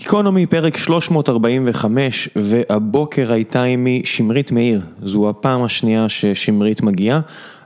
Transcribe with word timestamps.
גיקונומי 0.00 0.46
פרק 0.46 0.76
345 0.76 2.28
והבוקר 2.36 3.32
הייתה 3.32 3.62
עימי 3.62 4.02
שמרית 4.04 4.52
מאיר, 4.52 4.80
זו 5.02 5.28
הפעם 5.28 5.62
השנייה 5.62 6.08
ששמרית 6.08 6.82
מגיעה, 6.82 7.20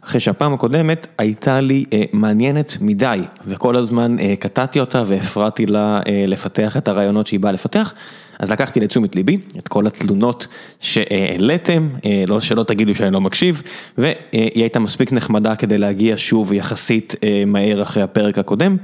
אחרי 0.05 0.21
שהפעם 0.21 0.55
הקודמת 0.55 1.07
הייתה 1.19 1.61
לי 1.61 1.85
אה, 1.93 2.03
מעניינת 2.13 2.77
מדי 2.81 3.21
וכל 3.47 3.77
הזמן 3.77 4.19
אה, 4.19 4.35
קטעתי 4.39 4.81
אותה 4.81 5.03
והפרעתי 5.07 5.67
לה 5.67 6.01
אה, 6.09 6.25
לפתח 6.27 6.77
את 6.77 6.89
הרעיונות 6.89 7.27
שהיא 7.27 7.41
באה 7.41 7.53
לפתח, 7.53 7.95
אז 8.39 8.51
לקחתי 8.51 8.81
לתשומת 8.81 9.17
ליבי 9.17 9.39
את 9.59 9.69
כל 9.69 9.87
התלונות 9.87 10.47
שהעליתם, 10.81 11.89
אה, 12.05 12.25
לא 12.27 12.41
שלא 12.41 12.63
תגידו 12.63 12.95
שאני 12.95 13.13
לא 13.13 13.21
מקשיב, 13.21 13.63
והיא 13.99 14.13
הייתה 14.55 14.79
מספיק 14.79 15.13
נחמדה 15.13 15.57
כדי 15.57 15.79
להגיע 15.79 16.15
שוב 16.19 16.53
יחסית 16.53 17.15
אה, 17.25 17.43
מהר 17.47 17.83
אחרי 17.83 18.03
הפרק 18.03 18.39
הקודם. 18.39 18.77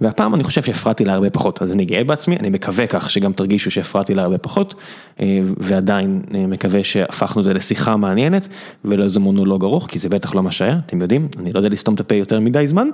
והפעם 0.00 0.34
אני 0.34 0.44
חושב 0.44 0.62
שהפרעתי 0.62 1.04
לה 1.04 1.12
הרבה 1.12 1.30
פחות, 1.30 1.62
אז 1.62 1.72
אני 1.72 1.84
גאה 1.84 2.04
בעצמי, 2.04 2.36
אני 2.36 2.50
מקווה 2.50 2.86
כך 2.86 3.10
שגם 3.10 3.32
תרגישו 3.32 3.70
שהפרעתי 3.70 4.14
לה 4.14 4.22
הרבה 4.22 4.38
פחות, 4.38 4.74
אה, 5.20 5.40
ועדיין 5.56 6.22
אה, 6.34 6.46
מקווה 6.46 6.84
שהפכנו 6.84 7.40
את 7.40 7.44
זה 7.44 7.54
לשיחה 7.54 7.96
מעניינת 7.96 8.48
ולא 8.84 9.04
איזה 9.04 9.20
מונולוג 9.20 9.64
ארוך, 9.64 9.86
כי 9.86 9.98
זה 9.98 10.08
בטח 10.08 10.34
לא 10.34 10.42
מה 10.42 10.50
שהיה, 10.50 10.78
אתם 10.86 11.02
יודעים, 11.02 11.28
אני 11.38 11.52
לא 11.52 11.58
יודע 11.58 11.68
לסתום 11.68 11.94
את 11.94 12.00
הפה 12.00 12.14
יותר 12.14 12.40
מדי 12.40 12.66
זמן. 12.66 12.88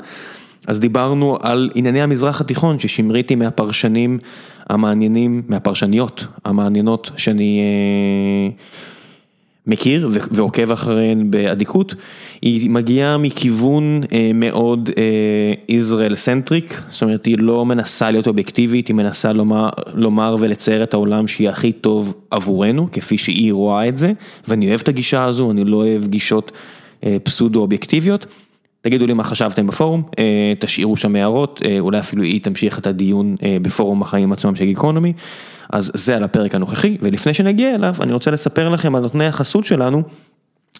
אז 0.67 0.81
דיברנו 0.81 1.39
על 1.41 1.71
ענייני 1.75 2.03
המזרח 2.03 2.41
התיכון, 2.41 2.79
ששמריתי 2.79 3.35
מהפרשנים 3.35 4.19
המעניינים, 4.71 5.43
מהפרשניות 5.49 6.27
המעניינות 6.45 7.11
שאני... 7.17 7.61
אה, 7.61 8.75
מכיר 9.67 10.11
ועוקב 10.31 10.71
אחריהן 10.71 11.31
באדיקות, 11.31 11.95
היא 12.43 12.71
מגיעה 12.71 13.19
מכיוון 13.19 14.03
אה, 14.13 14.31
מאוד 14.35 14.91
Israel 15.69 16.15
centric, 16.15 16.81
זאת 16.91 17.03
אומרת 17.03 17.25
היא 17.25 17.37
לא 17.39 17.67
מנסה 17.67 18.11
להיות 18.11 18.27
אובייקטיבית, 18.27 18.89
היא 18.89 18.97
מנסה 18.97 19.33
לומר, 19.33 19.69
לומר 19.95 20.37
ולצייר 20.41 20.83
את 20.83 20.95
העולם 20.95 21.29
שיהיה 21.29 21.51
הכי 21.51 21.73
טוב 21.73 22.15
עבורנו, 22.31 22.89
כפי 22.93 23.19
שהיא 23.19 23.53
רואה 23.53 23.89
את 23.89 23.99
זה, 23.99 24.13
ואני 24.49 24.69
אוהב 24.69 24.81
את 24.81 24.89
הגישה 24.89 25.25
הזו, 25.25 25.51
אני 25.51 25.65
לא 25.65 25.77
אוהב 25.77 26.07
גישות 26.07 26.53
אה, 27.05 27.17
פסודו 27.23 27.61
אובייקטיביות. 27.61 28.27
תגידו 28.85 29.07
לי 29.07 29.13
מה 29.13 29.25
חשבתם 29.25 29.67
בפורום, 29.67 30.03
תשאירו 30.59 30.97
שם 30.97 31.17
הערות, 31.17 31.63
אולי 31.81 31.99
אפילו 31.99 32.23
היא 32.23 32.41
תמשיך 32.43 32.79
את 32.79 32.87
הדיון 32.87 33.37
בפורום 33.63 34.03
החיים 34.03 34.33
עצמם 34.33 34.57
של 34.57 34.65
גיקונומי. 34.65 35.13
אז 35.71 35.93
זה 35.95 36.17
על 36.17 36.25
הפרק 36.25 36.55
הנוכחי, 36.55 36.97
ולפני 37.01 37.35
שנגיע 37.35 37.75
אליו, 37.75 37.95
אני 38.01 38.13
רוצה 38.13 38.31
לספר 38.31 38.69
לכם 38.69 38.95
על 38.95 39.03
נותני 39.03 39.27
החסות 39.27 39.65
שלנו, 39.65 40.03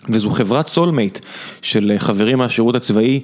וזו 0.09 0.31
חברת 0.31 0.69
סולמייט 0.69 1.19
של 1.63 1.93
חברים 1.99 2.39
מהשירות 2.39 2.75
הצבאי, 2.75 3.21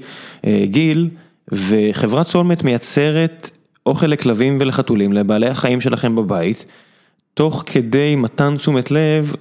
אה, 0.47 0.65
גיל, 0.65 1.09
וחברת 1.49 2.29
סולמייט 2.29 2.63
מייצרת 2.63 3.51
אוכל 3.87 4.07
לכלבים 4.07 4.59
ולחתולים, 4.61 5.13
לבעלי 5.13 5.49
החיים 5.49 5.81
שלכם 5.81 6.17
בבית. 6.17 6.65
תוך 7.35 7.63
כדי 7.67 8.17
מתן 8.17 8.57
תשומת 8.57 8.91
לב 8.91 9.35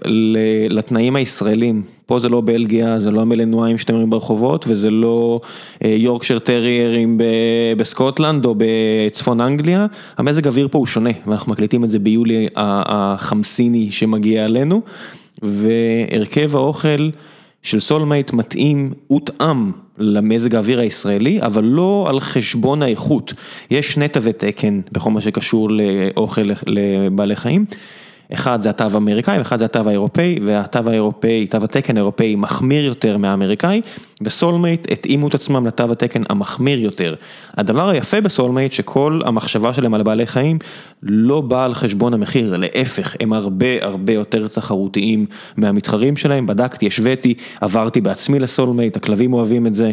לתנאים 0.70 1.16
הישראלים, 1.16 1.84
פה 2.06 2.20
זה 2.20 2.30
לא 2.30 2.42
בלגיה, 2.46 3.00
זה 3.00 3.12
לא 3.12 3.22
המלנואים 3.22 3.78
שאתם 3.78 3.94
רואים 3.94 4.10
ברחובות 4.10 4.66
וזה 4.68 4.92
לא 4.92 5.42
אה, 5.84 5.90
יורקשר 5.90 6.40
טריירים 6.40 7.18
בסקוטלנד 7.78 8.46
או 8.46 8.56
בצפון 8.58 9.42
אנגליה, 9.42 9.86
המזג 10.18 10.48
אוויר 10.48 10.68
פה 10.72 10.78
הוא 10.78 10.88
שונה 10.88 11.10
ואנחנו 11.28 11.52
מקליטים 11.52 11.84
את 11.84 11.92
זה 11.92 12.00
ביולי 12.00 12.48
החמסיני 12.56 13.92
שמגיע 13.92 14.46
עלינו 14.46 14.82
והרכב 15.42 16.56
האוכל 16.56 17.10
של 17.64 17.80
סולמייט 17.80 18.34
מתאים, 18.34 18.94
הותאם 19.08 19.72
למזג 19.98 20.56
האוויר 20.56 20.80
הישראלי, 20.80 21.42
אבל 21.42 21.64
לא 21.64 22.08
על 22.10 22.20
חשבון 22.20 22.84
האיכות. 22.84 23.34
יש 23.72 23.94
שני 23.94 24.08
תווי 24.08 24.34
תקן 24.34 24.82
בכל 24.92 25.12
מה 25.12 25.22
שקשור 25.22 25.70
לאוכל 25.72 26.50
לבעלי 26.68 27.36
חיים. 27.36 27.66
אחד 28.34 28.62
זה 28.62 28.70
התו 28.70 28.84
האמריקאי 28.94 29.38
ואחד 29.38 29.60
זה 29.60 29.66
התו 29.66 29.90
האירופאי, 29.90 30.40
והתו 30.46 30.80
האירופאי, 30.90 31.48
תו 31.48 31.58
התקן 31.64 31.98
האירופאי 31.98 32.36
מחמיר 32.36 32.86
יותר 32.86 33.18
מהאמריקאי, 33.18 33.82
וסולמייט 34.22 34.92
התאימו 34.92 35.28
את 35.28 35.36
עצמם 35.36 35.68
לתו 35.68 35.92
התקן 35.92 36.24
המחמיר 36.30 36.80
יותר. 36.80 37.16
הדבר 37.58 37.90
היפה 37.90 38.22
בסולמייט 38.22 38.72
שכל 38.72 39.20
המחשבה 39.26 39.74
שלהם 39.74 39.94
על 39.94 40.04
בעלי 40.04 40.26
חיים 40.26 40.60
לא 41.04 41.42
באה 41.42 41.66
על 41.66 41.74
חשבון 41.74 42.14
המחיר, 42.14 42.58
להפך, 42.58 43.16
הם 43.20 43.34
הרבה 43.34 43.66
הרבה 43.82 44.14
יותר 44.14 44.48
תחרותיים 44.48 45.26
מהמתחרים 45.58 46.18
שלהם, 46.18 46.48
בדקתי, 46.48 46.88
השוויתי, 46.88 47.34
עברתי 47.62 48.02
בעצמי 48.02 48.40
לסולמייט, 48.40 48.96
הכלבים 48.96 49.34
אוהבים 49.34 49.68
את 49.68 49.76
זה, 49.76 49.92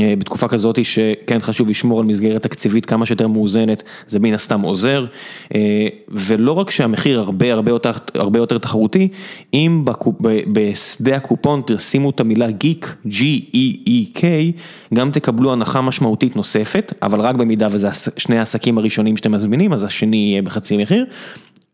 אה, 0.00 0.14
בתקופה 0.18 0.48
כזאת 0.48 0.84
שכן 0.84 1.38
חשוב 1.40 1.68
לשמור 1.68 2.00
על 2.00 2.06
מסגרת 2.06 2.42
תקציבית 2.42 2.86
כמה 2.86 3.06
שיותר 3.06 3.28
מאוזנת, 3.28 3.82
זה 4.08 4.18
מן 4.18 4.34
הסתם 4.34 4.60
עוזר, 4.60 5.06
אה, 5.54 5.86
ולא 6.08 6.52
רק 6.52 6.70
שהמחיר 6.70 7.20
הרבה 7.20 7.52
הרבה 7.52 7.70
יותר, 7.70 7.90
הרבה 8.14 8.38
יותר 8.38 8.58
תחרותי, 8.58 9.08
אם 9.54 9.84
בשדה 10.52 11.16
הקופון 11.16 11.62
תשימו 11.66 12.10
את 12.10 12.20
המילה 12.20 12.50
גיק, 12.50 12.96
G-E-E-K, 13.06 14.22
גם 14.94 15.10
תקבלו 15.10 15.52
הנחה 15.52 15.80
משמעותית 15.80 16.36
נוספת, 16.36 16.92
אבל 17.02 17.20
רק 17.20 17.36
במידה 17.36 17.68
וזה 17.70 17.88
שני 18.16 18.38
העסקים 18.38 18.78
הראשונים 18.78 19.16
שאתם 19.16 19.32
מזמינים, 19.32 19.72
אז 19.72 19.84
השני 19.84 20.35
יהיה 20.36 20.42
בחצי 20.42 20.76
מחיר. 20.76 21.04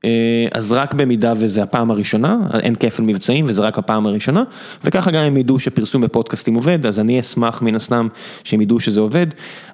אה, 0.04 0.46
אז 0.52 0.72
רק 0.72 0.94
במידה 0.94 1.32
וזה 1.36 1.62
הפעם 1.62 1.90
הראשונה, 1.90 2.36
אין 2.62 2.74
כפל 2.74 3.02
מבצעים 3.02 3.44
וזה 3.48 3.60
רק 3.60 3.78
הפעם 3.78 4.06
הראשונה, 4.06 4.42
וככה 4.84 5.10
גם 5.10 5.24
הם 5.24 5.36
ידעו 5.36 5.58
שפרסום 5.58 6.02
בפודקאסטים 6.02 6.54
עובד, 6.54 6.86
אז 6.86 7.00
אני 7.00 7.20
אשמח 7.20 7.62
מן 7.62 7.74
הסתם 7.74 8.08
שהם 8.44 8.60
ידעו 8.60 8.80
שזה 8.80 9.00
עובד. 9.00 9.26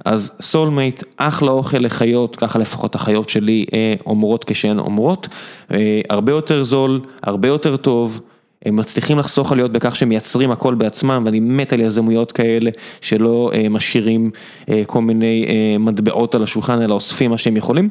אז 0.05 0.33
סולמייט, 0.41 1.03
אחלה 1.17 1.51
אוכל 1.51 1.79
לחיות, 1.79 2.37
ככה 2.37 2.59
לפחות 2.59 2.95
החיות 2.95 3.29
שלי 3.29 3.65
אה, 3.75 3.95
אומרות 4.07 4.45
כשהן 4.45 4.79
אומרות, 4.79 5.29
אה, 5.71 6.01
הרבה 6.11 6.33
יותר 6.33 6.65
זול, 6.65 7.01
הרבה 7.23 7.49
יותר 7.49 7.77
טוב. 7.77 8.21
הם 8.65 8.77
מצליחים 8.77 9.19
לחסוך 9.19 9.53
עלויות 9.53 9.73
בכך 9.73 9.97
שהם 9.97 10.09
מייצרים 10.09 10.51
הכל 10.51 10.75
בעצמם 10.75 11.23
ואני 11.27 11.41
מת 11.41 11.73
על 11.73 11.81
יזמויות 11.81 12.33
כאלה 12.33 12.71
שלא 13.01 13.51
משאירים 13.71 14.31
כל 14.87 15.01
מיני 15.03 15.47
מטבעות 15.79 16.35
על 16.35 16.43
השולחן 16.43 16.83
אלא 16.83 16.95
אוספים 16.95 17.31
מה 17.31 17.39
שהם 17.39 17.57
יכולים. 17.57 17.89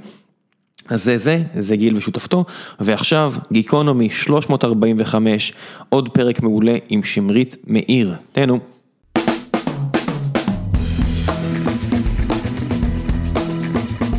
אז 0.90 1.04
זה 1.04 1.18
זה, 1.18 1.44
זה 1.54 1.76
גיל 1.76 1.98
ושותפתו, 1.98 2.46
ועכשיו 2.80 3.34
גיקונומי 3.52 4.10
345, 4.10 5.54
עוד 5.90 6.10
פרק 6.10 6.42
מעולה 6.44 6.78
עם 6.90 7.04
שמרית 7.04 7.56
מאיר, 7.68 8.16
תהנו. 8.32 8.60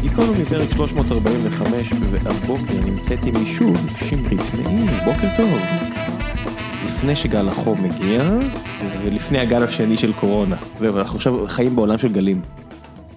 גיקונומי 0.00 0.44
פרק 0.44 0.70
345, 0.76 1.92
והבוקר 2.10 2.86
נמצאת 2.86 3.24
עימי 3.24 3.46
שוב 3.46 3.76
שמרית 4.08 4.54
מאיר, 4.54 4.90
בוקר 5.04 5.28
טוב. 5.36 5.50
לפני 6.86 7.16
שגל 7.16 7.48
החום 7.48 7.78
מגיע, 7.84 8.22
ולפני 9.04 9.38
הגל 9.38 9.62
השני 9.62 9.96
של 9.96 10.12
קורונה, 10.12 10.56
זהו, 10.78 10.98
אנחנו 10.98 11.16
עכשיו 11.16 11.46
חיים 11.46 11.76
בעולם 11.76 11.98
של 11.98 12.12
גלים. 12.12 12.40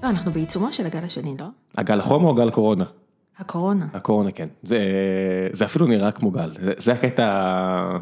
לא, 0.04 0.10
אנחנו 0.10 0.32
בעיצומו 0.32 0.72
של 0.72 0.86
הגל 0.86 1.04
השני, 1.04 1.36
לא? 1.40 1.46
הגל 1.78 2.00
החום 2.00 2.24
או 2.24 2.32
הגל 2.32 2.50
קורונה? 2.50 2.86
הקורונה. 3.42 3.88
הקורונה 3.94 4.32
כן, 4.32 4.48
זה, 4.64 4.80
זה 5.54 5.66
אפילו 5.66 5.88
נראה 5.88 6.12
כמו 6.12 6.32
גל, 6.32 6.52
זה, 6.62 6.72
זה 6.78 6.94
הקטע 6.94 7.98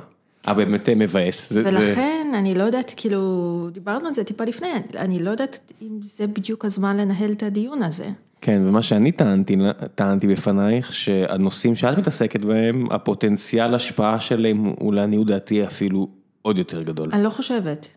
הבאמת 0.46 0.90
מבאס. 0.90 1.54
זה, 1.54 1.62
ולכן 1.66 2.28
זה... 2.32 2.40
אני 2.40 2.56
לא 2.56 2.64
יודעת, 2.64 2.94
כאילו, 2.98 3.70
דיברנו 3.72 4.08
על 4.08 4.14
זה 4.14 4.24
טיפה 4.24 4.44
לפני, 4.44 4.68
אני 4.96 5.24
לא 5.24 5.30
יודעת 5.30 5.72
אם 5.82 6.00
זה 6.02 6.28
בדיוק 6.28 6.66
הזמן 6.66 6.98
לנהל 6.98 7.32
את 7.32 7.44
הדיון 7.44 7.84
הזה. 7.84 8.10
כן, 8.42 8.62
ומה 8.66 8.82
שאני 8.82 9.12
טענתי, 9.12 9.58
טענתי 9.96 10.28
בפנייך, 10.28 10.94
שהנושאים 10.94 11.76
שאת 11.76 11.98
מתעסקת 11.98 12.42
בהם, 12.42 12.92
הפוטנציאל 12.92 13.76
השפעה 13.76 14.20
שלהם 14.20 14.58
הוא 14.80 14.94
לעניות 14.94 15.28
דעתי 15.28 15.64
אפילו 15.64 16.08
עוד 16.42 16.58
יותר 16.58 16.84
גדול. 16.84 17.10
אני 17.14 17.24
לא 17.24 17.30
חושבת, 17.30 17.88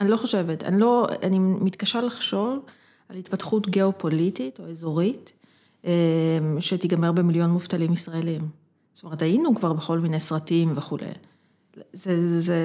אני 0.00 0.10
לא 0.10 0.16
חושבת, 0.16 0.64
אני 0.64 0.80
לא, 0.80 1.06
אני 1.22 1.38
מתקשה 1.38 2.00
לחשוב 2.00 2.58
על 3.08 3.16
התפתחות 3.16 3.68
גיאופוליטית 3.68 4.60
או 4.60 4.70
אזורית. 4.70 5.32
אמ, 5.84 5.90
שתיגמר 6.60 7.12
במיליון 7.12 7.50
מובטלים 7.50 7.92
ישראלים. 7.92 8.48
זאת 8.94 9.04
אומרת, 9.04 9.22
היינו 9.22 9.54
כבר 9.54 9.72
בכל 9.72 9.98
מיני 9.98 10.20
סרטים 10.20 10.72
וכולי. 10.74 11.06
זה, 11.92 12.40
זה, 12.40 12.56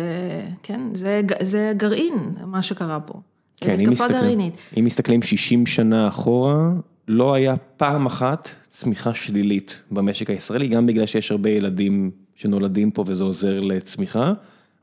כן, 0.63 0.81
זה, 0.93 1.21
זה 1.41 1.73
גרעין, 1.77 2.35
מה 2.45 2.61
שקרה 2.61 2.99
פה. 2.99 3.13
כן, 3.57 3.79
אם 3.79 3.89
מסתכלים, 3.89 4.39
אם 4.79 4.85
מסתכלים 4.85 5.21
60 5.21 5.65
שנה 5.65 6.07
אחורה, 6.07 6.71
לא 7.07 7.33
היה 7.33 7.55
פעם 7.77 8.05
אחת 8.05 8.49
צמיחה 8.69 9.13
שלילית 9.13 9.79
במשק 9.91 10.29
הישראלי, 10.29 10.67
גם 10.67 10.85
בגלל 10.85 11.05
שיש 11.05 11.31
הרבה 11.31 11.49
ילדים 11.49 12.11
שנולדים 12.35 12.91
פה 12.91 13.03
וזה 13.07 13.23
עוזר 13.23 13.59
לצמיחה, 13.59 14.33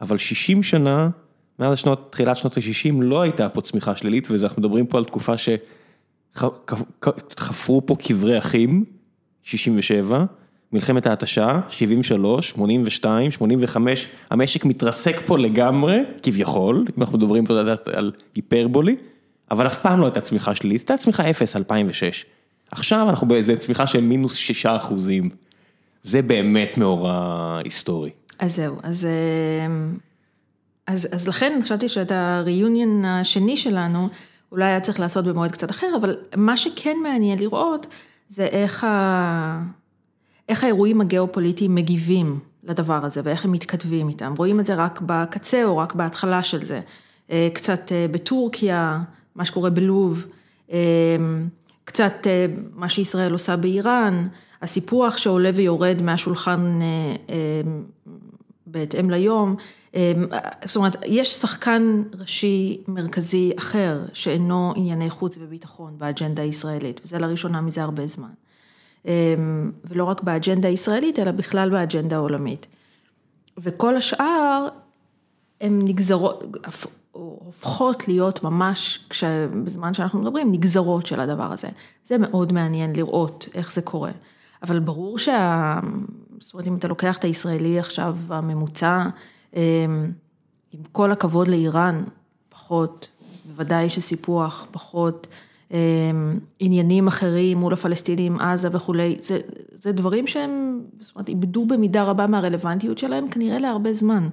אבל 0.00 0.16
60 0.16 0.62
שנה, 0.62 1.08
מאז 1.58 1.78
שנות, 1.78 2.12
תחילת 2.12 2.36
שנות 2.36 2.56
ה-60 2.56 3.02
לא 3.02 3.22
הייתה 3.22 3.48
פה 3.48 3.60
צמיחה 3.60 3.96
שלילית, 3.96 4.30
ואנחנו 4.30 4.62
מדברים 4.62 4.86
פה 4.86 4.98
על 4.98 5.04
תקופה 5.04 5.38
ש... 5.38 5.48
חפרו 7.38 7.86
פה 7.86 7.96
קברי 7.96 8.38
אחים, 8.38 8.84
67, 9.42 10.24
מלחמת 10.72 11.06
ההתשה, 11.06 11.60
73, 11.68 12.50
82, 12.50 13.30
85, 13.30 14.08
המשק 14.30 14.64
מתרסק 14.64 15.16
פה 15.26 15.38
לגמרי, 15.38 15.98
כביכול, 16.22 16.84
אם 16.96 17.02
אנחנו 17.02 17.18
מדברים 17.18 17.46
פה 17.46 17.54
על 17.92 18.12
היפרבולי, 18.34 18.96
אבל 19.50 19.66
אף 19.66 19.78
פעם 19.78 20.00
לא 20.00 20.04
הייתה 20.04 20.20
צמיחה 20.20 20.54
שלילית, 20.54 20.80
הייתה 20.80 21.02
צמיחה 21.02 21.30
0, 21.30 21.56
2006. 21.56 22.24
עכשיו 22.70 23.10
אנחנו 23.10 23.28
באיזה 23.28 23.56
צמיחה 23.56 23.86
של 23.86 24.00
מינוס 24.00 24.34
6 24.34 24.66
אחוזים. 24.66 25.30
זה 26.02 26.22
באמת 26.22 26.78
מאורע 26.78 27.60
היסטורי. 27.64 28.10
אז 28.38 28.56
זהו, 28.56 28.76
אז, 28.82 29.08
אז, 30.86 31.08
אז 31.12 31.28
לכן 31.28 31.58
חשבתי 31.62 31.88
שאת 31.88 32.12
הריוניון 32.12 33.04
השני 33.04 33.56
שלנו, 33.56 34.08
אולי 34.54 34.64
היה 34.64 34.80
צריך 34.80 35.00
לעשות 35.00 35.24
במועד 35.24 35.50
קצת 35.50 35.70
אחר, 35.70 35.86
אבל 36.00 36.16
מה 36.36 36.56
שכן 36.56 36.96
מעניין 37.02 37.38
לראות, 37.38 37.86
זה 38.28 38.44
איך, 38.44 38.84
ה... 38.84 39.62
איך 40.48 40.64
האירועים 40.64 41.00
הגיאופוליטיים 41.00 41.74
מגיבים 41.74 42.38
לדבר 42.64 43.06
הזה, 43.06 43.20
ואיך 43.24 43.44
הם 43.44 43.52
מתכתבים 43.52 44.08
איתם. 44.08 44.34
רואים 44.36 44.60
את 44.60 44.66
זה 44.66 44.74
רק 44.74 45.00
בקצה 45.06 45.64
או 45.64 45.78
רק 45.78 45.94
בהתחלה 45.94 46.42
של 46.42 46.64
זה. 46.64 46.80
קצת 47.54 47.92
בטורקיה, 48.10 49.02
מה 49.34 49.44
שקורה 49.44 49.70
בלוב, 49.70 50.26
קצת 51.84 52.26
מה 52.74 52.88
שישראל 52.88 53.32
עושה 53.32 53.56
באיראן, 53.56 54.26
הסיפוח 54.62 55.16
שעולה 55.16 55.50
ויורד 55.54 56.02
מהשולחן 56.02 56.80
בהתאם 58.66 59.10
ליום. 59.10 59.56
זאת 60.64 60.76
אומרת, 60.76 60.96
יש 61.06 61.34
שחקן 61.34 62.02
ראשי 62.18 62.82
מרכזי 62.88 63.52
אחר 63.58 64.00
שאינו 64.12 64.72
ענייני 64.76 65.10
חוץ 65.10 65.38
וביטחון 65.40 65.94
באג'נדה 65.98 66.42
הישראלית, 66.42 67.00
וזה 67.04 67.18
לראשונה 67.18 67.60
מזה 67.60 67.82
הרבה 67.82 68.06
זמן. 68.06 68.30
ולא 69.84 70.04
רק 70.04 70.22
באג'נדה 70.22 70.68
הישראלית, 70.68 71.18
אלא 71.18 71.30
בכלל 71.30 71.70
באג'נדה 71.70 72.16
העולמית. 72.16 72.66
וכל 73.58 73.96
השאר, 73.96 74.68
הן 75.60 75.80
נגזרות, 75.84 76.44
הופכות 77.12 78.08
להיות 78.08 78.44
ממש, 78.44 79.08
בזמן 79.64 79.94
שאנחנו 79.94 80.20
מדברים, 80.20 80.52
נגזרות 80.52 81.06
של 81.06 81.20
הדבר 81.20 81.52
הזה. 81.52 81.68
זה 82.04 82.18
מאוד 82.18 82.52
מעניין 82.52 82.96
לראות 82.96 83.48
איך 83.54 83.72
זה 83.72 83.82
קורה. 83.82 84.10
אבל 84.62 84.78
ברור 84.78 85.18
שה... 85.18 85.80
זאת 86.40 86.54
אומרת, 86.54 86.66
אם 86.66 86.76
אתה 86.76 86.88
לוקח 86.88 87.16
את 87.16 87.24
הישראלי 87.24 87.78
עכשיו, 87.78 88.16
הממוצע, 88.28 89.06
עם 90.72 90.82
כל 90.92 91.12
הכבוד 91.12 91.48
לאיראן, 91.48 92.04
פחות, 92.48 93.08
בוודאי 93.46 93.88
שסיפוח, 93.88 94.66
פחות, 94.70 95.26
עניינים 96.58 97.06
אחרים 97.06 97.58
מול 97.58 97.72
הפלסטינים, 97.72 98.40
עזה 98.40 98.68
וכולי, 98.72 99.16
זה, 99.18 99.38
זה 99.72 99.92
דברים 99.92 100.26
שהם, 100.26 100.80
זאת 101.00 101.14
אומרת, 101.14 101.28
איבדו 101.28 101.66
במידה 101.66 102.02
רבה 102.02 102.26
מהרלוונטיות 102.26 102.98
שלהם, 102.98 103.28
כנראה 103.28 103.58
להרבה 103.58 103.92
זמן. 103.92 104.28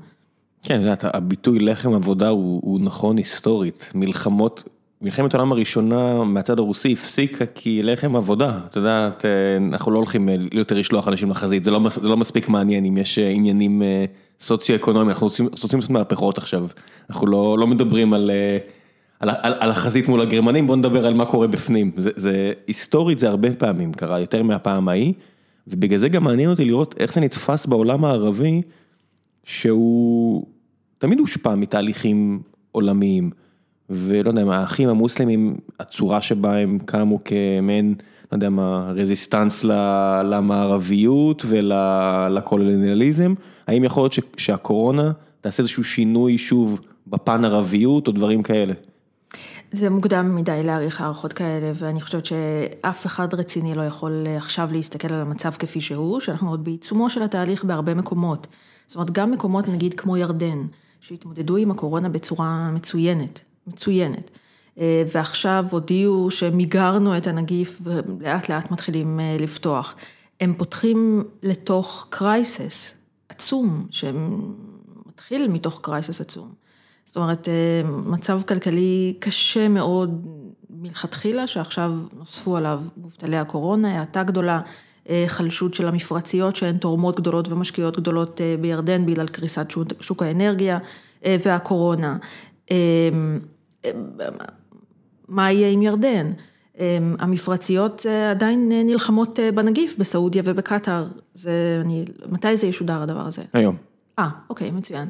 כן, 0.63 0.75
את 0.75 0.81
יודעת, 0.81 1.15
הביטוי 1.15 1.59
לחם 1.59 1.94
עבודה 1.94 2.29
הוא, 2.29 2.62
הוא 2.63 2.79
נכון 2.79 3.17
היסטורית, 3.17 3.89
מלחמות, 3.95 4.63
מלחמת 5.01 5.33
העולם 5.33 5.51
הראשונה 5.51 6.24
מהצד 6.24 6.59
הרוסי 6.59 6.94
הפסיקה 6.94 7.45
כי 7.45 7.83
לחם 7.83 8.15
עבודה, 8.15 8.59
את 8.69 8.75
יודעת, 8.75 9.25
אנחנו 9.71 9.92
לא 9.92 9.98
הולכים 9.98 10.30
יותר 10.51 10.75
לשלוח 10.75 11.07
אנשים 11.07 11.31
לחזית, 11.31 11.63
זה 11.63 11.71
לא, 11.71 11.80
זה 11.89 12.07
לא 12.07 12.18
מספיק 12.18 12.50
מעניין 12.50 12.86
אם 12.86 12.98
יש 12.98 13.19
עניינים 13.19 13.81
סוציו-אקונומיים, 14.39 15.09
אנחנו 15.09 15.27
רוצים, 15.27 15.48
רוצים 15.62 15.80
לעשות 15.80 15.92
מהפכות 15.92 16.38
עכשיו, 16.38 16.68
אנחנו 17.09 17.27
לא, 17.27 17.57
לא 17.59 17.68
מדברים 17.68 18.13
על, 18.13 18.31
על, 19.19 19.30
על, 19.30 19.53
על 19.59 19.71
החזית 19.71 20.07
מול 20.07 20.21
הגרמנים, 20.21 20.68
בואו 20.68 20.77
נדבר 20.77 21.06
על 21.06 21.13
מה 21.13 21.25
קורה 21.25 21.48
בפנים, 21.48 21.92
זה, 21.98 22.09
זה 22.15 22.53
היסטורית 22.68 23.19
זה 23.19 23.30
הרבה 23.30 23.53
פעמים 23.53 23.94
קרה, 23.94 24.19
יותר 24.19 24.44
מהפעם 24.44 24.89
ההיא, 24.89 25.13
ובגלל 25.68 26.00
זה 26.00 26.09
גם 26.09 26.24
מעניין 26.24 26.50
אותי 26.50 26.65
לראות 26.65 26.95
איך 27.00 27.13
זה 27.13 27.21
נתפס 27.21 27.65
בעולם 27.65 28.06
הערבי, 28.06 28.62
שהוא 29.44 30.45
תמיד 30.98 31.19
הושפע 31.19 31.56
מתהליכים 31.56 32.42
עולמיים, 32.71 33.31
ולא 33.91 34.29
יודע, 34.29 34.43
האחים 34.53 34.89
המוסלמים, 34.89 35.57
הצורה 35.79 36.21
שבה 36.21 36.57
הם 36.57 36.79
קמו 36.85 37.19
כמעין, 37.23 37.95
לא 38.31 38.35
יודע 38.35 38.49
מה, 38.49 38.91
רזיסטנס 38.95 39.63
למערביות 40.23 41.45
ולקולוניאליזם, 41.47 43.33
האם 43.67 43.83
יכול 43.83 44.03
להיות 44.03 44.13
שהקורונה 44.38 45.11
תעשה 45.41 45.63
איזשהו 45.63 45.83
שינוי 45.83 46.38
שוב 46.38 46.81
בפן 47.07 47.45
ערביות 47.45 48.07
או 48.07 48.11
דברים 48.11 48.43
כאלה? 48.43 48.73
זה 49.71 49.89
מוקדם 49.89 50.35
מדי 50.35 50.61
להעריך 50.63 51.01
הערכות 51.01 51.33
כאלה, 51.33 51.71
ואני 51.75 52.01
חושבת 52.01 52.25
שאף 52.25 53.05
אחד 53.05 53.33
רציני 53.33 53.75
לא 53.75 53.81
יכול 53.81 54.25
עכשיו 54.38 54.69
להסתכל 54.71 55.13
על 55.13 55.21
המצב 55.21 55.51
כפי 55.51 55.81
שהוא, 55.81 56.19
שאנחנו 56.19 56.49
עוד 56.49 56.63
בעיצומו 56.63 57.09
של 57.09 57.23
התהליך 57.23 57.63
בהרבה 57.63 57.93
מקומות. 57.93 58.47
זאת 58.88 58.95
אומרת, 58.95 59.11
גם 59.11 59.31
מקומות 59.31 59.67
נגיד 59.67 59.93
כמו 59.93 60.17
ירדן, 60.17 60.57
שהתמודדו 61.01 61.57
עם 61.57 61.71
הקורונה 61.71 62.09
בצורה 62.09 62.71
מצוינת, 62.73 63.41
מצוינת. 63.67 64.31
ועכשיו 65.13 65.65
הודיעו 65.71 66.31
שמיגרנו 66.31 67.17
את 67.17 67.27
הנגיף 67.27 67.81
ולאט 67.83 68.49
לאט 68.49 68.71
מתחילים 68.71 69.19
לפתוח. 69.39 69.95
הם 70.41 70.53
פותחים 70.57 71.23
לתוך 71.43 72.07
קרייסס 72.09 72.93
עצום, 73.29 73.87
שמתחיל 73.89 75.47
מתוך 75.47 75.79
קרייסס 75.83 76.21
עצום. 76.21 76.53
זאת 77.05 77.17
אומרת, 77.17 77.47
מצב 78.05 78.41
כלכלי 78.47 79.13
קשה 79.19 79.67
מאוד 79.67 80.27
מלכתחילה, 80.69 81.47
שעכשיו 81.47 81.91
נוספו 82.17 82.57
עליו 82.57 82.83
מובטלי 82.97 83.37
הקורונה, 83.37 83.99
האטה 83.99 84.23
גדולה. 84.23 84.61
חלשות 85.27 85.73
של 85.73 85.87
המפרציות 85.87 86.55
שהן 86.55 86.77
תורמות 86.77 87.19
גדולות 87.19 87.47
ומשקיעות 87.47 87.97
גדולות 87.99 88.41
בירדן 88.61 89.05
בגלל 89.05 89.27
קריסת 89.27 89.67
שוק 89.99 90.23
האנרגיה 90.23 90.79
והקורונה. 91.25 92.17
מה 95.27 95.51
יהיה 95.51 95.69
עם 95.69 95.81
ירדן? 95.81 96.31
המפרציות 97.19 98.05
עדיין 98.31 98.69
נלחמות 98.71 99.39
בנגיף 99.55 99.95
בסעודיה 99.99 100.41
ובקטאר, 100.45 101.07
זה, 101.33 101.81
אני, 101.81 102.05
מתי 102.29 102.57
זה 102.57 102.67
ישודר 102.67 103.01
הדבר 103.01 103.27
הזה? 103.27 103.41
היום. 103.53 103.75
אה, 104.19 104.29
אוקיי, 104.49 104.71
מצוין. 104.71 105.07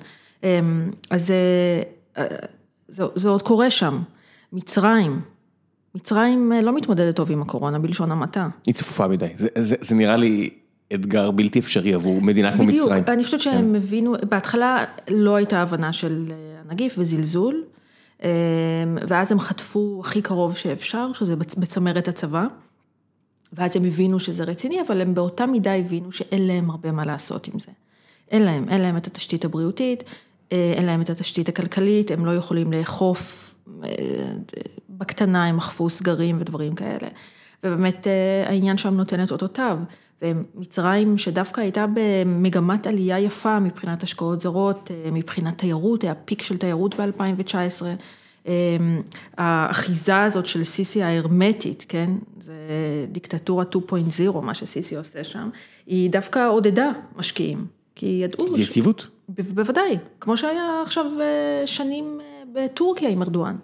אז 1.09 1.27
זה, 1.27 1.35
זה, 2.87 3.03
זה 3.15 3.29
עוד 3.29 3.41
קורה 3.41 3.69
שם. 3.69 4.01
מצרים. 4.53 5.21
מצרים 5.95 6.51
לא 6.63 6.75
מתמודדת 6.75 7.15
טוב 7.15 7.31
עם 7.31 7.41
הקורונה 7.41 7.79
בלשון 7.79 8.11
המעטה. 8.11 8.47
היא 8.65 8.73
צפופה 8.73 9.07
מדי, 9.07 9.27
זה, 9.35 9.47
זה, 9.57 9.75
זה 9.81 9.95
נראה 9.95 10.17
לי 10.17 10.49
אתגר 10.93 11.31
בלתי 11.31 11.59
אפשרי 11.59 11.93
עבור 11.93 12.21
מדינה 12.21 12.53
כמו 12.53 12.63
מצרים. 12.63 12.89
בדיוק, 12.91 13.09
אני 13.09 13.23
חושבת 13.23 13.39
שהם 13.39 13.75
הבינו, 13.75 14.15
בהתחלה 14.29 14.85
לא 15.09 15.35
הייתה 15.35 15.61
הבנה 15.61 15.93
של 15.93 16.25
הנגיף 16.65 16.95
וזלזול, 16.97 17.63
ואז 19.07 19.31
הם 19.31 19.39
חטפו 19.39 20.01
הכי 20.05 20.21
קרוב 20.21 20.57
שאפשר, 20.57 21.13
שזה 21.13 21.35
בצמרת 21.35 22.07
הצבא, 22.07 22.47
ואז 23.53 23.77
הם 23.77 23.85
הבינו 23.85 24.19
שזה 24.19 24.43
רציני, 24.43 24.81
אבל 24.87 25.01
הם 25.01 25.13
באותה 25.13 25.45
מידה 25.45 25.75
הבינו 25.75 26.11
שאין 26.11 26.47
להם 26.47 26.69
הרבה 26.69 26.91
מה 26.91 27.05
לעשות 27.05 27.47
עם 27.47 27.59
זה. 27.59 27.71
אין 28.31 28.43
להם, 28.43 28.69
אין 28.69 28.81
להם 28.81 28.97
את 28.97 29.07
התשתית 29.07 29.45
הבריאותית, 29.45 30.03
אין 30.51 30.85
להם 30.85 31.01
את 31.01 31.09
התשתית 31.09 31.49
הכלכלית, 31.49 32.11
הם 32.11 32.25
לא 32.25 32.35
יכולים 32.35 32.73
לאכוף, 32.73 33.55
בקטנה 34.89 35.45
הם 35.45 35.57
אכפו 35.57 35.89
סגרים 35.89 36.37
ודברים 36.39 36.75
כאלה. 36.75 37.07
ובאמת 37.63 38.07
העניין 38.47 38.77
שם 38.77 38.93
נותן 38.93 39.23
את 39.23 39.31
אותותיו. 39.31 39.79
ומצרים 40.21 41.17
שדווקא 41.17 41.61
הייתה 41.61 41.85
במגמת 41.93 42.87
עלייה 42.87 43.19
יפה 43.19 43.59
מבחינת 43.59 44.03
השקעות 44.03 44.41
זרות, 44.41 44.91
מבחינת 45.11 45.57
תיירות, 45.57 46.03
היה 46.03 46.15
פיק 46.15 46.41
של 46.41 46.57
תיירות 46.57 46.95
ב-2019. 46.95 47.85
האחיזה 49.37 50.23
הזאת 50.23 50.45
של 50.45 50.63
סיסי 50.63 51.03
ההרמטית, 51.03 51.85
כן, 51.89 52.11
זה 52.39 52.53
דיקטטורה 53.11 53.65
2.0, 54.31 54.41
מה 54.41 54.53
שסיסי 54.53 54.95
עושה 54.95 55.23
שם, 55.23 55.49
היא 55.87 56.09
דווקא 56.09 56.49
עודדה 56.49 56.91
משקיעים, 57.15 57.65
כי 57.95 58.05
ידעו... 58.05 58.55
זה 58.55 58.61
יציבות. 58.61 59.07
בוודאי, 59.29 59.97
כמו 60.19 60.37
שהיה 60.37 60.81
עכשיו 60.85 61.05
שנים 61.65 62.19
בטורקיה 62.53 63.09
עם 63.09 63.21
ארדואן. 63.21 63.55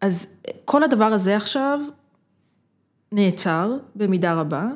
אז 0.00 0.26
כל 0.64 0.82
הדבר 0.82 1.04
הזה 1.04 1.36
עכשיו 1.36 1.80
נעצר 3.12 3.76
במידה 3.96 4.34
רבה, 4.34 4.68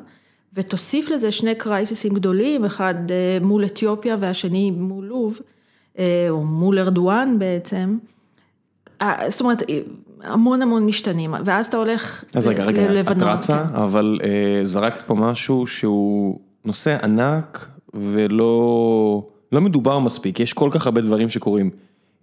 ותוסיף 0.55 1.09
לזה 1.09 1.31
שני 1.31 1.55
קרייסיסים 1.55 2.13
גדולים, 2.13 2.65
אחד 2.65 2.95
מול 3.41 3.65
אתיופיה 3.65 4.15
והשני 4.19 4.71
מול 4.71 5.05
לוב, 5.05 5.39
או 6.29 6.43
מול 6.43 6.79
ארדואן 6.79 7.39
בעצם. 7.39 7.97
זאת 9.27 9.41
אומרת, 9.41 9.63
המון 10.23 10.61
המון 10.61 10.85
משתנים, 10.85 11.33
ואז 11.45 11.65
אתה 11.65 11.77
הולך 11.77 12.23
ללבנון. 12.35 12.43
אז 12.43 12.47
רגע, 12.47 12.65
רגע, 12.65 13.11
את 13.11 13.21
רצה, 13.21 13.65
אבל 13.73 14.19
זרקת 14.63 15.01
פה 15.01 15.15
משהו 15.15 15.67
שהוא 15.67 16.39
נושא 16.65 16.97
ענק 17.03 17.69
ולא 17.93 19.21
מדובר 19.53 19.99
מספיק, 19.99 20.39
יש 20.39 20.53
כל 20.53 20.69
כך 20.71 20.85
הרבה 20.85 21.01
דברים 21.01 21.29
שקורים. 21.29 21.69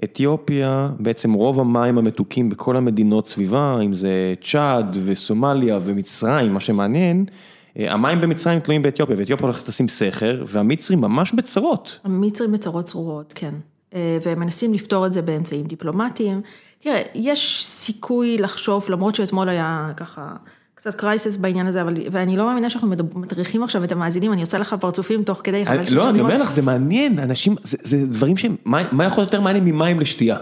אתיופיה, 0.04 0.88
בעצם 0.98 1.32
רוב 1.32 1.60
המים 1.60 1.98
המתוקים 1.98 2.50
בכל 2.50 2.76
המדינות 2.76 3.28
סביבה, 3.28 3.78
אם 3.84 3.94
זה 3.94 4.34
צ'אד 4.40 4.96
וסומליה 5.04 5.78
ומצרים, 5.84 6.52
מה 6.52 6.60
שמעניין, 6.60 7.24
המים 7.76 8.20
במצרים 8.20 8.60
תלויים 8.60 8.82
באתיופיה, 8.82 9.16
ואתיופיה 9.18 9.46
הולכת 9.46 9.68
לשים 9.68 9.88
סכר, 9.88 10.44
והמצרים 10.46 11.00
ממש 11.00 11.32
בצרות. 11.32 11.98
המצרים 12.04 12.52
בצרות 12.52 12.84
צרורות, 12.84 13.32
כן. 13.36 13.54
והם 13.94 14.40
מנסים 14.40 14.74
לפתור 14.74 15.06
את 15.06 15.12
זה 15.12 15.22
באמצעים 15.22 15.64
דיפלומטיים. 15.64 16.40
תראה, 16.78 17.02
יש 17.14 17.64
סיכוי 17.66 18.38
לחשוב, 18.38 18.86
למרות 18.88 19.14
שאתמול 19.14 19.48
היה 19.48 19.90
ככה 19.96 20.32
קצת 20.74 20.94
קרייסס 20.94 21.36
בעניין 21.36 21.66
הזה, 21.66 21.82
אבל, 21.82 21.94
ואני 22.10 22.36
לא 22.36 22.46
מאמינה 22.46 22.70
שאנחנו 22.70 22.88
מטריחים 23.14 23.62
עכשיו 23.62 23.84
את 23.84 23.92
המאזינים, 23.92 24.32
אני 24.32 24.40
עושה 24.40 24.58
לך 24.58 24.76
פרצופים 24.80 25.22
תוך 25.22 25.40
כדי, 25.44 25.66
חבל 25.66 25.82
לא, 25.90 26.10
אני 26.10 26.20
אומר 26.20 26.38
לך, 26.38 26.50
זה 26.50 26.62
מעניין, 26.62 27.18
אנשים, 27.18 27.54
זה, 27.62 27.78
זה 27.82 28.06
דברים 28.06 28.36
שהם, 28.36 28.56
מה, 28.64 28.82
מה 28.92 29.04
יכול 29.04 29.24
יותר 29.24 29.40
מעניין 29.40 29.64
ממים 29.64 30.00
לשתייה? 30.00 30.36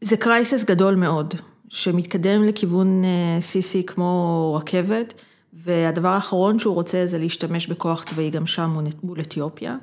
זה 0.00 0.16
קרייסס 0.16 0.64
גדול 0.64 0.94
מאוד, 0.94 1.34
שמתקדם 1.68 2.44
לכיוון 2.44 3.02
סיסי 3.40 3.78
אה, 3.78 3.82
כמו 3.86 4.54
רכבת, 4.60 5.14
והדבר 5.56 6.08
האחרון 6.08 6.58
שהוא 6.58 6.74
רוצה 6.74 7.06
זה 7.06 7.18
להשתמש 7.18 7.66
בכוח 7.66 8.04
צבאי 8.04 8.30
גם 8.30 8.46
שם 8.46 8.74
מול 9.02 9.20
אתיופיה. 9.20 9.76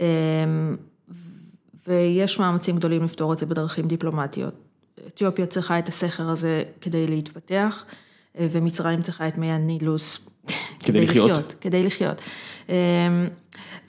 אמ, 0.00 0.76
ויש 1.88 2.38
מאמצים 2.38 2.76
גדולים 2.76 3.04
לפתור 3.04 3.32
את 3.32 3.38
זה 3.38 3.46
בדרכים 3.46 3.86
דיפלומטיות. 3.86 4.54
אתיופיה 5.06 5.46
צריכה 5.46 5.78
את 5.78 5.88
הסכר 5.88 6.30
הזה 6.30 6.62
כדי 6.80 7.06
להתפתח, 7.06 7.84
אה, 8.38 8.46
ומצרים 8.50 9.02
צריכה 9.02 9.28
את 9.28 9.38
מי 9.38 9.52
הנילוס 9.52 10.28
כדי 10.84 11.00
לחיות. 11.00 11.30
לחיות. 11.30 11.54
כדי 11.60 11.82
לחיות. 11.82 12.20
אמ, 12.68 12.74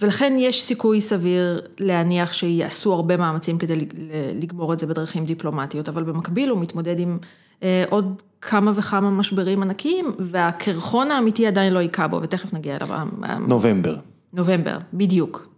ולכן 0.02 0.36
יש 0.40 0.64
סיכוי 0.64 1.02
סביר 1.02 1.62
להניח 1.80 2.34
שיעשו 2.34 2.94
הרבה 2.94 3.18
מאמצים 3.18 3.58
כדי 3.58 3.88
לגמור 4.42 4.74
את 4.74 4.80
זה 4.80 4.88
בדרכים 4.88 5.26
דיפלומטיות, 5.26 5.90
אבל 5.90 6.04
במקביל 6.04 6.50
הוא 6.50 6.60
מתמודד 6.60 7.00
עם 7.00 7.18
עוד 7.90 8.22
כמה 8.42 8.72
וכמה 8.76 9.10
משברים 9.12 9.62
ענקיים, 9.64 10.06
והקרחון 10.20 11.12
האמיתי 11.12 11.48
עדיין 11.48 11.74
לא 11.74 11.80
היכה 11.80 12.08
בו, 12.08 12.22
ותכף 12.22 12.54
נגיע 12.54 12.76
אליו. 12.76 13.08
נובמבר. 13.48 13.98
נובמבר, 14.34 14.78
בדיוק. 14.94 15.52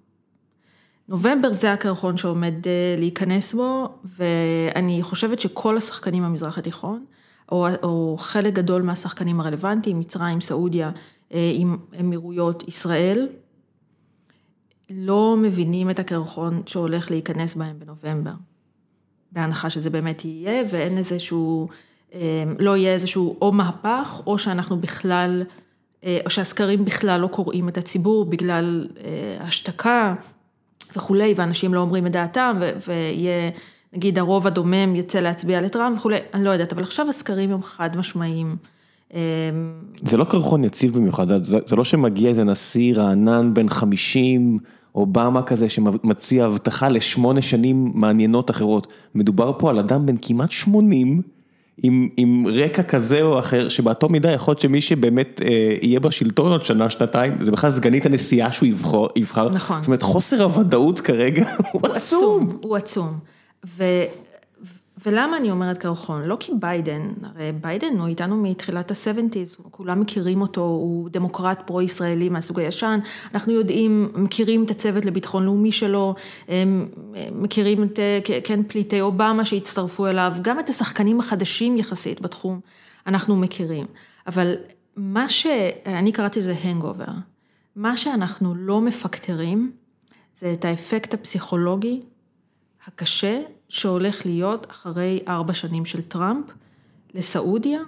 נובמבר 1.08 1.54
זה 1.54 1.74
הקרחון 1.74 2.18
שעומד 2.18 2.68
אה, 2.68 2.96
להיכנס 2.98 3.54
בו, 3.54 3.90
ואני 4.18 5.04
חושבת 5.04 5.40
שכל 5.40 5.78
השחקנים 5.78 6.24
במזרח 6.24 6.58
התיכון, 6.58 7.06
או, 7.52 7.68
או 7.84 8.16
חלק 8.20 8.54
גדול 8.54 8.82
מהשחקנים 8.82 9.40
הרלוונטיים, 9.40 10.00
מצרים, 10.00 10.42
סעודיה, 10.42 10.92
אה, 11.34 11.52
עם 11.56 11.78
אמירויות, 12.00 12.68
ישראל, 12.68 13.28
לא 14.90 15.36
מבינים 15.38 15.90
את 15.90 16.00
הקרחון 16.00 16.62
שהולך 16.66 17.12
להיכנס 17.12 17.56
בהם 17.56 17.80
בנובמבר. 17.80 18.34
בהנחה 19.32 19.70
שזה 19.70 19.90
באמת 19.90 20.26
יהיה, 20.26 20.64
ואין 20.70 20.98
איזשהו, 20.98 21.68
אה, 21.70 21.76
לא 22.60 22.78
יהיה 22.78 22.94
איזשהו 22.94 23.36
או 23.42 23.52
מהפך, 23.52 24.22
או 24.28 24.38
שאנחנו 24.38 24.78
בכלל, 24.78 25.44
או 26.04 26.30
שהסקרים 26.30 26.86
בכלל 26.86 27.22
לא 27.22 27.28
קוראים 27.28 27.70
את 27.70 27.78
הציבור 27.78 28.26
בגלל 28.26 28.88
השתקה. 29.40 30.16
וכולי, 30.96 31.34
ואנשים 31.38 31.74
לא 31.74 31.80
אומרים 31.80 32.08
את 32.08 32.12
דעתם, 32.12 32.60
ויהיה, 32.88 33.50
נגיד 33.94 34.20
הרוב 34.20 34.48
הדומם 34.48 34.96
יצא 34.96 35.20
להצביע 35.20 35.62
לטראמפ 35.62 35.98
וכולי, 35.98 36.18
אני 36.34 36.44
לא 36.44 36.50
יודעת, 36.50 36.74
אבל 36.74 36.84
עכשיו 36.84 37.10
הסקרים 37.10 37.52
הם 37.52 37.62
חד 37.62 37.98
משמעיים. 37.98 38.56
אמ, 39.14 39.20
זה 40.10 40.18
לא 40.18 40.24
קרחון 40.24 40.64
יציב 40.64 40.94
במיוחד, 40.94 41.44
זה, 41.44 41.58
זה 41.66 41.76
לא 41.76 41.84
שמגיע 41.84 42.30
איזה 42.30 42.44
נשיא 42.44 42.96
רענן 42.96 43.54
בן 43.54 43.70
50, 43.70 44.58
אובמה 44.96 45.42
כזה 45.42 45.70
שמציע 45.70 46.46
הבטחה 46.46 46.90
לשמונה 46.90 47.42
שנים 47.42 47.92
מעניינות 47.96 48.50
אחרות. 48.50 48.88
מדובר 49.16 49.52
פה 49.60 49.70
על 49.70 49.80
אדם 49.80 50.06
בן 50.06 50.16
כמעט 50.22 50.52
80, 50.52 51.22
עם 51.78 52.10
עם 52.18 52.48
רקע 52.48 52.84
כזה 52.84 53.22
או 53.22 53.40
אחר, 53.40 53.70
שבאותו 53.70 54.10
מידה 54.10 54.32
יכול 54.32 54.52
להיות 54.52 54.62
שמי 54.62 54.82
שבאמת 54.82 55.42
אה, 55.46 55.50
יהיה 55.82 56.00
בשלטון 56.00 56.52
עוד 56.52 56.64
שנה, 56.64 56.90
שנתיים, 56.90 57.38
זה 57.42 57.52
בכלל 57.52 57.72
סגנית 57.72 58.06
הנשיאה 58.06 58.52
שהוא 58.52 58.70
יבחר. 59.16 59.50
נכון. 59.50 59.78
זאת 59.78 59.88
אומרת, 59.88 60.02
חוסר 60.02 60.44
הוודאות 60.44 61.02
כרגע 61.02 61.46
הוא 61.58 61.64
הוא 61.72 61.82
עצום. 61.96 62.48
עצום. 62.48 62.60
הוא 62.64 62.78
עצום. 62.78 63.20
ולמה 65.06 65.38
אני 65.38 65.52
אומרת 65.52 65.78
קרחון? 65.78 66.24
לא 66.24 66.38
כי 66.40 66.52
ביידן, 66.60 67.08
הרי 67.24 67.52
ביידן 67.62 68.00
הוא 68.00 68.08
איתנו 68.08 68.38
מתחילת 68.38 68.92
ה-70's, 68.92 69.62
כולם 69.72 70.00
מכירים 70.00 70.42
אותו, 70.42 70.62
הוא 70.62 71.10
דמוקרט 71.10 71.62
פרו-ישראלי 71.66 72.30
מהסוג 72.30 72.60
הישן, 72.60 73.00
אנחנו 73.34 73.54
יודעים, 73.54 74.12
מכירים 74.16 74.64
את 74.64 74.72
הצוות 74.72 75.06
לביטחון 75.06 75.44
לאומי 75.44 75.72
שלו, 75.72 76.16
מכירים 77.32 77.84
את, 77.84 78.00
כן, 78.44 78.64
פליטי 78.64 79.02
אובמה 79.02 79.46
שהצטרפו 79.46 80.08
אליו, 80.08 80.34
גם 80.42 80.60
את 80.60 80.70
השחקנים 80.70 81.20
החדשים 81.20 81.78
יחסית 81.78 82.22
בתחום, 82.22 82.60
אנחנו 83.08 83.36
מכירים. 83.36 83.86
אבל 84.28 84.56
מה 84.96 85.30
שאני 85.30 86.12
קראתי 86.12 86.40
לזה 86.40 86.56
הנגובר, 86.64 87.06
מה 87.76 87.98
שאנחנו 87.98 88.56
לא 88.56 88.82
מפקטרים, 88.82 89.72
זה 90.36 90.54
את 90.54 90.66
האפקט 90.66 91.14
הפסיכולוגי 91.14 92.02
הקשה 92.88 93.42
שהולך 93.74 94.26
להיות 94.26 94.68
אחרי 94.72 95.24
ארבע 95.28 95.54
שנים 95.54 95.86
של 95.86 96.02
טראמפ 96.02 96.46
לסעודיה, 97.14 97.80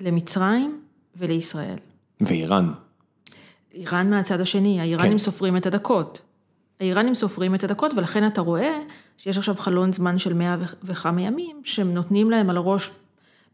למצרים 0.00 0.80
ולישראל. 1.16 1.78
ואיראן. 2.20 2.72
איראן 3.74 4.10
מהצד 4.10 4.40
השני, 4.40 4.80
האיראנים 4.80 5.12
כן. 5.12 5.18
סופרים 5.18 5.56
את 5.56 5.66
הדקות. 5.66 6.22
האיראנים 6.80 7.14
סופרים 7.14 7.54
את 7.54 7.64
הדקות 7.64 7.94
ולכן 7.94 8.26
אתה 8.26 8.40
רואה 8.40 8.78
שיש 9.16 9.36
עכשיו 9.36 9.54
חלון 9.54 9.92
זמן 9.92 10.18
של 10.18 10.34
מאה 10.34 10.56
וכמה 10.82 11.22
ימים 11.22 11.60
שהם 11.64 11.94
נותנים 11.94 12.30
להם 12.30 12.50
על 12.50 12.56
הראש 12.56 12.90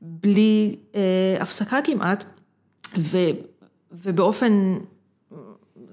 בלי 0.03 0.77
אה, 0.95 1.37
הפסקה 1.41 1.79
כמעט 1.85 2.25
ו, 2.99 3.19
ובאופן 3.93 4.79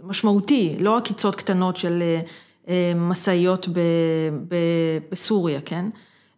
משמעותי, 0.03 0.77
לא 0.79 0.97
עקיצות 0.97 1.35
קטנות 1.35 1.75
של 1.75 2.01
אה, 2.01 2.21
משאיות 2.95 3.67
בסוריה, 5.11 5.61
כן? 5.61 5.85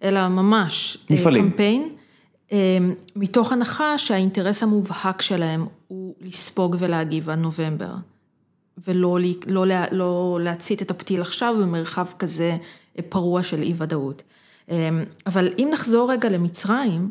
אלא 0.03 0.27
ממש 0.27 0.97
אה, 0.97 1.15
מפעלים. 1.15 1.49
קמפיין, 1.49 1.89
אה, 2.51 2.77
מתוך 3.15 3.51
הנחה 3.51 3.97
שהאינטרס 3.97 4.63
המובהק 4.63 5.21
שלהם 5.21 5.65
הוא 5.87 6.15
לספוג 6.21 6.75
ולהגיב 6.79 7.29
עד 7.29 7.39
נובמבר, 7.39 7.93
ולא 8.87 9.19
לא, 9.47 9.65
לא 9.91 10.39
להצית 10.41 10.81
את 10.81 10.91
הפתיל 10.91 11.21
עכשיו 11.21 11.55
במרחב 11.61 12.07
כזה 12.19 12.57
אה, 12.97 13.03
פרוע 13.09 13.43
של 13.43 13.61
אי 13.61 13.73
ודאות. 13.77 14.23
אבל 15.25 15.49
אם 15.59 15.69
נחזור 15.73 16.11
רגע 16.11 16.29
למצרים, 16.29 17.09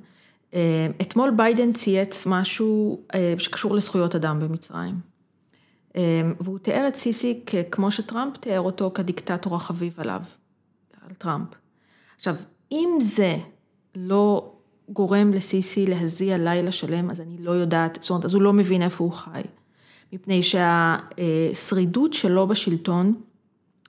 אתמול 1.00 1.31
ביידן 1.37 1.73
צייץ 1.73 2.27
משהו 2.27 3.00
שקשור 3.39 3.75
לזכויות 3.75 4.15
אדם 4.15 4.41
במצרים. 4.41 5.10
אמ, 5.97 6.35
והוא 6.40 6.59
תיאר 6.59 6.88
את 6.88 6.94
סיסי 6.94 7.40
כמו 7.70 7.90
שטראמפ 7.90 8.37
תיאר 8.37 8.61
אותו 8.61 8.90
כדיקטטור 8.94 9.56
החביב 9.56 9.94
עליו, 10.00 10.23
על 11.06 11.14
טראמפ. 11.14 11.49
עכשיו, 12.16 12.37
אם 12.73 12.99
זה 13.00 13.37
לא 13.94 14.52
גורם 14.88 15.32
לסיסי 15.32 15.87
להזיע 15.87 16.38
לילה 16.38 16.73
שלם, 16.73 17.11
אז 17.11 17.20
אני 17.20 17.37
לא 17.38 17.50
יודעת, 17.50 17.99
זאת 18.00 18.11
אומרת, 18.11 18.25
אז 18.25 18.35
הוא 18.35 18.42
לא 18.42 18.52
מבין 18.52 18.82
איפה 18.82 19.04
הוא 19.04 19.12
חי. 19.12 19.42
מפני 20.12 20.42
שהשרידות 20.42 22.12
שלו 22.12 22.47
בשלטון 22.47 23.14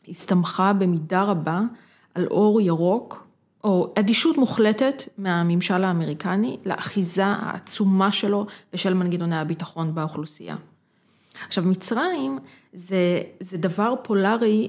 הסתמכה 0.08 0.74
במידה 0.74 1.24
רבה 1.24 1.62
על 2.16 2.28
אור 2.28 2.62
ירוק, 2.62 3.28
או 3.64 3.94
אדישות 4.00 4.38
מוחלטת 4.38 5.04
מהממשל 5.18 5.84
האמריקני 5.84 6.58
לאחיזה 6.66 7.26
העצומה 7.26 8.12
שלו 8.12 8.46
ושל 8.74 8.94
מנגנוני 8.94 9.36
הביטחון 9.36 9.96
באוכלוסייה. 9.96 10.56
עכשיו, 11.48 11.64
מצרים 11.64 12.40
זה, 12.74 13.22
זה 13.40 13.58
דבר 13.58 13.94
פולארי, 14.04 14.68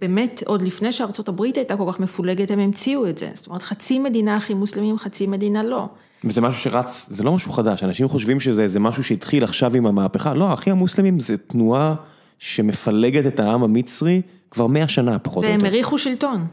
באמת, 0.00 0.42
עוד 0.46 0.62
לפני 0.62 0.92
שארצות 0.92 1.28
הברית 1.28 1.56
הייתה 1.56 1.76
כל 1.76 1.92
כך 1.92 2.00
מפולגת, 2.00 2.50
הם 2.50 2.58
המציאו 2.58 3.08
את 3.08 3.18
זה. 3.18 3.30
זאת 3.34 3.46
אומרת, 3.46 3.62
חצי 3.62 3.98
מדינה 3.98 4.36
הכי 4.36 4.54
מוסלמים, 4.54 4.98
חצי 4.98 5.26
מדינה 5.26 5.62
לא. 5.62 5.88
וזה 6.24 6.40
משהו 6.40 6.62
שרץ, 6.62 7.06
זה 7.10 7.24
לא 7.24 7.32
משהו 7.32 7.52
חדש, 7.52 7.82
אנשים 7.82 8.08
חושבים 8.08 8.40
שזה 8.40 8.80
משהו 8.80 9.04
שהתחיל 9.04 9.44
עכשיו 9.44 9.76
עם 9.76 9.86
המהפכה, 9.86 10.34
לא, 10.34 10.44
האחים 10.44 10.72
המוסלמים 10.72 11.20
זה 11.20 11.36
תנועה 11.36 11.94
שמפלגת 12.38 13.26
את 13.26 13.40
העם 13.40 13.62
המצרי 13.62 14.22
כבר 14.50 14.66
מאה 14.66 14.88
שנה, 14.88 15.18
פחות 15.18 15.44
או 15.44 15.48
יותר. 15.48 15.62
והם 15.62 15.72
הריחו 15.72 15.98
שלטון. 15.98 16.46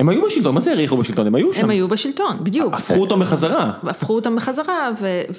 הם 0.00 0.08
היו 0.08 0.26
בשלטון, 0.26 0.54
מה 0.54 0.60
זה 0.60 0.70
האריכו 0.70 0.96
בשלטון? 0.96 1.26
הם 1.26 1.34
היו 1.34 1.52
שם. 1.52 1.64
הם 1.64 1.70
היו 1.70 1.88
בשלטון, 1.88 2.44
בדיוק. 2.44 2.74
הפכו 2.74 3.00
אותם 3.00 3.20
בחזרה. 3.20 3.72
הפכו 3.82 4.14
אותם 4.14 4.36
בחזרה, 4.36 4.90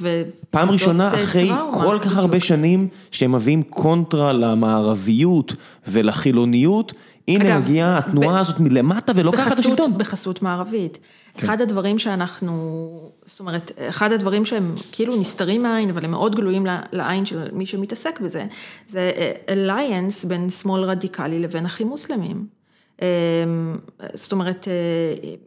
ו... 0.02 0.22
פעם 0.50 0.70
ראשונה 0.70 1.08
אחרי 1.08 1.50
כל 1.72 2.00
כך 2.02 2.18
הרבה 2.18 2.40
שנים 2.40 2.88
שהם 3.12 3.32
מביאים 3.32 3.64
קונטרה 3.64 4.34
למערביות 4.34 5.56
ולחילוניות, 5.88 6.94
הנה 7.28 7.60
מגיעה 7.60 7.98
התנועה 7.98 8.40
הזאת 8.40 8.60
מלמטה 8.60 9.12
ולוקחת 9.16 9.52
השלטון. 9.52 9.98
בחסות 9.98 10.42
מערבית. 10.42 10.98
כן. 11.38 11.46
אחד 11.46 11.62
הדברים 11.62 12.00
שאנחנו, 12.00 13.12
זאת 13.26 13.40
אומרת, 13.40 13.72
אחד 13.90 14.12
הדברים 14.12 14.46
שהם 14.46 14.76
כאילו 14.92 15.16
נסתרים 15.16 15.64
מהעין, 15.64 15.90
אבל 15.90 16.06
הם 16.06 16.12
מאוד 16.12 16.36
גלויים 16.36 16.66
לעין 16.92 17.26
של 17.26 17.48
מי 17.54 17.66
שמתעסק 17.66 18.20
בזה, 18.20 18.46
זה 18.88 19.12
alliance 19.50 20.26
בין 20.26 20.50
שמאל 20.50 20.84
רדיקלי 20.84 21.40
לבין 21.40 21.66
אחים 21.66 21.88
מוסלמים. 21.88 22.63
אמ, 23.04 23.78
זאת 24.14 24.32
אומרת, 24.32 24.68
אה, 24.68 24.74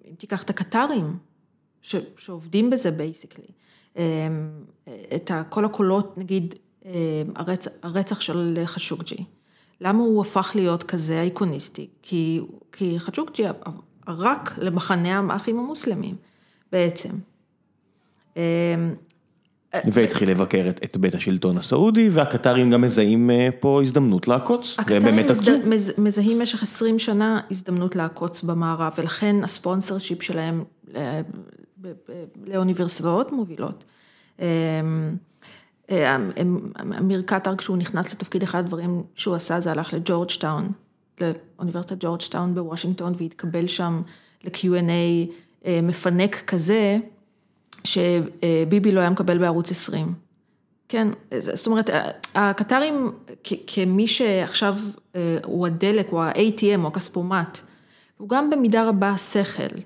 אם 0.09 0.15
תיקח 0.15 0.43
את 0.43 0.51
הקטארים, 0.51 1.17
שעובדים 2.17 2.71
בזה 2.71 2.91
basically, 2.91 3.47
אמ, 3.97 4.03
את 5.15 5.31
כל 5.49 5.65
הקולות, 5.65 6.19
נגיד, 6.19 6.55
אמ, 6.85 6.91
הרצח, 7.35 7.71
הרצח 7.83 8.21
של 8.21 8.63
חשוקג'י, 8.65 9.25
למה 9.81 10.03
הוא 10.03 10.21
הפך 10.21 10.53
להיות 10.55 10.83
כזה 10.83 11.21
אייקוניסטי? 11.21 11.89
כי, 12.03 12.41
כי 12.73 12.99
חשוקג'י 12.99 13.45
רק 14.09 14.59
למחנה 14.59 15.33
האחים 15.33 15.59
המוסלמים, 15.59 16.17
בעצם. 16.73 17.11
והתחיל 19.85 20.31
לבקר 20.31 20.71
את 20.85 20.97
בית 20.97 21.15
השלטון 21.15 21.59
הסעודי, 21.59 22.09
והקטארים 22.09 22.71
גם 22.71 22.81
מזהים 22.81 23.31
פה 23.61 23.83
הזדמנות 23.83 24.29
לעקוץ, 24.29 24.77
והם 24.89 25.03
באמת 25.03 25.31
עקצו. 25.31 25.53
הקטארים 25.53 25.71
מזהים 25.99 26.39
במשך 26.39 26.63
20 26.63 26.99
שנה 26.99 27.41
הזדמנות 27.51 27.97
לעקוץ 27.97 28.43
במערב, 28.43 28.93
ולכן 28.99 29.37
ה 29.45 29.99
sponsorship 29.99 30.23
שלהם 30.23 30.65
לאוניברסיטאות 32.47 33.33
מובילות. 33.33 33.85
אמיר 36.99 37.23
קטאר, 37.27 37.57
כשהוא 37.57 37.77
נכנס 37.77 38.15
לתפקיד, 38.15 38.43
אחד 38.43 38.59
הדברים 38.59 39.03
שהוא 39.15 39.35
עשה 39.35 39.61
זה 39.61 39.71
הלך 39.73 39.95
לג'ורג'טאון, 39.95 40.69
לאוניברסיטת 41.21 41.97
ג'ורג'טאון 42.01 42.55
בוושינגטון, 42.55 43.13
והתקבל 43.19 43.67
שם 43.67 44.03
ל-Q&A 44.45 45.69
מפנק 45.83 46.37
כזה, 46.47 46.99
שביבי 47.87 48.93
לא 48.93 49.01
היה 49.01 49.11
מקבל 49.11 49.39
בערוץ 49.39 49.71
20. 49.71 50.15
כן, 50.89 51.09
זאת 51.41 51.67
אומרת, 51.67 51.91
הקטרים, 52.35 53.13
כמי 53.67 54.07
שעכשיו 54.07 54.77
הוא 55.45 55.67
הדלק, 55.67 56.09
הוא 56.11 56.21
ה-ATM, 56.23 56.79
הוא 56.79 56.87
הכספומט, 56.87 57.59
הוא 58.17 58.29
גם 58.29 58.51
במידה 58.51 58.89
רבה 58.89 59.19
שכל, 59.19 59.77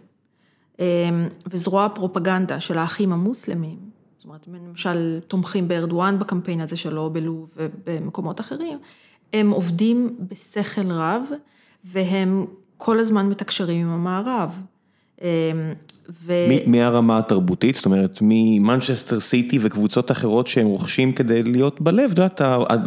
וזרוע 1.46 1.84
הפרופגנדה 1.84 2.60
של 2.60 2.78
האחים 2.78 3.12
המוסלמים, 3.12 3.78
זאת 4.18 4.24
אומרת, 4.24 4.48
למשל 4.68 5.20
תומכים 5.28 5.68
בארדואן 5.68 6.18
בקמפיין 6.18 6.60
הזה 6.60 6.76
שלו, 6.76 7.10
בלוב 7.10 7.54
ובמקומות 7.56 8.40
אחרים, 8.40 8.78
הם 9.32 9.50
עובדים 9.50 10.16
בשכל 10.20 10.92
רב, 10.92 11.28
והם 11.84 12.46
כל 12.76 12.98
הזמן 12.98 13.28
מתקשרים 13.28 13.86
עם 13.86 13.92
המערב. 13.92 14.60
ו... 15.22 16.32
מהרמה 16.66 17.18
התרבותית, 17.18 17.74
זאת 17.74 17.84
אומרת, 17.84 18.18
ממנצ'סטר 18.22 19.20
סיטי 19.20 19.58
וקבוצות 19.62 20.10
אחרות 20.10 20.46
שהם 20.46 20.66
רוכשים 20.66 21.12
כדי 21.12 21.42
להיות 21.42 21.80
בלב, 21.80 22.10
את 22.10 22.18
יודעת, 22.18 22.40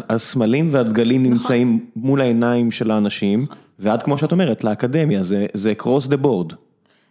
הסמלים 0.10 0.70
והדגלים 0.72 1.24
נמצאים 1.24 1.86
מול 1.96 2.22
העיניים 2.22 2.72
של 2.72 2.92
האנשים, 2.92 3.46
ועד 3.80 4.04
כמו 4.04 4.18
שאת 4.18 4.32
אומרת, 4.32 4.64
לאקדמיה, 4.64 5.24
זה 5.54 5.74
cross 5.82 6.08
the 6.08 6.26
board. 6.26 6.56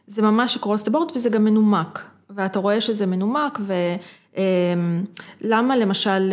זה 0.07 0.23
ממש 0.23 0.57
cross 0.57 0.88
the 0.88 0.91
board 0.91 1.17
וזה 1.17 1.31
גם 1.31 1.45
מנומק, 1.45 2.02
ואתה 2.31 2.59
רואה 2.59 2.81
שזה 2.81 3.07
מנומק, 3.07 3.59
ולמה 5.43 5.76
למשל 5.76 6.33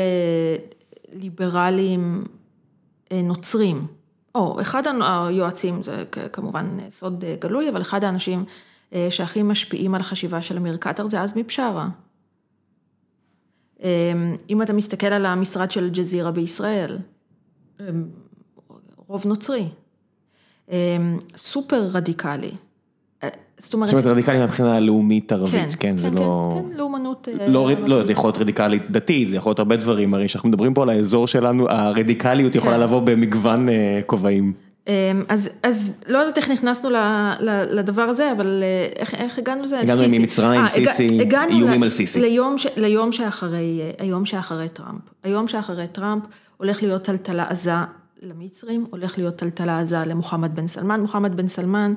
ליברלים 1.14 2.24
נוצרים, 3.14 3.88
או 4.36 4.62
אחד 4.62 4.84
היועצים, 5.02 5.84
זה 5.84 6.04
כמובן 6.32 6.68
סוד 6.90 7.24
גלוי, 7.40 7.70
אבל 7.70 7.82
אחד 7.82 8.04
האנשים 8.04 8.46
שהכי 9.10 9.44
משפיעים 9.44 9.96
על 9.96 10.02
החשיבה 10.02 10.42
של 10.42 10.58
אמיר 10.58 10.78
קטר 10.78 11.06
זה 11.06 11.22
עזמי 11.22 11.44
בשארה. 11.44 11.88
אם 14.50 14.62
אתה 14.62 14.74
מסתכל 14.74 15.08
על 15.08 15.26
המשרד 15.26 15.72
של 15.72 15.84
אל-ג'זירה 15.84 16.32
בישראל, 16.32 16.98
רוב 19.08 19.28
נוצרי, 19.28 19.68
סופר 21.36 21.88
רדיקלי. 21.92 22.52
זאת 23.58 23.74
אומרת 23.74 23.94
רדיקלי 23.94 24.44
מבחינה 24.44 24.80
לאומית 24.80 25.32
ערבית, 25.32 25.76
כן, 25.80 25.98
זה 25.98 26.10
לא... 26.10 26.62
כן, 26.72 26.78
לאומנות... 26.78 27.28
לא, 27.48 28.06
זה 28.06 28.12
יכול 28.12 28.28
להיות 28.28 28.38
רדיקלי 28.38 28.80
דתי, 28.90 29.28
זה 29.28 29.38
יכול 29.38 29.50
להיות 29.50 29.60
הרבה 29.60 29.76
דברים, 29.76 30.14
הרי 30.14 30.28
שאנחנו 30.28 30.50
מדברים 30.50 30.74
פה 30.74 30.84
על 30.84 30.90
האזור 30.90 31.28
שלנו, 31.28 31.70
הרדיקליות 31.70 32.56
יכולה 32.56 32.78
לבוא 32.78 33.00
במגוון 33.00 33.68
כובעים. 34.06 34.54
אז 35.28 35.98
לא 36.08 36.18
יודעת 36.18 36.38
איך 36.38 36.50
נכנסנו 36.50 36.90
לדבר 37.72 38.02
הזה, 38.02 38.32
אבל 38.32 38.64
איך 39.00 39.38
הגענו 39.38 39.64
לזה? 39.64 39.80
הגענו 39.80 40.02
ממצרים, 40.12 40.68
סיסי, 40.68 41.08
איומים 41.50 41.84
על 41.84 41.90
סיסי. 41.90 42.20
ליום 42.78 44.26
שאחרי 44.26 44.70
טראמפ. 44.70 45.02
היום 45.24 45.48
שאחרי 45.48 45.88
טראמפ 45.88 46.24
הולך 46.58 46.84
להיות 46.84 47.04
טלטלה 47.04 47.46
עזה 47.50 47.74
למצרים, 48.22 48.86
הולך 48.90 49.18
להיות 49.18 49.36
טלטלה 49.36 49.80
עזה 49.80 49.98
למוחמד 50.06 50.56
בן 50.56 50.68
סלמן. 50.68 51.02
מוחמד 51.02 51.38
בן 51.38 51.48
סלמן, 51.48 51.94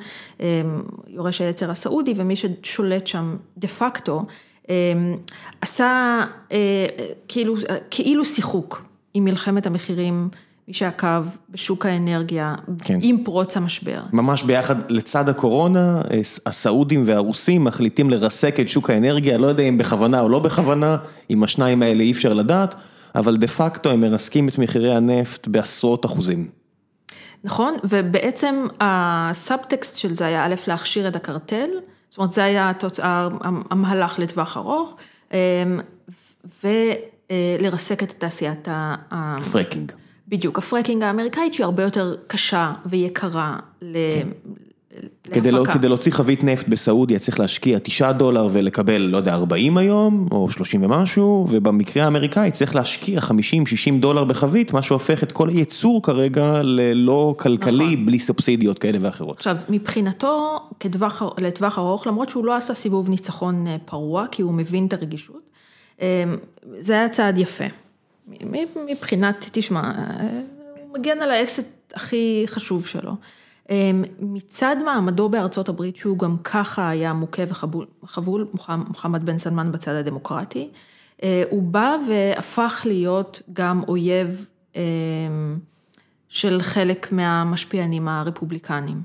יורש 1.08 1.40
היצר 1.40 1.70
הסעודי, 1.70 2.14
ומי 2.16 2.34
ששולט 2.36 3.06
שם 3.06 3.36
דה 3.58 3.68
פקטו, 3.68 4.22
עשה 5.60 6.20
כאילו 7.90 8.24
שיחוק 8.24 8.82
עם 9.14 9.24
מלחמת 9.24 9.66
המחירים. 9.66 10.28
מי 10.68 10.74
שעקב 10.74 11.26
בשוק 11.50 11.86
האנרגיה, 11.86 12.54
כן. 12.78 12.98
עם 13.02 13.24
פרוץ 13.24 13.56
המשבר. 13.56 14.00
ממש 14.12 14.42
ביחד, 14.42 14.90
לצד 14.90 15.28
הקורונה, 15.28 16.02
הסעודים 16.46 17.02
והרוסים 17.06 17.64
מחליטים 17.64 18.10
לרסק 18.10 18.60
את 18.60 18.68
שוק 18.68 18.90
האנרגיה, 18.90 19.38
לא 19.38 19.46
יודע 19.46 19.62
אם 19.62 19.78
בכוונה 19.78 20.20
או 20.20 20.28
לא 20.28 20.38
בכוונה, 20.38 20.96
עם 21.28 21.42
השניים 21.42 21.82
האלה 21.82 22.02
אי 22.02 22.12
אפשר 22.12 22.32
לדעת, 22.32 22.74
אבל 23.14 23.36
דה 23.36 23.46
פקטו 23.46 23.90
הם 23.90 24.00
מרסקים 24.00 24.48
את 24.48 24.58
מחירי 24.58 24.94
הנפט 24.94 25.48
בעשרות 25.48 26.06
אחוזים. 26.06 26.48
נכון, 27.44 27.74
ובעצם 27.84 28.66
הסאבטקסט 28.80 29.96
של 29.96 30.14
זה 30.14 30.26
היה 30.26 30.46
א', 30.46 30.54
להכשיר 30.66 31.08
את 31.08 31.16
הקרטל, 31.16 31.68
זאת 32.08 32.18
אומרת, 32.18 32.30
זה 32.30 32.44
היה 32.44 32.70
התוצאה, 32.70 33.28
המהלך 33.70 34.18
לטווח 34.18 34.56
ארוך, 34.56 34.96
ולרסק 36.64 38.02
את 38.02 38.10
תעשיית 38.10 38.68
ה... 38.68 38.94
fracking. 39.52 39.92
בדיוק, 40.32 40.58
ה 40.58 40.63
fracking 40.63 41.02
האמריקאית 41.02 41.54
שהיא 41.54 41.64
הרבה 41.64 41.82
יותר 41.82 42.14
קשה 42.26 42.72
ויקרה 42.86 43.56
להפקה. 43.82 45.72
כדי 45.72 45.88
להוציא 45.88 46.12
חבית 46.12 46.44
נפט 46.44 46.68
בסעודיה 46.68 47.18
צריך 47.18 47.40
להשקיע 47.40 47.78
9 47.82 48.12
דולר 48.12 48.48
ולקבל, 48.52 49.02
לא 49.02 49.16
יודע, 49.16 49.34
40 49.34 49.76
היום, 49.76 50.28
או 50.30 50.50
30 50.50 50.82
ומשהו, 50.82 51.46
ובמקרה 51.50 52.04
האמריקאי 52.04 52.50
צריך 52.50 52.74
להשקיע 52.74 53.20
50-60 53.20 53.30
דולר 54.00 54.24
בחבית, 54.24 54.72
מה 54.72 54.82
שהופך 54.82 55.22
את 55.22 55.32
כל 55.32 55.48
הייצור 55.48 56.02
כרגע 56.02 56.62
ללא 56.62 57.34
כלכלי, 57.38 57.96
בלי 57.96 58.18
סובסידיות 58.18 58.78
כאלה 58.78 58.98
ואחרות. 59.02 59.36
עכשיו, 59.36 59.56
מבחינתו, 59.68 60.60
לטווח 61.38 61.78
ארוך, 61.78 62.06
למרות 62.06 62.28
שהוא 62.28 62.44
לא 62.44 62.56
עשה 62.56 62.74
סיבוב 62.74 63.10
ניצחון 63.10 63.66
פרוע, 63.84 64.26
כי 64.30 64.42
הוא 64.42 64.54
מבין 64.54 64.86
את 64.86 64.92
הרגישות, 64.92 65.50
זה 66.78 66.92
היה 66.92 67.08
צעד 67.08 67.38
יפה. 67.38 67.64
מבחינת, 68.86 69.48
תשמע, 69.52 69.92
הוא 70.80 70.98
מגן 70.98 71.20
על 71.20 71.30
העסק 71.30 71.64
הכי 71.94 72.44
חשוב 72.46 72.86
שלו. 72.86 73.12
מצד 74.20 74.76
מעמדו 74.84 75.28
בארצות 75.28 75.68
הברית, 75.68 75.96
שהוא 75.96 76.18
גם 76.18 76.36
ככה 76.38 76.88
היה 76.88 77.12
מוכה 77.12 77.42
וחבול, 78.02 78.46
מוחמד 78.88 79.22
בן 79.22 79.38
סלמן 79.38 79.72
בצד 79.72 79.94
הדמוקרטי, 79.94 80.68
הוא 81.50 81.62
בא 81.62 81.96
והפך 82.08 82.82
להיות 82.84 83.42
גם 83.52 83.82
אויב 83.88 84.46
של 86.28 86.62
חלק 86.62 87.12
מהמשפיענים 87.12 88.08
הרפובליקנים, 88.08 89.02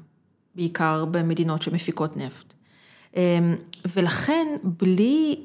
בעיקר 0.55 1.05
במדינות 1.11 1.61
שמפיקות 1.61 2.17
נפט. 2.17 2.53
ולכן, 3.95 4.47
בלי 4.63 5.39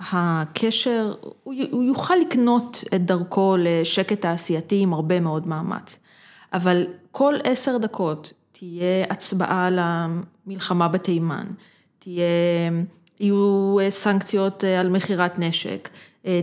הקשר, 0.00 1.14
הוא 1.42 1.84
יוכל 1.84 2.14
לקנות 2.16 2.84
את 2.94 3.06
דרכו 3.06 3.56
לשקט 3.58 4.20
תעשייתי 4.20 4.80
עם 4.80 4.92
הרבה 4.92 5.20
מאוד 5.20 5.46
מאמץ. 5.46 5.98
אבל 6.52 6.86
כל 7.12 7.34
עשר 7.44 7.78
דקות 7.78 8.32
תהיה 8.52 9.04
הצבעה 9.10 9.66
על 9.66 9.78
המלחמה 9.82 10.88
בתימן, 10.88 11.46
תהיה, 11.98 12.24
יהיו 13.20 13.76
סנקציות 13.88 14.64
על 14.64 14.88
מכירת 14.88 15.38
נשק, 15.38 15.88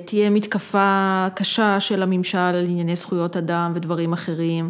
תהיה 0.06 0.30
מתקפה 0.30 1.28
קשה 1.36 1.80
של 1.80 2.04
הממשל 2.04 2.38
על 2.38 2.66
ענייני 2.66 2.96
זכויות 2.96 3.38
אדם 3.38 3.72
ודברים 3.76 4.14
אחרים, 4.14 4.70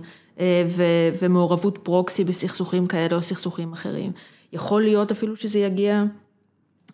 ומעורבות 1.20 1.78
פרוקסי 1.84 2.24
בסכסוכים 2.24 2.88
כאלה 2.88 3.16
או 3.16 3.22
סכסוכים 3.22 3.74
אחרים. 3.74 4.12
יכול 4.54 4.82
להיות 4.82 5.12
אפילו 5.12 5.36
שזה 5.36 5.60
יגיע 5.60 6.04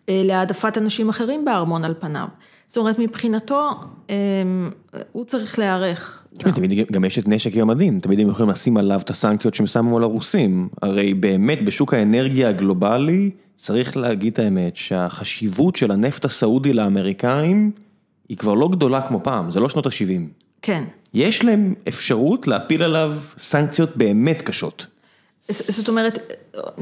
להעדפת 0.08 0.78
אנשים 0.78 1.08
אחרים 1.08 1.44
בארמון 1.44 1.84
על 1.84 1.94
פניו. 1.98 2.28
זאת 2.66 2.76
אומרת, 2.76 2.98
מבחינתו, 2.98 3.70
הוא 5.12 5.24
צריך 5.24 5.58
להיערך. 5.58 6.26
תמיד 6.38 6.72
גם 6.92 7.04
יש 7.04 7.18
את 7.18 7.28
נשק 7.28 7.56
יום 7.56 7.70
הדין, 7.70 8.00
תמיד 8.00 8.20
הם 8.20 8.28
יכולים 8.28 8.50
לשים 8.50 8.76
עליו 8.76 9.00
את 9.00 9.10
הסנקציות 9.10 9.54
שהם 9.54 9.66
שמו 9.66 9.96
על 9.96 10.02
הרוסים. 10.02 10.68
הרי 10.82 11.14
באמת 11.14 11.64
בשוק 11.64 11.94
האנרגיה 11.94 12.48
הגלובלי, 12.48 13.30
צריך 13.56 13.96
להגיד 13.96 14.32
את 14.32 14.38
האמת, 14.38 14.76
שהחשיבות 14.76 15.76
של 15.76 15.90
הנפט 15.90 16.24
הסעודי 16.24 16.72
לאמריקאים, 16.72 17.70
היא 18.28 18.36
כבר 18.36 18.54
לא 18.54 18.68
גדולה 18.68 19.00
כמו 19.08 19.20
פעם, 19.22 19.50
זה 19.50 19.60
לא 19.60 19.68
שנות 19.68 19.86
ה-70. 19.86 20.22
כן. 20.62 20.84
יש 21.14 21.44
להם 21.44 21.74
אפשרות 21.88 22.46
להפיל 22.46 22.82
עליו 22.82 23.16
סנקציות 23.38 23.96
באמת 23.96 24.42
קשות. 24.42 24.86
זאת 25.48 25.88
אומרת, 25.88 26.18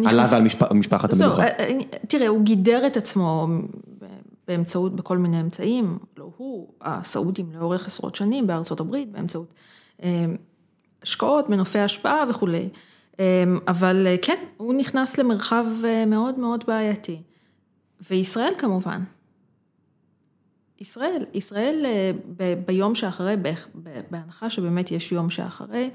עליו 0.05 0.26
ועל 0.31 0.42
משפחת 0.74 1.12
המלוכה. 1.12 1.42
תראה, 2.09 2.29
הוא 2.29 2.42
גידר 2.42 2.87
את 2.87 2.96
עצמו 2.96 3.48
באמצעות, 4.48 4.96
בכל 4.96 5.18
מיני 5.18 5.40
אמצעים, 5.40 5.98
לא 6.16 6.31
הוא, 6.37 6.68
הסעודים 6.81 7.50
לאורך 7.55 7.87
עשרות 7.87 8.14
שנים 8.14 8.46
בארצות 8.46 8.81
הברית, 8.81 9.12
באמצעות 9.12 9.55
השקעות, 11.02 11.48
מנופי 11.48 11.79
השפעה 11.79 12.24
וכולי. 12.31 12.68
אבל 13.68 14.07
כן, 14.22 14.44
הוא 14.57 14.74
נכנס 14.74 15.18
למרחב 15.18 15.66
מאוד 16.07 16.38
מאוד 16.38 16.64
בעייתי. 16.66 17.22
וישראל 18.11 18.52
כמובן. 18.59 19.02
ישראל, 20.81 21.24
ישראל 21.35 21.87
ביום 22.66 22.94
שאחרי, 22.94 23.35
בהנחה 24.11 24.50
שבאמת 24.50 24.90
יש 24.90 25.12
יום 25.12 25.31
שאחרי, 25.31 25.90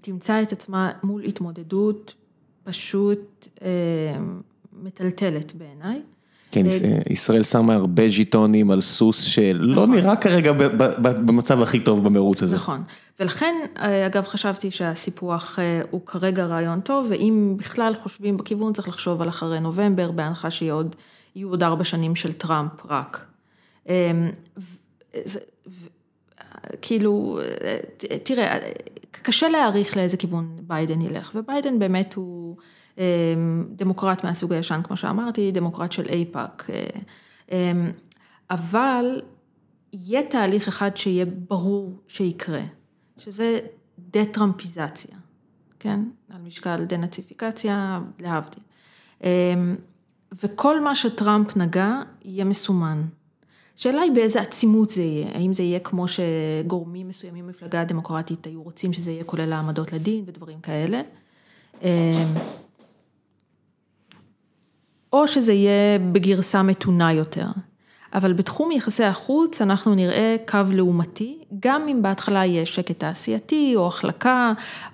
תמצא 0.00 0.42
את 0.42 0.52
עצמה 0.52 0.92
מול 1.02 1.24
התמודדות 1.24 2.14
פשוט 2.64 3.48
מטלטלת 4.82 5.52
בעיניי. 5.54 6.02
כן, 6.50 6.66
ישראל 7.10 7.42
שמה 7.42 7.74
הרבה 7.74 8.08
ז'יטונים 8.08 8.70
על 8.70 8.80
סוס 8.80 9.22
שלא 9.22 9.86
נראה 9.86 10.16
כרגע 10.16 10.52
במצב 10.98 11.62
הכי 11.62 11.80
טוב 11.80 12.04
במרוץ 12.04 12.42
הזה. 12.42 12.56
נכון, 12.56 12.82
ולכן 13.20 13.54
אגב 14.06 14.24
חשבתי 14.24 14.70
שהסיפוח 14.70 15.58
הוא 15.90 16.00
כרגע 16.06 16.46
רעיון 16.46 16.80
טוב, 16.80 17.06
ואם 17.10 17.54
בכלל 17.56 17.94
חושבים 18.02 18.36
בכיוון 18.36 18.72
צריך 18.72 18.88
לחשוב 18.88 19.22
על 19.22 19.28
אחרי 19.28 19.60
נובמבר, 19.60 20.10
בהנחה 20.10 20.50
שיהיו 20.50 20.82
עוד 21.44 21.62
ארבע 21.62 21.84
שנים 21.84 22.16
של 22.16 22.32
טראמפ 22.32 22.86
רק. 22.88 23.26
כאילו, 26.82 27.38
תראה, 28.22 28.58
קשה 29.22 29.48
להעריך 29.48 29.96
לאיזה 29.96 30.16
כיוון 30.16 30.56
ביידן 30.62 31.00
ילך, 31.00 31.32
וביידן 31.34 31.78
באמת 31.78 32.14
הוא 32.14 32.56
דמוקרט 33.68 34.24
מהסוג 34.24 34.52
הישן, 34.52 34.80
כמו 34.84 34.96
שאמרתי, 34.96 35.52
דמוקרט 35.52 35.92
של 35.92 36.06
אייפאק, 36.08 36.70
אבל 38.50 39.22
יהיה 39.92 40.22
תהליך 40.22 40.68
אחד 40.68 40.96
שיהיה 40.96 41.24
ברור 41.48 42.02
שיקרה, 42.08 42.62
שזה 43.18 43.58
דה-טראמפיזציה, 43.98 45.16
כן? 45.78 46.00
על 46.30 46.40
משקל 46.42 46.84
דה-נאציפיקציה, 46.84 48.00
להבדיל. 48.20 48.62
וכל 50.42 50.80
מה 50.80 50.94
שטראמפ 50.94 51.56
נגע, 51.56 51.92
יהיה 52.24 52.44
מסומן. 52.44 53.04
השאלה 53.78 54.00
היא 54.00 54.12
באיזה 54.12 54.40
עצימות 54.40 54.90
זה 54.90 55.02
יהיה, 55.02 55.28
האם 55.34 55.54
זה 55.54 55.62
יהיה 55.62 55.78
כמו 55.78 56.06
שגורמים 56.08 57.08
מסוימים 57.08 57.46
במפלגה 57.46 57.80
הדמוקרטית 57.80 58.46
היו 58.46 58.62
רוצים 58.62 58.92
שזה 58.92 59.10
יהיה 59.10 59.24
כולל 59.24 59.52
העמדות 59.52 59.92
לדין 59.92 60.24
ודברים 60.26 60.58
כאלה. 60.60 61.00
או 65.12 65.28
שזה 65.28 65.52
יהיה 65.52 65.98
בגרסה 66.12 66.62
מתונה 66.62 67.12
יותר. 67.12 67.46
אבל 68.14 68.32
בתחום 68.32 68.72
יחסי 68.72 69.04
החוץ 69.04 69.62
אנחנו 69.62 69.94
נראה 69.94 70.36
קו 70.48 70.58
לעומתי, 70.72 71.38
גם 71.60 71.88
אם 71.88 72.02
בהתחלה 72.02 72.44
יהיה 72.44 72.66
שקט 72.66 72.98
תעשייתי 72.98 73.72
או 73.76 73.86
החלקה, 73.86 74.52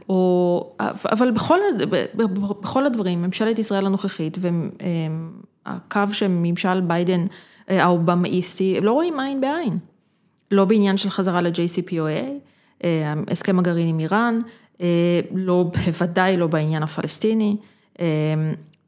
או, 0.09 0.73
אבל 1.13 1.31
בכל, 1.31 1.59
בכל 2.61 2.87
הדברים, 2.87 3.23
ממשלת 3.23 3.59
ישראל 3.59 3.87
הנוכחית 3.87 4.39
והקו 5.67 6.01
שממשל 6.13 6.81
ביידן 6.81 7.25
האובמאיסטי, 7.71 8.79
הם 8.79 8.85
לא 8.85 8.93
רואים 8.93 9.21
עין 9.21 9.41
בעין. 9.41 9.79
לא 10.51 10.65
בעניין 10.65 10.97
של 10.97 11.11
חזרה 11.11 11.41
ל-JCPOA, 11.41 12.87
הסכם 13.29 13.59
הגרעין 13.59 13.89
עם 13.89 14.01
איראן, 14.01 14.39
לא, 15.35 15.71
בוודאי 15.87 16.37
לא 16.37 16.47
בעניין 16.47 16.83
הפלסטיני. 16.83 17.57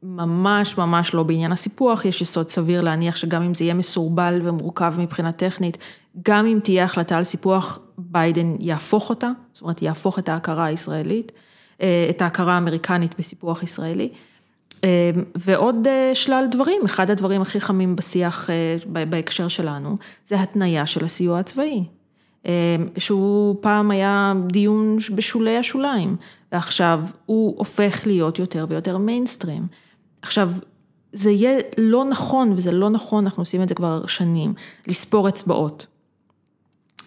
ממש 0.03 0.77
ממש 0.77 1.13
לא 1.13 1.23
בעניין 1.23 1.51
הסיפוח, 1.51 2.05
יש 2.05 2.21
יסוד 2.21 2.49
סביר 2.49 2.81
להניח 2.81 3.15
שגם 3.15 3.41
אם 3.41 3.53
זה 3.53 3.63
יהיה 3.63 3.73
מסורבל 3.73 4.39
ומורכב 4.43 4.93
מבחינה 4.97 5.31
טכנית, 5.31 5.77
גם 6.23 6.45
אם 6.45 6.59
תהיה 6.63 6.83
החלטה 6.83 7.17
על 7.17 7.23
סיפוח, 7.23 7.79
ביידן 7.97 8.55
יהפוך 8.59 9.09
אותה, 9.09 9.29
זאת 9.53 9.61
אומרת 9.61 9.81
יהפוך 9.81 10.19
את 10.19 10.29
ההכרה 10.29 10.65
הישראלית, 10.65 11.31
את 12.09 12.21
ההכרה 12.21 12.53
האמריקנית 12.53 13.15
בסיפוח 13.17 13.63
ישראלי. 13.63 14.09
ועוד 15.35 15.87
שלל 16.13 16.45
דברים, 16.51 16.81
אחד 16.85 17.11
הדברים 17.11 17.41
הכי 17.41 17.59
חמים 17.59 17.95
בשיח 17.95 18.49
בהקשר 19.09 19.47
שלנו, 19.47 19.97
זה 20.25 20.41
התניה 20.41 20.85
של 20.85 21.05
הסיוע 21.05 21.39
הצבאי. 21.39 21.83
שהוא 22.97 23.55
פעם 23.61 23.91
היה 23.91 24.33
דיון 24.47 24.97
בשולי 25.15 25.57
השוליים, 25.57 26.15
ועכשיו 26.51 26.99
הוא 27.25 27.55
הופך 27.57 28.07
להיות 28.07 28.39
יותר 28.39 28.65
ויותר 28.69 28.97
מיינסטרים. 28.97 29.67
עכשיו, 30.21 30.51
זה 31.13 31.31
יהיה 31.31 31.59
לא 31.77 32.05
נכון, 32.05 32.51
וזה 32.51 32.71
לא 32.71 32.89
נכון, 32.89 33.23
אנחנו 33.23 33.41
עושים 33.41 33.63
את 33.63 33.69
זה 33.69 33.75
כבר 33.75 34.07
שנים, 34.07 34.53
לספור 34.87 35.29
אצבעות. 35.29 35.85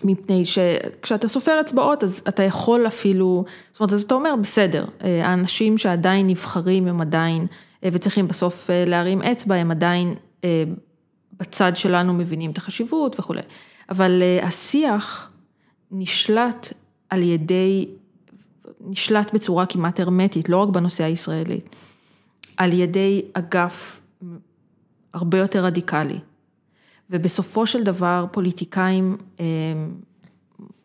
מפני 0.07 0.45
שכשאתה 0.45 1.29
סופר 1.29 1.61
אצבעות, 1.61 2.05
אז 2.05 2.23
אתה 2.29 2.42
יכול 2.42 2.87
אפילו, 2.87 3.45
זאת 3.73 3.81
אומרת, 3.81 3.92
אז 3.92 4.03
אתה 4.03 4.14
אומר, 4.14 4.35
בסדר, 4.40 4.85
האנשים 5.01 5.79
שעדיין 5.79 6.27
נבחרים 6.27 6.88
הם 6.88 7.01
עדיין, 7.01 7.47
וצריכים 7.85 8.29
בסוף 8.29 8.71
להרים 8.87 9.23
אצבע, 9.23 9.55
הם 9.55 9.71
עדיין 9.71 10.14
בצד 11.40 11.77
שלנו 11.77 12.14
מבינים 12.14 12.51
את 12.51 12.59
החשיבות 12.59 13.21
וכולי. 13.21 13.40
אבל 13.90 14.23
השיח 14.42 15.31
נשלט 15.90 16.73
על 17.11 17.23
ידי, 17.23 17.88
נשלט 18.81 19.35
בצורה 19.35 19.66
כמעט 19.66 20.01
הרמטית, 20.01 20.49
לא 20.49 20.57
רק 20.57 20.69
בנושא 20.69 21.05
הישראלי. 21.05 21.61
על 22.57 22.73
ידי 22.73 23.23
אגף 23.33 24.01
הרבה 25.14 25.38
יותר 25.38 25.64
רדיקלי. 25.64 26.19
ובסופו 27.11 27.66
של 27.66 27.83
דבר 27.83 28.27
פוליטיקאים 28.31 29.16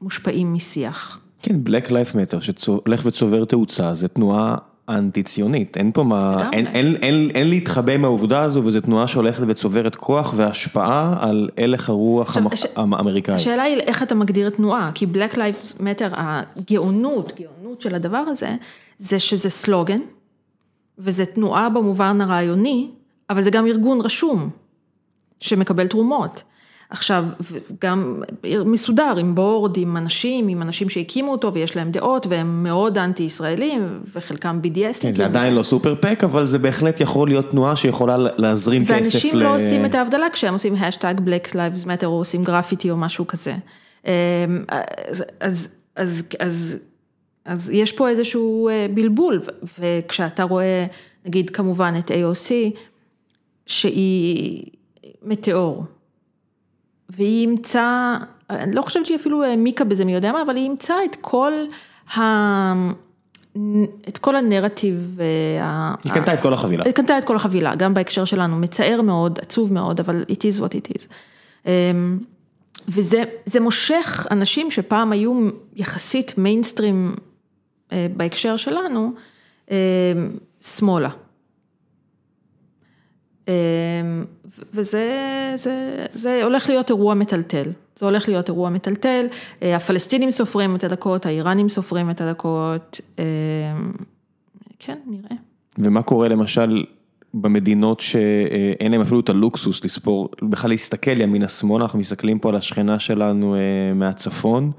מושפעים 0.02 0.54
משיח. 0.54 1.20
כן, 1.42 1.56
Black 1.66 1.88
Life 1.88 2.14
Matter 2.14 2.60
שהולך 2.60 3.02
וצובר 3.06 3.46
תאוצה, 3.46 3.94
זה 3.94 4.08
תנועה 4.08 4.56
אנטי 4.90 5.24
ציונית, 5.24 5.78
אין 5.78 5.92
פה 5.92 6.04
מה, 6.04 6.50
אין, 6.54 6.68
אין, 6.68 6.96
אין, 6.96 7.30
אין 7.30 7.50
להתחבא 7.50 7.98
מהעובדה 7.98 8.42
הזו 8.42 8.62
וזו 8.66 8.82
תנועה 8.82 9.08
שהולכת 9.08 9.44
וצוברת 9.48 9.96
כוח 9.96 10.34
והשפעה 10.36 11.18
על 11.20 11.50
הלך 11.58 11.90
הרוח 11.90 12.38
האמריקאי. 12.76 13.36
השאלה 13.36 13.64
היא 13.64 13.78
איך 13.78 14.04
אתה 14.04 14.16
מגדיר 14.16 14.50
תנועה, 14.50 14.92
כי 14.94 15.06
Black 15.06 15.36
Lives 15.36 15.80
Matter, 15.80 16.14
הגאונות, 16.14 17.34
גאונות 17.40 17.82
של 17.82 17.96
הדבר 17.96 18.18
הזה, 18.18 18.56
זה 18.98 19.20
שזה 19.20 19.50
סלוגן. 19.50 19.98
וזה 20.98 21.26
תנועה 21.26 21.70
במובן 21.70 22.22
הרעיוני, 22.22 22.88
אבל 23.30 23.42
זה 23.42 23.52
גם 23.52 23.68
ארגון 23.68 24.02
רשום, 24.02 24.50
שמקבל 25.42 25.88
תרומות. 25.88 26.44
עכשיו, 26.90 27.26
גם 27.82 28.22
מסודר, 28.66 29.18
עם 29.18 29.36
בורד, 29.36 29.78
עם 29.78 29.98
אנשים, 29.98 30.48
עם 30.48 30.62
אנשים 30.62 30.90
שהקימו 30.90 31.32
אותו 31.32 31.54
ויש 31.54 31.76
להם 31.76 31.92
דעות 31.92 32.28
והם 32.30 32.64
מאוד 32.64 32.98
אנטי 32.98 33.24
ישראלים 33.24 34.02
וחלקם 34.14 34.60
BDS. 34.64 35.02
כן, 35.02 35.14
זה 35.14 35.26
עדיין 35.26 35.54
לא 35.54 35.64
סופר 35.64 35.96
פק, 36.02 36.24
אבל 36.24 36.46
זה 36.46 36.60
בהחלט 36.60 37.00
יכול 37.00 37.28
להיות 37.28 37.50
תנועה 37.50 37.76
שיכולה 37.76 38.18
להזרים 38.38 38.84
כסף 38.84 38.92
ל... 38.92 38.96
ואנשים 39.02 39.36
לא 39.36 39.56
עושים 39.56 39.86
את 39.86 39.96
ההבדלה 39.96 40.30
כשהם 40.34 40.54
עושים 40.54 40.76
השטג 40.76 41.16
Black 41.18 41.50
Lives 41.50 41.86
Matter 41.86 42.06
או 42.06 42.18
עושים 42.18 42.44
גרפיטי 42.44 42.92
או 42.92 42.98
משהו 42.98 43.28
כזה. 43.28 43.56
אז, 44.04 45.24
אז, 45.40 45.68
אז, 45.96 46.24
אז 46.40 46.78
אז 47.46 47.70
יש 47.70 47.92
פה 47.92 48.10
איזשהו 48.10 48.70
בלבול, 48.94 49.42
וכשאתה 49.80 50.44
רואה, 50.44 50.86
נגיד 51.26 51.50
כמובן 51.50 51.94
את 52.00 52.12
AOC, 52.12 52.52
שהיא 53.66 54.66
מטאור, 55.24 55.84
והיא 57.10 57.42
אימצה, 57.42 58.18
אני 58.50 58.76
לא 58.76 58.82
חושבת 58.82 59.06
שהיא 59.06 59.18
אפילו 59.18 59.44
העמיקה 59.44 59.84
בזה 59.84 60.06
מי 60.06 60.14
יודע 60.14 60.32
מה, 60.32 60.42
אבל 60.42 60.56
היא 60.56 60.64
אימצה 60.64 60.96
את 61.06 61.18
כל 61.22 61.54
ה... 62.18 62.22
את 64.08 64.18
כל 64.18 64.36
הנרטיב. 64.36 65.20
היא 66.04 66.14
קנתה 66.14 66.34
את 66.34 66.42
כל 66.42 66.54
החבילה. 66.54 66.84
היא 66.86 66.94
קנתה 66.94 67.18
את 67.18 67.24
כל 67.24 67.36
החבילה, 67.36 67.76
גם 67.76 67.94
בהקשר 67.94 68.26
שלנו, 68.26 68.56
מצער 68.56 69.02
מאוד, 69.02 69.40
עצוב 69.40 69.74
מאוד, 69.74 70.00
אבל 70.00 70.24
it 70.30 70.40
is 70.40 70.62
what 70.62 70.74
it 70.74 70.98
is. 70.98 71.08
וזה 72.88 73.60
מושך 73.62 74.28
אנשים 74.32 74.72
שפעם 74.72 75.12
היו 75.12 75.50
יחסית 75.76 76.38
מיינסטרים 76.38 77.16
בהקשר 77.92 78.56
שלנו, 78.56 79.12
שמאלה. 80.62 81.10
וזה 84.74 85.12
זה, 85.56 86.06
זה 86.14 86.44
הולך 86.44 86.70
להיות 86.70 86.90
אירוע 86.90 87.14
מטלטל, 87.14 87.72
זה 87.96 88.06
הולך 88.06 88.30
להיות 88.30 88.50
אירוע 88.50 88.70
מטלטל, 88.70 89.26
הפלסטינים 89.62 90.32
סופרים 90.32 90.76
את 90.76 90.84
הדקות, 90.84 91.26
האיראנים 91.26 91.70
סופרים 91.70 92.10
את 92.10 92.22
הדקות, 92.22 93.02
כן, 94.80 94.98
נראה. 95.08 95.36
ומה 95.78 96.02
קורה 96.02 96.28
למשל 96.28 96.84
במדינות 97.34 98.00
שאין 98.00 98.92
להם 98.92 99.02
אפילו 99.02 99.20
את 99.20 99.30
הלוקסוס 99.30 99.86
לספור, 99.86 100.30
בכלל 100.42 100.70
להסתכל 100.70 101.22
ימינה-שמאלה, 101.22 101.84
אנחנו 101.84 102.00
מסתכלים 102.00 102.40
פה 102.40 102.50
על 102.50 102.56
השכנה 102.56 103.00
שלנו 103.00 103.56
מהצפון. 103.96 104.72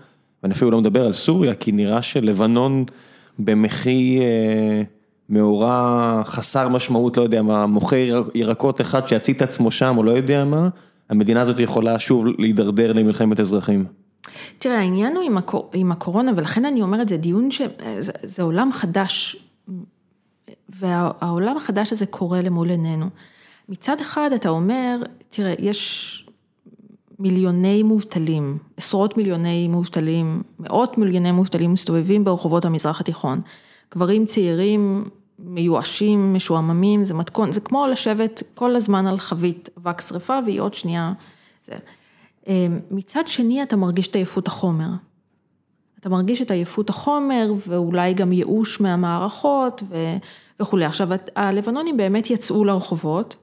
ואני 0.43 0.55
אפילו 0.55 0.71
לא 0.71 0.81
מדבר 0.81 1.07
על 1.07 1.13
סוריה, 1.13 1.55
כי 1.55 1.73
נראה 1.73 2.03
שלבנון 2.03 2.85
במחי 3.39 4.19
מאורע 5.29 6.23
חסר 6.25 6.69
משמעות, 6.69 7.17
לא 7.17 7.23
יודע 7.23 7.43
מה, 7.43 7.67
מוכר 7.67 8.23
ירקות 8.35 8.81
אחד 8.81 9.07
שיצית 9.07 9.37
את 9.37 9.43
עצמו 9.43 9.71
שם, 9.71 9.95
או 9.99 10.03
לא 10.03 10.11
יודע 10.11 10.45
מה, 10.45 10.69
המדינה 11.11 11.41
הזאת 11.41 11.61
יכולה 11.61 11.99
שוב 11.99 12.27
להידרדר 12.39 12.93
למלחמת 12.93 13.41
אזרחים. 13.41 13.85
תראה, 14.59 14.79
העניין 14.79 15.17
הוא 15.17 15.25
עם, 15.25 15.39
הקור... 15.39 15.71
עם 15.73 15.93
הקורונה, 15.93 16.33
ולכן 16.37 16.65
אני 16.65 16.83
אומרת, 16.83 17.09
זה 17.09 17.17
דיון 17.17 17.51
שזה 17.51 18.43
עולם 18.43 18.73
חדש, 18.73 19.37
והעולם 20.69 21.57
החדש 21.57 21.93
הזה 21.93 22.07
קורה 22.07 22.43
למול 22.43 22.71
עינינו. 22.71 23.07
מצד 23.69 24.01
אחד 24.01 24.31
אתה 24.35 24.49
אומר, 24.49 24.97
תראה, 25.29 25.55
יש 25.59 26.27
מיליוני 27.19 27.83
מובטלים, 27.83 28.59
עשרות 28.77 29.17
מיליוני 29.17 29.69
מובטלים, 29.69 30.43
מאות 30.61 30.99
מיליוני 30.99 31.33
מובטלים 31.33 31.73
מסתובבים 31.73 32.25
ברחובות 32.25 32.65
המזרח 32.65 33.01
התיכון. 33.01 33.41
גברים 33.93 34.27
צעירים, 34.27 35.05
מיואשים, 35.39 36.35
משועממים, 36.35 37.05
זה 37.05 37.15
מתכון, 37.15 37.53
זה 37.53 37.61
כמו 37.61 37.87
לשבת 37.87 38.43
כל 38.55 38.77
הזמן 38.77 39.07
על 39.07 39.19
חבית 39.19 39.69
אבק 39.79 40.01
שרפה 40.01 40.39
והיא 40.45 40.61
עוד 40.61 40.75
שנייה. 40.75 41.13
זה. 41.65 41.75
אמ, 42.47 42.81
מצד 42.91 43.23
שני 43.27 43.63
אתה 43.63 43.77
מרגיש 43.77 44.09
את 44.09 44.17
עייפות 44.17 44.47
החומר. 44.47 44.89
אתה 46.01 46.09
מרגיש 46.09 46.43
את 46.43 46.51
עייפות 46.51 46.91
החומר 46.91 47.53
ואולי 47.69 48.15
גם 48.15 48.33
ייאוש 48.33 48.81
מהמערכות 48.81 49.83
וכולי. 50.61 50.85
עכשיו 50.85 51.09
הלבנונים 51.37 51.97
באמת 51.97 52.31
יצאו 52.31 52.65
לרחובות 52.65 53.37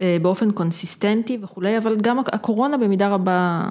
אה, 0.00 0.16
באופן 0.22 0.50
קונסיסטנטי 0.50 1.38
וכולי, 1.42 1.78
אבל 1.78 2.00
גם 2.00 2.18
הקורונה 2.18 2.76
במידה 2.76 3.08
רבה 3.08 3.64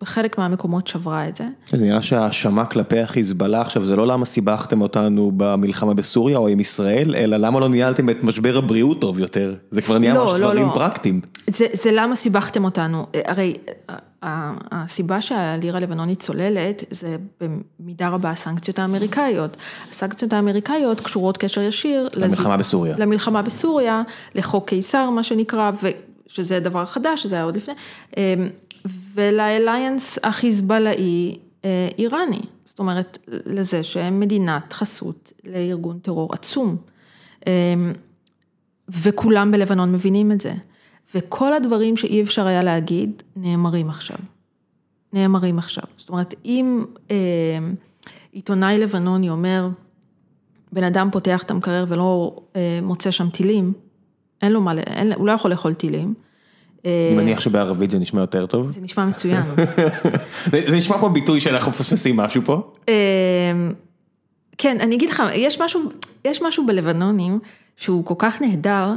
בחלק 0.00 0.38
מהמקומות 0.38 0.86
שברה 0.86 1.28
את 1.28 1.36
זה. 1.36 1.44
זה 1.70 1.84
נראה 1.84 2.02
שהאשמה 2.02 2.64
כלפי 2.64 3.00
החיזבאללה 3.00 3.60
עכשיו 3.60 3.84
זה 3.84 3.96
לא 3.96 4.06
למה 4.06 4.24
סיבכתם 4.24 4.80
אותנו 4.80 5.32
במלחמה 5.36 5.94
בסוריה 5.94 6.38
או 6.38 6.48
עם 6.48 6.60
ישראל, 6.60 7.14
אלא 7.16 7.36
למה 7.36 7.60
לא 7.60 7.68
ניהלתם 7.68 8.10
את 8.10 8.22
משבר 8.22 8.58
הבריאות 8.58 9.00
טוב 9.00 9.18
יותר, 9.18 9.54
זה 9.70 9.82
כבר 9.82 9.98
נהיה 9.98 10.14
לא, 10.14 10.24
ממש 10.24 10.32
לא, 10.32 10.38
דברים 10.38 10.66
לא. 10.66 10.74
פרקטיים. 10.74 11.20
זה, 11.46 11.66
זה 11.72 11.90
למה 11.92 12.16
סיבכתם 12.16 12.64
אותנו, 12.64 13.06
הרי 13.26 13.54
הסיבה 14.22 15.20
שהלירה 15.20 15.78
הלבנונית 15.78 16.20
צוללת 16.20 16.84
זה 16.90 17.16
במידה 17.80 18.08
רבה 18.08 18.30
הסנקציות 18.30 18.78
האמריקאיות. 18.78 19.56
הסנקציות 19.90 20.32
האמריקאיות 20.32 21.00
קשורות 21.00 21.36
קשר 21.36 21.60
ישיר. 21.60 22.08
למלחמה 22.14 22.56
לז... 22.56 22.60
בסוריה. 22.60 22.94
למלחמה 22.98 23.42
בסוריה, 23.42 24.02
לחוק 24.34 24.68
קיסר 24.68 25.10
מה 25.10 25.22
שנקרא, 25.22 25.70
שזה 26.26 26.60
דבר 26.60 26.84
חדש, 26.84 27.26
זה 27.26 27.36
היה 27.36 27.44
עוד 27.44 27.56
לפני. 27.56 27.74
אמ, 28.86 28.90
ולאליינס 29.14 30.18
החיזבאללאי 30.22 31.38
אה, 31.64 31.88
איראני, 31.98 32.40
זאת 32.64 32.78
אומרת 32.78 33.18
לזה 33.28 33.82
שהם 33.82 34.20
מדינת 34.20 34.72
חסות 34.72 35.32
לארגון 35.44 35.98
טרור 35.98 36.32
עצום. 36.32 36.76
אה, 37.46 37.52
וכולם 38.88 39.50
בלבנון 39.50 39.92
מבינים 39.92 40.32
את 40.32 40.40
זה. 40.40 40.52
וכל 41.14 41.54
הדברים 41.54 41.96
שאי 41.96 42.22
אפשר 42.22 42.46
היה 42.46 42.62
להגיד, 42.62 43.22
נאמרים 43.36 43.88
עכשיו. 43.88 44.16
נאמרים 45.12 45.58
עכשיו. 45.58 45.84
זאת 45.96 46.08
אומרת, 46.08 46.34
אם 46.44 46.84
אה, 47.10 47.16
עיתונאי 48.32 48.78
לבנוני 48.78 49.30
אומר, 49.30 49.68
בן 50.72 50.84
אדם 50.84 51.08
פותח 51.12 51.42
את 51.42 51.50
המקרר 51.50 51.84
ולא 51.88 52.36
אה, 52.56 52.78
מוצא 52.82 53.10
שם 53.10 53.30
טילים, 53.30 53.72
אין 54.42 54.52
לו 54.52 54.60
מה, 54.60 54.72
אין, 54.78 55.12
הוא 55.12 55.26
לא 55.26 55.32
יכול 55.32 55.50
לאכול 55.50 55.74
טילים. 55.74 56.14
אני 56.84 57.14
מניח 57.16 57.40
שבערבית 57.40 57.90
זה 57.90 57.98
נשמע 57.98 58.20
יותר 58.20 58.46
טוב. 58.46 58.70
זה 58.70 58.80
נשמע 58.80 59.04
מצוין. 59.04 59.42
זה 60.70 60.76
נשמע 60.76 60.98
כמו 60.98 61.10
ביטוי 61.10 61.40
שאנחנו 61.40 61.70
מפספסים 61.70 62.16
משהו 62.16 62.42
פה. 62.44 62.72
אמ, 62.88 62.92
כן, 64.58 64.80
אני 64.80 64.94
אגיד 64.94 65.10
לך, 65.10 65.22
יש 65.34 65.60
משהו, 65.60 65.82
יש 66.24 66.42
משהו 66.42 66.66
בלבנונים 66.66 67.38
שהוא 67.76 68.04
כל 68.04 68.14
כך 68.18 68.42
נהדר, 68.42 68.94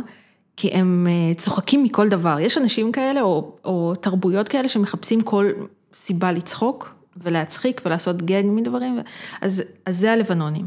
כי 0.57 0.71
הם 0.71 1.07
אה, 1.09 1.33
צוחקים 1.33 1.83
מכל 1.83 2.09
דבר. 2.09 2.39
יש 2.39 2.57
אנשים 2.57 2.91
כאלה, 2.91 3.21
או, 3.21 3.55
או 3.65 3.93
תרבויות 4.01 4.47
כאלה 4.47 4.69
שמחפשים 4.69 5.21
כל 5.21 5.45
סיבה 5.93 6.31
לצחוק 6.31 6.95
ולהצחיק 7.17 7.81
ולעשות 7.85 8.21
גג 8.21 8.43
מדברים, 8.45 8.99
אז, 9.41 9.63
אז 9.85 9.97
זה 9.97 10.11
הלבנונים. 10.11 10.65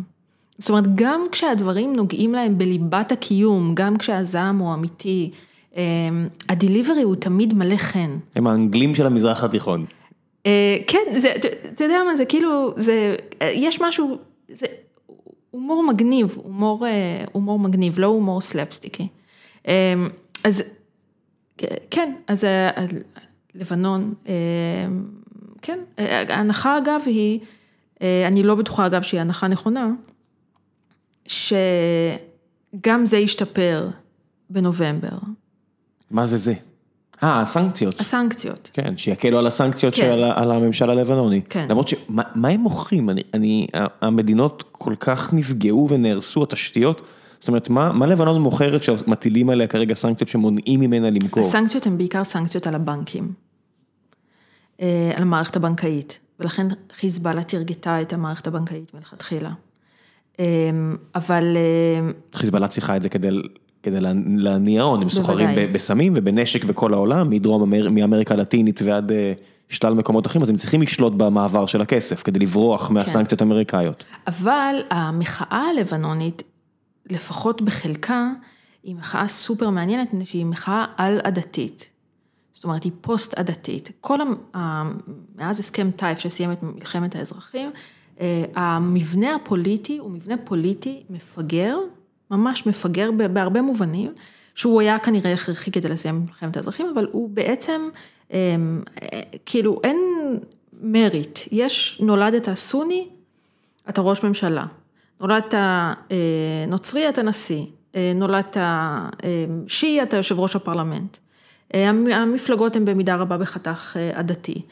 זאת 0.59 0.71
אומרת, 0.71 0.95
גם 0.95 1.25
כשהדברים 1.33 1.97
נוגעים 1.97 2.33
להם 2.33 2.59
בליבת 2.59 3.13
הקיום, 3.13 3.75
גם 3.75 3.97
כשהזעם 3.97 4.59
הוא 4.59 4.75
אמיתי, 4.75 5.31
אמ, 5.31 5.48
הדיליברי 6.49 7.03
הוא 7.03 7.17
תמיד 7.17 7.55
מלא 7.55 7.77
חן. 7.77 8.19
הם 8.37 8.47
האנגלים 8.47 8.95
של 8.95 9.07
המזרח 9.07 9.45
התיכון. 9.45 9.85
אה, 10.47 10.77
כן, 10.87 10.99
אתה 11.75 11.85
יודע 11.85 11.99
מה, 12.07 12.17
זה 12.17 12.25
כאילו, 12.25 12.75
זה, 12.77 13.17
יש 13.43 13.81
משהו, 13.81 14.19
זה 14.49 14.67
הומור 15.51 15.83
מגניב, 15.83 16.37
הומור, 16.43 16.87
אה, 16.87 17.25
הומור 17.33 17.59
מגניב, 17.59 17.99
לא 17.99 18.07
הומור 18.07 18.41
סלפסטיקי. 18.41 19.09
אז 20.45 20.63
כן, 21.91 22.15
אז 22.27 22.45
אה, 22.45 22.71
לבנון, 23.55 24.15
כן, 25.63 25.79
ההנחה 26.29 26.79
אגב 26.79 27.01
היא, 27.07 27.41
אני 28.01 28.43
לא 28.43 28.55
בטוחה 28.55 28.87
אגב 28.87 29.03
שהיא 29.03 29.21
הנחה 29.21 29.49
נכונה, 29.49 29.91
שגם 31.27 33.07
זה 33.07 33.19
ישתפר 33.19 33.89
בנובמבר. 34.51 35.19
מה 36.11 36.27
זה 36.27 36.37
זה? 36.37 36.55
אה, 37.23 37.41
הסנקציות. 37.41 38.01
הסנקציות. 38.01 38.71
כן, 38.73 38.97
שיקלו 38.97 39.39
על 39.39 39.47
הסנקציות 39.47 39.95
כן. 39.95 40.03
של, 40.03 40.25
על 40.25 40.51
הממשל 40.51 40.91
הלבנוני. 40.91 41.41
כן. 41.49 41.67
למרות 41.71 41.89
שמה 41.89 42.49
הם 42.49 42.61
מוכרים? 42.61 43.11
אני, 43.11 43.23
אני, 43.35 43.67
המדינות 44.01 44.65
כל 44.73 44.95
כך 45.01 45.35
נפגעו 45.35 45.89
ונהרסו, 45.91 46.43
התשתיות. 46.43 47.03
זאת 47.41 47.49
אומרת, 47.49 47.69
מה, 47.69 47.93
מה 47.93 48.07
לבנון 48.07 48.41
מוכרת 48.41 48.83
שמטילים 48.83 49.51
עליה 49.51 49.67
כרגע 49.67 49.95
סנקציות 49.95 50.29
שמונעים 50.29 50.81
ממנה 50.81 51.11
למכור? 51.11 51.47
הסנקציות 51.47 51.87
הן 51.87 51.99
בעיקר 51.99 52.25
סנקציות 52.25 52.67
על 52.67 52.75
הבנקים, 52.75 53.33
אה, 54.81 55.13
על 55.17 55.23
המערכת 55.23 55.57
הבנקאית, 55.57 56.19
ולכן 56.41 56.67
חיזבאללה 56.93 57.43
תרגתה 57.43 58.03
את 58.03 58.13
המערכת 58.13 58.47
הבנקאית 58.47 58.95
מלכתחילה. 58.95 59.51
אה, 60.41 60.45
אבל... 61.15 61.57
אה, 61.57 62.11
חיזבאללה 62.35 62.69
צריכה 62.69 62.97
את 62.97 63.03
זה 63.03 63.09
כדי 63.09 63.29
כדי 63.83 64.01
להניע 64.37 64.83
הון, 64.83 65.03
הם 65.03 65.09
סוחרים 65.09 65.49
בסמים 65.73 66.13
ובנשק 66.17 66.65
בכל 66.65 66.95
העולם, 66.95 67.31
מדרום 67.31 67.71
מאמריקה 67.71 68.35
הלטינית 68.35 68.83
ועד 68.85 69.13
אה, 69.13 69.33
שלל 69.69 69.95
מקומות 69.95 70.27
אחרים, 70.27 70.43
אז 70.43 70.51
הם 70.51 70.57
צריכים 70.57 70.83
לשלוט 70.83 71.13
במעבר 71.13 71.67
של 71.67 71.81
הכסף 71.81 72.23
כדי 72.23 72.39
לברוח 72.39 72.89
כן. 72.89 72.95
מהסנקציות 72.95 73.41
האמריקאיות. 73.41 74.05
אבל 74.27 74.77
המחאה 74.91 75.71
הלבנונית, 75.71 76.43
לפחות 77.11 77.63
בחלקה, 77.63 78.31
היא 78.83 78.95
מחאה 78.97 79.29
סופר 79.29 79.71
מעניינת, 79.71 80.09
שהיא 80.25 80.47
מחאה 80.47 80.85
על-עדתית. 80.97 81.89
זאת 82.53 82.65
אומרת, 82.65 82.85
היא 82.85 82.93
פוסט-עדתית. 83.01 83.91
כל, 84.01 84.19
מאז 85.37 85.61
הסכם 85.61 85.91
טייף 85.97 86.19
שסיים 86.19 86.53
את 86.53 86.63
מלחמת 86.63 87.17
האזרחים, 87.17 87.71
אה, 88.21 88.45
המבנה 88.55 89.35
הפוליטי 89.35 89.99
הוא 89.99 90.11
מבנה 90.11 90.35
פוליטי 90.45 91.03
מפגר, 91.11 91.77
ממש 92.31 92.67
מפגר 92.67 93.11
בהרבה 93.33 93.63
מובנים, 93.63 94.13
שהוא 94.55 94.81
היה 94.81 94.99
כנראה 94.99 95.33
הכרחי 95.33 95.71
כדי 95.71 95.89
לסיים 95.89 96.21
מלחמת 96.27 96.57
האזרחים, 96.57 96.87
אבל 96.95 97.07
הוא 97.13 97.31
בעצם, 97.31 97.89
אמ, 98.31 98.83
כאילו 99.47 99.81
אין 99.85 99.99
מריט, 100.83 101.39
יש, 101.53 102.01
נולדת 102.01 102.55
סוני, 102.55 103.09
אתה 103.89 104.01
ראש 104.01 104.25
ממשלה, 104.25 104.67
נולדת 105.21 105.55
אה, 105.55 105.95
נוצרי, 106.69 107.09
אתה 107.09 107.23
נשיא, 107.23 107.65
אה, 107.97 108.13
נולדת 108.15 108.57
אה, 108.57 109.09
שיעי, 109.67 110.03
אתה 110.03 110.17
יושב 110.17 110.41
ראש 110.41 110.57
הפרלמנט. 110.57 111.17
המפלגות 112.13 112.77
הן 112.77 112.85
במידה 112.85 113.17
רבה 113.17 113.39
בחתך 113.39 113.97
עדתי. 114.15 114.63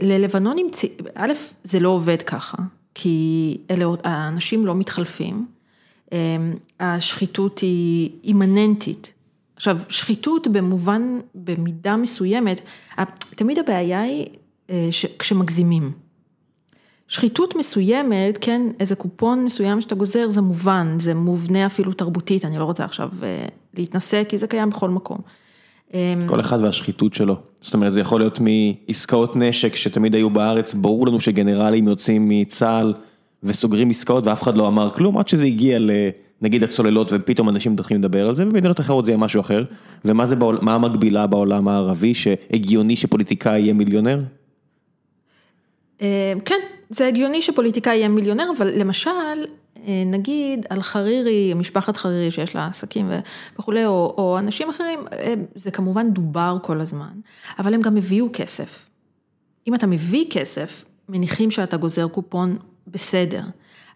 ללבנונים, 0.00 0.70
א', 1.14 1.32
זה 1.64 1.80
לא 1.80 1.88
עובד 1.88 2.22
ככה, 2.22 2.58
כי 2.94 3.58
אלה, 3.70 3.84
האנשים 4.04 4.66
לא 4.66 4.74
מתחלפים. 4.74 5.46
אמ, 6.12 6.54
השחיתות 6.80 7.58
היא 7.58 8.10
אימננטית. 8.24 9.12
עכשיו, 9.56 9.78
שחיתות 9.88 10.48
במובן, 10.48 11.18
במידה 11.34 11.96
מסוימת, 11.96 12.60
תמיד 13.36 13.58
הבעיה 13.58 14.00
היא 14.00 14.26
אה, 14.70 14.88
כשמגזימים. 15.18 15.92
שחיתות 17.08 17.56
מסוימת, 17.56 18.38
כן, 18.40 18.62
איזה 18.80 18.94
קופון 18.94 19.44
מסוים 19.44 19.80
שאתה 19.80 19.94
גוזר, 19.94 20.30
זה 20.30 20.40
מובן, 20.40 20.96
זה 21.00 21.14
מובנה 21.14 21.66
אפילו 21.66 21.92
תרבותית, 21.92 22.44
אני 22.44 22.58
לא 22.58 22.64
רוצה 22.64 22.84
עכשיו 22.84 23.10
אה, 23.22 23.46
להתנשא, 23.78 24.24
כי 24.24 24.38
זה 24.38 24.46
קיים 24.46 24.70
בכל 24.70 24.90
מקום. 24.90 25.18
אמ, 25.94 25.98
כל 26.26 26.40
אחד 26.40 26.58
והשחיתות 26.62 27.14
שלו, 27.14 27.36
זאת 27.60 27.74
אומרת 27.74 27.92
זה 27.92 28.00
יכול 28.00 28.20
להיות 28.20 28.38
מעסקאות 28.40 29.36
נשק 29.36 29.76
שתמיד 29.76 30.14
היו 30.14 30.30
בארץ, 30.30 30.74
ברור 30.74 31.06
לנו 31.06 31.20
שגנרלים 31.20 31.88
יוצאים 31.88 32.28
מצה"ל 32.28 32.94
וסוגרים 33.42 33.90
עסקאות 33.90 34.26
ואף 34.26 34.42
אחד 34.42 34.56
לא 34.56 34.68
אמר 34.68 34.90
כלום, 34.90 35.18
עד 35.18 35.28
שזה 35.28 35.44
הגיע 35.44 35.78
לנגיד 35.78 36.62
הצוללות 36.62 37.08
ופתאום 37.12 37.48
אנשים 37.48 37.72
מתחילים 37.72 38.02
לדבר 38.02 38.28
על 38.28 38.34
זה, 38.34 38.42
ובמדינות 38.46 38.80
אחרות 38.80 39.06
זה 39.06 39.12
יהיה 39.12 39.18
משהו 39.18 39.40
אחר. 39.40 39.64
ומה 40.04 40.26
זה, 40.26 40.36
בעול, 40.36 40.58
מה 40.62 40.74
המקבילה 40.74 41.26
בעולם 41.26 41.68
הערבי, 41.68 42.14
שהגיוני 42.14 42.96
שפוליטיקאי 42.96 43.60
יהיה 43.60 43.72
מיליונר? 43.72 44.20
אה, 46.02 46.32
כן, 46.44 46.60
זה 46.90 47.06
הגיוני 47.06 47.42
שפוליטיקאי 47.42 47.96
יהיה 47.96 48.08
מיליונר, 48.08 48.50
אבל 48.56 48.70
למשל, 48.78 49.10
אה, 49.86 50.02
נגיד 50.06 50.66
על 50.70 50.82
חרירי, 50.82 51.54
משפחת 51.54 51.96
חרירי 51.96 52.30
שיש 52.30 52.54
לה 52.54 52.66
עסקים 52.66 53.10
וכולי, 53.58 53.86
או, 53.86 54.14
או 54.18 54.38
אנשים 54.38 54.68
אחרים, 54.68 55.00
אה, 55.12 55.34
זה 55.54 55.70
כמובן 55.70 56.10
דובר 56.10 56.58
כל 56.62 56.80
הזמן, 56.80 57.12
אבל 57.58 57.74
הם 57.74 57.80
גם 57.80 57.96
הביאו 57.96 58.28
כסף. 58.32 58.88
אם 59.68 59.74
אתה 59.74 59.86
מביא 59.86 60.24
כסף, 60.30 60.84
מניחים 61.08 61.50
שאתה 61.50 61.76
גוזר 61.76 62.08
קופון 62.08 62.56
בסדר. 62.86 63.42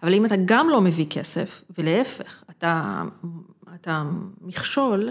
אבל 0.03 0.15
אם 0.15 0.27
אתה 0.27 0.35
גם 0.45 0.69
לא 0.69 0.81
מביא 0.81 1.07
כסף, 1.11 1.63
ולהפך, 1.79 2.45
אתה, 2.51 3.03
אתה 3.75 4.05
מכשול 4.41 5.11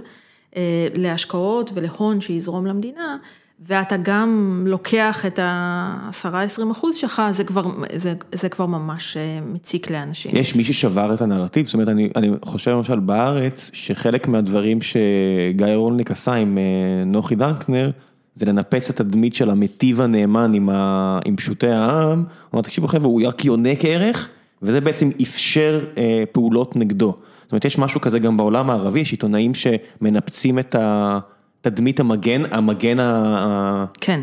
אה, 0.55 0.87
להשקעות 0.95 1.71
ולהון 1.73 2.21
שיזרום 2.21 2.65
למדינה, 2.65 3.17
ואתה 3.59 3.95
גם 3.97 4.63
לוקח 4.67 5.25
את 5.25 5.39
ה-10-20 5.39 6.71
אחוז 6.71 6.95
שלך, 6.95 7.21
זה 7.31 7.43
כבר, 7.43 7.63
זה, 7.95 8.13
זה 8.31 8.49
כבר 8.49 8.65
ממש 8.65 9.17
אה, 9.17 9.39
מציק 9.45 9.91
לאנשים. 9.91 10.31
יש 10.35 10.55
מי 10.55 10.63
ששבר 10.63 11.13
את 11.13 11.21
הנרטיב, 11.21 11.65
זאת 11.65 11.73
אומרת, 11.73 11.87
אני, 11.87 12.09
אני 12.15 12.29
חושב 12.45 12.71
למשל 12.71 12.99
בארץ, 12.99 13.69
שחלק 13.73 14.27
מהדברים 14.27 14.79
שגיא 14.81 15.67
רולניק 15.75 16.11
עשה 16.11 16.33
עם 16.33 16.57
אה, 16.57 16.63
נוחי 17.05 17.35
דנקנר, 17.35 17.91
זה 18.35 18.45
לנפץ 18.45 18.89
את 18.89 18.99
התדמית 18.99 19.35
של 19.35 19.49
המיטיב 19.49 20.01
הנאמן 20.01 20.53
עם, 20.53 20.69
ה, 20.69 21.19
עם 21.25 21.35
פשוטי 21.35 21.67
העם, 21.67 22.19
הוא 22.19 22.25
אמר, 22.53 22.61
תקשיבו 22.61 22.87
חבר'ה, 22.87 23.07
הוא 23.07 23.21
רק 23.27 23.45
יונק 23.45 23.85
ערך, 23.85 24.29
וזה 24.61 24.81
בעצם 24.81 25.09
אפשר 25.21 25.85
אה, 25.97 26.23
פעולות 26.31 26.75
נגדו. 26.75 27.15
זאת 27.43 27.51
אומרת, 27.51 27.65
יש 27.65 27.77
משהו 27.77 28.01
כזה 28.01 28.19
גם 28.19 28.37
בעולם 28.37 28.69
הערבי, 28.69 28.99
יש 28.99 29.11
עיתונאים 29.11 29.51
שמנפצים 29.53 30.59
את 30.59 30.75
ה... 30.75 31.19
תדמית 31.61 31.99
המגן, 31.99 32.41
המגן 32.51 32.99
ה... 32.99 33.85
כן, 34.01 34.21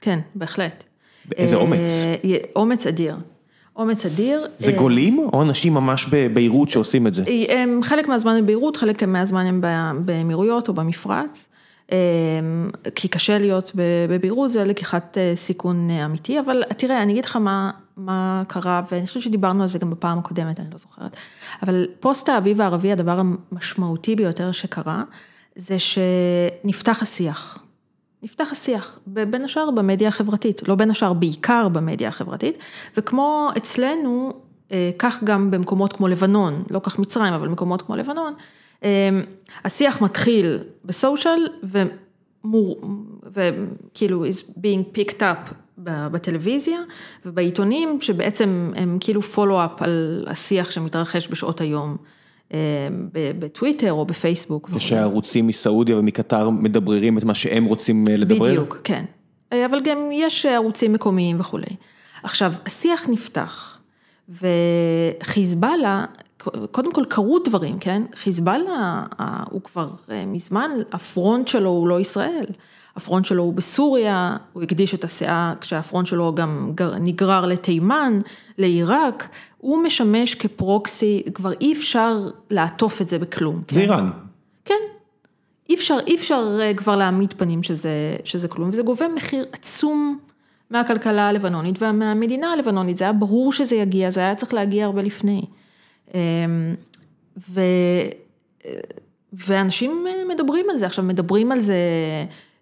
כן, 0.00 0.18
בהחלט. 0.34 0.84
איזה 1.36 1.56
אומץ. 1.56 1.88
אה, 2.24 2.36
אומץ 2.56 2.86
אדיר. 2.86 3.16
אומץ 3.76 4.06
אדיר. 4.06 4.46
זה 4.58 4.72
אה, 4.72 4.76
גולים 4.76 5.18
או 5.18 5.42
אנשים 5.42 5.74
ממש 5.74 6.06
בביירות 6.10 6.68
שעושים 6.68 7.06
את 7.06 7.14
זה? 7.14 7.24
הם 7.48 7.80
חלק 7.82 8.08
מהזמן 8.08 8.36
הם 8.36 8.42
בביירות, 8.42 8.76
חלק 8.76 9.02
מהזמן 9.02 9.46
הם 9.46 9.60
באמירויות 10.04 10.68
או 10.68 10.74
במפרץ. 10.74 11.48
אה, 11.92 11.96
כי 12.94 13.08
קשה 13.08 13.38
להיות 13.38 13.72
בביירות, 13.74 14.50
זה 14.50 14.64
לקיחת 14.64 15.18
סיכון 15.34 15.90
אמיתי, 15.90 16.40
אבל 16.40 16.62
תראה, 16.76 17.02
אני 17.02 17.12
אגיד 17.12 17.24
לך 17.24 17.36
מה, 17.36 17.70
מה 17.96 18.42
קרה, 18.48 18.82
ואני 18.90 19.06
חושבת 19.06 19.22
שדיברנו 19.22 19.62
על 19.62 19.68
זה 19.68 19.78
גם 19.78 19.90
בפעם 19.90 20.18
הקודמת, 20.18 20.60
אני 20.60 20.70
לא 20.70 20.78
זוכרת, 20.78 21.16
אבל 21.62 21.86
פוסט 22.00 22.28
האביב 22.28 22.60
הערבי, 22.60 22.92
הדבר 22.92 23.20
המשמעותי 23.52 24.16
ביותר 24.16 24.52
שקרה, 24.52 25.02
זה 25.56 25.76
שנפתח 25.78 27.02
השיח. 27.02 27.58
נפתח 28.22 28.48
השיח, 28.52 28.98
בין 29.06 29.44
השאר 29.44 29.70
במדיה 29.70 30.08
החברתית, 30.08 30.68
לא 30.68 30.74
בין 30.74 30.90
השאר, 30.90 31.12
בעיקר 31.12 31.68
במדיה 31.68 32.08
החברתית, 32.08 32.58
וכמו 32.96 33.48
אצלנו, 33.56 34.32
אה, 34.72 34.90
כך 34.98 35.24
גם 35.24 35.50
במקומות 35.50 35.92
כמו 35.92 36.08
לבנון, 36.08 36.62
לא 36.70 36.78
כך 36.78 36.98
מצרים, 36.98 37.34
אבל 37.34 37.48
מקומות 37.48 37.82
כמו 37.82 37.96
לבנון, 37.96 38.32
אה, 38.32 38.42
השיח 39.64 40.02
מתחיל 40.02 40.58
בסושיאל 40.84 41.48
וכאילו 43.32 44.24
is 44.26 44.50
being 44.50 44.96
picked 44.96 45.20
up 45.20 45.54
בטלוויזיה 45.78 46.78
ובעיתונים, 47.26 48.00
שבעצם 48.00 48.72
הם 48.76 48.98
כאילו 49.00 49.20
follow-up 49.20 49.84
על 49.84 50.26
השיח 50.30 50.70
שמתרחש 50.70 51.28
בשעות 51.28 51.60
היום. 51.60 51.96
אה, 52.54 52.58
בטוויטר 53.12 53.92
או 53.92 54.04
בפייסבוק. 54.04 54.70
כשהערוצים 54.76 55.46
מסעודיה 55.46 55.96
ומקטר 55.96 56.50
מדבררים 56.50 57.18
את 57.18 57.24
מה 57.24 57.34
שהם 57.34 57.64
רוצים 57.64 58.04
אה, 58.10 58.16
לדברר? 58.16 58.50
בדיוק, 58.50 58.80
כן. 58.84 59.04
אה, 59.52 59.66
אבל 59.66 59.80
גם 59.84 59.98
יש 60.12 60.46
ערוצים 60.46 60.92
מקומיים 60.92 61.40
וכולי. 61.40 61.76
עכשיו, 62.22 62.52
השיח 62.66 63.08
נפתח, 63.08 63.78
וחיזבאללה, 64.28 66.04
קודם 66.70 66.92
כל 66.92 67.04
קרו 67.08 67.38
דברים, 67.38 67.78
כן? 67.78 68.02
חיזבאללה 68.14 69.04
הוא 69.50 69.60
כבר 69.62 69.90
מזמן, 70.26 70.70
הפרונט 70.92 71.48
שלו 71.48 71.70
הוא 71.70 71.88
לא 71.88 72.00
ישראל. 72.00 72.46
הפרונט 72.96 73.24
שלו 73.24 73.42
הוא 73.42 73.54
בסוריה, 73.54 74.36
הוא 74.52 74.62
הקדיש 74.62 74.94
את 74.94 75.04
הסאה 75.04 75.54
כשהפרונט 75.60 76.06
שלו 76.06 76.34
גם 76.34 76.72
נגרר 77.00 77.46
לתימן, 77.46 78.18
לעיראק, 78.58 79.28
הוא 79.58 79.82
משמש 79.82 80.34
כפרוקסי, 80.34 81.22
כבר 81.34 81.52
אי 81.60 81.72
אפשר 81.72 82.28
לעטוף 82.50 83.02
את 83.02 83.08
זה 83.08 83.18
בכלום. 83.18 83.62
זה 83.70 83.80
איראן. 83.80 84.10
כן, 84.64 84.74
אי 85.68 85.74
אפשר, 85.74 85.98
אי 86.06 86.14
אפשר 86.14 86.58
אה, 86.60 86.74
כבר 86.74 86.96
להעמיד 86.96 87.32
פנים 87.32 87.62
שזה, 87.62 88.16
שזה 88.24 88.48
כלום, 88.48 88.68
וזה 88.68 88.82
גובה 88.82 89.08
מחיר 89.08 89.46
עצום 89.52 90.18
מהכלכלה 90.70 91.28
הלבנונית 91.28 91.82
ומהמדינה 91.82 92.52
הלבנונית, 92.52 92.96
זה 92.96 93.04
היה 93.04 93.12
ברור 93.12 93.52
שזה 93.52 93.76
יגיע, 93.76 94.10
זה 94.10 94.20
היה 94.20 94.34
צריך 94.34 94.54
להגיע 94.54 94.84
הרבה 94.84 95.02
לפני. 95.02 95.42
אמ, 96.16 96.74
ו... 97.50 97.60
ואנשים 99.32 100.06
מדברים 100.28 100.66
על 100.70 100.76
זה, 100.76 100.86
עכשיו 100.86 101.04
מדברים 101.04 101.52
על 101.52 101.60
זה 101.60 101.76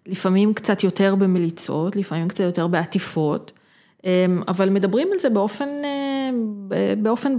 לפעמים 0.05 0.53
קצת 0.53 0.83
יותר 0.83 1.15
במליצות, 1.15 1.95
לפעמים 1.95 2.27
קצת 2.27 2.43
יותר 2.43 2.67
בעטיפות, 2.67 3.51
אמ, 4.03 4.09
אבל 4.47 4.69
מדברים 4.69 5.07
על 5.13 5.19
זה 5.19 5.29
באופן, 5.29 5.69
אה, 5.83 6.93
באופן 6.97 7.33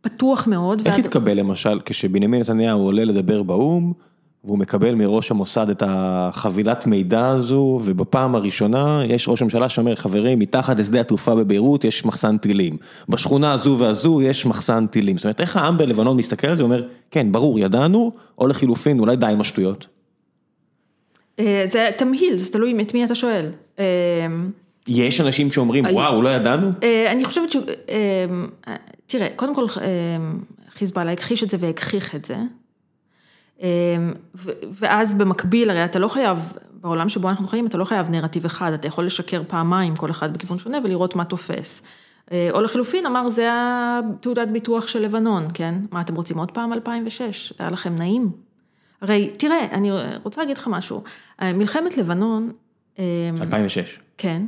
פתוח 0.00 0.46
מאוד. 0.46 0.82
איך 0.86 0.98
התקבל 0.98 1.38
למשל 1.38 1.80
כשבנימין 1.84 2.40
נתניהו 2.40 2.80
עולה 2.80 3.04
לדבר 3.04 3.42
באו"ם, 3.42 3.92
והוא 4.44 4.58
מקבל 4.58 4.94
מראש 4.94 5.30
המוסד 5.30 5.70
את 5.70 5.82
החבילת 5.86 6.86
מידע 6.86 7.26
הזו, 7.26 7.80
ובפעם 7.84 8.34
הראשונה 8.34 9.02
יש 9.08 9.28
ראש 9.28 9.42
הממשלה 9.42 9.68
שאומר, 9.68 9.94
חברים, 9.94 10.38
מתחת 10.38 10.80
לשדה 10.80 11.00
התעופה 11.00 11.34
בביירות 11.34 11.84
יש 11.84 12.04
מחסן 12.04 12.38
טילים. 12.38 12.76
בשכונה 13.08 13.52
הזו 13.52 13.76
והזו 13.78 14.22
יש 14.22 14.46
מחסן 14.46 14.86
טילים. 14.86 15.16
זאת 15.16 15.24
אומרת, 15.24 15.40
איך 15.40 15.56
העם 15.56 15.78
בלבנון 15.78 16.16
מסתכל 16.16 16.46
על 16.46 16.56
זה 16.56 16.62
ואומר, 16.62 16.86
כן, 17.10 17.32
ברור, 17.32 17.58
ידענו, 17.58 18.12
או 18.38 18.46
לחילופין, 18.46 18.98
אולי 18.98 19.16
די 19.16 19.26
עם 19.26 19.40
השטויות. 19.40 19.86
אה, 21.38 21.62
זה 21.66 21.90
תמהיל, 21.96 22.38
זה 22.38 22.52
תלוי 22.52 22.82
את 22.82 22.94
מי 22.94 23.04
אתה 23.04 23.14
שואל. 23.14 23.46
אה, 23.78 23.84
יש 24.88 25.20
אנשים 25.20 25.50
שאומרים, 25.50 25.84
וואו, 25.84 26.22
לא 26.22 26.28
ידענו? 26.28 26.70
אה, 26.82 27.12
אני 27.12 27.24
חושבת 27.24 27.50
ש... 27.50 27.56
תראה, 29.06 29.28
קודם 29.36 29.54
כל 29.54 29.66
חיזבאללה 30.74 31.12
הכחיש 31.12 31.42
את 31.42 31.50
זה 31.50 31.56
והגחיך 31.60 32.14
את 32.14 32.24
זה. 32.24 32.36
ואז 34.72 35.14
במקביל, 35.18 35.70
הרי 35.70 35.84
אתה 35.84 35.98
לא 35.98 36.08
חייב, 36.08 36.52
בעולם 36.80 37.08
שבו 37.08 37.28
אנחנו 37.28 37.48
חיים, 37.48 37.66
אתה 37.66 37.78
לא 37.78 37.84
חייב 37.84 38.10
נרטיב 38.10 38.44
אחד, 38.44 38.72
אתה 38.72 38.88
יכול 38.88 39.06
לשקר 39.06 39.42
פעמיים, 39.46 39.96
כל 39.96 40.10
אחד 40.10 40.32
בכיוון 40.32 40.58
שונה, 40.58 40.78
ולראות 40.84 41.16
מה 41.16 41.24
תופס. 41.24 41.82
או 42.50 42.60
לחילופין, 42.60 43.06
אמר, 43.06 43.28
זה 43.28 43.48
התעודת 43.52 44.48
ביטוח 44.48 44.86
של 44.86 45.02
לבנון, 45.02 45.48
כן? 45.54 45.74
מה 45.90 46.00
אתם 46.00 46.14
רוצים 46.14 46.38
עוד 46.38 46.50
פעם 46.50 46.72
2006? 46.72 47.52
היה 47.58 47.70
לכם 47.70 47.94
נעים? 47.94 48.30
הרי, 49.00 49.30
תראה, 49.38 49.66
אני 49.72 49.90
רוצה 50.22 50.40
להגיד 50.40 50.58
לך 50.58 50.68
משהו, 50.68 51.02
מלחמת 51.42 51.96
לבנון... 51.96 52.52
2006. 53.40 53.78
אמ, 53.78 54.02
כן. 54.18 54.42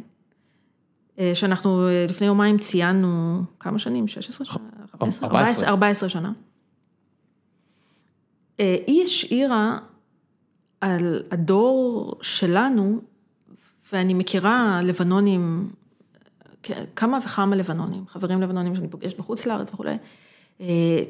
אה, 1.18 1.30
שאנחנו 1.34 1.88
אה, 1.88 2.06
לפני 2.08 2.26
יומיים 2.26 2.58
ציינו 2.58 3.42
כמה 3.60 3.78
שנים? 3.78 4.06
16 4.06 4.46
שנה? 4.46 4.56
14. 5.24 5.68
14 5.68 6.08
שנה. 6.08 6.32
אה, 8.60 8.76
היא 8.86 9.04
השאירה 9.04 9.78
על 10.80 11.22
הדור 11.30 12.14
שלנו, 12.22 13.00
ואני 13.92 14.14
מכירה 14.14 14.80
לבנונים, 14.82 15.70
כמה 16.96 17.18
וכמה 17.24 17.56
לבנונים, 17.56 18.04
חברים 18.08 18.42
לבנונים 18.42 18.74
שאני 18.74 18.88
פוגשת 18.88 19.18
בחוץ 19.18 19.46
לארץ 19.46 19.70
וכולי, 19.72 19.96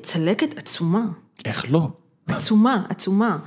צלקת 0.03 0.59
עצומה. 0.59 1.07
איך 1.45 1.73
לא? 1.73 1.89
עצומה, 2.27 2.85
עצומה. 2.89 3.39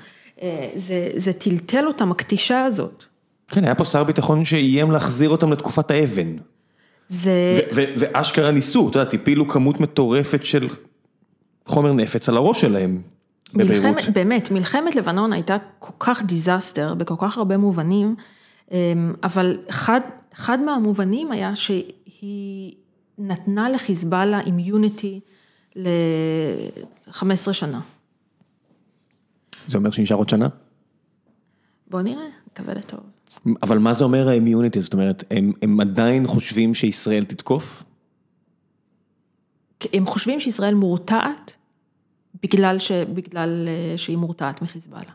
אה, 0.42 0.70
זה, 0.76 1.10
זה 1.16 1.34
טלטל 1.34 1.88
אותם, 1.88 2.12
הכתישה 2.12 2.66
הזאת. 2.66 3.04
כן, 3.48 3.64
היה 3.64 3.76
פה 3.76 3.86
שר 3.86 4.04
ביטחון 4.04 4.46
שאיים 4.46 4.92
להחזיר 4.92 5.30
אותם 5.30 5.52
לתקופת 5.52 5.92
האבן. 5.92 6.36
זה... 7.08 7.60
ואשכרה 7.72 8.52
ניסו, 8.52 8.90
אתה 8.90 9.00
יודע, 9.00 9.12
הפילו 9.12 9.48
כמות 9.48 9.80
מטורפת 9.80 10.46
של 10.46 10.68
חומר 11.66 11.94
נפץ 11.94 12.30
על 12.30 12.38
הראש 12.38 12.62
שלהם. 12.62 13.02
מלחמת, 13.54 14.10
באמת, 14.14 14.52
מלחמת 14.52 14.96
לבנון 14.96 15.34
הייתה 15.34 15.58
כל 15.80 15.94
כך 16.00 16.24
disaster 16.24 16.94
בכל 16.94 17.16
כך 17.18 17.38
הרבה 17.38 17.58
מובנים, 17.58 18.16
אמ, 18.72 19.14
אבל 19.24 19.58
אחד, 19.70 20.02
אחד 20.34 20.60
מהמובנים 20.60 21.32
היה 21.32 21.56
שהיא 21.56 22.74
נתנה 23.18 23.70
לחיזבאללה 23.70 24.42
immunity 24.42 25.20
ל-15 25.76 27.54
שנה. 27.54 27.82
זה 29.68 29.78
אומר 29.78 29.92
שנשאר 29.92 30.18
עוד 30.18 30.30
שנה? 30.30 30.48
בוא 31.88 32.02
נראה, 32.02 32.26
נקווה 32.52 32.74
לטוב. 32.74 33.00
אבל 33.64 33.78
מה 33.78 33.94
זה 33.94 34.04
אומר 34.04 34.30
האמיוניטי? 34.30 34.82
זאת 34.82 34.94
אומרת, 34.94 35.24
הם, 35.32 35.52
הם 35.62 35.80
עדיין 35.80 36.28
חושבים 36.28 36.74
שישראל 36.74 37.24
תתקוף? 37.24 37.84
הם 39.94 40.06
חושבים 40.06 40.40
שישראל 40.40 40.74
מורתעת 40.74 41.56
בגלל, 42.44 42.80
ש... 42.80 42.92
בגלל 42.92 43.68
אה, 43.68 43.98
שהיא 43.98 44.18
מורתעת 44.18 44.62
מחיזבאללה. 44.62 45.12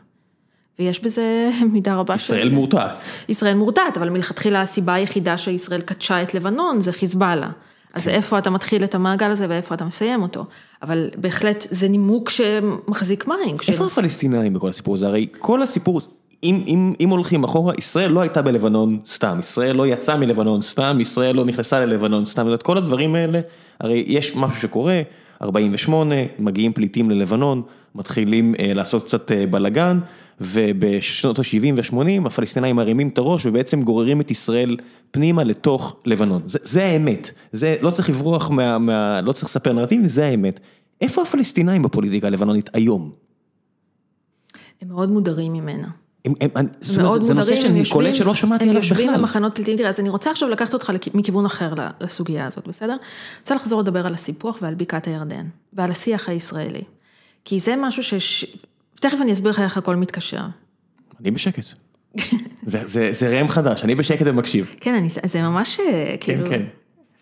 ויש 0.79 1.03
בזה 1.03 1.49
מידה 1.73 1.95
רבה 1.95 2.17
של... 2.17 2.33
ישראל 2.33 2.49
מורתעת. 2.49 2.95
ישראל 3.29 3.55
מורתעת, 3.55 3.97
אבל 3.97 4.09
מלכתחילה 4.09 4.61
הסיבה 4.61 4.93
היחידה 4.93 5.37
שישראל 5.37 5.81
קדשה 5.81 6.21
את 6.21 6.33
לבנון 6.33 6.81
זה 6.81 6.91
חיזבאללה. 6.91 7.49
אז 7.93 8.05
כן. 8.05 8.11
איפה 8.11 8.37
אתה 8.37 8.49
מתחיל 8.49 8.83
את 8.83 8.95
המעגל 8.95 9.31
הזה 9.31 9.45
ואיפה 9.49 9.75
אתה 9.75 9.85
מסיים 9.85 10.21
אותו. 10.21 10.45
אבל 10.81 11.09
בהחלט 11.17 11.67
זה 11.69 11.87
נימוק 11.87 12.29
שמחזיק 12.29 13.27
מים. 13.27 13.57
איפה 13.67 13.85
הפלסטינאים 13.85 14.53
בכל 14.53 14.69
הסיפור 14.69 14.95
הזה? 14.95 15.07
הרי 15.07 15.27
כל 15.39 15.61
הסיפור, 15.61 16.01
אם, 16.43 16.63
אם, 16.67 16.93
אם 16.99 17.09
הולכים 17.09 17.43
אחורה, 17.43 17.73
ישראל 17.77 18.11
לא 18.11 18.21
הייתה 18.21 18.41
בלבנון 18.41 18.99
סתם, 19.07 19.37
ישראל 19.39 19.75
לא 19.75 19.87
יצאה 19.87 20.17
מלבנון 20.17 20.61
סתם, 20.61 20.97
ישראל 20.99 21.35
לא 21.35 21.45
נכנסה 21.45 21.85
ללבנון 21.85 22.25
סתם, 22.25 22.49
זאת 22.49 22.63
כל 22.63 22.77
הדברים 22.77 23.15
האלה, 23.15 23.39
הרי 23.79 24.03
יש 24.07 24.35
משהו 24.35 24.61
שקורה, 24.61 25.01
48, 25.41 26.15
מגיעים 26.39 26.73
פליטים 26.73 27.09
ללבנון, 27.09 27.61
מתחילים 27.95 28.55
אה, 28.59 28.73
לעשות 28.73 29.03
קצת 29.03 29.31
אה, 29.31 29.47
בלאגן, 29.47 29.99
ובשנות 30.41 31.39
ה-70 31.39 31.73
וה-80 31.75 32.27
הפלסטינאים 32.27 32.75
מרימים 32.75 33.07
את 33.07 33.17
הראש 33.17 33.45
ובעצם 33.45 33.81
גוררים 33.81 34.21
את 34.21 34.31
ישראל 34.31 34.77
פנימה 35.11 35.43
לתוך 35.43 35.95
לבנון. 36.05 36.41
זה, 36.45 36.59
זה 36.61 36.85
האמת, 36.85 37.31
זה 37.51 37.75
לא 37.81 37.91
צריך 37.91 38.09
לברוח 38.09 38.49
מה, 38.49 38.77
מה... 38.77 39.21
לא 39.21 39.31
צריך 39.31 39.45
לספר 39.45 39.73
נרטיב, 39.73 40.07
זה 40.07 40.25
האמת. 40.25 40.59
איפה 41.01 41.21
הפלסטינאים 41.21 41.83
בפוליטיקה 41.83 42.27
הלבנונית 42.27 42.69
היום? 42.73 43.11
הם 44.81 44.87
מאוד 44.87 45.09
מודרים 45.09 45.53
ממנה. 45.53 45.87
הם, 46.25 46.33
הם, 46.41 46.49
אומרת, 46.99 47.23
זה 47.23 47.33
נושא 47.33 47.55
שאני 47.55 47.83
קולט 47.89 48.15
שלא 48.15 48.33
שמעתי 48.33 48.63
עליו 48.63 48.81
בכלל. 48.81 48.93
הם 48.93 48.99
יושבים 48.99 49.21
במחנות 49.21 49.55
פליטים, 49.55 49.77
תראה, 49.77 49.89
אז 49.89 49.99
אני 49.99 50.09
רוצה 50.09 50.31
עכשיו 50.31 50.49
לקחת 50.49 50.73
אותך 50.73 50.91
מכיוון 51.13 51.45
אחר 51.45 51.73
לסוגיה 52.01 52.45
הזאת, 52.45 52.67
בסדר? 52.67 52.93
אני 52.93 52.99
רוצה 53.39 53.55
לחזור 53.55 53.81
לדבר 53.81 54.05
על 54.05 54.13
הסיפוח 54.13 54.59
ועל 54.61 54.75
בקעת 54.75 55.07
הירדן, 55.07 55.45
ועל 55.73 55.91
השיח 55.91 56.29
הישראלי. 56.29 56.81
כי 57.45 57.59
זה 57.59 57.75
משהו 57.75 58.03
ש... 58.03 58.45
תכף 58.99 59.21
אני 59.21 59.31
אסביר 59.31 59.49
לך 59.49 59.59
איך 59.59 59.77
הכל 59.77 59.95
מתקשר. 59.95 60.41
אני 61.21 61.31
בשקט. 61.31 61.63
זה, 62.63 62.81
זה, 62.85 63.09
זה 63.11 63.29
ראם 63.29 63.47
חדש, 63.47 63.83
אני 63.83 63.95
בשקט 63.95 64.25
ומקשיב. 64.25 64.75
כן, 64.79 64.93
אני, 64.93 65.09
זה 65.09 65.41
ממש 65.41 65.79
אה, 65.79 66.15
כאילו... 66.19 66.49
כן, 66.49 66.63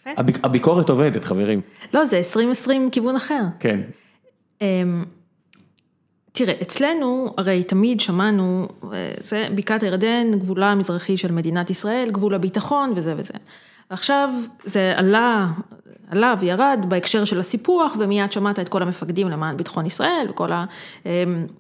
כן. 0.04 0.14
הביק, 0.18 0.40
הביקורת 0.44 0.90
עובדת, 0.90 1.24
חברים. 1.24 1.62
לא, 1.94 2.06
זה 2.06 2.18
2020 2.18 2.90
כיוון 2.92 3.16
אחר. 3.16 3.44
כן. 3.60 3.80
אמ, 6.42 6.46
תראה, 6.46 6.54
אצלנו 6.62 7.34
הרי 7.38 7.64
תמיד 7.64 8.00
שמענו, 8.00 8.68
אה, 8.84 9.12
זה 9.24 9.48
בקעת 9.56 9.84
הירדן, 9.84 10.32
גבולה 10.40 10.72
המזרחי 10.72 11.18
של 11.18 11.32
מדינת 11.32 11.70
ישראל, 11.70 12.10
גבול 12.12 12.34
הביטחון 12.34 12.94
וזה 12.96 13.14
וזה. 13.18 13.34
ועכשיו 13.92 14.30
זה 14.64 14.94
עלה, 14.96 15.48
עלה 16.10 16.36
וירד 16.40 16.86
בהקשר 16.88 17.26
של 17.26 17.40
הסיפוח, 17.40 17.96
ומיד 18.00 18.32
שמעת 18.32 18.60
את 18.60 18.70
כל 18.70 18.82
המפקדים 18.82 19.30
למען 19.30 19.58
ביטחון 19.58 19.86
ישראל, 19.86 20.28
וכל 20.30 20.50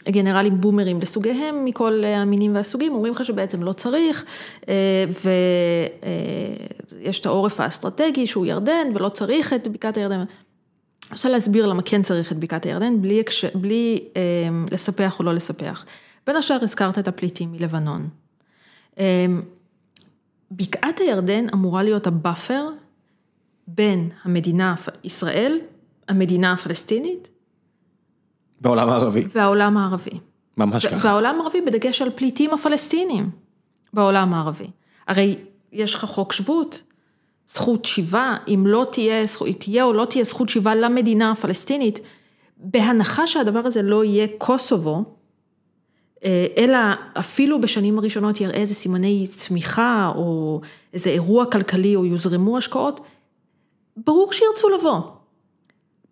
הגנרלים 0.06 0.62
בומרים 0.62 1.00
לסוגיהם 1.02 1.66
מכל 1.66 2.04
המינים 2.06 2.56
והסוגים, 2.56 2.94
אומרים 2.94 3.14
לך 3.14 3.26
שבעצם 3.26 3.64
לא 3.64 3.74
צריך, 3.74 4.26
אה, 4.70 4.74
ויש 7.02 7.20
את 7.20 7.26
העורף 7.26 7.60
האסטרטגי 7.60 8.28
שהוא 8.28 8.46
ירדן, 8.46 8.88
ולא 8.94 9.10
צריך 9.10 9.54
את 9.54 9.68
בקעת 9.68 9.98
הירדן. 9.98 10.24
אני 11.08 11.16
רוצה 11.16 11.30
להסביר 11.30 11.68
למה 11.68 11.82
כן 11.82 12.01
צריך 12.01 12.32
את 12.32 12.38
בקעת 12.38 12.66
הירדן, 12.66 13.01
בלי, 13.01 13.24
בלי 13.55 13.99
אה, 14.16 14.22
לספח 14.72 15.20
או 15.20 15.26
לא 15.26 15.34
לספח. 15.34 15.86
בין 16.28 16.36
השאר 16.36 16.58
הזכרת 16.62 16.99
את 16.99 17.08
הפליטים 17.08 17.51
מלבנון. 17.51 18.10
אה, 18.99 19.26
בקעת 20.51 20.99
הירדן 20.99 21.45
אמורה 21.53 21.84
להיות 21.84 22.08
ה 22.08 22.16
buffer 22.16 22.70
בין 23.68 24.10
המדינה, 24.24 24.76
ישראל, 25.03 25.60
המדינה 26.08 26.53
הפלסטינית. 26.53 27.30
והעולם 28.62 28.89
הערבי. 28.89 29.24
והעולם 29.30 29.78
הערבי. 29.78 30.20
ממש 30.58 30.86
ככה. 30.86 31.08
והעולם 31.08 31.41
הערבי 31.41 31.62
בדגש 31.62 32.01
על 32.01 32.10
פליטים 32.16 32.53
הפלסטינים 32.53 33.30
בעולם 33.93 34.34
הערבי. 34.34 34.68
הרי 35.08 35.38
יש 35.72 35.95
לך 35.95 36.05
חוק 36.05 36.34
שבות, 36.34 36.82
זכות 37.48 37.86
שיבה, 37.86 38.36
אם 38.48 38.64
לא 38.68 38.86
תהיה, 38.91 39.24
תהיה 39.60 39.84
או 39.84 39.93
לא 39.93 40.06
תהיה 40.06 40.24
זכות 40.24 40.50
שיבה 40.50 40.76
למדינה 40.76 41.32
הפלסטינית, 41.32 42.00
בהנחה 42.58 43.28
שהדבר 43.28 43.60
הזה 43.66 43.82
לא 43.82 44.04
יהיה 44.04 44.28
קוסובו, 44.38 45.04
אה, 46.24 46.48
אלא 46.58 46.78
אפילו 47.20 47.62
בשנים 47.62 47.98
הראשונות 47.98 48.41
יראה 48.41 48.56
איזה 48.56 48.74
סימני 48.74 49.26
צמיחה 49.36 50.12
או 50.16 50.62
איזה 50.93 51.10
אירוע 51.10 51.45
כלכלי 51.45 51.95
או 51.95 52.06
יוזרמו 52.06 52.58
השקעות, 52.58 53.02
ברור 53.98 54.34
שירצו 54.34 54.70
לבוא. 54.70 55.02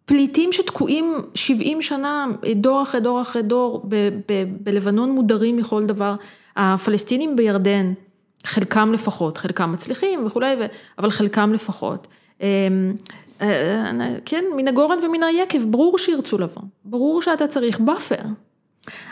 פליטים 0.05 0.51
שתקועים 0.51 1.15
70 1.36 1.81
שנה, 1.81 2.27
דור 2.55 2.81
אחרי 2.81 3.01
דור 3.01 3.21
אחרי 3.21 3.41
דור, 3.41 3.86
ב- 3.88 4.09
ב- 4.27 4.43
בלבנון 4.63 5.11
מודרים 5.11 5.57
מכל 5.57 5.86
דבר, 5.86 6.15
הפלסטינים 6.55 7.36
בירדן, 7.36 7.93
חלקם 8.45 8.93
לפחות, 8.93 9.37
חלקם 9.37 9.71
מצליחים 9.71 10.25
וכולי, 10.25 10.55
אבל 10.99 11.11
חלקם 11.11 11.53
לפחות. 11.53 12.07
אמ, 12.41 12.45
אה, 13.41 14.15
כן, 14.25 14.43
מן 14.55 14.67
הגורן 14.67 14.97
ומן 15.03 15.23
היקב, 15.23 15.65
ברור 15.65 15.97
שירצו 15.97 16.37
לבוא, 16.37 16.61
ברור 16.85 17.21
שאתה 17.21 17.47
צריך 17.47 17.79
buffer. 17.79 18.21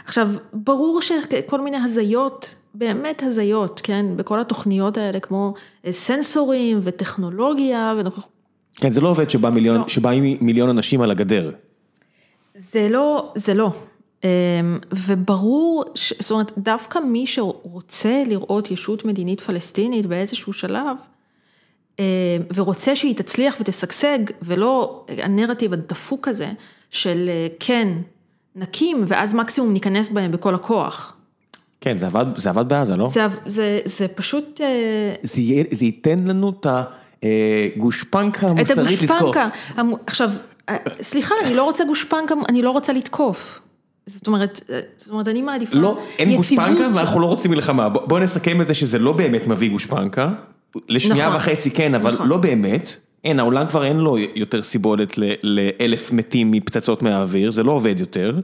עכשיו, 0.05 0.29
ברור 0.53 1.01
שכל 1.01 1.61
מיני 1.61 1.77
הזיות, 1.77 2.55
באמת 2.73 3.23
הזיות, 3.23 3.81
כן, 3.83 4.05
בכל 4.15 4.39
התוכניות 4.39 4.97
האלה, 4.97 5.19
כמו 5.19 5.53
אה, 5.85 5.91
סנסורים 5.91 6.79
וטכנולוגיה. 6.83 7.93
ונוכח... 7.97 8.27
כן, 8.75 8.91
זה 8.91 9.01
לא 9.01 9.09
עובד 9.09 9.29
שבא 9.29 9.49
מיליון, 9.49 9.77
לא. 9.77 9.87
שבאים 9.87 10.37
מיליון 10.41 10.69
אנשים 10.69 11.01
על 11.01 11.11
הגדר. 11.11 11.51
זה 12.55 12.87
לא, 12.89 13.31
זה 13.35 13.53
לא. 13.53 13.71
אמ, 14.23 14.29
וברור, 14.91 15.83
זאת 16.19 16.31
אומרת, 16.31 16.51
דווקא 16.57 16.99
מי 16.99 17.27
שרוצה 17.27 18.23
לראות 18.27 18.71
ישות 18.71 19.05
מדינית 19.05 19.41
פלסטינית 19.41 20.05
באיזשהו 20.05 20.53
שלב, 20.53 20.97
אמ, 21.99 22.03
ורוצה 22.53 22.95
שהיא 22.95 23.15
תצליח 23.15 23.55
ותשגשג, 23.59 24.19
ולא 24.41 25.05
הנרטיב 25.17 25.73
הדפוק 25.73 26.27
הזה 26.27 26.51
של 26.89 27.29
אה, 27.29 27.47
כן, 27.59 27.87
נקים, 28.55 29.03
ואז 29.07 29.33
מקסימום 29.33 29.73
ניכנס 29.73 30.09
בהם 30.09 30.31
בכל 30.31 30.55
הכוח. 30.55 31.15
כן, 31.81 31.97
זה 31.97 32.05
עבד, 32.05 32.25
זה 32.37 32.49
עבד 32.49 32.69
בעזה, 32.69 32.95
לא? 32.95 33.07
זה, 33.07 33.27
זה, 33.45 33.79
זה 33.85 34.07
פשוט... 34.07 34.61
אה, 34.61 35.13
זה, 35.23 35.41
זה 35.71 35.85
ייתן 35.85 36.19
לנו 36.19 36.49
את 36.49 36.67
הגושפנקה 37.23 38.47
המוסרית 38.47 39.01
לתקוף. 39.01 39.11
את 39.11 39.21
הגושפנקה. 39.21 39.47
עכשיו, 40.07 40.31
אה, 40.69 40.77
סליחה, 41.01 41.35
אני 41.45 41.55
לא 41.55 41.63
רוצה 41.63 41.85
גושפנקה, 41.85 42.35
אני 42.49 42.61
לא 42.61 42.71
רוצה 42.71 42.93
לתקוף. 42.93 43.62
זאת 44.07 44.27
אומרת, 44.27 44.61
זאת 44.97 45.11
אומרת, 45.11 45.27
אני 45.27 45.41
מעדיפה 45.41 45.75
לא, 45.75 45.99
אין 46.19 46.29
יציבות. 46.29 46.65
גושפנקה 46.67 46.87
ואנחנו 46.95 47.19
לא 47.19 47.25
רוצים 47.25 47.51
מלחמה. 47.51 47.89
בוא 47.89 48.19
נסכם 48.19 48.61
את 48.61 48.67
זה 48.67 48.73
שזה 48.73 48.99
לא 48.99 49.11
באמת 49.11 49.47
מביא 49.47 49.69
גושפנקה. 49.69 50.33
לשנייה 50.89 51.27
נכון, 51.27 51.37
וחצי 51.37 51.71
כן, 51.71 51.95
אבל 51.95 52.13
נכון. 52.13 52.27
לא 52.27 52.37
באמת. 52.37 52.95
אין, 53.23 53.39
העולם 53.39 53.67
כבר 53.67 53.85
אין 53.85 53.97
לו 53.97 54.17
יותר 54.17 54.63
סיבולת 54.63 55.17
לאלף 55.43 56.11
מתים 56.11 56.51
מפצצות 56.51 57.01
מהאוויר, 57.01 57.51
זה 57.51 57.63
לא 57.63 57.71
עובד 57.71 57.99
יותר. 57.99 58.39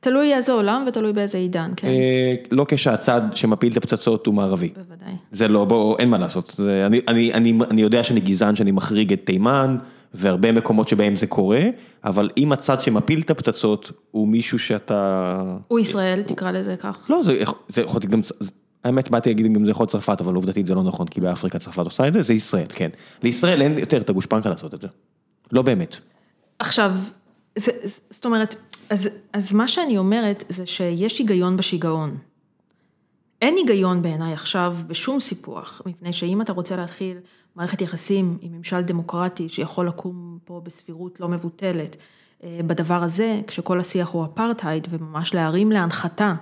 תלוי 0.00 0.34
איזה 0.34 0.52
עולם 0.52 0.84
ותלוי 0.88 1.12
באיזה 1.12 1.38
עידן, 1.38 1.70
כן. 1.76 1.88
אה, 1.88 2.34
לא 2.50 2.66
כשהצד 2.68 3.22
שמפיל 3.34 3.72
את 3.72 3.76
הפצצות 3.76 4.26
הוא 4.26 4.34
מערבי. 4.34 4.68
בוודאי. 4.76 5.12
זה 5.32 5.48
לא, 5.48 5.64
בוא, 5.64 5.98
אין 5.98 6.10
מה 6.10 6.18
לעשות. 6.18 6.54
זה, 6.58 6.86
אני, 6.86 7.00
אני, 7.08 7.32
אני, 7.32 7.58
אני 7.70 7.82
יודע 7.82 8.04
שאני 8.04 8.20
גזען, 8.20 8.56
שאני 8.56 8.70
מחריג 8.70 9.12
את 9.12 9.20
תימן, 9.24 9.76
והרבה 10.14 10.52
מקומות 10.52 10.88
שבהם 10.88 11.16
זה 11.16 11.26
קורה, 11.26 11.62
אבל 12.04 12.30
אם 12.36 12.52
הצד 12.52 12.80
שמפיל 12.80 13.20
את 13.20 13.30
הפצצות 13.30 13.92
הוא 14.10 14.28
מישהו 14.28 14.58
שאתה... 14.58 15.42
הוא 15.68 15.78
ישראל, 15.78 16.22
תקרא 16.22 16.50
לזה 16.50 16.76
כך. 16.76 17.06
לא, 17.08 17.22
זה, 17.22 17.42
זה 17.68 17.82
יכול 17.82 18.00
להיות 18.00 18.12
גם, 18.12 18.20
האמת 18.84 19.10
באתי 19.10 19.30
להגיד 19.30 19.52
גם 19.52 19.64
זה 19.64 19.70
יכול 19.70 19.82
להיות 19.82 19.90
צרפת, 19.90 20.20
אבל 20.20 20.34
עובדתית 20.34 20.66
זה 20.66 20.74
לא 20.74 20.82
נכון, 20.82 21.06
כי 21.06 21.20
באפריקה 21.20 21.58
צרפת 21.58 21.78
עושה 21.78 22.08
את 22.08 22.12
זה, 22.12 22.22
זה 22.22 22.34
ישראל, 22.34 22.66
כן. 22.68 22.90
לישראל 23.22 23.62
אין 23.62 23.78
יותר 23.78 24.00
את 24.00 24.10
הגושפנקה 24.10 24.48
לעשות 24.48 24.74
את 24.74 24.80
זה. 24.80 24.88
לא 25.52 25.62
באמת. 25.62 25.96
עכשיו, 26.58 26.94
זה, 27.58 27.72
זאת 28.10 28.26
אומרת, 28.26 28.54
אז, 28.90 29.08
אז 29.32 29.52
מה 29.52 29.68
שאני 29.68 29.98
אומרת 29.98 30.44
זה 30.48 30.66
שיש 30.66 31.18
היגיון 31.18 31.56
בשיגעון. 31.56 32.16
אין 33.42 33.54
היגיון 33.56 34.02
בעיניי 34.02 34.32
עכשיו 34.32 34.76
בשום 34.86 35.20
סיפוח, 35.20 35.82
מפני 35.86 36.12
שאם 36.12 36.42
אתה 36.42 36.52
רוצה 36.52 36.76
להתחיל 36.76 37.16
מערכת 37.60 37.80
יחסים 37.80 38.38
עם 38.40 38.52
ממשל 38.52 38.80
דמוקרטי 38.80 39.48
שיכול 39.48 39.88
לקום 39.88 40.38
פה 40.44 40.60
בסבירות 40.64 41.20
לא 41.20 41.28
מבוטלת, 41.28 41.96
אה, 42.42 42.60
בדבר 42.66 43.02
הזה, 43.02 43.40
כשכל 43.46 43.80
השיח 43.80 44.08
הוא 44.08 44.24
אפרטהייד 44.24 44.88
וממש 44.90 45.34
להרים 45.34 45.72
להנחתה, 45.72 46.34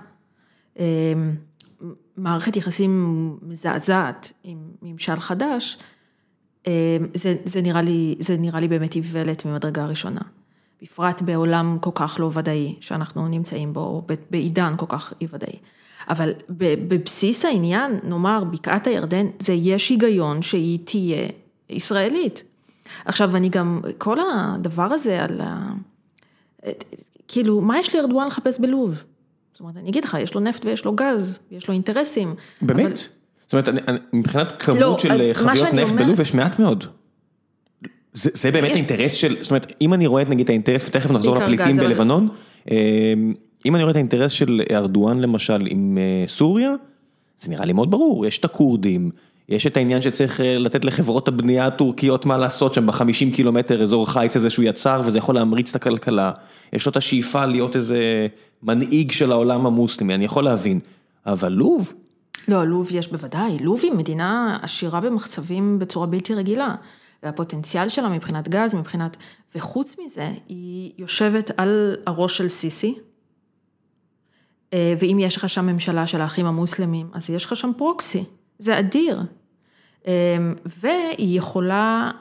אה, 0.79 0.85
מערכת 2.17 2.55
יחסים 2.55 3.37
מזעזעת 3.41 4.31
עם 4.43 4.57
ממשל 4.81 5.19
חדש, 5.19 5.77
אה, 6.67 6.97
זה, 7.13 7.35
זה, 7.45 7.61
נראה 7.61 7.81
לי, 7.81 8.15
זה 8.19 8.37
נראה 8.37 8.59
לי 8.59 8.67
באמת 8.67 8.95
איוולת 8.95 9.45
ממדרגה 9.45 9.85
ראשונה. 9.85 10.21
בפרט 10.81 11.21
בעולם 11.21 11.77
כל 11.81 11.91
כך 11.95 12.17
לא 12.19 12.31
ודאי 12.33 12.75
שאנחנו 12.79 13.27
נמצאים 13.27 13.73
בו, 13.73 14.05
בעידן 14.29 14.73
כל 14.77 14.85
כך 14.89 15.13
אי 15.21 15.27
ודאי. 15.31 15.59
אבל 16.09 16.31
בבסיס 16.59 17.45
העניין, 17.45 17.99
נאמר, 18.03 18.43
בקעת 18.43 18.87
הירדן, 18.87 19.25
זה 19.39 19.53
יש 19.53 19.89
היגיון 19.89 20.41
שהיא 20.41 20.79
תהיה 20.83 21.27
ישראלית. 21.69 22.43
עכשיו, 23.05 23.35
אני 23.35 23.49
גם, 23.49 23.81
כל 23.97 24.17
הדבר 24.19 24.93
הזה 24.93 25.23
על 25.23 25.41
ה... 25.43 25.71
כאילו, 27.27 27.61
מה 27.61 27.79
יש 27.79 27.95
לארדואן 27.95 28.27
לחפש 28.27 28.59
בלוב? 28.59 29.03
זאת 29.53 29.59
אומרת, 29.59 29.77
אני 29.77 29.89
אגיד 29.89 30.05
לך, 30.05 30.17
יש 30.21 30.33
לו 30.33 30.41
נפט 30.41 30.65
ויש 30.65 30.85
לו 30.85 30.93
גז, 30.95 31.39
יש 31.51 31.67
לו 31.67 31.73
אינטרסים. 31.73 32.35
באמת? 32.61 32.85
אבל... 32.85 32.95
זאת 33.43 33.53
אומרת, 33.53 33.69
אני, 33.69 33.81
אני, 33.87 33.97
מבחינת 34.13 34.61
כמות 34.61 34.79
לא, 34.79 34.97
של 34.99 35.33
חביות 35.33 35.73
נפט 35.73 35.91
אומר... 35.91 36.03
בלוב 36.03 36.19
יש 36.19 36.33
מעט 36.33 36.59
מאוד. 36.59 36.83
זה, 38.13 38.29
זה 38.33 38.51
באמת 38.51 38.65
יש... 38.65 38.73
האינטרס 38.73 39.13
של, 39.13 39.35
זאת 39.41 39.51
אומרת, 39.51 39.71
אם 39.81 39.93
אני 39.93 40.07
רואה 40.07 40.23
נגיד 40.23 40.49
האינטרס, 40.49 40.87
ותכף 40.87 41.11
נחזור 41.11 41.37
לפליטים 41.37 41.77
בלבנון, 41.77 42.27
אבל... 42.67 42.75
אם 43.65 43.75
אני 43.75 43.83
רואה 43.83 43.91
את 43.91 43.95
האינטרס 43.95 44.31
של 44.31 44.61
ארדואן 44.71 45.19
למשל 45.19 45.67
עם 45.69 45.97
אה, 45.97 46.27
סוריה, 46.27 46.75
זה 47.39 47.51
נראה 47.51 47.65
לי 47.65 47.73
מאוד 47.73 47.91
ברור, 47.91 48.25
יש 48.25 48.39
את 48.39 48.45
הכורדים, 48.45 49.11
יש 49.49 49.67
את 49.67 49.77
העניין 49.77 50.01
שצריך 50.01 50.39
לתת 50.43 50.85
לחברות 50.85 51.27
הבנייה 51.27 51.65
הטורקיות 51.65 52.25
מה 52.25 52.37
לעשות 52.37 52.73
שם 52.73 52.87
בחמישים 52.87 53.31
קילומטר 53.31 53.81
אזור 53.81 54.11
חיץ 54.11 54.35
הזה 54.35 54.49
שהוא 54.49 54.65
יצר 54.65 55.01
וזה 55.05 55.17
יכול 55.17 55.35
להמריץ 55.35 55.69
את 55.69 55.75
הכלכלה. 55.75 56.31
יש 56.73 56.85
לו 56.85 56.89
את 56.89 56.97
השאיפה 56.97 57.45
להיות 57.45 57.75
איזה 57.75 58.27
מנהיג 58.63 59.11
של 59.11 59.31
העולם 59.31 59.65
המוסלמי, 59.65 60.15
אני 60.15 60.25
יכול 60.25 60.43
להבין. 60.43 60.79
אבל 61.25 61.51
לוב? 61.51 61.93
לא, 62.47 62.63
לוב 62.63 62.89
יש 62.91 63.07
בוודאי, 63.07 63.57
לוב 63.61 63.79
היא 63.83 63.91
מדינה 63.91 64.59
עשירה 64.61 64.99
במחצבים 64.99 65.79
בצורה 65.79 66.07
בלתי 66.07 66.33
רגילה. 66.33 66.75
והפוטנציאל 67.23 67.89
שלה 67.89 68.09
מבחינת 68.09 68.49
גז, 68.49 68.75
מבחינת... 68.75 69.17
וחוץ 69.55 69.95
מזה, 70.05 70.29
היא 70.47 70.91
יושבת 70.97 71.51
על 71.57 71.95
הראש 72.05 72.37
של 72.37 72.49
סיסי, 72.49 72.95
אה, 72.95 73.01
ואם 74.73 75.17
יש 75.19 75.37
לך 75.37 75.49
שם 75.49 75.65
ממשלה 75.65 76.07
של 76.07 76.21
האחים 76.21 76.45
המוסלמים, 76.45 77.09
אז 77.13 77.29
יש 77.29 77.45
לך 77.45 77.55
שם 77.55 77.71
פרוקסי, 77.77 78.23
זה 78.59 78.79
אדיר. 78.79 79.21
אה, 80.07 80.13
והיא 80.65 81.37
יכולה 81.37 82.11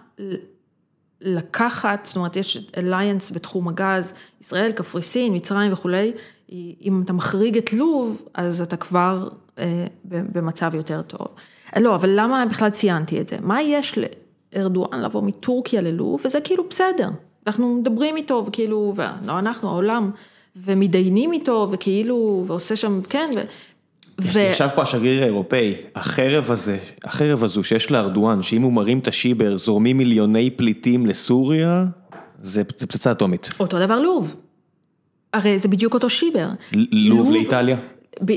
לקחת, 1.21 2.05
זאת 2.05 2.17
אומרת, 2.17 2.37
יש 2.37 2.71
אליינס 2.77 3.31
בתחום 3.31 3.69
הגז, 3.69 4.15
ישראל, 4.41 4.73
קפריסין, 4.73 5.35
מצרים 5.35 5.73
וכולי, 5.73 6.13
אם 6.83 7.03
אתה 7.05 7.13
מחריג 7.13 7.57
את 7.57 7.73
לוב, 7.73 8.23
אז 8.35 8.63
אתה 8.63 8.77
כבר 8.77 9.29
אה, 9.59 9.87
במצב 10.05 10.75
יותר 10.75 11.03
טוב. 11.03 11.27
לא, 11.77 11.95
אבל 11.95 12.11
למה 12.13 12.47
בכלל 12.47 12.71
ציינתי 12.71 13.21
את 13.21 13.29
זה? 13.29 13.37
מה 13.41 13.63
יש 13.63 13.99
לארדואן 14.55 15.01
לבוא 15.01 15.23
מטורקיה 15.23 15.81
ללוב, 15.81 16.21
וזה 16.25 16.41
כאילו 16.41 16.65
בסדר. 16.71 17.09
אנחנו 17.47 17.75
מדברים 17.75 18.17
איתו, 18.17 18.45
וכאילו, 18.47 18.95
לא 19.27 19.39
אנחנו, 19.39 19.69
העולם, 19.69 20.11
ומתדיינים 20.65 21.33
איתו, 21.33 21.69
וכאילו, 21.71 22.45
ועושה 22.47 22.77
שם, 22.77 23.01
כן, 23.09 23.31
ו... 23.37 23.41
ו... 24.21 24.39
ישב 24.39 24.69
פה 24.75 24.83
השגריר 24.83 25.23
האירופאי, 25.23 25.75
החרב 25.95 26.51
הזה, 26.51 26.79
החרב 27.05 27.45
הזו 27.45 27.65
שיש 27.65 27.91
לארדואן, 27.91 28.43
שאם 28.43 28.63
הוא 28.63 28.73
מרים 28.73 28.99
את 28.99 29.09
השיבר, 29.09 29.57
זורמים 29.57 29.99
מיליוני 29.99 30.51
פליטים 30.51 31.07
לסוריה, 31.07 31.85
זה, 32.41 32.63
זה 32.79 32.87
פצצה 32.87 33.11
אטומית. 33.11 33.49
אותו 33.61 33.79
דבר 33.79 34.01
לוב. 34.01 34.37
הרי 35.33 35.59
זה 35.59 35.69
בדיוק 35.69 35.95
אותו 35.95 36.11
שיבר. 36.11 36.49
לוב, 36.73 37.19
לוב 37.19 37.31
לאיטליה? 37.31 37.77
ב... 38.25 38.33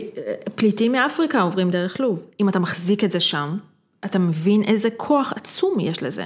פליטים 0.56 0.92
מאפריקה 0.92 1.42
עוברים 1.42 1.70
דרך 1.70 2.00
לוב. 2.00 2.26
אם 2.40 2.50
אתה 2.50 2.60
מחזיק 2.60 3.04
את 3.04 3.12
זה 3.12 3.20
שם, 3.20 3.58
אתה 4.06 4.20
מבין 4.20 4.64
איזה 4.64 4.90
כוח 4.98 5.34
עצום 5.36 5.80
יש 5.80 6.04
לזה. 6.04 6.26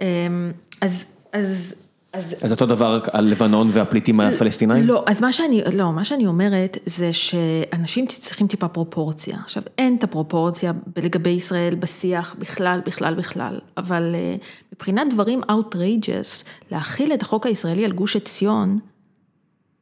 אמ, 0.00 0.52
אז, 0.80 1.04
אז 1.32 1.74
אז 2.16 2.34
אז 2.42 2.52
אותו 2.52 2.66
דבר 2.66 3.00
על 3.12 3.24
לבנון 3.24 3.68
והפליטים 3.72 4.20
הפלסטינאים? 4.20 4.86
לא, 4.86 5.04
אז 5.06 5.20
מה 5.20 5.32
שאני, 5.32 5.62
לא, 5.74 5.92
מה 5.92 6.04
שאני 6.04 6.26
אומרת 6.26 6.78
זה 6.86 7.12
שאנשים 7.12 8.06
צריכים 8.06 8.46
טיפה 8.46 8.68
פרופורציה. 8.68 9.36
עכשיו, 9.44 9.62
אין 9.78 9.96
את 9.96 10.04
הפרופורציה 10.04 10.72
לגבי 10.96 11.30
ישראל 11.30 11.74
בשיח 11.74 12.36
בכלל, 12.38 12.80
בכלל, 12.86 13.14
בכלל, 13.14 13.58
אבל 13.76 14.14
אה, 14.14 14.36
מבחינת 14.72 15.12
דברים 15.12 15.40
outrageous, 15.42 16.44
להכיל 16.70 17.12
את 17.14 17.22
החוק 17.22 17.46
הישראלי 17.46 17.84
על 17.84 17.92
גוש 17.92 18.16
עציון, 18.16 18.78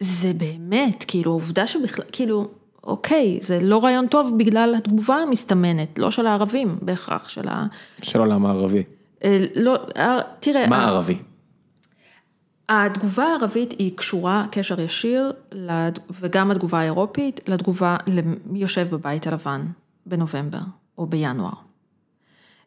זה 0.01 0.33
באמת, 0.33 1.05
כאילו, 1.09 1.33
עובדה 1.33 1.67
שבכלל, 1.67 2.05
כאילו, 2.13 2.49
אוקיי, 2.85 3.39
זה 3.43 3.59
לא 3.63 3.85
רעיון 3.85 4.07
טוב 4.07 4.33
בגלל 4.39 4.75
התגובה 4.77 5.17
המסתמנת, 5.17 5.99
לא 5.99 6.11
של 6.11 6.27
הערבים 6.27 6.79
בהכרח, 6.83 7.29
של 7.29 7.49
ה... 7.49 7.67
של 8.03 8.19
העולם 8.19 8.47
הערבי. 8.47 8.83
אה, 9.25 9.45
לא, 9.55 9.77
אה, 9.97 10.21
תראה... 10.41 10.67
מה 10.67 10.87
ערבי? 10.87 11.17
התגובה 12.69 13.25
הערבית 13.25 13.73
היא 13.73 13.97
קשורה 13.97 14.47
קשר 14.51 14.81
ישיר, 14.81 15.33
וגם 16.11 16.51
התגובה 16.51 16.81
האירופית, 16.81 17.41
לתגובה 17.49 17.97
למי 18.07 18.59
יושב 18.59 18.89
בבית 18.91 19.27
הלבן 19.27 19.67
בנובמבר 20.07 20.61
או 20.99 21.07
בינואר. 21.07 21.53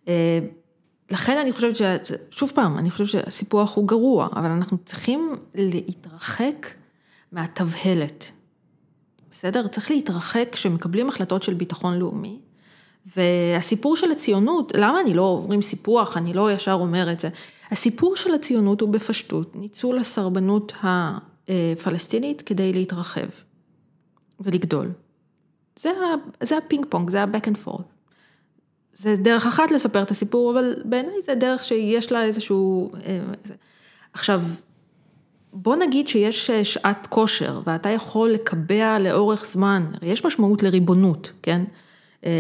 אה, 0.07 0.39
לכן 1.11 1.37
אני 1.37 1.51
חושבת 1.51 1.75
ש... 1.75 1.81
שוב 2.31 2.51
פעם, 2.55 2.77
אני 2.77 2.91
חושבת 2.91 3.07
שהסיפוח 3.07 3.75
הוא 3.75 3.87
גרוע, 3.87 4.29
אבל 4.35 4.49
אנחנו 4.49 4.77
צריכים 4.85 5.35
להתרחק 5.55 6.67
מהתבהלת. 7.31 8.31
בסדר? 9.31 9.67
צריך 9.67 9.91
להתרחק 9.91 10.47
כשמקבלים 10.51 11.09
החלטות 11.09 11.43
של 11.43 11.53
ביטחון 11.53 11.97
לאומי. 11.97 12.39
והסיפור 13.15 13.97
של 13.97 14.11
הציונות, 14.11 14.71
למה 14.75 15.01
אני 15.01 15.13
לא 15.13 15.21
אומרים 15.21 15.61
סיפוח, 15.61 16.17
אני 16.17 16.33
לא 16.33 16.51
ישר 16.51 16.73
אומרת 16.73 17.19
זה. 17.19 17.29
הסיפור 17.71 18.15
של 18.15 18.33
הציונות 18.33 18.81
הוא 18.81 18.89
בפשטות 18.89 19.55
ניצול 19.55 19.97
הסרבנות 19.97 20.73
הפלסטינית 20.83 22.41
כדי 22.41 22.73
להתרחב 22.73 23.27
ולגדול. 24.39 24.91
זה, 25.79 25.91
זה 26.43 26.57
הפינג 26.57 26.85
פונג, 26.89 27.09
זה 27.09 27.21
ה-back 27.23 27.47
and 27.47 27.67
forth. 27.67 27.97
זה 28.93 29.13
דרך 29.15 29.45
אחת 29.45 29.71
לספר 29.71 30.01
את 30.01 30.11
הסיפור, 30.11 30.51
אבל 30.51 30.73
בעיניי 30.85 31.21
זה 31.25 31.35
דרך 31.35 31.63
שיש 31.63 32.11
לה 32.11 32.23
איזשהו... 32.23 32.91
אה, 33.05 33.19
עכשיו, 34.13 34.41
בוא 35.53 35.75
נגיד 35.75 36.07
שיש 36.07 36.51
שעת 36.51 37.07
כושר 37.07 37.61
ואתה 37.65 37.89
יכול 37.89 38.29
לקבע 38.29 38.99
לאורך 38.99 39.45
זמן, 39.45 39.85
יש 40.01 40.25
משמעות 40.25 40.63
לריבונות, 40.63 41.31
כן? 41.43 41.61
אה, 42.25 42.31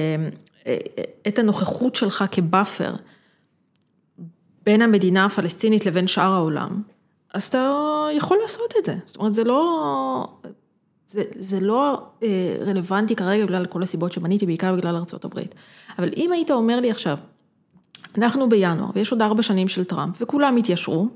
אה, 0.67 0.77
את 1.27 1.39
הנוכחות 1.39 1.95
שלך 1.95 2.23
כ 2.31 2.45
buffer. 2.45 2.95
בין 4.67 4.81
המדינה 4.81 5.25
הפלסטינית 5.25 5.85
לבין 5.85 6.07
שאר 6.07 6.33
העולם, 6.33 6.81
אז 7.33 7.47
אתה 7.47 7.71
יכול 8.13 8.37
לעשות 8.41 8.73
את 8.79 8.85
זה. 8.85 8.95
זאת 9.05 9.17
אומרת, 9.17 9.33
זה 9.33 9.43
לא, 9.43 10.27
זה, 11.05 11.23
זה 11.35 11.59
לא 11.59 12.01
אה, 12.23 12.57
רלוונטי 12.65 13.15
כרגע 13.15 13.45
בגלל 13.45 13.65
כל 13.65 13.83
הסיבות 13.83 14.11
שמניתי, 14.11 14.45
בעיקר 14.45 14.75
בגלל 14.75 14.95
ארה"ב. 14.95 15.39
אבל 15.99 16.09
אם 16.17 16.31
היית 16.31 16.51
אומר 16.51 16.79
לי 16.79 16.91
עכשיו, 16.91 17.17
אנחנו 18.17 18.49
בינואר, 18.49 18.89
ויש 18.95 19.11
עוד 19.11 19.21
ארבע 19.21 19.41
שנים 19.41 19.67
של 19.67 19.83
טראמפ, 19.83 20.17
וכולם 20.21 20.57
התיישרו, 20.57 21.07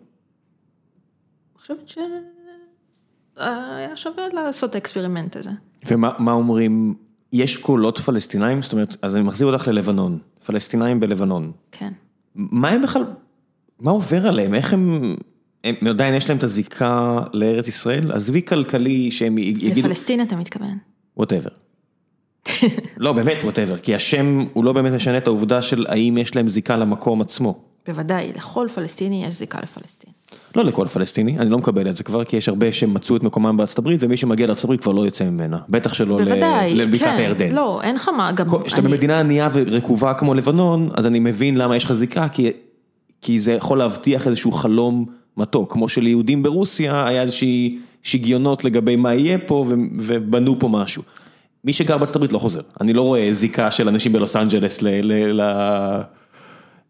חושבת 1.56 1.88
שהיה 1.88 3.95
שווה 3.95 4.28
לעשות 4.34 4.70
את 4.70 4.76
ה 4.76 4.81
experiment 4.81 5.36
הזה. 5.36 5.52
ומה 5.88 6.32
אומרים, 6.32 6.95
יש 7.34 7.58
קולות 7.58 7.99
פלסטינאים? 7.99 8.62
זאת 8.62 8.74
אומרת, 8.74 8.97
אז 9.02 9.16
אני 9.16 9.24
מחזיר 9.24 9.47
אותך 9.47 9.68
ללבנון, 9.68 10.20
פלסטינאים 10.45 10.99
בלבנון. 10.99 11.52
כן. 11.72 11.93
מה 12.36 12.70
הם 12.70 12.82
בכלל 12.82 13.04
מה 13.82 13.91
עובר 13.91 14.27
עליהם? 14.27 14.53
איך 14.53 14.73
הם... 14.73 15.15
הם 15.63 15.75
עדיין 15.89 16.13
יש 16.13 16.29
להם 16.29 16.38
את 16.38 16.43
הזיקה 16.43 17.19
לארץ 17.34 17.67
ישראל? 17.67 18.11
עזבי 18.11 18.41
כלכלי 18.41 19.11
שהם 19.11 19.38
יגידו... 19.38 19.82
לפלסטין 19.82 20.21
אתה 20.21 20.36
מתכוון. 20.36 20.77
ווטאבר. 21.17 21.49
לא, 22.97 23.13
באמת 23.13 23.38
ווטאבר, 23.43 23.77
כי 23.77 23.95
השם 23.95 24.45
הוא 24.53 24.63
לא 24.63 24.73
באמת 24.73 24.93
משנה 24.93 25.17
את 25.17 25.27
העובדה 25.27 25.61
של 25.61 25.86
האם 25.89 26.17
יש 26.17 26.36
להם 26.36 26.49
זיקה 26.49 26.75
למקום 26.75 27.21
עצמו. 27.21 27.59
בוודאי, 27.88 28.32
לכל 28.36 28.67
פלסטיני 28.75 29.25
יש 29.25 29.36
זיקה 29.36 29.59
לפלסטין. 29.63 30.11
לא 30.55 30.63
לכל 30.63 30.88
פלסטיני, 30.88 31.39
אני 31.39 31.49
לא 31.49 31.57
מקבל 31.57 31.89
את 31.89 31.95
זה 31.95 32.03
כבר, 32.03 32.23
כי 32.23 32.38
יש 32.38 32.49
הרבה 32.49 32.71
שמצאו 32.71 33.15
את 33.15 33.23
מקומם 33.23 33.57
בארצות 33.57 33.79
הברית, 33.79 34.03
ומי 34.03 34.17
שמגיע 34.17 34.47
לארצות 34.47 34.63
הברית 34.63 34.82
כבר 34.82 34.91
לא 34.91 35.05
יוצא 35.05 35.23
ממנה. 35.23 35.59
בטח 35.69 35.93
שלא 35.93 36.21
לבקעת 36.21 36.99
כן, 36.99 37.15
הירדן. 37.17 37.51
לא, 37.51 37.82
אין 37.82 37.95
לך 37.95 38.09
מה, 38.17 38.32
גם... 38.32 38.45
כשאתה 38.63 38.82
אני... 38.82 38.89
במדינה 38.91 39.19
ענייה 39.19 39.49
ורקובה 39.53 40.13
כמו 40.13 40.34
לבנון, 40.34 40.89
אז 40.93 41.05
אני 41.05 41.19
מבין 41.19 41.57
למה 41.57 41.75
יש 41.75 41.84
לך 41.84 41.93
זיקה, 41.93 42.27
כי 42.29 42.51
כי 43.22 43.39
זה 43.39 43.51
יכול 43.53 43.78
להבטיח 43.78 44.28
איזשהו 44.28 44.51
חלום 44.51 45.05
מתוק, 45.38 45.74
כמו 45.74 45.89
שליהודים 45.89 46.43
ברוסיה 46.43 47.07
היה 47.07 47.22
איזושהי 47.22 47.80
שגיונות 48.03 48.63
לגבי 48.63 48.95
מה 48.95 49.13
יהיה 49.13 49.38
פה 49.38 49.65
ובנו 49.99 50.59
פה 50.59 50.67
משהו. 50.67 51.03
מי 51.63 51.74
שגר 51.74 51.97
בארצות 51.97 52.15
הברית 52.15 52.32
לא 52.32 52.39
חוזר, 52.39 52.61
אני 52.82 52.93
לא 52.93 53.01
רואה 53.01 53.34
זיקה 53.34 53.72
של 53.72 53.88
אנשים 53.88 54.13
בלוס 54.13 54.36
אנג'לס 54.36 54.84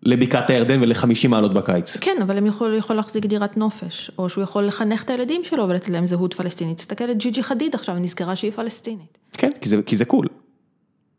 לבקעת 0.03 0.49
הירדן 0.49 0.82
ול-50 0.82 1.27
מעלות 1.27 1.53
בקיץ. 1.53 1.97
כן, 1.97 2.17
אבל 2.21 2.38
הם 2.38 2.45
יכול, 2.45 2.75
יכול 2.77 2.95
להחזיק 2.95 3.25
דירת 3.25 3.57
נופש, 3.57 4.11
או 4.17 4.29
שהוא 4.29 4.43
יכול 4.43 4.65
לחנך 4.65 5.03
את 5.03 5.09
הילדים 5.09 5.43
שלו 5.43 5.69
ולתת 5.69 5.89
להם 5.89 6.07
זהות 6.07 6.34
פלסטינית. 6.34 6.77
תסתכל 6.77 7.03
על 7.03 7.13
ג'י 7.13 7.32
ג'י 7.32 7.43
חדיד 7.43 7.75
עכשיו, 7.75 7.95
נזכרה 7.95 8.36
שהיא 8.36 8.51
פלסטינית. 8.51 9.17
כן, 9.34 9.51
כי 9.61 9.69
זה, 9.69 9.82
כי 9.82 9.97
זה 9.97 10.05
cool. 10.05 10.27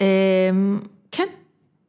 אמ, 0.01 0.07
כן, 1.11 1.27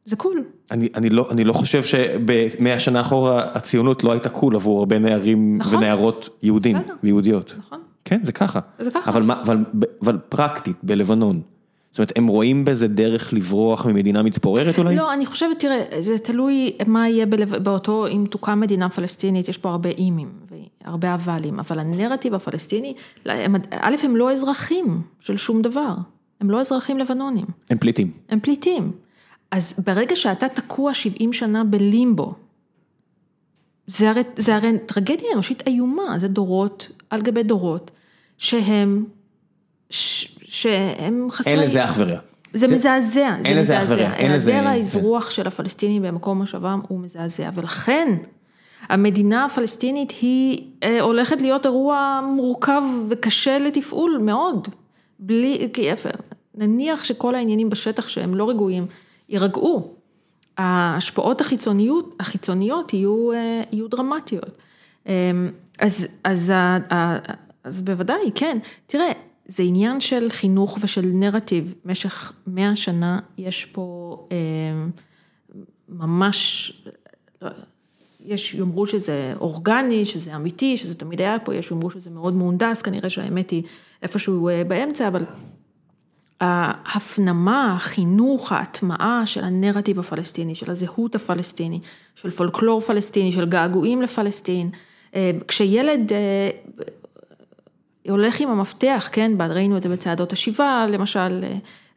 זה 0.04 0.16
cool. 0.16 0.44
אני 0.70 0.88
אני, 0.94 1.10
לא 1.10 1.28
אני 1.30 1.44
לא 1.44 1.52
חושב 1.52 1.82
שבמאה 1.82 2.78
שנה 2.78 3.00
אחורה 3.00 3.42
הציונות 3.54 4.04
לא 4.04 4.12
הייתה 4.12 4.28
cool 4.28 4.56
עבור 4.56 4.78
הרבה 4.78 4.98
נערים 4.98 5.58
נכון. 5.58 5.78
ונערות 5.78 6.28
יהודים 6.42 6.76
ויהודיות. 7.02 7.54
נכון. 7.58 7.80
כן, 8.04 8.20
זה 8.22 8.32
ככה. 8.32 8.60
זה 8.78 8.90
ככה. 8.90 9.10
אבל 9.10 9.22
מה, 9.22 9.42
אבל 9.42 9.64
אבל 10.02 10.18
פרקטית, 10.28 10.76
בלבנון. 10.82 11.40
זאת 11.90 11.98
אומרת, 11.98 12.12
הם 12.16 12.26
רואים 12.26 12.64
בזה 12.64 12.88
דרך 12.88 13.32
לברוח 13.32 13.86
ממדינה 13.86 14.22
מתפוררת 14.22 14.78
אולי? 14.78 14.96
לא, 14.96 15.12
אני 15.12 15.26
חושבת, 15.26 15.58
תראה, 15.58 15.84
זה 16.00 16.18
תלוי 16.18 16.76
מה 16.86 17.08
יהיה 17.08 17.26
בלב... 17.26 17.56
באותו, 17.56 18.06
אם 18.06 18.24
תוקם 18.30 18.60
מדינה 18.60 18.88
פלסטינית, 18.88 19.48
יש 19.48 19.58
פה 19.58 19.68
הרבה 19.70 19.90
אימים 19.90 20.28
והרבה 20.84 21.14
אבלים, 21.14 21.58
אבל 21.58 21.78
הנרטיב 21.78 22.34
הפלסטיני, 22.34 22.94
הם, 23.26 23.54
א', 23.70 23.94
הם 24.02 24.16
לא 24.16 24.32
אזרחים 24.32 25.02
של 25.20 25.36
שום 25.36 25.62
דבר, 25.62 25.94
הם 26.40 26.50
לא 26.50 26.60
אזרחים 26.60 26.98
לבנונים. 26.98 27.44
הם 27.70 27.78
פליטים. 27.78 28.10
הם 28.28 28.40
פליטים. 28.40 28.92
אז 29.54 29.74
ברגע 29.86 30.16
שאתה 30.16 30.48
תקוע 30.48 30.94
70 30.94 31.32
שנה 31.32 31.64
בלימבו, 31.64 32.34
זה 33.86 34.10
הרי, 34.10 34.22
זה 34.36 34.56
הרי 34.56 34.78
טרגדיה 34.86 35.28
אנושית 35.34 35.62
איומה, 35.66 36.18
זה 36.18 36.28
דורות 36.28 36.88
על 37.10 37.20
גבי 37.20 37.42
דורות, 37.42 37.90
שהם, 38.38 39.04
ש, 39.90 40.36
שהם 40.42 41.26
חסרי... 41.30 41.52
אין 41.52 41.62
לזה 41.62 41.84
אח 41.84 41.94
ורע. 41.98 42.18
זה 42.54 42.66
מזעזע, 42.74 43.34
זה 43.42 43.54
לזה 43.54 43.78
אח 43.78 43.82
מזעזע. 43.82 44.02
ורע, 44.02 44.14
אין 44.14 44.32
לזה- 44.32 44.50
היעדר 44.52 44.68
האזרוח 44.68 45.30
של 45.30 45.46
הפלסטינים 45.46 46.02
במקום 46.02 46.38
מושבם 46.38 46.80
הוא 46.88 47.00
מזעזע, 47.00 47.50
ולכן 47.54 48.08
המדינה 48.88 49.44
הפלסטינית 49.44 50.12
היא 50.22 50.70
אה, 50.82 51.00
הולכת 51.00 51.42
להיות 51.42 51.66
אירוע 51.66 52.20
מורכב 52.36 52.82
וקשה 53.08 53.58
לתפעול 53.58 54.18
מאוד. 54.20 54.68
בלי, 55.18 55.68
כי 55.72 55.88
נניח 56.54 57.04
שכל 57.04 57.34
העניינים 57.34 57.70
בשטח 57.70 58.08
שהם 58.08 58.34
לא 58.34 58.50
רגועים, 58.50 58.86
יירגעו. 59.34 59.94
ההשפעות 60.58 61.40
החיצוניות, 61.40 62.16
החיצוניות 62.20 62.92
יהיו, 62.92 63.32
אה, 63.32 63.62
יהיו 63.72 63.88
דרמטיות. 63.88 64.50
אה, 65.06 65.30
אז, 65.78 66.08
אז, 66.24 66.52
אז 67.64 67.82
בוודאי, 67.82 68.30
כן. 68.34 68.58
תראה, 68.86 69.12
זה 69.46 69.62
עניין 69.62 70.00
של 70.00 70.30
חינוך 70.30 70.78
ושל 70.80 71.06
נרטיב. 71.06 71.74
במשך 71.84 72.32
מאה 72.46 72.76
שנה 72.76 73.18
יש 73.38 73.66
פה 73.66 74.18
אה, 74.32 74.36
ממש, 75.88 76.72
לא, 77.42 77.50
יש 78.20 78.54
יאמרו 78.54 78.86
שזה 78.86 79.34
אורגני, 79.40 80.06
שזה 80.06 80.36
אמיתי, 80.36 80.76
שזה 80.76 80.94
תמיד 80.94 81.20
היה 81.20 81.38
פה, 81.38 81.54
יש 81.54 81.70
יאמרו 81.70 81.90
שזה 81.90 82.10
מאוד 82.10 82.34
מהונדס, 82.34 82.82
כנראה 82.82 83.10
שהאמת 83.10 83.50
היא 83.50 83.62
איפשהו 84.02 84.48
אה, 84.48 84.62
באמצע, 84.64 85.08
אבל 85.08 85.24
ההפנמה, 86.44 87.72
החינוך, 87.76 88.52
ההטמעה 88.52 89.22
של 89.26 89.44
הנרטיב 89.44 89.98
הפלסטיני, 90.00 90.54
של 90.54 90.70
הזהות 90.70 91.14
הפלסטיני, 91.14 91.80
של 92.14 92.30
פולקלור 92.30 92.80
פלסטיני, 92.80 93.32
של 93.32 93.44
געגועים 93.46 94.02
לפלסטין. 94.02 94.70
אה, 95.14 95.30
כשילד 95.48 96.12
אה, 96.12 96.50
הולך 98.10 98.40
עם 98.40 98.48
המפתח, 98.50 99.08
כן, 99.12 99.32
ראינו 99.50 99.76
את 99.76 99.82
זה 99.82 99.88
בצעדות 99.88 100.32
השיבה, 100.32 100.86
למשל, 100.90 101.44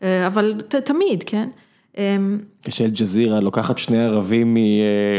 אה, 0.03 0.27
אבל 0.27 0.61
ת, 0.67 0.75
תמיד, 0.75 1.23
כן. 1.23 1.49
אה, 1.97 2.17
כשאל-ג'זירה 2.63 3.39
לוקחת 3.39 3.77
שני 3.77 4.03
ערבים 4.05 4.57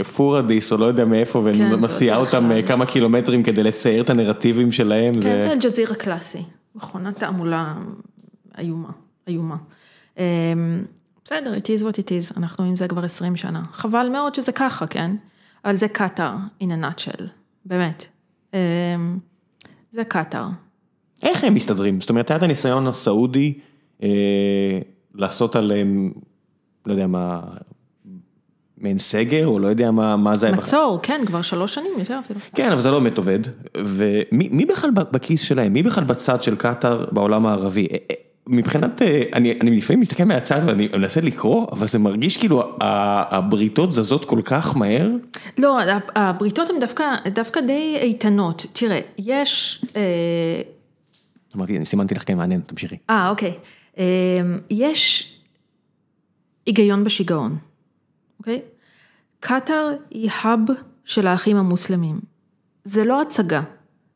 מפורדיס 0.00 0.72
או 0.72 0.76
לא 0.76 0.84
יודע 0.84 1.04
מאיפה 1.04 1.42
כן, 1.58 1.72
ומסיעה 1.74 2.16
אותם 2.18 2.44
בכלל. 2.48 2.66
כמה 2.66 2.86
קילומטרים 2.86 3.42
כדי 3.42 3.62
לצייר 3.62 4.02
את 4.02 4.10
הנרטיבים 4.10 4.72
שלהם. 4.72 5.14
כן, 5.14 5.20
זה- 5.20 5.38
זה 5.42 5.52
אל-ג'זירה 5.52 5.94
קלאסי, 5.94 6.42
מכונת 6.74 7.18
תעמולה 7.18 7.74
איומה, 8.58 8.88
איומה. 9.28 9.56
אמ, 10.18 10.22
בסדר, 11.24 11.54
it 11.56 11.66
is 11.66 11.82
what 11.82 11.94
it 11.94 12.08
is, 12.08 12.36
אנחנו 12.36 12.64
עם 12.64 12.76
זה 12.76 12.88
כבר 12.88 13.04
20 13.04 13.36
שנה. 13.36 13.62
חבל 13.72 14.08
מאוד 14.08 14.34
שזה 14.34 14.52
ככה, 14.52 14.86
כן? 14.86 15.16
אבל 15.64 15.74
זה 15.74 15.88
קטאר, 15.88 16.34
in 16.62 16.66
a 16.66 16.84
nutshell, 16.84 17.22
באמת. 17.64 18.06
אמ, 18.54 19.18
זה 19.90 20.04
קטאר. 20.04 20.46
איך 21.22 21.44
הם 21.44 21.54
מסתדרים? 21.54 22.00
זאת 22.00 22.10
אומרת, 22.10 22.30
היה 22.30 22.38
את 22.38 22.42
הניסיון 22.42 22.86
הסעודי 22.86 23.58
אה, 24.02 24.08
לעשות 25.14 25.56
עליהם, 25.56 26.12
לא 26.86 26.92
יודע 26.92 27.06
מה, 27.06 27.40
מעין 28.78 28.98
סגר, 28.98 29.46
או 29.46 29.58
לא 29.58 29.66
יודע 29.66 29.90
מה, 29.90 30.16
מה 30.16 30.36
זה 30.36 30.46
היה. 30.46 30.56
מצור, 30.56 30.98
כן, 31.02 31.20
כבר 31.26 31.42
שלוש 31.42 31.74
שנים 31.74 31.92
יותר 31.98 32.18
אפילו. 32.18 32.40
כן, 32.54 32.72
אבל 32.72 32.80
זה 32.80 32.90
לא 32.90 32.98
באמת 32.98 33.18
עובד. 33.18 33.38
ומי 33.76 34.48
מי 34.52 34.64
בכלל 34.64 34.90
בכיס 34.90 35.40
שלהם? 35.40 35.72
מי 35.72 35.82
בכלל 35.82 36.04
בצד 36.04 36.42
של 36.42 36.56
קטאר 36.56 37.04
בעולם 37.12 37.46
הערבי? 37.46 37.86
אה, 38.48 38.54
אה, 38.54 38.56
מבחינת, 38.56 39.02
אה, 39.02 39.22
אני, 39.34 39.58
אני 39.60 39.76
לפעמים 39.76 40.00
מסתכל 40.00 40.24
מהצד 40.24 40.60
ואני 40.66 40.88
מנסה 40.88 41.20
לקרוא, 41.20 41.66
אבל 41.72 41.86
זה 41.86 41.98
מרגיש 41.98 42.36
כאילו 42.36 42.76
הבריתות 42.80 43.92
זזות 43.92 44.24
כל 44.24 44.40
כך 44.44 44.76
מהר. 44.76 45.10
לא, 45.58 45.78
הבריתות 46.14 46.70
הן 46.70 46.80
דווקא, 46.80 47.04
דווקא 47.34 47.60
די 47.60 47.96
איתנות. 48.02 48.66
תראה, 48.72 49.00
יש... 49.18 49.84
אה, 49.96 50.62
אמרתי, 51.56 51.76
אני 51.76 51.86
סימנתי 51.86 52.14
לך 52.14 52.22
כן 52.26 52.36
מעניין, 52.36 52.60
תמשיכי. 52.60 52.96
אה, 53.10 53.28
אוקיי. 53.28 53.54
אמ, 53.98 54.04
יש 54.70 55.34
היגיון 56.66 57.04
בשיגעון, 57.04 57.56
אוקיי? 58.38 58.60
קטאר 59.40 59.94
היא 60.10 60.30
האב 60.42 60.60
של 61.04 61.26
האחים 61.26 61.56
המוסלמים. 61.56 62.20
זה 62.84 63.04
לא 63.04 63.22
הצגה, 63.22 63.62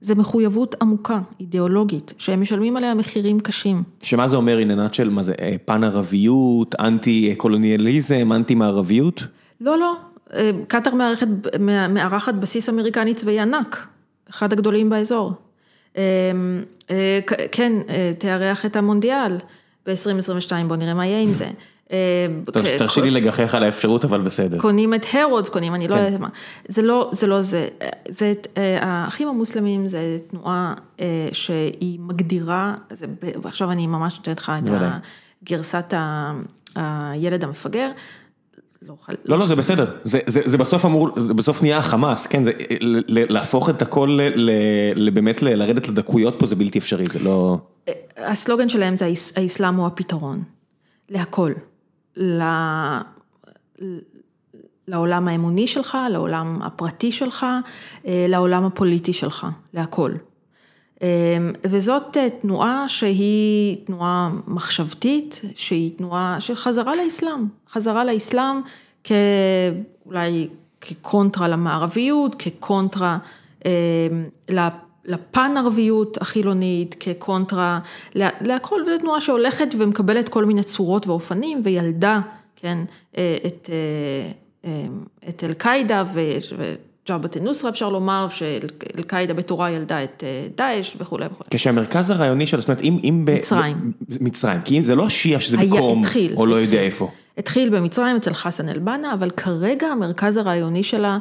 זה 0.03 0.15
מחויבות 0.15 0.75
עמוקה, 0.83 1.21
אידיאולוגית, 1.41 2.13
שהם 2.19 2.41
משלמים 2.41 2.77
עליה 2.77 2.95
מחירים 2.95 3.41
קשים. 3.41 3.83
שמה 4.03 4.29
זה 4.29 4.37
אומר 4.37 4.59
עניינת 4.59 4.95
של, 4.95 5.09
מה 5.09 5.23
זה, 5.23 5.33
אה, 5.41 5.57
פן 5.65 5.85
ערביות, 5.85 6.75
אנטי 6.81 7.35
קולוניאליזם, 7.37 8.33
אנטי 8.33 8.55
מערביות? 8.55 9.23
לא, 9.61 9.79
לא, 9.79 9.97
אה, 10.35 10.51
קטאר 10.69 10.95
מארחת, 10.95 11.29
מארחת 11.89 12.35
בסיס 12.35 12.69
אמריקני 12.69 13.15
צבאי 13.15 13.41
ענק, 13.41 13.87
אחד 14.31 14.53
הגדולים 14.53 14.91
באזור. 14.91 15.33
אה, 15.97 16.03
כן, 17.53 17.73
תארח 18.19 18.67
את 18.67 18.77
המונדיאל 18.77 19.37
ב-2022, 19.87 20.53
בוא 20.69 20.77
נראה 20.77 20.95
מה 20.95 21.07
יהיה 21.07 21.21
עם 21.21 21.33
זה. 21.33 21.47
אה, 21.93 22.27
תרשי 22.79 23.01
לי 23.01 23.11
לגחך 23.11 23.55
על 23.55 23.65
האפשרות, 23.65 24.05
אבל 24.05 24.21
בסדר. 24.21 24.59
קונים 24.59 24.95
את 24.95 25.07
הרודס, 25.13 25.49
קונים, 25.49 25.75
אני 25.75 25.89
לא 25.89 25.95
כן. 25.95 26.05
יודעת 26.05 26.21
מה. 26.21 26.29
זה 26.69 26.83
לא, 26.83 27.11
זה 27.13 27.27
לא 27.27 27.43
זה. 27.43 27.67
זה, 28.09 28.33
אה, 28.57 28.79
האחים 28.83 29.29
המוסלמים 29.29 29.89
זה 29.89 30.17
תנועה 30.27 30.75
אה, 31.01 31.29
שהיא 31.33 31.99
מגדירה, 32.01 32.75
ועכשיו 33.43 33.71
אני 33.71 33.87
ממש 33.87 34.17
נותנת 34.17 34.39
לך 34.39 34.53
את. 34.65 34.71
גרסת 35.45 35.95
הילד 36.75 37.45
המפגר. 37.45 37.91
לא, 38.89 38.95
לא, 39.25 39.39
לא, 39.39 39.47
זה 39.47 39.57
בסדר, 39.57 39.97
זה, 40.05 40.59
בסוף 40.59 40.85
אמור, 40.85 41.11
זה 41.17 41.35
בסוף 41.35 41.63
נהיה 41.63 41.79
החמאס, 41.79 42.27
כן, 42.27 42.43
להפוך 43.09 43.71
את 43.71 43.83
הכל, 43.83 44.19
באמת 45.13 45.43
לרדת 45.43 45.89
לדקויות 45.89 46.35
פה 46.39 46.47
זה 46.47 46.57
בלתי 46.57 46.79
אפשרי, 46.79 47.05
זה 47.07 47.19
לא... 47.19 47.59
הסלוגן 48.17 48.69
שלהם 48.69 48.97
זה 48.97 49.07
האס- 49.07 49.33
האסלאם 49.39 49.75
הוא 49.75 49.87
הפתרון, 49.87 50.43
להכל, 51.11 51.53
ל... 52.17 52.43
לעולם 54.89 55.29
האמוני 55.29 55.67
שלך, 55.67 55.99
לעולם 56.11 56.63
הפרטי 56.63 57.13
שלך, 57.13 57.47
אה, 58.07 58.27
לעולם 58.29 58.65
הפוליטי 58.65 59.13
שלך, 59.13 59.47
להכל. 59.75 60.13
אה, 61.03 61.09
וזאת 61.65 62.17
אה, 62.17 62.31
תנועה 62.31 62.89
שהיא 62.89 63.77
תנועה 63.85 64.31
מחשבתית, 64.47 65.41
שהיא 65.55 65.91
תנועה 65.97 66.37
של 66.41 66.55
חזרה 66.55 66.97
לאסלאם, 66.97 67.47
חזרה 67.69 68.05
לאסלאם 68.05 68.61
כאולי 69.05 70.49
כקונטרה 70.81 71.49
למערביות, 71.49 72.35
כקונטרה 72.35 73.19
אה, 73.67 73.71
לפן 75.05 75.55
ערביות 75.57 76.19
החילונית, 76.21 76.97
כקונטרה 77.01 77.79
לה- 78.15 78.29
להכל, 78.41 78.81
וזו 78.83 78.99
תנועה 78.99 79.21
שהולכת 79.21 79.75
ומקבלת 79.79 80.29
כל 80.29 80.45
מיני 80.45 80.63
צורות 80.63 81.07
ואופנים, 81.07 81.61
וילדה, 81.65 82.21
כן, 82.57 82.79
אה, 83.19 83.37
את, 83.47 83.71
אה, 83.73 84.33
אה, 84.71 84.87
את 85.29 85.45
אל-קאעידה. 85.45 86.05
וג'אבת 86.15 87.37
א-נוסרה 87.37 87.71
אפשר 87.71 87.89
לומר, 87.89 88.27
שאל-קאעידה 88.29 89.35
בתורה 89.35 89.71
ילדה 89.71 90.05
את 90.05 90.25
דאעש 90.57 90.97
וכולי 91.01 91.27
וכולי. 91.27 91.49
כשהמרכז 91.51 92.11
הרעיוני 92.11 92.47
של, 92.47 92.61
זאת 92.61 92.69
אומרת, 92.69 92.83
אם... 92.83 92.99
אם 93.05 93.25
ב- 93.25 93.31
מצרים. 93.31 93.93
מצרים, 94.21 94.61
כי 94.63 94.83
זה 94.83 94.95
לא 94.95 95.09
שיעה 95.09 95.41
שזה 95.41 95.59
היה- 95.61 95.67
בקום, 95.75 96.01
התחיל, 96.01 96.35
או 96.37 96.47
לא 96.47 96.57
התחיל. 96.59 96.73
יודע 96.73 96.85
איפה. 96.85 97.11
התחיל 97.39 97.71
במצרים 97.79 98.17
אצל 98.17 98.35
חסן 98.35 98.69
אל-בנה, 98.69 99.15
אבל 99.15 99.31
כרגע 99.31 99.87
המרכז 99.87 100.37
הרעיוני 100.37 100.83
שלה 100.83 101.19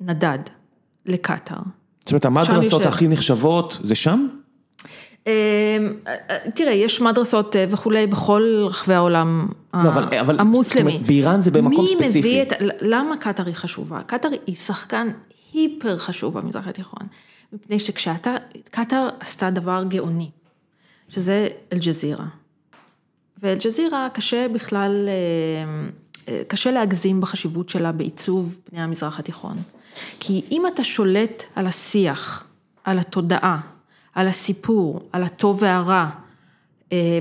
נדד 0.00 0.38
לקטאר. 1.06 1.56
זאת 2.08 2.24
אומרת, 2.26 2.48
המדרסות. 2.48 2.82
הכי 2.82 3.08
נחשבות, 3.08 3.78
זה 3.82 3.94
שם? 3.94 4.26
אה, 5.26 5.78
תראה, 6.54 6.72
יש 6.72 7.00
מדרסות 7.00 7.56
אה, 7.56 7.64
וכולי 7.68 8.06
בכל 8.06 8.66
רחבי 8.66 8.94
העולם 8.94 9.48
לא, 9.74 9.90
המוסלמי. 10.38 10.98
באיראן 11.06 11.40
זה 11.40 11.50
במקום 11.50 11.84
מי 11.84 12.04
ספציפי. 12.04 12.44
למה 12.80 13.16
קטאר 13.16 13.46
היא 13.46 13.54
חשובה? 13.54 14.00
קטאר 14.06 14.30
היא 14.46 14.56
שחקן 14.56 15.08
היפר 15.52 15.96
חשוב 15.96 16.38
במזרח 16.38 16.66
התיכון, 16.66 17.06
מפני 17.52 17.78
שכשאתה, 17.80 18.34
קטאר 18.70 19.08
עשתה 19.20 19.50
דבר 19.50 19.84
גאוני, 19.88 20.30
שזה 21.08 21.48
אל-ג'זירה. 21.72 22.26
ואל-ג'זירה 23.38 24.08
קשה 24.12 24.46
בכלל, 24.48 25.08
אה, 25.08 26.34
אה, 26.34 26.42
קשה 26.48 26.70
להגזים 26.70 27.20
בחשיבות 27.20 27.68
שלה 27.68 27.92
בעיצוב 27.92 28.58
פני 28.64 28.80
המזרח 28.80 29.18
התיכון. 29.18 29.56
כי 30.20 30.44
אם 30.50 30.66
אתה 30.66 30.84
שולט 30.84 31.44
על 31.54 31.66
השיח, 31.66 32.46
על 32.84 32.98
התודעה, 32.98 33.60
על 34.14 34.28
הסיפור, 34.28 35.08
על 35.12 35.22
הטוב 35.22 35.58
והרע, 35.62 36.10
אה, 36.92 37.18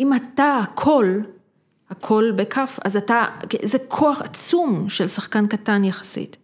אם 0.00 0.14
אתה 0.14 0.58
הכל, 0.62 1.18
הכל 1.90 2.32
בכף, 2.36 2.78
אז 2.84 2.96
אתה, 2.96 3.24
זה 3.62 3.78
כוח 3.88 4.22
עצום 4.22 4.88
של 4.88 5.08
שחקן 5.08 5.46
קטן 5.46 5.84
יחסית. 5.84 6.36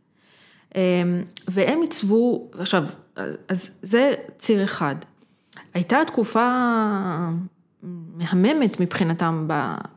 אה, 0.77 1.03
והם 1.49 1.81
עיצבו, 1.81 2.51
עכשיו, 2.59 2.85
אז- 3.49 3.71
זה 3.83 4.15
ציר 4.39 4.65
אחד. 4.65 4.97
הייתה 5.75 5.99
תקופה 6.07 6.49
מהממת 7.83 8.81
מבחינתם 8.81 9.49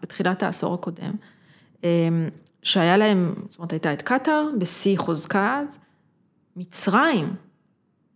בתחילת 0.02 0.44
העשור 0.44 0.74
הקודם, 0.74 1.14
אה, 1.84 1.90
שהיה 2.64 2.98
להם, 2.98 3.34
זאת 3.50 3.60
אומרת 3.60 3.72
הייתה 3.72 3.94
את 3.94 4.02
קטאר 4.02 4.50
בשיא 4.60 4.98
חוזקה 4.98 5.60
אז, 5.60 5.80
מצרים 6.56 7.34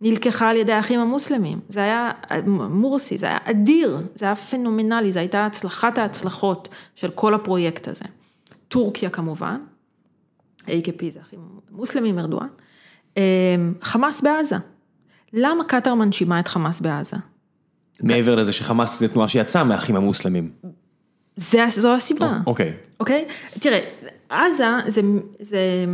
נלקחה 0.00 0.48
על 0.48 0.56
ידי 0.56 0.72
האחים 0.72 1.00
המוסלמים. 1.00 1.60
זה 1.68 1.82
היה 1.82 2.10
מורסי, 2.70 3.18
זה 3.18 3.26
היה 3.26 3.38
אדיר, 3.44 3.98
זה 4.14 4.26
היה 4.26 4.36
פנומנלי, 4.36 5.12
זו 5.12 5.18
הייתה 5.18 5.46
הצלחת 5.46 5.98
ההצלחות 5.98 6.68
של 6.94 7.08
כל 7.08 7.34
הפרויקט 7.34 7.88
הזה. 7.88 8.04
טורקיה 8.68 9.10
כמובן, 9.10 9.60
AKP 10.66 11.10
זה 11.10 11.20
אחים 11.20 11.40
מוסלמים, 11.70 12.18
ארדואן. 12.18 12.48
אמ, 13.16 13.22
חמאס 13.82 14.20
בעזה. 14.20 14.56
למה 15.32 15.64
קטאר 15.64 15.94
מנשימה 15.94 16.40
את 16.40 16.48
חמאס 16.48 16.80
בעזה? 16.80 17.16
מעבר 18.02 18.34
לזה 18.34 18.52
שחמאס 18.52 19.00
זה 19.00 19.08
תנועה 19.08 19.28
שיצאה 19.28 19.64
מהאחים 19.64 19.96
המוסלמים. 19.96 20.50
זה, 21.36 21.64
זו 21.68 21.94
הסיבה. 21.94 22.38
אוקיי. 22.46 22.72
אוקיי? 23.00 23.24
תראה, 23.60 23.80
עזה 24.28 24.64
זה, 24.86 25.00
זה, 25.40 25.84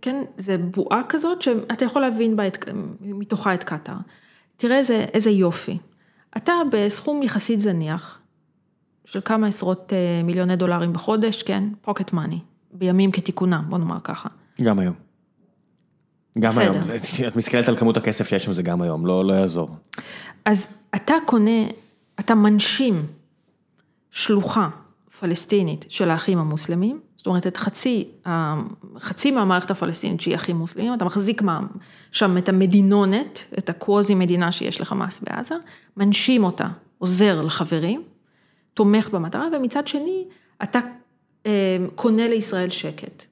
כן, 0.00 0.24
זה 0.38 0.58
בועה 0.58 1.00
כזאת 1.08 1.42
שאתה 1.42 1.84
יכול 1.84 2.02
להבין 2.02 2.36
בה 2.36 2.46
את, 2.46 2.68
מתוכה 3.00 3.54
את 3.54 3.64
קטאר. 3.64 3.94
תראה 4.56 4.78
איזה, 4.78 5.06
איזה 5.14 5.30
יופי. 5.30 5.78
אתה 6.36 6.52
בסכום 6.72 7.22
יחסית 7.22 7.60
זניח, 7.60 8.18
של 9.04 9.20
כמה 9.24 9.46
עשרות 9.46 9.92
אה, 9.92 10.22
מיליוני 10.24 10.56
דולרים 10.56 10.92
בחודש, 10.92 11.42
כן? 11.42 11.64
פוקט 11.80 12.12
מאני, 12.12 12.38
בימים 12.72 13.10
כתיקונם, 13.10 13.64
בוא 13.68 13.78
נאמר 13.78 13.98
ככה. 14.04 14.28
גם 14.62 14.78
היום. 14.78 14.94
גם 16.38 16.50
בסדר. 16.50 16.70
היום, 16.72 17.28
את 17.28 17.36
מסתכלת 17.36 17.68
על 17.68 17.76
כמות 17.76 17.96
הכסף 17.96 18.28
שיש 18.28 18.44
שם 18.44 18.54
זה 18.54 18.62
גם 18.62 18.82
היום, 18.82 19.06
לא, 19.06 19.24
לא 19.24 19.32
יעזור. 19.32 19.76
אז 20.44 20.68
אתה 20.94 21.14
קונה, 21.26 21.64
אתה 22.20 22.34
מנשים 22.34 23.06
שלוחה 24.10 24.68
פלסטינית 25.20 25.84
של 25.88 26.10
האחים 26.10 26.38
המוסלמים, 26.38 27.00
זאת 27.24 27.26
אומרת 27.26 27.46
את 27.46 27.56
חצי, 27.56 28.08
חצי 28.98 29.30
מהמערכת 29.30 29.70
הפלסטינית 29.70 30.20
שהיא 30.20 30.34
אחים 30.34 30.56
מוסלמים, 30.56 30.94
אתה 30.94 31.04
מחזיק 31.04 31.42
שם 32.12 32.38
את 32.38 32.48
המדינונת, 32.48 33.44
את 33.58 33.70
הקווזי 33.70 34.14
מדינה 34.14 34.52
שיש 34.52 34.80
לחמאס 34.80 35.20
בעזה, 35.20 35.54
מנשים 35.96 36.44
אותה, 36.44 36.68
עוזר 36.98 37.42
לחברים, 37.42 38.02
תומך 38.74 39.08
במטרה, 39.08 39.48
ומצד 39.52 39.86
שני, 39.86 40.24
אתה 40.62 40.78
אה, 41.46 41.76
קונה 41.94 42.28
לישראל 42.28 42.70
שקט. 42.70 43.24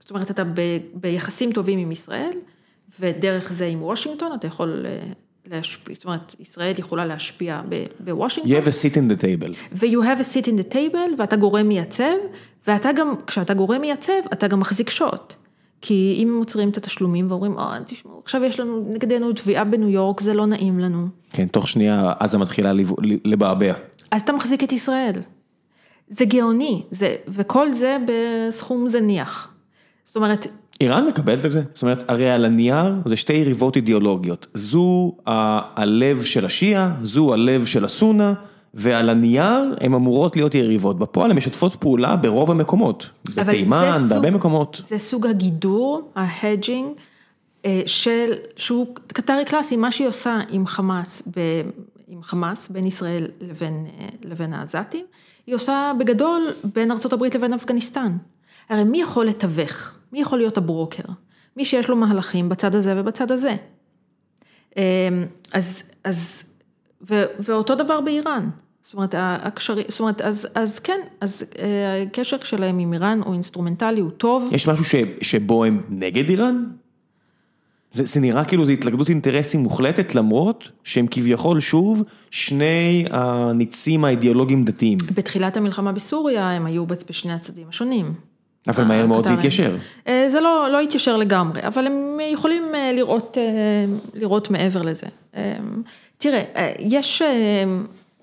זאת 0.00 0.10
אומרת, 0.10 0.30
אתה 0.30 0.44
ב, 0.44 0.60
ביחסים 0.94 1.52
טובים 1.52 1.78
עם 1.78 1.92
ישראל, 1.92 2.32
ודרך 3.00 3.52
זה 3.52 3.66
עם 3.66 3.82
וושינגטון, 3.82 4.34
אתה 4.34 4.46
יכול 4.46 4.86
אה, 4.86 5.12
להשפיע, 5.50 5.94
זאת 5.94 6.04
אומרת, 6.04 6.34
ישראל 6.40 6.72
יכולה 6.78 7.04
להשפיע 7.04 7.60
בוושינגטון. 8.00 8.52
You 8.52 8.64
have 8.64 8.68
a 8.68 8.72
seat 8.72 8.96
in 8.96 9.12
the 9.12 9.22
table. 9.22 9.56
ו-you 9.72 10.02
have 10.02 10.20
a 10.20 10.34
seat 10.34 10.46
in 10.46 10.60
the 10.60 10.72
table, 10.72 11.14
ואתה 11.18 11.36
גורם 11.36 11.68
מייצב, 11.68 12.14
ואתה 12.66 12.92
גם, 12.92 13.14
כשאתה 13.26 13.54
גורם 13.54 13.80
מייצב, 13.80 14.12
אתה 14.32 14.48
גם 14.48 14.60
מחזיק 14.60 14.90
שוט. 14.90 15.34
כי 15.80 16.14
אם 16.18 16.28
הם 16.28 16.38
עוצרים 16.38 16.68
את 16.68 16.76
התשלומים 16.76 17.26
ואומרים, 17.28 17.58
אה, 17.58 17.78
תשמעו, 17.86 18.20
עכשיו 18.24 18.44
יש 18.44 18.60
לנו 18.60 18.86
נגדנו 18.88 19.32
תביעה 19.32 19.64
בניו 19.64 19.88
יורק, 19.88 20.20
זה 20.20 20.34
לא 20.34 20.46
נעים 20.46 20.78
לנו. 20.78 21.06
כן, 21.32 21.46
תוך 21.46 21.68
שנייה 21.68 22.12
עזה 22.18 22.38
מתחילה 22.38 22.72
לבעבע. 23.24 23.72
אז 24.10 24.22
אתה 24.22 24.32
מחזיק 24.32 24.64
את 24.64 24.72
ישראל. 24.72 25.22
זה 26.08 26.24
גאוני, 26.24 26.82
זה, 26.90 27.16
וכל 27.28 27.72
זה 27.72 27.96
בסכום 28.06 28.88
זניח. 28.88 29.54
זאת 30.04 30.16
אומרת... 30.16 30.46
איראן 30.80 31.06
מקבלת 31.06 31.44
את 31.46 31.50
זה? 31.50 31.62
זאת 31.74 31.82
אומרת, 31.82 32.04
הרי 32.08 32.30
על 32.30 32.44
הנייר 32.44 32.94
זה 33.04 33.16
שתי 33.16 33.32
יריבות 33.32 33.76
אידיאולוגיות. 33.76 34.46
זו 34.54 35.12
ה- 35.26 35.82
הלב 35.82 36.22
של 36.22 36.44
השיעה, 36.44 36.94
זו 37.02 37.32
הלב 37.34 37.64
של 37.66 37.84
הסונה, 37.84 38.34
ועל 38.74 39.08
הנייר 39.08 39.76
הן 39.80 39.94
אמורות 39.94 40.36
להיות 40.36 40.54
יריבות. 40.54 40.98
בפועל 40.98 41.30
הן 41.30 41.36
משתפות 41.36 41.74
פעולה 41.74 42.16
ברוב 42.16 42.50
המקומות. 42.50 43.10
בתימן, 43.34 43.98
בהרבה 44.10 44.30
מקומות. 44.30 44.80
זה 44.82 44.98
סוג 44.98 45.26
הגידור, 45.26 46.10
ה 46.16 46.24
hedging, 46.24 46.88
אה, 47.64 47.82
של, 47.86 48.32
שהוא 48.56 48.86
קטרי 49.06 49.44
קלאסי, 49.44 49.76
מה 49.76 49.90
שהיא 49.90 50.08
עושה 50.08 50.38
עם 50.50 50.66
חמאס, 50.66 51.22
ב, 51.36 51.40
עם 52.08 52.22
חמאס, 52.22 52.68
בין 52.68 52.86
ישראל 52.86 53.26
לבין, 53.40 53.86
אה, 54.00 54.06
לבין 54.24 54.52
העזתים, 54.52 55.04
היא 55.46 55.54
עושה 55.54 55.92
בגדול 55.98 56.48
בין 56.74 56.90
ארה"ב 56.90 57.24
לבין 57.34 57.54
אפגניסטן. 57.54 58.16
הרי 58.70 58.84
מי 58.84 59.00
יכול 59.00 59.26
לתווך? 59.26 59.94
מי 60.12 60.20
יכול 60.20 60.38
להיות 60.38 60.58
ה 60.58 60.63
broker? 60.63 61.02
מי 61.56 61.64
שיש 61.64 61.88
לו 61.88 61.96
מהלכים 61.96 62.48
בצד 62.48 62.74
הזה 62.74 62.94
ובצד 62.96 63.32
הזה. 63.32 63.56
אה, 64.76 65.08
אז, 65.52 65.82
אז, 66.04 66.44
ו, 67.10 67.24
ואותו 67.38 67.74
דבר 67.74 68.00
באיראן. 68.00 68.50
זאת 68.82 68.94
אומרת, 68.94 69.14
הקשרים, 69.18 69.84
זאת 69.88 70.00
אומרת, 70.00 70.20
אז, 70.20 70.48
אז 70.54 70.78
כן, 70.78 71.00
אז 71.20 71.44
אה, 71.58 72.02
הקשר 72.02 72.36
שלהם 72.42 72.78
עם 72.78 72.92
איראן 72.92 73.20
הוא 73.24 73.32
אינסטרומנטלי, 73.32 74.00
הוא 74.00 74.10
טוב. 74.10 74.48
יש 74.52 74.68
משהו 74.68 74.84
ש, 74.84 74.94
שבו 75.20 75.64
הם 75.64 75.80
נגד 75.88 76.28
איראן? 76.28 76.64
זה, 77.92 78.04
זה 78.04 78.20
נראה 78.20 78.44
כאילו 78.44 78.64
זו 78.64 78.72
התלכדות 78.72 79.08
אינטרסים 79.08 79.60
מוחלטת, 79.60 80.14
למרות 80.14 80.70
שהם 80.84 81.06
כביכול 81.10 81.60
שוב 81.60 82.02
שני 82.30 83.04
הניצים 83.10 84.04
האידיאולוגיים 84.04 84.64
דתיים. 84.64 84.98
בתחילת 85.14 85.56
המלחמה 85.56 85.92
בסוריה 85.92 86.50
הם 86.50 86.66
היו 86.66 86.86
בשני 86.86 87.32
הצדדים 87.32 87.68
השונים. 87.68 88.14
אבל 88.68 88.84
מהר 88.84 89.06
מאוד 89.06 89.24
זה. 89.24 89.32
התיישר. 89.32 89.76
אה, 90.06 90.24
זה 90.28 90.40
לא, 90.40 90.68
לא 90.72 90.80
התיישר 90.80 91.16
לגמרי, 91.16 91.60
אבל 91.62 91.86
הם 91.86 92.18
יכולים 92.32 92.62
אה, 92.74 92.92
לראות, 92.92 93.38
אה, 93.40 93.44
לראות 94.14 94.50
מעבר 94.50 94.82
לזה. 94.82 95.06
אה, 95.36 95.56
תראה, 96.18 96.42
אה, 96.56 96.72
יש 96.78 97.22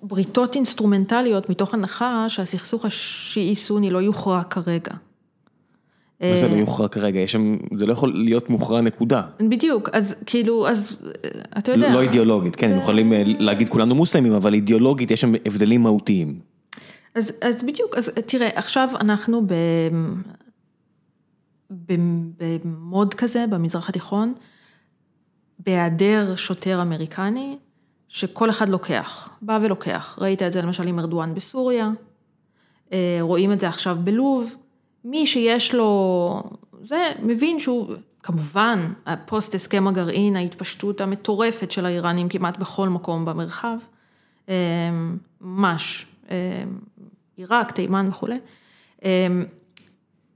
בריתות 0.03 0.55
אינסטרומנטליות 0.55 1.49
מתוך 1.49 1.73
הנחה 1.73 2.25
שהסכסוך 2.27 2.85
השיעי-סוני 2.85 3.89
לא 3.89 3.97
יוכרע 3.97 4.43
כרגע. 4.43 4.91
מה 6.21 6.35
זה 6.35 6.47
לא 6.47 6.55
יוכרע 6.55 6.87
כרגע? 6.87 7.19
יש 7.19 7.31
שם, 7.31 7.57
זה 7.77 7.85
לא 7.85 7.93
יכול 7.93 8.13
להיות 8.15 8.49
מוכרע 8.49 8.81
נקודה. 8.81 9.21
בדיוק, 9.39 9.89
אז 9.93 10.15
כאילו, 10.25 10.67
אז 10.67 11.03
אתה 11.57 11.71
יודע. 11.71 11.93
לא 11.93 12.01
אידיאולוגית, 12.01 12.55
כן, 12.55 12.71
הם 12.71 12.77
יכולים 12.77 13.13
להגיד 13.39 13.69
כולנו 13.69 13.95
מוסלמים, 13.95 14.33
אבל 14.33 14.53
אידיאולוגית 14.53 15.11
יש 15.11 15.21
שם 15.21 15.33
הבדלים 15.45 15.83
מהותיים. 15.83 16.39
אז, 17.17 17.33
אז 17.41 17.63
בדיוק, 17.63 17.97
אז 17.97 18.11
תראה, 18.25 18.49
עכשיו 18.55 18.89
אנחנו 18.99 19.47
ב, 19.47 19.53
במוד 22.37 23.13
כזה 23.13 23.45
במזרח 23.49 23.89
התיכון, 23.89 24.33
בהיעדר 25.59 26.35
שוטר 26.35 26.81
אמריקני, 26.81 27.57
שכל 28.07 28.49
אחד 28.49 28.69
לוקח, 28.69 29.29
בא 29.41 29.59
ולוקח. 29.61 30.17
ראית 30.21 30.41
את 30.41 30.53
זה 30.53 30.61
למשל 30.61 30.87
עם 30.87 30.99
ארדואן 30.99 31.33
בסוריה, 31.33 31.89
אה, 32.93 33.17
רואים 33.21 33.53
את 33.53 33.59
זה 33.59 33.67
עכשיו 33.67 33.97
בלוב, 34.03 34.55
מי 35.05 35.27
שיש 35.27 35.75
לו, 35.75 36.43
זה 36.81 37.11
מבין 37.23 37.59
שהוא, 37.59 37.95
כמובן, 38.23 38.93
הפוסט 39.05 39.55
הסכם 39.55 39.87
הגרעין, 39.87 40.35
ההתפשטות 40.35 41.01
המטורפת 41.01 41.71
של 41.71 41.85
האיראנים 41.85 42.29
כמעט 42.29 42.57
בכל 42.57 42.89
מקום 42.89 43.25
במרחב, 43.25 43.77
אה, 44.49 44.55
ממש. 45.41 46.05
עיראק, 47.37 47.71
תימן 47.71 48.07
וכולי. 48.09 48.35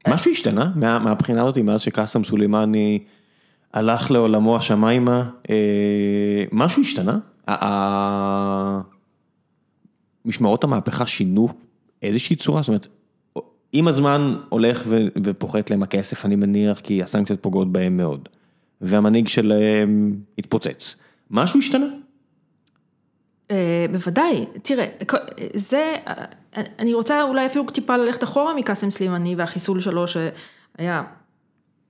משהו 0.07 0.31
השתנה 0.31 0.71
מה, 0.75 0.99
מהבחינה 0.99 1.41
הזאת 1.41 1.57
מאז 1.57 1.81
שקאסם 1.81 2.23
סולימני 2.23 2.99
הלך 3.73 4.11
לעולמו 4.11 4.57
השמיימה, 4.57 5.29
אה, 5.49 6.43
משהו 6.51 6.81
השתנה? 6.81 7.19
משמרות 10.25 10.63
המהפכה 10.63 11.05
שינו 11.05 11.47
איזושהי 12.01 12.35
צורה? 12.35 12.61
זאת 12.61 12.67
אומרת, 12.67 12.87
עם 13.73 13.87
הזמן 13.87 14.35
הולך 14.49 14.83
ופוחת 15.23 15.69
להם 15.69 15.83
הכסף, 15.83 16.25
אני 16.25 16.35
מניח, 16.35 16.79
כי 16.79 17.03
הסנקציות 17.03 17.43
פוגעות 17.43 17.71
בהם 17.71 17.97
מאוד, 17.97 18.29
והמנהיג 18.81 19.27
שלהם 19.27 20.15
התפוצץ. 20.37 20.95
משהו 21.31 21.59
השתנה? 21.59 21.85
אה, 23.51 23.85
בוודאי, 23.91 24.45
תראה, 24.61 24.85
זה, 25.53 25.95
אני 26.79 26.93
רוצה 26.93 27.23
אולי 27.23 27.45
אפילו 27.45 27.63
טיפה 27.71 27.97
ללכת 27.97 28.23
אחורה 28.23 28.55
מקאסם 28.55 28.91
סלימני 28.91 29.35
והחיסול 29.35 29.79
שלו 29.79 30.05
שהיה 30.07 31.03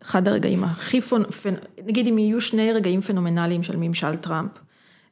אחד 0.01 0.27
הרגעים 0.27 0.63
הכי, 0.63 1.01
פונ... 1.01 1.23
נגיד 1.85 2.07
אם 2.07 2.17
יהיו 2.17 2.41
שני 2.41 2.71
רגעים 2.73 3.01
פנומנליים 3.01 3.63
של 3.63 3.77
ממשל 3.77 4.17
טראמפ, 4.17 4.51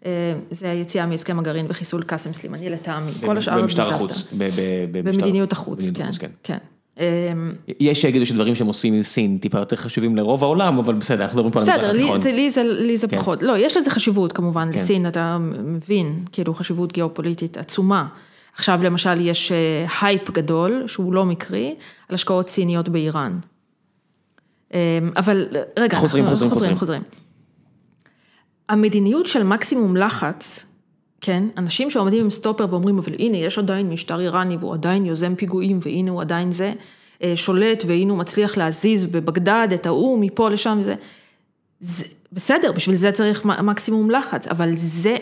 אה, 0.05 0.33
זה 0.51 0.71
היציאה 0.71 1.05
מהסכם 1.05 1.39
הגרעין 1.39 1.65
וחיסול 1.69 2.03
קאסם 2.03 2.33
סולימאני 2.33 2.69
לטעמי, 2.69 3.11
כל 3.25 3.37
השאר 3.37 3.61
במשטר. 3.61 3.81
החוץ. 3.81 4.23
במדיניות 4.91 5.51
החוץ, 5.51 5.89
כן, 5.95 6.03
החוץ, 6.03 6.17
כן. 6.43 6.57
אה, 6.99 7.05
יש 7.79 8.01
שיגידו 8.01 8.25
שדברים 8.25 8.55
שהם 8.55 8.67
עושים 8.67 8.93
עם 8.93 9.03
סין 9.03 9.37
טיפה 9.41 9.59
יותר 9.59 9.75
חשובים 9.75 10.15
לרוב 10.15 10.43
העולם, 10.43 10.77
אבל 10.77 10.93
בסדר, 10.93 11.23
אנחנו 11.23 11.37
מדברים 11.37 11.51
פה 11.51 11.59
על 11.59 11.79
המזרח 11.79 11.89
בסדר, 11.89 11.99
התיכון. 11.99 12.17
זה, 12.17 12.31
לי 12.31 12.49
זה, 12.49 12.63
לי 12.63 12.97
זה 12.97 13.07
כן. 13.07 13.17
פחות, 13.17 13.43
לא, 13.43 13.57
יש 13.57 13.77
לזה 13.77 13.89
חשיבות 13.91 14.31
כמובן, 14.31 14.69
כן. 14.71 14.77
לסין 14.79 15.07
אתה 15.07 15.37
מבין, 15.63 16.23
כאילו 16.31 16.53
חשיבות 16.53 16.93
גיאופוליטית 16.93 17.57
עצומה. 17.57 18.07
עכשיו 18.55 18.79
למשל 18.83 19.21
יש 19.21 19.51
אה, 19.51 19.85
הייפ 20.01 20.29
גדול, 20.31 20.83
שהוא 20.87 21.13
לא 21.13 21.25
מקרי, 21.25 21.75
על 22.09 22.15
השקעות 22.15 22.49
סיניות 22.49 22.89
באיראן. 22.89 23.39
אה, 24.73 24.79
אבל 25.17 25.47
רגע, 25.79 25.97
חוזרים, 25.97 26.23
אנחנו- 26.23 26.35
חוזרים, 26.35 26.49
חוזרים. 26.51 26.77
חוזרים. 26.77 27.01
המדיניות 28.69 29.25
של 29.25 29.43
מקסימום 29.43 29.97
לחץ, 29.97 30.65
כן, 31.21 31.43
אנשים 31.57 31.89
שעומדים 31.89 32.23
עם 32.23 32.29
סטופר 32.29 32.67
ואומרים, 32.69 32.97
אבל 32.97 33.13
הנה, 33.19 33.37
יש 33.37 33.59
עדיין 33.59 33.89
משטר 33.89 34.19
איראני 34.19 34.57
והוא 34.57 34.73
עדיין 34.73 35.05
יוזם 35.05 35.35
פיגועים, 35.35 35.79
והנה 35.81 36.11
הוא 36.11 36.21
עדיין 36.21 36.51
זה, 36.51 36.73
אה, 37.23 37.33
שולט, 37.35 37.83
והנה 37.87 38.11
הוא 38.11 38.19
מצליח 38.19 38.57
להזיז 38.57 39.05
בבגדד 39.05 39.67
את 39.73 39.85
ההוא 39.85 40.19
מפה 40.19 40.49
לשם 40.49 40.77
וזה. 40.79 40.95
זה, 41.79 42.05
בסדר, 42.31 42.71
בשביל 42.71 42.95
זה 42.95 43.11
צריך 43.11 43.45
מקסימום 43.45 44.11
לחץ, 44.11 44.47
אבל 44.47 44.69
זה, 44.75 45.17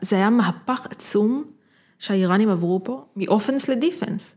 זה 0.00 0.16
היה 0.16 0.30
מהפך 0.30 0.86
עצום 0.90 1.44
שהאיראנים 1.98 2.48
עברו 2.48 2.80
פה, 2.84 3.04
מאופנס 3.16 3.68
לדיפנס. 3.68 4.36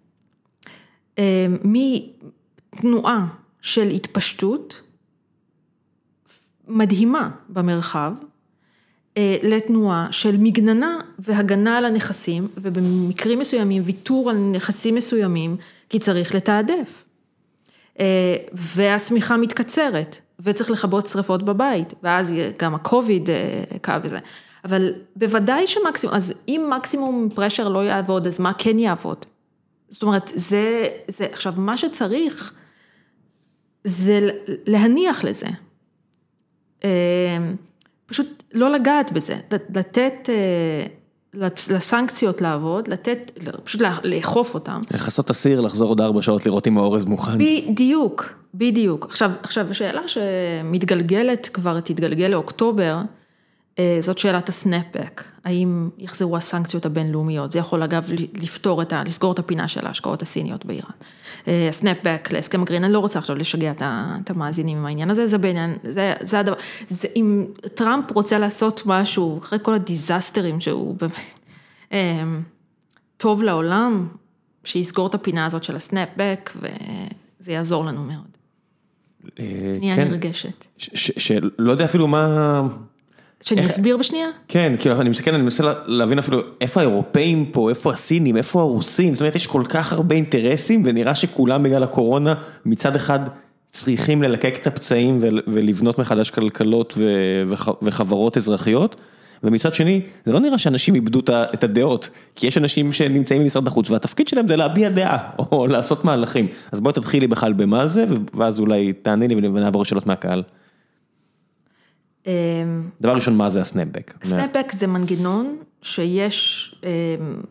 אה, 1.19 1.45
מתנועה 1.63 3.27
של 3.61 3.87
התפשטות 3.87 4.81
מדהימה 6.67 7.29
במרחב, 7.49 8.13
לתנועה 9.43 10.07
של 10.11 10.37
מגננה 10.37 10.99
והגנה 11.19 11.77
על 11.77 11.85
הנכסים, 11.85 12.47
ובמקרים 12.57 13.39
מסוימים 13.39 13.81
ויתור 13.85 14.29
על 14.29 14.37
נכסים 14.37 14.95
מסוימים, 14.95 15.57
כי 15.89 15.99
צריך 15.99 16.35
לתעדף. 16.35 17.05
אה, 17.99 18.35
והשמיכה 18.53 19.37
מתקצרת, 19.37 20.17
וצריך 20.39 20.71
לכבות 20.71 21.07
שרפות 21.07 21.43
בבית, 21.43 21.93
ואז 22.03 22.35
גם 22.59 22.75
הקוביד 22.75 23.29
קו 23.81 23.93
וזה. 24.03 24.19
אבל 24.65 24.93
בוודאי 25.15 25.67
שמקסימום, 25.67 26.15
אז 26.15 26.33
אם 26.47 26.69
מקסימום 26.77 27.29
פרשר 27.35 27.67
לא 27.67 27.85
יעבוד, 27.85 28.27
אז 28.27 28.39
מה 28.39 28.51
כן 28.57 28.79
יעבוד? 28.79 29.25
זאת 29.89 30.03
אומרת, 30.03 30.31
זה, 30.35 30.87
זה, 31.07 31.27
עכשיו, 31.31 31.53
מה 31.57 31.77
שצריך, 31.77 32.53
זה 33.83 34.29
להניח 34.65 35.23
לזה. 35.23 35.47
פשוט 38.11 38.43
לא 38.53 38.71
לגעת 38.71 39.11
בזה, 39.11 39.37
לתת 39.75 40.29
אה, 40.29 40.85
לסנקציות 41.69 42.41
לעבוד, 42.41 42.87
לתת, 42.87 43.31
פשוט 43.63 43.81
לאכוף 44.03 44.53
אותם. 44.53 44.81
לכסות 44.91 45.29
אסיר, 45.29 45.61
לחזור 45.61 45.89
עוד 45.89 46.01
ארבע 46.01 46.21
שעות 46.21 46.45
לראות 46.45 46.67
אם 46.67 46.77
האורז 46.77 47.05
מוכן. 47.05 47.37
בדיוק, 47.37 48.33
בדיוק. 48.53 49.05
עכשיו, 49.05 49.31
עכשיו, 49.43 49.67
השאלה 49.69 50.01
שמתגלגלת 50.07 51.49
כבר, 51.53 51.79
תתגלגל 51.79 52.27
לאוקטובר, 52.27 52.97
אה, 53.79 53.97
זאת 54.01 54.17
שאלת 54.17 54.49
הסנאפבק, 54.49 55.23
האם 55.45 55.89
יחזרו 55.97 56.37
הסנקציות 56.37 56.85
הבינלאומיות, 56.85 57.51
זה 57.51 57.59
יכול 57.59 57.83
אגב 57.83 58.09
לפתור 58.41 58.81
את 58.81 58.93
ה... 58.93 59.03
לסגור 59.05 59.33
את 59.33 59.39
הפינה 59.39 59.67
של 59.67 59.87
ההשקעות 59.87 60.21
הסיניות 60.21 60.65
באיראן. 60.65 60.91
הסנאפבק 61.69 62.27
אה, 62.27 62.33
להסכם 62.33 62.61
הגרעין, 62.61 62.83
אני 62.83 62.93
לא 62.93 62.99
רוצה 62.99 63.19
עכשיו 63.19 63.35
לשגע 63.35 63.71
את 63.81 64.29
המאזינים 64.29 64.77
עם 64.77 64.85
העניין 64.85 65.09
הזה, 65.09 65.27
זה 65.27 65.37
בעניין, 65.37 65.77
זה, 65.83 66.13
זה 66.21 66.39
הדבר, 66.39 66.55
זה, 66.89 67.07
אם 67.15 67.45
טראמפ 67.75 68.11
רוצה 68.11 68.39
לעשות 68.39 68.83
משהו, 68.85 69.39
אחרי 69.39 69.59
כל 69.61 69.73
הדיזסטרים 69.73 70.59
שהוא 70.59 70.95
באמת 70.95 71.39
אה, 71.91 72.23
טוב 73.17 73.43
לעולם, 73.43 74.07
שיסגור 74.63 75.07
את 75.07 75.15
הפינה 75.15 75.45
הזאת 75.45 75.63
של 75.63 75.75
הסנאפבק, 75.75 76.51
וזה 76.55 77.51
יעזור 77.51 77.85
לנו 77.85 78.03
מאוד. 78.03 78.31
פנייה 79.75 79.95
כן. 79.95 80.07
נרגשת. 80.07 80.65
שלא 80.77 81.71
יודע 81.71 81.85
אפילו 81.85 82.07
מה... 82.07 82.61
שאני 83.45 83.65
אסביר 83.65 83.97
בשנייה? 83.97 84.27
כן, 84.47 84.73
כאילו 84.79 85.01
אני 85.01 85.09
מסתכל, 85.09 85.33
אני 85.33 85.43
מנסה 85.43 85.63
להבין 85.85 86.19
אפילו 86.19 86.41
איפה 86.61 86.79
האירופאים 86.79 87.45
פה, 87.45 87.69
איפה 87.69 87.93
הסינים, 87.93 88.37
איפה 88.37 88.61
הרוסים, 88.61 89.13
זאת 89.13 89.21
אומרת 89.21 89.35
יש 89.35 89.47
כל 89.47 89.63
כך 89.69 89.93
הרבה 89.93 90.15
אינטרסים 90.15 90.83
ונראה 90.85 91.15
שכולם 91.15 91.63
בגלל 91.63 91.83
הקורונה 91.83 92.33
מצד 92.65 92.95
אחד 92.95 93.19
צריכים 93.71 94.23
ללקק 94.23 94.57
את 94.61 94.67
הפצעים 94.67 95.19
ולבנות 95.47 95.99
מחדש 95.99 96.29
כלכלות 96.29 96.97
וחברות 97.81 98.37
אזרחיות. 98.37 98.95
ומצד 99.43 99.73
שני, 99.73 100.01
זה 100.25 100.31
לא 100.31 100.39
נראה 100.39 100.57
שאנשים 100.57 100.95
איבדו 100.95 101.19
את 101.29 101.63
הדעות, 101.63 102.09
כי 102.35 102.47
יש 102.47 102.57
אנשים 102.57 102.93
שנמצאים 102.93 103.41
במשרד 103.41 103.67
החוץ 103.67 103.89
והתפקיד 103.89 104.27
שלהם 104.27 104.47
זה 104.47 104.55
להביע 104.55 104.89
דעה, 104.89 105.17
או 105.39 105.67
לעשות 105.67 106.05
מהלכים. 106.05 106.47
אז 106.71 106.79
בואי 106.79 106.93
תתחילי 106.93 107.27
בכלל 107.27 107.53
במה 107.53 107.87
זה, 107.87 108.05
ואז 108.33 108.59
אולי 108.59 108.93
תעני 108.93 109.27
לי 109.27 109.35
ונעבור 109.35 109.85
שאלות 109.85 110.07
מהקהל. 110.07 110.43
אמ, 112.27 112.31
דבר 113.01 113.15
ראשון, 113.15 113.37
מה 113.37 113.49
זה 113.49 113.61
הסנאפבק? 113.61 114.13
הסנאפבק 114.21 114.71
זה 114.71 114.87
מנגנון 114.87 115.57
שיש 115.81 116.75
אמ, 116.83 116.89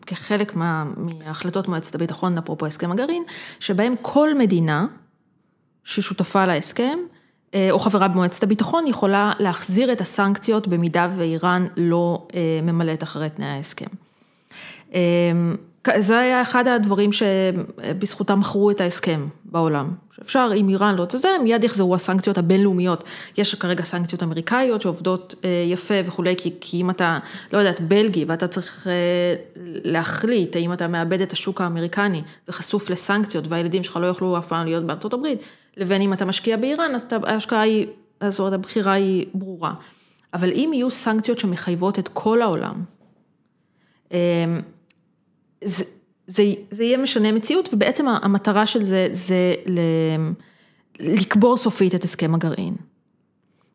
כחלק 0.05 0.55
מהחלטות 0.55 1.67
מועצת 1.67 1.95
הביטחון, 1.95 2.37
אפרופו 2.37 2.65
הסכם 2.65 2.91
הגרעין, 2.91 3.23
שבהם 3.59 3.93
כל 4.01 4.37
מדינה 4.37 4.87
ששותפה 5.83 6.45
להסכם, 6.45 6.97
אה, 7.53 7.67
או 7.71 7.79
חברה 7.79 8.07
במועצת 8.07 8.43
הביטחון, 8.43 8.87
יכולה 8.87 9.31
להחזיר 9.39 9.91
את 9.91 10.01
הסנקציות 10.01 10.67
במידה 10.67 11.09
ואיראן 11.11 11.67
לא 11.77 12.27
אה, 12.33 12.59
ממלאת 12.63 13.03
אחרי 13.03 13.29
תנאי 13.29 13.47
ההסכם. 13.47 13.85
אמ, 15.87 16.01
זה 16.01 16.19
היה 16.19 16.41
אחד 16.41 16.67
הדברים 16.67 17.09
שבזכותם 17.11 18.39
מכרו 18.39 18.71
את 18.71 18.81
ההסכם 18.81 19.27
בעולם. 19.45 19.93
שאפשר, 20.15 20.51
אם 20.55 20.69
איראן 20.69 20.95
לא 20.95 21.05
תזה, 21.05 21.29
מיד 21.43 21.63
יחזרו 21.63 21.95
הסנקציות 21.95 22.37
הבינלאומיות. 22.37 23.03
יש 23.37 23.55
כרגע 23.55 23.83
סנקציות 23.83 24.23
אמריקאיות 24.23 24.81
שעובדות 24.81 25.35
אה, 25.43 25.49
יפה 25.67 25.93
וכולי, 26.05 26.35
כי, 26.37 26.53
כי 26.61 26.81
אם 26.81 26.89
אתה, 26.89 27.19
לא 27.53 27.57
יודעת, 27.57 27.81
בלגי, 27.81 28.25
ואתה 28.25 28.47
צריך 28.47 28.87
אה, 28.87 29.35
להחליט 29.83 30.55
האם 30.55 30.73
אתה 30.73 30.87
מאבד 30.87 31.21
את 31.21 31.31
השוק 31.31 31.61
האמריקני 31.61 32.21
וחשוף 32.47 32.89
לסנקציות, 32.89 33.47
והילדים 33.47 33.83
שלך 33.83 33.97
לא 33.97 34.05
יוכלו 34.05 34.37
אף 34.37 34.47
פעם 34.47 34.65
להיות 34.65 34.83
בארצות 34.83 35.13
הברית, 35.13 35.39
לבין 35.77 36.01
אם 36.01 36.13
אתה 36.13 36.25
משקיע 36.25 36.57
באיראן, 36.57 36.95
אז 36.95 37.05
ההשקעה 37.23 37.61
היא, 37.61 37.87
אז 38.19 38.39
הבחירה 38.39 38.93
היא 38.93 39.25
ברורה. 39.33 39.73
אבל 40.33 40.51
אם 40.51 40.71
יהיו 40.73 40.91
סנקציות 40.91 41.39
שמחייבות 41.39 41.99
את 41.99 42.07
כל 42.07 42.41
העולם, 42.41 42.83
אה, 44.11 44.17
זה, 45.63 45.83
זה, 46.27 46.43
יהיה 46.83 46.97
משנה 46.97 47.31
מציאות, 47.31 47.69
ובעצם 47.73 48.07
המטרה 48.07 48.65
של 48.65 48.83
זה, 48.83 49.07
זה 49.11 49.53
ל, 49.65 49.79
לקבור 50.99 51.57
סופית 51.57 51.95
את 51.95 52.03
הסכם 52.03 52.35
הגרעין. 52.35 52.75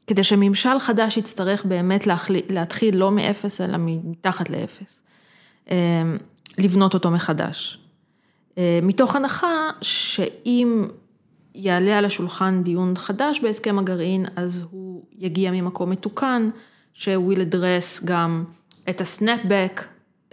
כדי 0.07 0.25
שממשל 0.25 0.79
חדש 0.79 1.17
יצטרך 1.17 1.65
באמת 1.65 2.07
להחל, 2.07 2.37
להתחיל 2.49 2.97
לא 2.97 3.13
מאפס, 3.13 3.61
אלא 3.61 3.77
מתחת 3.81 4.51
לאפס. 4.51 5.01
אמ, 5.71 5.77
לבנות 6.59 6.95
אותו 6.95 7.11
מחדש. 7.11 7.79
אמ, 8.57 8.63
מתוך 8.83 9.17
הנחה 9.17 9.71
שאם 9.81 10.85
יעלה 11.55 11.99
על 11.99 12.05
השולחן 12.05 12.63
דיון 12.63 12.97
חדש 12.97 13.41
בהסכם 13.41 13.79
הגרעין, 13.79 14.27
אז 14.37 14.65
הוא 14.71 15.05
יגיע 15.19 15.51
ממקום 15.51 15.91
מתוקן, 15.91 16.49
שהוא 16.95 17.35
will 17.35 17.57
גם 18.05 18.45
את 18.91 19.01
הסנאפבק, 19.01 19.85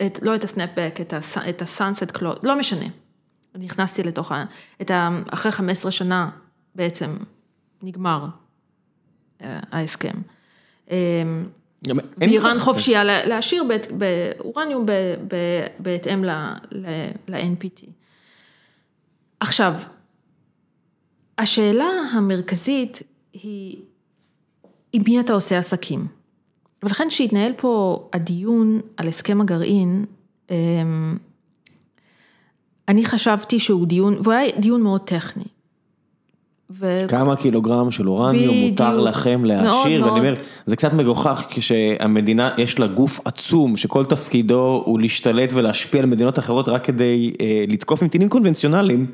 את, 0.05 0.19
לא 0.21 0.35
את 0.35 0.43
הסנאפבק, 0.43 0.97
את, 1.01 1.13
הס, 1.13 1.37
את 1.37 1.61
הסאנסט 1.61 2.11
קלוד, 2.11 2.39
לא 2.43 2.59
משנה. 2.59 2.85
נכנסתי 3.55 4.03
לתוך 4.03 4.31
ה... 4.31 4.45
את 4.81 4.91
ה... 4.91 5.09
אחרי 5.29 5.51
15 5.51 5.91
שנה 5.91 6.29
בעצם 6.75 7.17
נגמר 7.81 8.25
אה, 9.41 9.59
ההסכם. 9.71 10.13
באיראן 12.17 12.59
חופשייה 12.59 13.03
להשאיר 13.03 13.63
באורניום 13.97 14.85
בהתאם 15.79 16.23
ל-NPT. 17.27 17.85
עכשיו, 19.39 19.73
השאלה 21.37 21.89
המרכזית 22.13 23.01
היא 23.33 23.81
עם 24.93 25.01
מי 25.07 25.19
אתה 25.19 25.33
עושה 25.33 25.57
עסקים. 25.57 26.07
ולכן 26.83 27.05
כשהתנהל 27.09 27.51
פה 27.57 28.03
הדיון 28.13 28.79
על 28.97 29.07
הסכם 29.07 29.41
הגרעין, 29.41 30.05
אמ, 30.51 31.17
אני 32.87 33.05
חשבתי 33.05 33.59
שהוא 33.59 33.87
דיון, 33.87 34.15
והוא 34.21 34.33
היה 34.33 34.51
דיון 34.59 34.81
מאוד 34.81 35.01
טכני. 35.01 35.43
ו... 36.69 37.05
כמה 37.07 37.35
קילוגרם 37.35 37.91
של 37.91 38.09
אורניום 38.09 38.55
מותר 38.55 38.99
לכם 38.99 39.45
להשאיר, 39.45 40.05
ואני 40.05 40.19
אומר, 40.19 40.33
זה 40.65 40.75
קצת 40.75 40.93
מגוחך 40.93 41.45
כשהמדינה, 41.49 42.51
יש 42.57 42.79
לה 42.79 42.87
גוף 42.87 43.19
עצום 43.25 43.77
שכל 43.77 44.05
תפקידו 44.05 44.83
הוא 44.85 44.99
להשתלט 44.99 45.53
ולהשפיע 45.53 46.01
על 46.01 46.05
מדינות 46.05 46.39
אחרות 46.39 46.67
רק 46.67 46.83
כדי 46.85 47.33
אה, 47.41 47.65
לתקוף 47.67 48.03
נתינים 48.03 48.29
קונבנציונליים. 48.29 49.05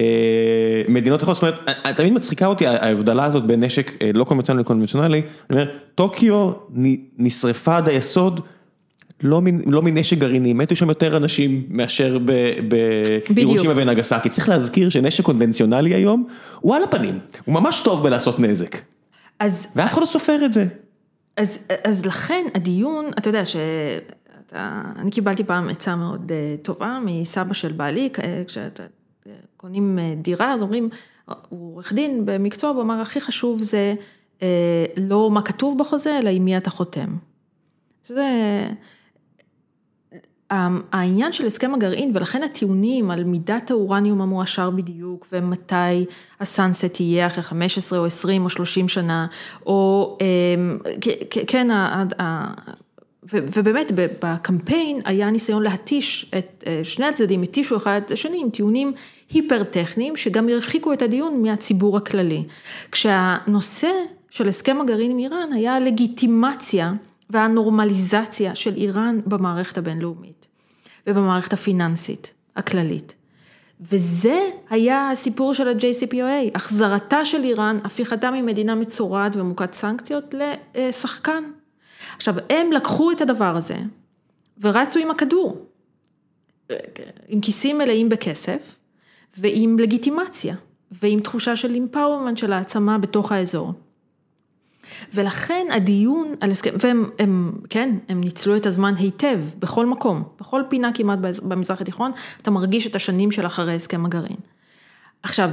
אה, 0.00 0.82
מדינות 0.88 1.22
אחרות, 1.22 1.36
זאת 1.36 1.42
אומרת, 1.42 1.58
אה, 1.86 1.92
תמיד 1.94 2.12
מצחיקה 2.12 2.46
אותי 2.46 2.66
ההבדלה 2.66 3.24
הזאת 3.24 3.44
בין 3.44 3.64
נשק 3.64 4.02
אה, 4.02 4.10
לא 4.14 4.24
קונבנציונלי 4.24 4.62
לקונבנציונלי, 4.62 5.22
אני 5.50 5.60
אומר, 5.60 5.70
טוקיו 5.94 6.52
נשרפה 7.18 7.76
עד 7.76 7.88
היסוד, 7.88 8.40
לא, 9.22 9.40
לא 9.66 9.82
מנשק 9.82 10.18
גרעיני, 10.18 10.52
מתו 10.52 10.76
שם 10.76 10.88
יותר 10.88 11.16
אנשים 11.16 11.66
מאשר 11.68 12.18
בירושימה 13.28 13.72
ונגסקי, 13.76 14.28
צריך 14.28 14.48
להזכיר 14.48 14.88
שנשק 14.88 15.24
קונבנציונלי 15.24 15.94
היום 15.94 16.26
הוא 16.60 16.74
על 16.76 16.82
הפנים, 16.82 17.18
הוא 17.44 17.54
ממש 17.54 17.80
טוב 17.84 18.02
בלעשות 18.02 18.40
נזק, 18.40 18.76
אז, 19.38 19.66
ואף 19.76 19.92
אחד 19.92 20.00
לא 20.00 20.06
סופר 20.06 20.44
את 20.44 20.52
זה. 20.52 20.66
אז, 21.36 21.66
אז 21.84 22.06
לכן 22.06 22.46
הדיון, 22.54 23.10
אתה 23.18 23.28
יודע 23.28 23.44
שאני 23.44 25.10
קיבלתי 25.10 25.44
פעם 25.44 25.68
עצה 25.68 25.96
מאוד 25.96 26.32
טובה 26.62 26.98
מסבא 27.04 27.54
של 27.54 27.72
בעלי, 27.72 28.08
כשאתה 28.46 28.82
קונים 29.58 29.98
אה, 29.98 30.14
דירה, 30.16 30.52
אז 30.52 30.62
אומרים, 30.62 30.88
הוא 31.48 31.74
עורך 31.74 31.92
דין 31.92 32.26
במקצוע, 32.26 32.70
הוא 32.70 32.82
אמר, 32.82 33.00
הכי 33.00 33.20
חשוב 33.20 33.62
זה 33.62 33.94
אה, 34.42 34.84
לא 34.96 35.30
מה 35.30 35.42
כתוב 35.42 35.78
בחוזה, 35.78 36.18
אלא 36.18 36.30
עם 36.30 36.44
מי 36.44 36.56
אתה 36.56 36.70
חותם. 36.70 37.16
זה... 38.06 38.24
העניין 40.92 41.32
של 41.32 41.46
הסכם 41.46 41.74
הגרעין, 41.74 42.10
ולכן 42.14 42.42
הטיעונים 42.42 43.10
על 43.10 43.24
מידת 43.24 43.70
האורניום 43.70 44.20
המועשר 44.20 44.70
בדיוק, 44.70 45.26
ומתי 45.32 46.06
הסאנסט 46.40 47.00
יהיה 47.00 47.26
אחרי 47.26 47.42
15 47.42 47.98
או 47.98 48.06
20 48.06 48.44
או 48.44 48.50
30 48.50 48.88
שנה, 48.88 49.26
או 49.66 50.18
כן, 51.46 51.68
ובאמת 53.32 53.92
בקמפיין 54.22 55.00
היה 55.04 55.30
ניסיון 55.30 55.62
להתיש 55.62 56.30
את 56.38 56.64
שני 56.82 57.06
הצדדים, 57.06 57.42
התישו 57.42 57.76
אחד 57.76 58.00
את 58.06 58.10
השני 58.10 58.40
עם 58.40 58.50
טיעונים 58.50 58.92
היפר-טכניים, 59.30 60.16
שגם 60.16 60.48
הרחיקו 60.48 60.92
את 60.92 61.02
הדיון 61.02 61.42
מהציבור 61.42 61.96
הכללי. 61.96 62.44
כשהנושא 62.92 63.90
של 64.30 64.48
הסכם 64.48 64.80
הגרעין 64.80 65.10
עם 65.10 65.18
איראן 65.18 65.52
היה 65.52 65.76
הלגיטימציה 65.76 66.92
והנורמליזציה 67.30 68.54
של 68.54 68.74
איראן 68.76 69.18
במערכת 69.26 69.78
הבינלאומית 69.78 70.46
ובמערכת 71.06 71.52
הפיננסית 71.52 72.32
הכללית. 72.56 73.14
וזה 73.80 74.40
היה 74.70 75.10
הסיפור 75.10 75.54
של 75.54 75.68
ה-JCPOA, 75.68 76.50
החזרתה 76.54 77.24
של 77.24 77.44
איראן, 77.44 77.78
הפיכתה 77.84 78.30
ממדינה 78.30 78.74
מצורעת 78.74 79.36
ומוכת 79.36 79.72
סנקציות 79.72 80.34
לשחקן. 80.74 81.44
עכשיו, 82.16 82.34
הם 82.50 82.72
לקחו 82.72 83.10
את 83.10 83.20
הדבר 83.20 83.56
הזה 83.56 83.76
ורצו 84.60 84.98
עם 84.98 85.10
הכדור, 85.10 85.66
עם 87.28 87.40
כיסים 87.40 87.78
מלאים 87.78 88.08
בכסף 88.08 88.76
ועם 89.38 89.78
לגיטימציה 89.78 90.54
ועם 90.92 91.20
תחושה 91.20 91.56
של 91.56 91.74
אימפאורמנט 91.74 92.38
של 92.38 92.52
העצמה 92.52 92.98
בתוך 92.98 93.32
האזור. 93.32 93.72
ולכן 95.14 95.66
הדיון 95.70 96.34
על 96.40 96.50
הסכם, 96.50 96.74
והם, 96.80 97.10
הם, 97.18 97.52
כן, 97.70 97.94
הם 98.08 98.20
ניצלו 98.20 98.56
את 98.56 98.66
הזמן 98.66 98.94
היטב, 98.98 99.42
בכל 99.58 99.86
מקום, 99.86 100.22
בכל 100.40 100.62
פינה 100.68 100.92
כמעט 100.94 101.18
במזרח 101.42 101.80
התיכון, 101.80 102.12
אתה 102.42 102.50
מרגיש 102.50 102.86
את 102.86 102.96
השנים 102.96 103.30
של 103.30 103.46
אחרי 103.46 103.74
הסכם 103.74 104.04
הגרעין. 104.04 104.36
עכשיו, 105.22 105.50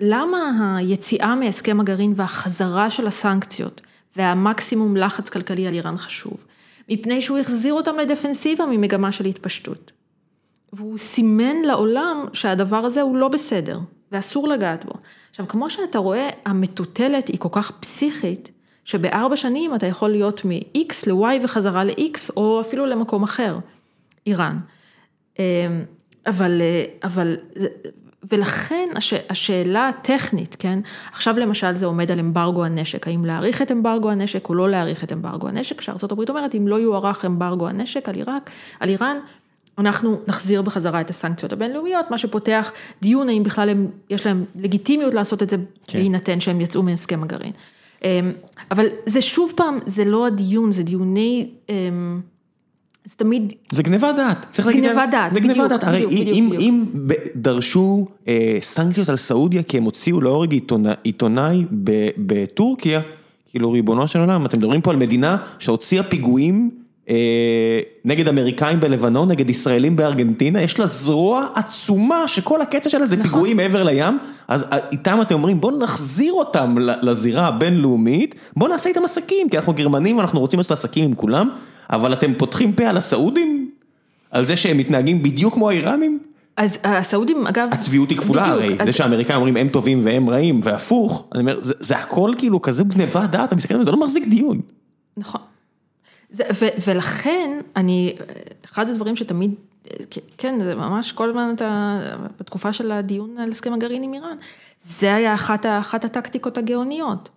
למה 0.00 0.76
היציאה 0.76 1.34
מהסכם 1.34 1.80
הגרעין 1.80 2.12
והחזרה 2.16 2.90
של 2.90 3.06
הסנקציות 3.06 3.80
והמקסימום 4.16 4.96
לחץ 4.96 5.30
כלכלי 5.30 5.66
על 5.66 5.74
איראן 5.74 5.96
חשוב? 5.96 6.44
מפני 6.88 7.22
שהוא 7.22 7.38
החזיר 7.38 7.74
אותם 7.74 7.96
לדפנסיבה 7.96 8.66
ממגמה 8.66 9.12
של 9.12 9.24
התפשטות. 9.24 9.92
והוא 10.72 10.98
סימן 10.98 11.56
לעולם 11.64 12.24
שהדבר 12.32 12.76
הזה 12.76 13.00
הוא 13.02 13.16
לא 13.16 13.28
בסדר, 13.28 13.78
ואסור 14.12 14.48
לגעת 14.48 14.84
בו. 14.84 14.92
עכשיו, 15.30 15.48
כמו 15.48 15.70
שאתה 15.70 15.98
רואה, 15.98 16.28
המטוטלת 16.44 17.28
היא 17.28 17.38
כל 17.38 17.48
כך 17.52 17.70
פסיכית, 17.70 18.50
שבארבע 18.84 19.36
שנים 19.36 19.74
אתה 19.74 19.86
יכול 19.86 20.10
להיות 20.10 20.44
מ-X 20.44 20.94
ל-Y 21.06 21.44
וחזרה 21.44 21.84
ל-X, 21.84 22.32
או 22.36 22.60
אפילו 22.60 22.86
למקום 22.86 23.22
אחר, 23.22 23.58
איראן. 24.26 24.58
אמ, 25.38 25.44
אבל, 26.26 26.62
אבל, 27.04 27.36
ולכן 28.30 28.88
הש, 28.96 29.14
השאלה 29.30 29.88
הטכנית, 29.88 30.56
כן, 30.58 30.78
עכשיו 31.12 31.38
למשל 31.38 31.76
זה 31.76 31.86
עומד 31.86 32.10
על 32.10 32.18
אמברגו 32.18 32.64
הנשק, 32.64 33.08
האם 33.08 33.24
להאריך 33.24 33.62
את 33.62 33.72
אמברגו 33.72 34.10
הנשק 34.10 34.48
או 34.48 34.54
לא 34.54 34.70
להאריך 34.70 35.04
את 35.04 35.12
אמברגו 35.12 35.48
הנשק, 35.48 35.78
כשארה"ב 35.78 36.30
אומרת, 36.30 36.54
אם 36.54 36.68
לא 36.68 36.80
יוארך 36.80 37.24
אמברגו 37.24 37.68
הנשק 37.68 38.08
על 38.08 38.14
עיראק, 38.14 38.50
על 38.80 38.88
איראן, 38.88 39.16
אנחנו 39.78 40.20
נחזיר 40.26 40.62
בחזרה 40.62 41.00
את 41.00 41.10
הסנקציות 41.10 41.52
הבינלאומיות, 41.52 42.10
מה 42.10 42.18
שפותח 42.18 42.72
דיון 43.02 43.28
האם 43.28 43.42
בכלל 43.42 43.68
הם, 43.68 43.86
יש 44.10 44.26
להם 44.26 44.44
לגיטימיות 44.56 45.14
לעשות 45.14 45.42
את 45.42 45.50
זה, 45.50 45.56
כן. 45.86 45.98
בהינתן 45.98 46.40
שהם 46.40 46.60
יצאו 46.60 46.82
מהסכם 46.82 47.22
הגרעין. 47.22 47.52
אמ, 48.04 48.32
אבל 48.70 48.86
זה 49.06 49.20
שוב 49.20 49.52
פעם, 49.56 49.78
זה 49.86 50.04
לא 50.04 50.26
הדיון, 50.26 50.72
זה 50.72 50.82
דיוני, 50.82 51.50
אמ, 51.68 52.20
זה 53.04 53.16
תמיד... 53.16 53.52
זה 53.72 53.82
גניבת 53.82 54.14
דעת, 54.16 54.46
צריך 54.50 54.66
להגיד... 54.66 54.84
גניבת 54.84 55.08
דעת, 55.10 55.32
בדיוק, 55.32 55.50
בדיוק, 55.50 55.66
בדיוק. 55.66 55.84
הרי 55.84 56.06
בדיוק, 56.06 56.36
אם, 56.36 56.50
בדיוק. 56.50 56.62
אם 56.62 56.84
דרשו 57.36 58.06
אה, 58.28 58.58
סנקציות 58.60 59.08
על 59.08 59.16
סעודיה 59.16 59.62
כי 59.62 59.76
הם 59.76 59.84
הוציאו 59.84 60.20
להורג 60.20 60.52
עיתונאי, 60.52 60.94
עיתונאי 61.02 61.64
בטורקיה, 62.18 63.00
כאילו 63.50 63.72
ריבונו 63.72 64.08
של 64.08 64.18
עולם, 64.18 64.46
אתם 64.46 64.58
מדברים 64.58 64.80
פה 64.80 64.90
על 64.90 64.96
מדינה 64.96 65.36
שהוציאה 65.58 66.02
פיגועים 66.02 66.70
נגד 68.04 68.28
אמריקאים 68.28 68.80
בלבנון, 68.80 69.28
נגד 69.28 69.50
ישראלים 69.50 69.96
בארגנטינה, 69.96 70.62
יש 70.62 70.78
לה 70.78 70.86
זרוע 70.86 71.46
עצומה 71.54 72.28
שכל 72.28 72.60
הקטע 72.60 72.90
שלה 72.90 73.06
זה 73.06 73.16
נכון. 73.16 73.30
פיגועים 73.30 73.56
מעבר 73.56 73.82
לים, 73.82 74.18
אז 74.48 74.64
אה, 74.72 74.78
איתם 74.92 75.18
אתם 75.22 75.34
אומרים 75.34 75.60
בואו 75.60 75.78
נחזיר 75.78 76.32
אותם 76.32 76.76
לזירה 76.78 77.48
הבינלאומית, 77.48 78.34
בואו 78.56 78.70
נעשה 78.70 78.88
איתם 78.88 79.04
עסקים, 79.04 79.48
כי 79.48 79.56
אנחנו 79.56 79.74
גרמנים, 79.74 80.20
אנחנו 80.20 80.40
רוצים 80.40 80.58
לעשות 80.58 80.72
עסקים 80.72 81.04
עם 81.04 81.14
כולם, 81.14 81.48
אבל 81.90 82.12
אתם 82.12 82.34
פותחים 82.34 82.72
פה 82.72 82.84
על 82.84 82.96
הסעודים? 82.96 83.70
על 84.30 84.46
זה 84.46 84.56
שהם 84.56 84.78
מתנהגים 84.78 85.22
בדיוק 85.22 85.54
כמו 85.54 85.70
האיראנים? 85.70 86.18
אז 86.56 86.78
הסעודים 86.84 87.46
אגב, 87.46 87.68
הצביעות 87.72 88.10
היא 88.10 88.18
כפולה 88.18 88.42
בדיוק, 88.42 88.56
הרי, 88.56 88.76
אז... 88.80 88.86
זה 88.86 88.92
שהאמריקאים 88.92 89.36
אומרים 89.36 89.56
הם 89.56 89.68
טובים 89.68 90.00
והם 90.04 90.30
רעים, 90.30 90.60
והפוך, 90.62 91.28
אני 91.34 91.40
אומר, 91.40 91.60
זה, 91.60 91.74
זה 91.78 91.96
הכל 91.96 92.30
כאילו 92.38 92.62
כזה 92.62 92.84
גניבה 92.84 93.26
דעת, 93.26 93.48
אתה 93.48 93.56
מסתכל 93.56 93.74
על 93.74 93.80
זה, 93.80 93.84
זה 93.84 93.90
לא 93.90 94.00
מחזיק 94.00 94.26
דיון. 94.26 94.60
נכון. 95.16 95.40
זה, 96.32 96.44
ו, 96.60 96.66
ולכן, 96.86 97.60
אני, 97.76 98.16
אחד 98.64 98.88
הדברים 98.88 99.16
שתמיד, 99.16 99.54
כן, 100.38 100.58
זה 100.60 100.74
ממש 100.74 101.12
כל 101.12 101.28
הזמן 101.28 101.52
אתה, 101.54 102.00
בתקופה 102.40 102.72
של 102.72 102.92
הדיון 102.92 103.38
על 103.38 103.50
הסכם 103.50 103.72
הגרעין 103.72 104.02
עם 104.02 104.14
איראן, 104.14 104.36
זה 104.78 105.14
היה 105.14 105.34
אחת, 105.34 105.66
אחת 105.66 106.04
הטקטיקות 106.04 106.58
הגאוניות. 106.58 107.28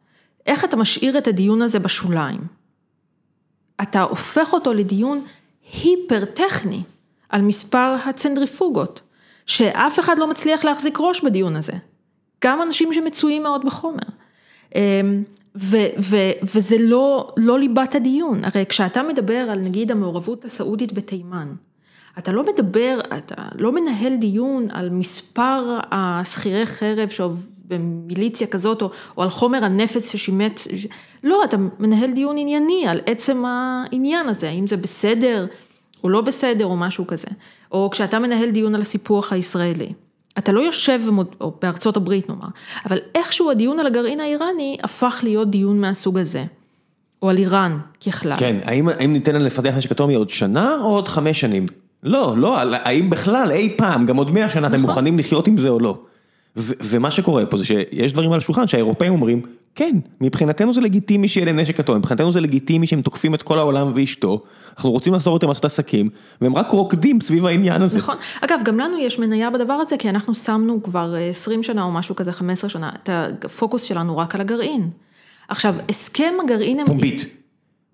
איך 0.46 0.66
אתה 0.66 0.78
משאיר 0.78 1.18
את 1.18 1.28
הדיון 1.28 1.62
הזה 1.62 1.80
בשוליים? 1.80 2.42
אתה 3.82 4.02
הופך 4.02 4.54
אותו 4.54 4.74
לדיון 4.74 5.22
היפר 5.74 6.26
טכני 6.26 6.84
על 7.30 7.42
מספר 7.42 7.96
הצנטריפוגות, 8.06 9.02
שאף 9.46 10.00
אחד 10.00 10.20
לא 10.20 10.28
מצליח 10.28 10.66
להחזיק 10.66 10.98
ראש 11.00 11.24
בדיון 11.24 11.56
הזה. 11.56 11.74
גם 12.44 12.62
אנשים 12.62 12.94
שמצויים 12.94 13.44
מאוד 13.44 13.66
בחומר. 13.66 14.08
ו, 15.56 15.78
ו, 16.00 16.18
וזה 16.44 16.76
לא, 16.80 17.34
לא 17.38 17.60
ליבת 17.60 17.96
הדיון, 17.96 18.42
הרי 18.44 18.66
כשאתה 18.66 19.04
מדבר 19.04 19.48
על 19.50 19.60
נגיד 19.60 19.92
המעורבות 19.92 20.46
הסעודית 20.46 20.94
בתימן, 20.94 21.54
אתה 22.18 22.32
לא 22.32 22.44
מדבר, 22.54 23.00
אתה 23.18 23.36
לא 23.56 23.72
מנהל 23.72 24.16
דיון 24.16 24.68
על 24.72 24.90
מספר 24.90 25.80
השכירי 25.92 26.66
חרב 26.66 27.10
במיליציה 27.68 28.48
כזאת, 28.48 28.82
או, 28.82 28.90
או 29.18 29.24
על 29.24 29.30
חומר 29.30 29.64
הנפץ 29.64 30.12
ששימץ, 30.12 30.68
לא, 31.24 31.44
אתה 31.44 31.58
מנהל 31.80 32.12
דיון 32.12 32.38
ענייני 32.38 32.88
על 32.88 33.02
עצם 33.06 33.44
העניין 33.46 34.30
הזה, 34.30 34.50
האם 34.50 34.68
זה 34.68 34.78
בסדר 34.78 35.48
או 36.04 36.10
לא 36.10 36.22
בסדר 36.22 36.66
או 36.66 36.78
משהו 36.78 37.08
כזה, 37.08 37.28
או 37.72 37.90
כשאתה 37.92 38.20
מנהל 38.20 38.52
דיון 38.52 38.76
על 38.76 38.82
הסיפוח 38.82 39.34
הישראלי. 39.34 39.94
אתה 40.38 40.52
לא 40.52 40.60
יושב, 40.60 41.02
או 41.42 41.54
בארצות 41.62 41.98
הברית 41.98 42.30
נאמר, 42.30 42.48
אבל 42.86 43.00
איכשהו 43.16 43.52
הדיון 43.52 43.80
על 43.80 43.88
הגרעין 43.88 44.20
האיראני 44.20 44.78
הפך 44.84 45.20
להיות 45.24 45.50
דיון 45.50 45.82
מהסוג 45.82 46.18
הזה, 46.18 46.44
או 47.22 47.30
על 47.30 47.38
איראן 47.38 47.78
ככלל. 48.06 48.38
כן, 48.38 48.56
האם, 48.64 48.90
האם 48.90 49.14
ניתן 49.14 49.36
לפתח 49.36 49.74
נשק 49.78 49.92
אטומי 49.92 50.14
עוד 50.14 50.30
שנה 50.30 50.76
או 50.82 50.88
עוד 50.88 51.08
חמש 51.08 51.42
שנים? 51.42 51.66
לא, 52.04 52.36
לא, 52.38 52.58
האם 52.60 53.10
בכלל 53.10 53.52
אי 53.52 53.74
פעם, 53.78 54.06
גם 54.06 54.18
עוד 54.18 54.32
מאה 54.32 54.50
שנה, 54.50 54.62
נכון. 54.62 54.74
אתם 54.74 54.82
מוכנים 54.82 55.20
לחיות 55.20 55.48
עם 55.48 55.58
זה 55.58 55.70
או 55.70 55.80
לא? 55.80 55.98
ומה 56.56 57.12
שקורה 57.12 57.46
פה 57.46 57.58
זה 57.58 57.66
שיש 57.66 58.14
דברים 58.14 58.32
על 58.32 58.38
השולחן 58.38 58.68
שהאירופאים 58.68 59.12
אומרים, 59.12 59.42
כן, 59.76 59.96
מבחינתנו 60.22 60.74
זה 60.74 60.82
לגיטימי 60.82 61.28
שיהיה 61.28 61.46
לנשק 61.46 61.80
אטומי, 61.80 62.00
מבחינתנו 62.00 62.32
זה 62.32 62.42
לגיטימי 62.42 62.88
שהם 62.88 63.02
תוקפים 63.02 63.36
את 63.36 63.44
כל 63.44 63.60
העולם 63.60 63.92
ואשתו, 63.96 64.44
אנחנו 64.78 64.92
רוצים 64.92 65.14
לעזור 65.14 65.34
אותם 65.34 65.48
לעשות 65.48 65.66
עסקים, 65.66 66.10
והם 66.42 66.56
רק 66.56 66.72
רוקדים 66.72 67.22
סביב 67.22 67.46
העניין 67.46 67.82
הזה. 67.82 67.98
נכון, 67.98 68.16
אגב, 68.42 68.60
גם 68.64 68.80
לנו 68.80 68.98
יש 68.98 69.20
מניה 69.20 69.50
בדבר 69.50 69.74
הזה, 69.74 69.98
כי 69.98 70.10
אנחנו 70.10 70.36
שמנו 70.36 70.84
כבר 70.84 71.16
20 71.30 71.64
שנה 71.64 71.84
או 71.84 71.92
משהו 71.92 72.16
כזה, 72.16 72.32
15 72.32 72.70
שנה, 72.70 72.90
את 73.04 73.10
הפוקוס 73.46 73.84
שלנו 73.84 74.18
רק 74.18 74.36
על 74.36 74.42
הגרעין. 74.42 74.90
עכשיו, 75.48 75.76
הסכם 75.90 76.34
הגרעין... 76.44 76.86
פומבית. 76.86 77.45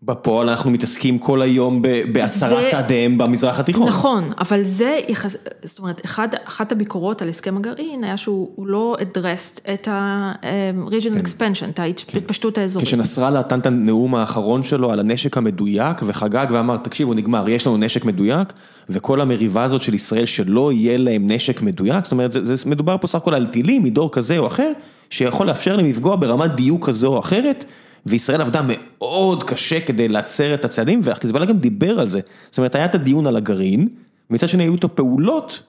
בפועל 0.03 0.49
אנחנו 0.49 0.71
מתעסקים 0.71 1.19
כל 1.19 1.41
היום 1.41 1.81
בהצהרת 2.11 2.71
צעדיהם 2.71 3.17
במזרח 3.17 3.59
התיכון. 3.59 3.87
נכון, 3.87 4.31
אבל 4.39 4.63
זה, 4.63 4.99
יחס... 5.07 5.37
זאת 5.63 5.79
אומרת, 5.79 6.05
אחד, 6.05 6.27
אחת 6.47 6.71
הביקורות 6.71 7.21
על 7.21 7.29
הסכם 7.29 7.57
הגרעין 7.57 8.03
היה 8.03 8.17
שהוא 8.17 8.67
לא 8.67 8.97
אדרסט 9.01 9.67
את 9.73 9.87
ה-regional 9.87 11.13
כן. 11.13 11.21
expansion, 11.21 11.69
את 11.69 11.79
ההתפשטות 11.79 12.55
כן. 12.55 12.61
האזורית. 12.61 12.87
כשנסראללה 12.87 13.39
נתן 13.39 13.59
את 13.59 13.65
הנאום 13.65 14.15
האחרון 14.15 14.63
שלו 14.63 14.91
על 14.91 14.99
הנשק 14.99 15.37
המדויק 15.37 16.01
וחגג 16.07 16.45
ואמר, 16.49 16.77
תקשיבו, 16.77 17.13
נגמר, 17.13 17.49
יש 17.49 17.67
לנו 17.67 17.77
נשק 17.77 18.05
מדויק, 18.05 18.53
וכל 18.89 19.21
המריבה 19.21 19.63
הזאת 19.63 19.81
של 19.81 19.93
ישראל 19.93 20.25
שלא 20.25 20.71
יהיה 20.71 20.97
להם 20.97 21.31
נשק 21.31 21.61
מדויק, 21.61 22.03
זאת 22.03 22.11
אומרת, 22.11 22.31
זה, 22.31 22.55
זה 22.55 22.69
מדובר 22.69 22.95
פה 23.01 23.07
סך 23.07 23.15
הכל 23.15 23.33
על 23.33 23.45
טילים 23.45 23.83
מדור 23.83 24.11
כזה 24.11 24.37
או 24.37 24.47
אחר, 24.47 24.71
שיכול 25.09 25.47
לאפשר 25.47 25.75
להם 25.75 25.85
לפגוע 25.85 26.15
ברמת 26.15 26.51
דיוק 26.51 26.85
כזו 26.85 27.07
או 27.07 27.19
אחרת. 27.19 27.65
וישראל 28.05 28.41
עבדה 28.41 28.61
מאוד 28.65 29.43
קשה 29.43 29.79
כדי 29.79 30.07
לעצר 30.07 30.53
את 30.53 30.65
הצעדים, 30.65 31.01
והחיזבאללה 31.03 31.45
גם 31.45 31.57
דיבר 31.57 31.99
על 31.99 32.09
זה. 32.09 32.19
זאת 32.49 32.57
אומרת, 32.57 32.75
היה 32.75 32.85
את 32.85 32.95
הדיון 32.95 33.27
על 33.27 33.35
הגרעין, 33.35 33.87
ומצד 34.29 34.49
שני 34.49 34.63
היו 34.63 34.75
את 34.75 34.83
הפעולות 34.83 35.61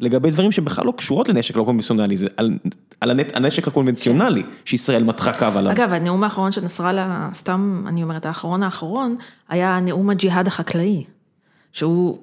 לגבי 0.00 0.30
דברים 0.30 0.52
שבכלל 0.52 0.86
לא 0.86 0.92
קשורות 0.96 1.28
לנשק 1.28 1.56
לא 1.56 1.64
קונבנציונלי, 1.64 2.16
זה 2.16 2.26
על, 2.36 2.58
על 3.00 3.10
הנ, 3.10 3.18
הנשק 3.34 3.68
הקונבנציונלי 3.68 4.42
שישראל 4.64 5.04
מתחה 5.04 5.32
קו 5.32 5.44
עליו. 5.44 5.72
אגב, 5.72 5.92
הנאום 5.92 6.24
האחרון 6.24 6.52
של 6.52 6.64
נסראללה, 6.64 7.28
סתם, 7.32 7.84
אני 7.88 8.02
אומרת, 8.02 8.26
האחרון 8.26 8.62
האחרון, 8.62 9.16
היה 9.48 9.80
נאום 9.80 10.10
הג'יהאד 10.10 10.46
החקלאי, 10.46 11.04
שהוא... 11.72 12.18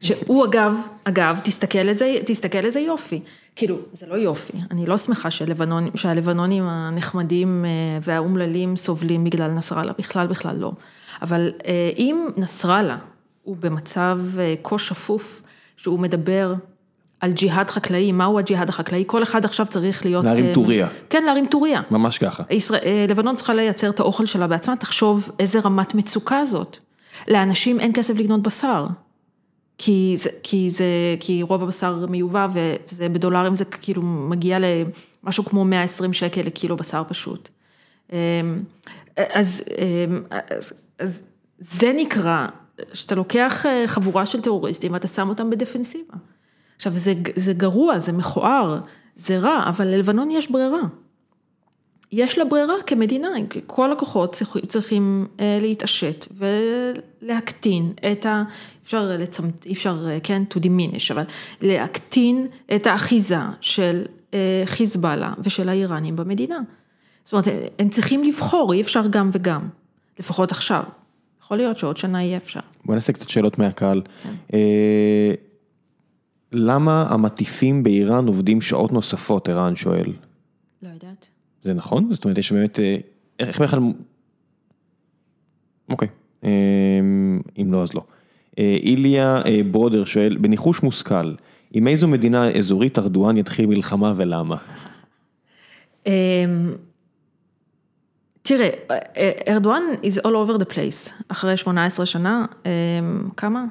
שהוא 0.00 0.46
אגב, 0.46 0.76
אגב, 1.04 1.40
תסתכל 1.44 1.88
איזה, 1.88 2.16
תסתכל 2.26 2.64
איזה 2.64 2.80
יופי. 2.80 3.20
כאילו, 3.56 3.78
זה 3.92 4.06
לא 4.06 4.14
יופי, 4.14 4.52
אני 4.70 4.86
לא 4.86 4.96
שמחה 4.96 5.30
שלבנון, 5.30 5.86
שהלבנונים 5.94 6.64
הנחמדים 6.66 7.64
והאומללים 8.02 8.76
סובלים 8.76 9.24
בגלל 9.24 9.50
נסראללה, 9.50 9.92
בכלל 9.98 10.26
בכלל 10.26 10.56
לא. 10.56 10.72
אבל 11.22 11.50
אם 11.96 12.26
נסראללה 12.36 12.96
הוא 13.42 13.56
במצב 13.60 14.20
כה 14.64 14.78
שפוף, 14.78 15.42
שהוא 15.76 15.98
מדבר 15.98 16.54
על 17.20 17.32
ג'יהאד 17.32 17.70
חקלאי, 17.70 18.12
מהו 18.12 18.38
הג'יהאד 18.38 18.68
החקלאי, 18.68 19.04
כל 19.06 19.22
אחד 19.22 19.44
עכשיו 19.44 19.66
צריך 19.66 20.04
להיות... 20.04 20.24
להרים 20.24 20.54
טוריה. 20.54 20.88
כן, 21.10 21.24
להרים 21.24 21.46
טוריה. 21.46 21.80
ממש 21.90 22.18
ככה. 22.18 22.42
ישראל, 22.50 23.06
לבנון 23.08 23.36
צריכה 23.36 23.54
לייצר 23.54 23.90
את 23.90 24.00
האוכל 24.00 24.26
שלה 24.26 24.46
בעצמה, 24.46 24.76
תחשוב 24.76 25.30
איזה 25.38 25.60
רמת 25.60 25.94
מצוקה 25.94 26.44
זאת. 26.44 26.78
לאנשים 27.28 27.80
אין 27.80 27.92
כסף 27.94 28.16
לקנות 28.16 28.42
בשר. 28.42 28.86
כי 29.78 30.14
זה, 30.16 30.30
כי 30.42 30.70
זה, 30.70 30.84
כי 31.20 31.42
רוב 31.42 31.62
הבשר 31.62 32.06
מיובא 32.06 32.46
וזה 32.52 33.08
בדולרים 33.08 33.54
זה 33.54 33.64
כאילו 33.64 34.02
מגיע 34.02 34.58
למשהו 35.22 35.44
כמו 35.44 35.64
120 35.64 36.12
שקל 36.12 36.40
לקילו 36.40 36.76
בשר 36.76 37.02
פשוט. 37.08 37.48
אז, 39.16 39.64
אז, 40.30 40.72
אז 40.98 41.22
זה 41.58 41.92
נקרא 41.96 42.46
שאתה 42.92 43.14
לוקח 43.14 43.64
חבורה 43.86 44.26
של 44.26 44.40
טרוריסטים 44.40 44.92
ואתה 44.92 45.08
שם 45.08 45.28
אותם 45.28 45.50
בדפנסיבה. 45.50 46.14
עכשיו 46.76 46.92
זה, 46.92 47.14
זה 47.36 47.52
גרוע, 47.52 47.98
זה 47.98 48.12
מכוער, 48.12 48.80
זה 49.16 49.38
רע, 49.38 49.64
אבל 49.68 49.86
ללבנון 49.86 50.30
יש 50.30 50.50
ברירה. 50.50 50.80
יש 52.16 52.38
לה 52.38 52.44
ברירה 52.44 52.74
כמדינה, 52.86 53.28
כל 53.66 53.92
הכוחות 53.92 54.42
צריכים 54.66 55.26
להתעשת 55.38 56.26
ולהקטין 57.22 57.92
את 58.12 58.26
ה... 58.26 58.42
אפשר 58.84 59.02
לצמצם, 59.18 59.70
אפשר 59.70 60.06
כן 60.22 60.42
to 60.50 60.56
diminish, 60.56 61.12
אבל 61.12 61.22
להקטין 61.60 62.46
את 62.74 62.86
האחיזה 62.86 63.38
של 63.60 64.02
חיזבאללה 64.64 65.32
ושל 65.38 65.68
האיראנים 65.68 66.16
במדינה. 66.16 66.58
זאת 67.24 67.32
אומרת, 67.32 67.48
הם 67.78 67.88
צריכים 67.88 68.22
לבחור, 68.22 68.72
אי 68.72 68.80
אפשר 68.80 69.06
גם 69.10 69.30
וגם, 69.32 69.68
לפחות 70.18 70.52
עכשיו. 70.52 70.82
יכול 71.42 71.56
להיות 71.56 71.76
שעוד 71.76 71.96
שנה 71.96 72.22
יהיה 72.22 72.36
אפשר. 72.36 72.60
בוא 72.84 72.94
נעשה 72.94 73.12
קצת 73.12 73.28
שאלות 73.28 73.58
מהקהל. 73.58 74.02
למה 76.52 77.06
המטיפים 77.10 77.82
באיראן 77.82 78.26
עובדים 78.26 78.60
שעות 78.60 78.92
נוספות, 78.92 79.48
ערן 79.48 79.76
שואל? 79.76 80.12
זה 81.64 81.74
נכון? 81.74 82.08
זאת 82.10 82.24
אומרת, 82.24 82.38
יש 82.38 82.52
באמת, 82.52 82.80
איך 83.40 83.60
בכלל... 83.60 83.80
אוקיי, 85.88 86.08
אם 87.58 87.72
לא 87.72 87.82
אז 87.82 87.94
לא. 87.94 88.04
איליה 88.58 89.42
ברודר 89.70 90.04
שואל, 90.04 90.36
בניחוש 90.40 90.82
מושכל, 90.82 91.34
עם 91.72 91.88
איזו 91.88 92.08
מדינה 92.08 92.50
אזורית 92.50 92.98
ארדואן 92.98 93.36
יתחיל 93.36 93.66
מלחמה 93.66 94.12
ולמה? 94.16 94.56
תראה, 98.42 98.68
ארדואן 99.48 99.82
is 100.02 100.20
all 100.20 100.32
over 100.48 100.58
the 100.58 100.74
place, 100.74 101.12
אחרי 101.28 101.56
18 101.56 102.06
שנה, 102.06 102.46
כמה? 103.36 103.64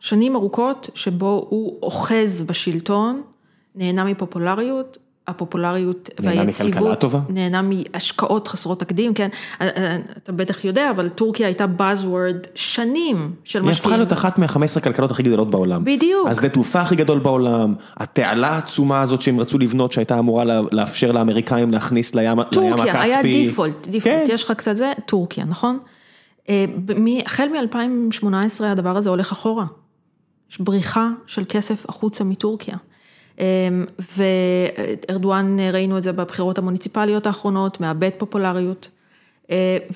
שנים 0.00 0.34
ארוכות 0.36 0.90
שבו 0.94 1.46
הוא 1.50 1.78
אוחז 1.82 2.42
בשלטון, 2.42 3.22
נהנה 3.74 4.04
מפופולריות, 4.04 4.98
הפופולריות 5.28 6.10
והיציבות. 6.20 6.74
נהנה 6.74 6.80
מכלכלה 6.80 6.94
טובה? 6.94 7.20
נהנה 7.28 7.62
מהשקעות 7.62 8.48
חסרות 8.48 8.80
תקדים, 8.80 9.14
כן, 9.14 9.28
אתה 10.22 10.32
בטח 10.32 10.64
יודע, 10.64 10.90
אבל 10.90 11.08
טורקיה 11.08 11.46
הייתה 11.46 11.66
Buzzword 11.78 12.48
שנים 12.54 13.16
של 13.44 13.62
משקיעים. 13.62 13.66
היא 13.66 13.72
הפכה 13.72 13.96
להיות 13.96 14.12
אחת 14.12 14.38
מה-15 14.38 14.60
הכלכלות 14.76 15.10
הכי 15.10 15.22
גדולות 15.22 15.50
בעולם. 15.50 15.84
בדיוק. 15.84 16.28
השדה 16.28 16.48
תעופה 16.48 16.80
הכי 16.80 16.96
גדול 16.96 17.18
בעולם, 17.18 17.74
התעלה 17.96 18.48
העצומה 18.48 19.02
הזאת 19.02 19.22
שהם 19.22 19.40
רצו 19.40 19.58
לבנות, 19.58 19.92
שהייתה 19.92 20.18
אמורה 20.18 20.44
לאפשר 20.72 21.12
לאמריקאים 21.12 21.72
להכניס 21.72 22.14
לים 22.14 22.38
הכספי. 22.38 22.54
טורקיה, 22.54 23.02
היה 23.02 23.22
דיפולט, 23.22 23.88
דיפולט, 23.88 24.28
יש 24.28 24.44
לך 24.44 24.52
קצת 24.52 24.76
זה, 24.76 24.92
טורקיה, 25.06 25.44
נכון? 25.44 25.78
החל 27.24 27.48
מ-2018 27.48 28.64
הדבר 28.64 28.96
הזה 28.96 29.10
הולך 29.10 29.32
אחורה. 29.32 29.64
יש 30.50 30.60
בריחה 30.60 31.08
של 31.26 31.42
כסף 31.48 31.86
החוצה 31.88 32.24
מטורקיה. 32.24 32.76
וארדואן, 35.08 35.56
ראינו 35.72 35.98
את 35.98 36.02
זה 36.02 36.12
בבחירות 36.12 36.58
המוניציפליות 36.58 37.26
האחרונות, 37.26 37.80
מאבד 37.80 38.10
פופולריות, 38.18 38.88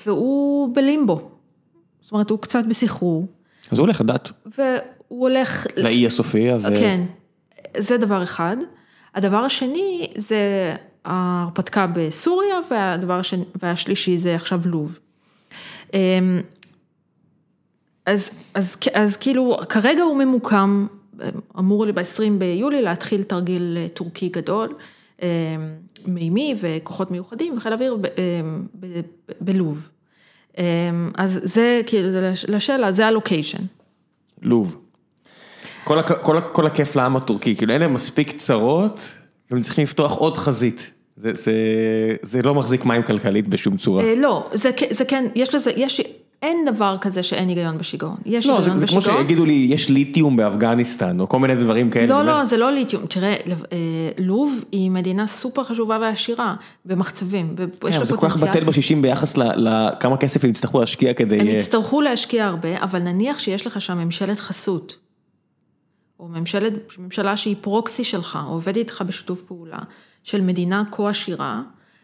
והוא 0.05 0.75
בלימבו. 0.75 1.31
זאת 2.01 2.11
אומרת, 2.11 2.29
הוא 2.29 2.39
קצת 2.39 2.65
בסחרור. 2.69 3.27
אז 3.71 3.77
הוא 3.77 3.85
הולך 3.85 4.01
לדת. 4.01 4.31
והוא 4.45 5.27
הולך... 5.29 5.67
לאי 5.77 6.07
הסופי. 6.07 6.53
ו... 6.53 6.61
כן, 6.63 7.01
זה 7.77 7.97
דבר 7.97 8.23
אחד. 8.23 8.57
הדבר 9.15 9.37
השני 9.37 10.11
זה 10.15 10.75
ההרפתקה 11.05 11.87
בסוריה, 11.87 12.55
והדבר 12.71 13.19
השני, 13.19 13.43
והשלישי 13.61 14.17
זה 14.17 14.35
עכשיו 14.35 14.61
לוב. 14.65 14.99
אז, 18.05 18.31
אז, 18.55 18.77
אז 18.93 19.17
כאילו, 19.17 19.57
כרגע 19.69 20.03
הוא 20.03 20.17
ממוקם, 20.17 20.87
אמור 21.59 21.85
לי 21.85 21.91
ב-20 21.91 22.31
ביולי 22.37 22.81
להתחיל 22.81 23.23
תרגיל 23.23 23.77
טורקי 23.93 24.29
גדול, 24.29 24.73
מימי 26.07 26.55
וכוחות 26.61 27.11
מיוחדים 27.11 27.57
וחיל 27.57 27.73
אוויר 27.73 27.97
בלוב. 29.41 29.89
אז 31.15 31.41
זה 31.43 31.81
כאילו, 31.85 32.11
זה 32.11 32.33
לשאלה, 32.47 32.91
זה 32.91 33.07
הלוקיישן. 33.07 33.63
לוב. 34.41 34.77
כל, 35.83 36.01
כל, 36.01 36.39
כל 36.51 36.67
הכיף 36.67 36.95
לעם 36.95 37.15
הטורקי, 37.15 37.55
כאילו 37.55 37.73
אין 37.73 37.81
להם 37.81 37.93
מספיק 37.93 38.31
צרות, 38.37 39.13
הם 39.51 39.61
צריכים 39.61 39.83
לפתוח 39.83 40.11
עוד 40.11 40.37
חזית. 40.37 40.91
זה, 41.15 41.33
זה, 41.33 41.53
זה 42.21 42.41
לא 42.41 42.55
מחזיק 42.55 42.85
מים 42.85 43.03
כלכלית 43.03 43.47
בשום 43.47 43.77
צורה. 43.77 44.15
לא, 44.15 44.49
זה, 44.53 44.71
זה 44.89 45.05
כן, 45.05 45.25
יש 45.35 45.55
לזה, 45.55 45.71
יש... 45.75 46.01
אין 46.41 46.65
דבר 46.65 46.97
כזה 47.01 47.23
שאין 47.23 47.49
היגיון 47.49 47.77
בשיגעון, 47.77 48.15
יש 48.25 48.45
לא, 48.45 48.57
היגיון 48.57 48.75
בשיגעון. 48.77 49.01
זה 49.01 49.09
כמו 49.09 49.17
שיגידו 49.17 49.45
לי, 49.45 49.67
יש 49.69 49.89
ליתיום 49.89 50.37
באפגניסטן, 50.37 51.19
או 51.19 51.29
כל 51.29 51.39
מיני 51.39 51.55
דברים 51.55 51.89
כאלה. 51.89 52.05
לא, 52.07 52.25
לא, 52.25 52.45
זה 52.45 52.57
לא 52.57 52.71
ליתיום, 52.71 53.05
תראה, 53.05 53.35
לוב 54.17 54.63
היא 54.71 54.91
מדינה 54.91 55.27
סופר 55.27 55.63
חשובה 55.63 55.97
ועשירה, 56.01 56.55
במחצבים, 56.85 57.55
כן, 57.57 57.93
אבל 57.93 58.05
זה 58.05 58.17
כל 58.17 58.29
כך 58.29 58.43
בטל 58.43 58.63
בשישים 58.63 59.01
ביחס 59.01 59.37
לכמה 59.37 60.17
כסף 60.17 60.43
הם 60.43 60.49
יצטרכו 60.49 60.79
להשקיע 60.79 61.13
כדי... 61.13 61.39
הם 61.39 61.47
יצטרכו 61.47 62.01
להשקיע 62.01 62.45
הרבה, 62.45 62.83
אבל 62.83 62.99
נניח 62.99 63.39
שיש 63.39 63.67
לך 63.67 63.81
שם 63.81 63.97
ממשלת 63.97 64.39
חסות, 64.39 64.95
או 66.19 66.27
ממשלת, 66.27 66.73
ממשלה 66.99 67.37
שהיא 67.37 67.55
פרוקסי 67.61 68.03
שלך, 68.03 68.39
או 68.47 68.53
עובדת 68.53 68.77
איתך 68.77 69.03
בשיתוף 69.07 69.41
פעולה, 69.41 69.79
של 70.23 70.41
מדינה 70.41 70.83
כה 70.91 71.09
עשירה, 71.09 71.61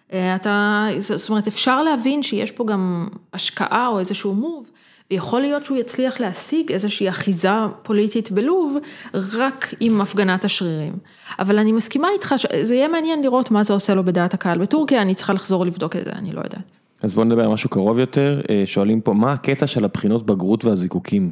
אתה, 0.10 0.88
זאת 0.99 1.30
אומרת, 1.30 1.47
אפשר 1.47 1.84
להבין 1.84 2.24
שיש 2.24 2.51
פה 2.51 2.66
גם 2.66 3.08
השקעה 3.34 3.88
או 3.88 3.99
איזשהו 3.99 4.34
מוב, 4.34 4.70
ויכול 5.12 5.41
להיות 5.41 5.66
שהוא 5.66 5.78
יצליח 5.78 6.20
להשיג 6.20 6.72
איזושהי 6.72 7.10
אחיזה 7.10 7.49
פוליטית 7.82 8.32
בלוב, 8.32 8.78
רק 9.14 9.74
עם 9.80 10.01
הפגנת 10.01 10.45
השרירים. 10.45 10.93
אבל 11.39 11.60
אני 11.60 11.72
מסכימה 11.72 12.08
איתך, 12.14 12.36
זה 12.62 12.76
יהיה 12.76 12.88
מעניין 12.88 13.22
לראות 13.22 13.51
מה 13.51 13.64
זה 13.64 13.74
עושה 13.74 13.95
לו 13.95 14.03
בדעת 14.03 14.34
הקהל 14.34 14.58
בטורקיה, 14.58 15.01
אני 15.01 15.16
צריכה 15.16 15.34
לחזור 15.34 15.66
לבדוק 15.66 15.95
את 15.95 16.05
זה, 16.05 16.12
אני 16.12 16.32
לא 16.32 16.39
יודעת. 16.39 16.72
אז 17.01 17.16
בוא 17.16 17.23
נדבר 17.23 17.44
על 17.44 17.49
משהו 17.49 17.69
קרוב 17.69 17.99
יותר, 17.99 18.41
שואלים 18.65 19.02
פה, 19.02 19.14
מה 19.14 19.34
הקטע 19.34 19.68
של 19.68 19.86
הבחינות 19.86 20.26
בגרות 20.26 20.65
והזיקוקים? 20.65 21.31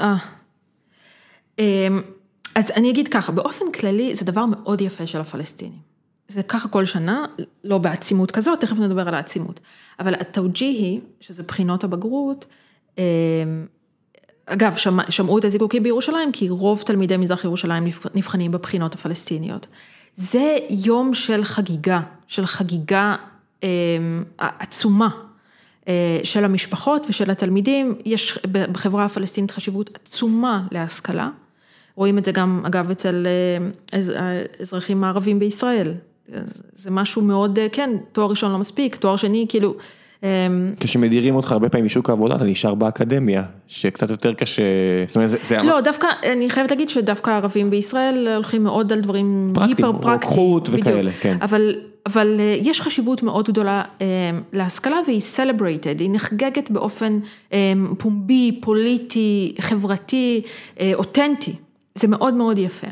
אה, 0.00 1.88
אז 2.54 2.70
אני 2.70 2.90
אגיד 2.90 3.08
ככה, 3.08 3.32
באופן 3.32 3.64
כללי 3.74 4.14
זה 4.14 4.24
דבר 4.24 4.44
מאוד 4.46 4.80
יפה 4.80 5.06
של 5.06 5.20
הפלסטינים. 5.20 5.91
זה 6.28 6.42
ככה 6.42 6.68
כל 6.68 6.84
שנה, 6.84 7.24
לא 7.64 7.78
בעצימות 7.78 8.30
כזאת, 8.30 8.60
תכף 8.60 8.78
נדבר 8.78 9.08
על 9.08 9.14
העצימות. 9.14 9.60
אבל 10.00 10.14
התאוג'יהי, 10.14 11.00
שזה 11.20 11.42
בחינות 11.42 11.84
הבגרות, 11.84 12.46
אגב, 14.46 14.76
שמע, 14.76 15.10
שמעו 15.10 15.38
את 15.38 15.44
הזיקוקים 15.44 15.82
בירושלים, 15.82 16.32
כי 16.32 16.48
רוב 16.48 16.82
תלמידי 16.86 17.16
מזרח 17.16 17.44
ירושלים 17.44 17.84
נבחנים 18.14 18.50
בבחינות 18.50 18.94
הפלסטיניות. 18.94 19.66
זה 20.14 20.56
יום 20.70 21.14
של 21.14 21.44
חגיגה, 21.44 22.00
של 22.26 22.46
חגיגה 22.46 23.16
עצומה 24.38 25.08
של 26.24 26.44
המשפחות 26.44 27.06
ושל 27.08 27.30
התלמידים. 27.30 27.94
יש 28.04 28.38
בחברה 28.46 29.04
הפלסטינית 29.04 29.50
חשיבות 29.50 29.90
עצומה 29.94 30.66
להשכלה. 30.70 31.28
רואים 31.94 32.18
את 32.18 32.24
זה 32.24 32.32
גם, 32.32 32.62
אגב, 32.66 32.90
אצל 32.90 33.26
אזרחים 34.60 35.04
הערבים 35.04 35.38
בישראל. 35.38 35.94
זה 36.76 36.90
משהו 36.90 37.22
מאוד, 37.22 37.58
כן, 37.72 37.90
תואר 38.12 38.30
ראשון 38.30 38.52
לא 38.52 38.58
מספיק, 38.58 38.96
תואר 38.96 39.16
שני, 39.16 39.46
כאילו, 39.48 39.74
כשמדירים 40.80 41.34
אותך 41.34 41.52
הרבה 41.52 41.68
פעמים 41.68 41.86
משוק 41.86 42.10
העבודה, 42.10 42.34
אתה 42.34 42.44
נשאר 42.44 42.74
באקדמיה, 42.74 43.42
שקצת 43.68 44.10
יותר 44.10 44.34
קשה, 44.34 44.62
זאת 45.06 45.16
אומרת, 45.16 45.30
זה... 45.30 45.58
לא, 45.62 45.80
דווקא, 45.80 46.06
אני 46.32 46.50
חייבת 46.50 46.70
להגיד 46.70 46.88
שדווקא 46.88 47.30
הערבים 47.30 47.70
בישראל 47.70 48.28
הולכים 48.34 48.62
מאוד 48.62 48.92
על 48.92 49.00
דברים 49.00 49.52
היפר 49.60 49.92
פרקטיים. 49.92 50.12
רוקחות 50.12 50.68
וכאלה, 50.72 51.10
כן. 51.20 51.36
אבל, 51.40 51.74
אבל 52.06 52.40
יש 52.62 52.80
חשיבות 52.80 53.22
מאוד 53.22 53.48
גדולה 53.48 53.82
להשכלה 54.52 54.96
והיא 55.06 55.20
celebrated, 55.36 55.98
היא 55.98 56.10
נחגגת 56.10 56.70
באופן 56.70 57.18
פומבי, 57.98 58.58
פוליטי, 58.62 59.54
חברתי, 59.60 60.42
אותנטי, 60.94 61.52
זה 61.94 62.08
מאוד 62.08 62.34
מאוד 62.34 62.58
יפה. 62.58 62.86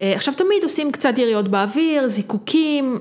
עכשיו 0.00 0.34
תמיד 0.34 0.62
עושים 0.62 0.92
קצת 0.92 1.18
יריות 1.18 1.48
באוויר, 1.48 2.08
זיקוקים, 2.08 2.98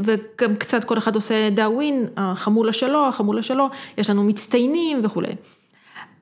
וגם 0.00 0.56
קצת 0.56 0.84
כל 0.84 0.98
אחד 0.98 1.14
עושה 1.14 1.50
דאווין, 1.50 2.06
החמולה 2.16 2.72
שלו, 2.72 3.08
החמולה 3.08 3.42
שלו, 3.42 3.68
יש 3.98 4.10
לנו 4.10 4.24
מצטיינים 4.24 5.00
וכולי. 5.02 5.32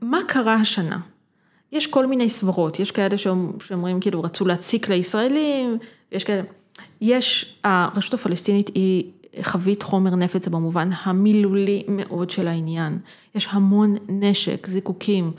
מה 0.00 0.18
קרה 0.28 0.54
השנה? 0.54 0.98
יש 1.72 1.86
כל 1.86 2.06
מיני 2.06 2.28
סברות, 2.28 2.80
יש 2.80 2.90
כאלה 2.90 3.18
שאומרים 3.18 4.00
כאילו 4.00 4.22
רצו 4.22 4.44
להציק 4.44 4.88
לישראלים, 4.88 5.78
יש 6.12 6.24
כאלה, 6.24 6.42
יש, 7.00 7.58
הרשות 7.64 8.14
הפלסטינית 8.14 8.70
היא 8.74 9.04
חבית 9.40 9.82
חומר 9.82 10.14
נפץ 10.14 10.48
במובן 10.48 10.90
המילולי 11.02 11.84
מאוד 11.88 12.30
של 12.30 12.48
העניין, 12.48 12.98
יש 13.34 13.48
המון 13.50 13.96
נשק, 14.08 14.66
זיקוקים, 14.66 15.32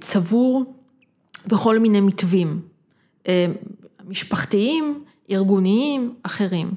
צבור 0.00 0.74
בכל 1.46 1.78
מיני 1.78 2.00
מתווים. 2.00 2.60
משפחתיים, 4.08 5.04
ארגוניים, 5.30 6.14
אחרים. 6.22 6.70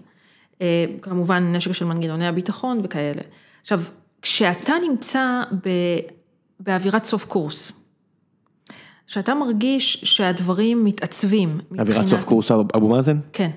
כמובן 1.01 1.55
נשק 1.55 1.71
של 1.71 1.85
מנגנוני 1.85 2.27
הביטחון 2.27 2.79
וכאלה. 2.83 3.21
עכשיו, 3.61 3.81
כשאתה 4.21 4.73
נמצא 4.89 5.43
באווירת 6.59 7.05
סוף 7.05 7.25
קורס, 7.25 7.71
כשאתה 9.07 9.35
מרגיש 9.35 10.01
שהדברים 10.03 10.83
מתעצבים 10.83 11.57
מבחינת... 11.71 11.79
אווירת 11.79 12.07
סוף 12.07 12.23
קורס 12.23 12.51
אבו 12.51 12.89
מאזן? 12.89 13.19
כן. 13.33 13.49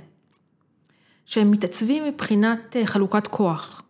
שהם 1.26 1.50
מתעצבים 1.50 2.04
מבחינת 2.04 2.76
חלוקת 2.84 3.26
כוח. 3.26 3.82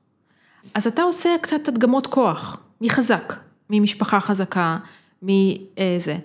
אז 0.74 0.86
אתה 0.86 1.02
עושה 1.02 1.30
קצת 1.42 1.68
הדגמות 1.68 2.06
כוח, 2.06 2.56
מי 2.80 2.90
חזק, 2.90 3.34
ממשפחה 3.70 4.20
חזקה, 4.20 4.78
מזה. 5.22 6.18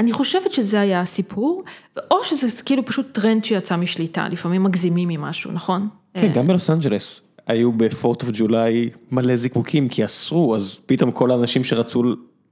אני 0.00 0.12
חושבת 0.12 0.52
שזה 0.52 0.80
היה 0.80 1.00
הסיפור, 1.00 1.62
או 2.10 2.24
שזה 2.24 2.62
כאילו 2.64 2.84
פשוט 2.84 3.06
טרנד 3.12 3.44
שיצא 3.44 3.76
משליטה, 3.76 4.28
לפעמים 4.28 4.62
מגזימים 4.62 5.08
ממשהו, 5.08 5.52
נכון? 5.52 5.88
כן, 6.14 6.32
גם 6.32 6.46
בלוס 6.46 6.70
אנג'לס, 6.70 7.20
היו 7.46 7.72
ב 7.72 7.79
Fourth 7.79 8.22
of 8.22 8.30
July 8.32 8.90
מלא 9.10 9.36
זיקוקים, 9.36 9.88
כי 9.88 10.04
אסרו, 10.04 10.56
אז 10.56 10.78
פתאום 10.86 11.10
כל 11.10 11.30
האנשים 11.30 11.64
שרצו... 11.64 12.02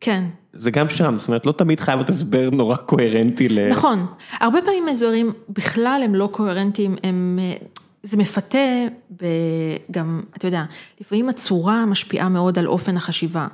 כן. 0.00 0.24
זה 0.52 0.70
גם 0.70 0.88
שם, 0.88 1.14
זאת 1.18 1.28
אומרת, 1.28 1.46
לא 1.46 1.52
תמיד 1.52 1.80
חייב 1.80 1.98
להיות 1.98 2.10
הסבר 2.10 2.50
נורא 2.52 2.76
קוהרנטי 2.76 3.48
ל... 3.48 3.68
נכון, 3.68 4.06
הרבה 4.40 4.58
פעמים 4.64 4.88
הסברים 4.88 5.32
בכלל 5.48 6.00
הם 6.04 6.14
לא 6.14 6.28
קוהרנטיים, 6.32 6.96
הם... 7.04 7.38
זה 8.02 8.16
מפתה 8.16 8.58
גם, 9.90 10.22
אתה 10.36 10.46
יודע, 10.46 10.64
לפעמים 11.00 11.28
הצורה 11.28 11.86
משפיעה 11.86 12.28
מאוד 12.28 12.58
על 12.58 12.66
אופן 12.66 12.96
החשיבה. 12.96 13.46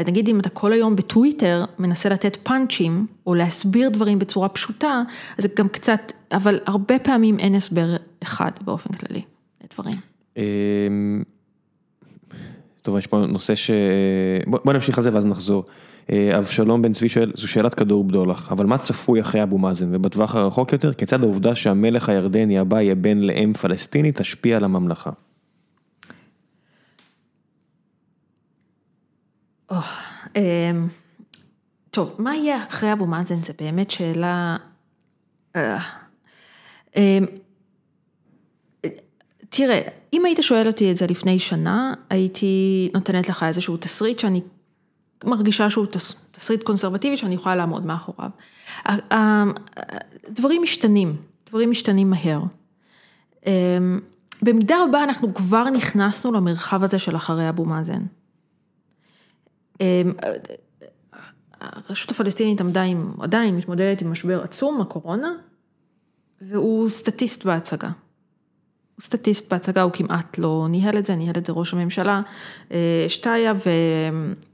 ונגיד 0.00 0.28
אם 0.28 0.40
אתה 0.40 0.48
כל 0.48 0.72
היום 0.72 0.96
בטוויטר 0.96 1.64
מנסה 1.78 2.08
לתת 2.08 2.36
פאנצ'ים, 2.36 3.06
או 3.26 3.34
להסביר 3.34 3.88
דברים 3.88 4.18
בצורה 4.18 4.48
פשוטה, 4.48 5.02
אז 5.38 5.42
זה 5.42 5.48
גם 5.56 5.68
קצת, 5.68 6.12
אבל 6.32 6.60
הרבה 6.66 6.98
פעמים 6.98 7.38
אין 7.38 7.54
הסבר 7.54 7.96
אחד 8.22 8.50
באופן 8.64 8.92
כללי 8.92 9.22
לדברים. 9.64 9.96
טוב, 12.82 12.98
יש 12.98 13.06
פה 13.06 13.18
נושא 13.18 13.54
ש... 13.54 13.70
בוא 14.46 14.72
נמשיך 14.72 14.98
על 14.98 15.04
זה 15.04 15.14
ואז 15.14 15.26
נחזור. 15.26 15.64
אבשלום 16.38 16.82
בן 16.82 16.92
צבי 16.92 17.08
שואל, 17.08 17.32
זו 17.34 17.48
שאלת 17.48 17.74
כדור 17.74 18.04
בדולח, 18.04 18.52
אבל 18.52 18.66
מה 18.66 18.78
צפוי 18.78 19.20
אחרי 19.20 19.42
אבו 19.42 19.58
מאזן, 19.58 19.94
ובטווח 19.94 20.34
הרחוק 20.34 20.72
יותר, 20.72 20.92
כיצד 20.92 21.22
העובדה 21.22 21.54
שהמלך 21.54 22.08
הירדני 22.08 22.58
הבא 22.58 22.80
יהיה 22.80 22.94
בן 22.94 23.18
לאם 23.18 23.52
פלסטינית 23.52 24.20
תשפיע 24.20 24.56
על 24.56 24.64
הממלכה? 24.64 25.10
טוב, 31.90 32.14
מה 32.18 32.36
יהיה 32.36 32.64
אחרי 32.68 32.92
אבו 32.92 33.06
מאזן, 33.06 33.42
זה 33.42 33.52
באמת 33.60 33.90
שאלה... 33.90 34.56
תראה, 39.48 39.80
אם 40.12 40.24
היית 40.24 40.38
שואל 40.40 40.66
אותי 40.66 40.90
את 40.90 40.96
זה 40.96 41.06
לפני 41.06 41.38
שנה, 41.38 41.94
הייתי 42.10 42.90
נותנת 42.94 43.28
לך 43.28 43.42
איזשהו 43.42 43.76
תסריט 43.76 44.18
שאני 44.18 44.40
מרגישה 45.24 45.70
שהוא 45.70 45.86
תסריט 46.30 46.62
קונסרבטיבי 46.62 47.16
שאני 47.16 47.34
יכולה 47.34 47.56
לעמוד 47.56 47.86
מאחוריו. 47.86 48.30
דברים 50.28 50.62
משתנים, 50.62 51.16
דברים 51.48 51.70
משתנים 51.70 52.10
מהר. 52.10 52.42
במידה 54.42 54.76
רבה 54.88 55.04
אנחנו 55.04 55.34
כבר 55.34 55.70
נכנסנו 55.70 56.32
למרחב 56.32 56.84
הזה 56.84 56.98
של 56.98 57.16
אחרי 57.16 57.48
אבו 57.48 57.64
מאזן. 57.64 58.02
הרשות 61.60 62.10
הפלסטינית 62.10 62.60
עמדה 62.60 62.82
עם, 62.82 63.12
עדיין 63.20 63.56
מתמודדת 63.56 64.02
עם 64.02 64.10
משבר 64.10 64.42
עצום, 64.42 64.80
הקורונה, 64.80 65.32
והוא 66.40 66.90
סטטיסט 66.90 67.44
בהצגה. 67.44 67.88
הוא 67.88 69.04
סטטיסט 69.04 69.52
בהצגה, 69.52 69.82
הוא 69.82 69.92
כמעט 69.92 70.38
לא 70.38 70.66
ניהל 70.70 70.98
את 70.98 71.04
זה, 71.04 71.14
ניהל 71.14 71.34
את 71.38 71.46
זה 71.46 71.52
ראש 71.52 71.74
הממשלה, 71.74 72.22
שטיה 73.08 73.52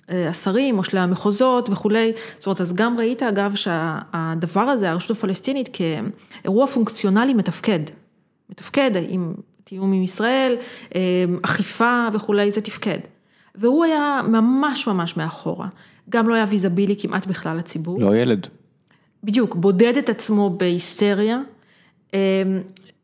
והשרים, 0.09 0.77
מושלי 0.77 1.01
המחוזות 1.01 1.69
וכולי. 1.69 2.13
זאת 2.39 2.47
אומרת, 2.47 2.61
אז 2.61 2.73
גם 2.75 2.99
ראית 2.99 3.23
אגב 3.23 3.55
שהדבר 3.55 4.61
הזה, 4.61 4.91
הרשות 4.91 5.17
הפלסטינית 5.17 5.69
כאירוע 5.73 6.67
פונקציונלי 6.67 7.35
מתפקד. 7.35 7.81
מתפקד 8.51 8.91
עם 9.09 9.35
תיאום 9.65 9.93
עם 9.93 10.03
ישראל, 10.03 10.57
אכיפה 11.43 12.09
וכולי, 12.13 12.51
זה 12.51 12.61
תפקד. 12.61 12.99
והוא 13.57 13.85
היה 13.85 14.21
ממש 14.29 14.87
ממש 14.87 15.17
מאחורה, 15.17 15.69
גם 16.11 16.29
לא 16.29 16.35
היה 16.35 16.45
ויזבילי 16.49 16.97
כמעט 16.99 17.27
בכלל 17.27 17.57
לציבור. 17.57 18.01
לא 18.01 18.17
ילד. 18.17 18.47
בדיוק, 19.25 19.55
בודד 19.55 19.97
את 19.97 20.09
עצמו 20.09 20.51
בהיסטריה, 20.51 21.41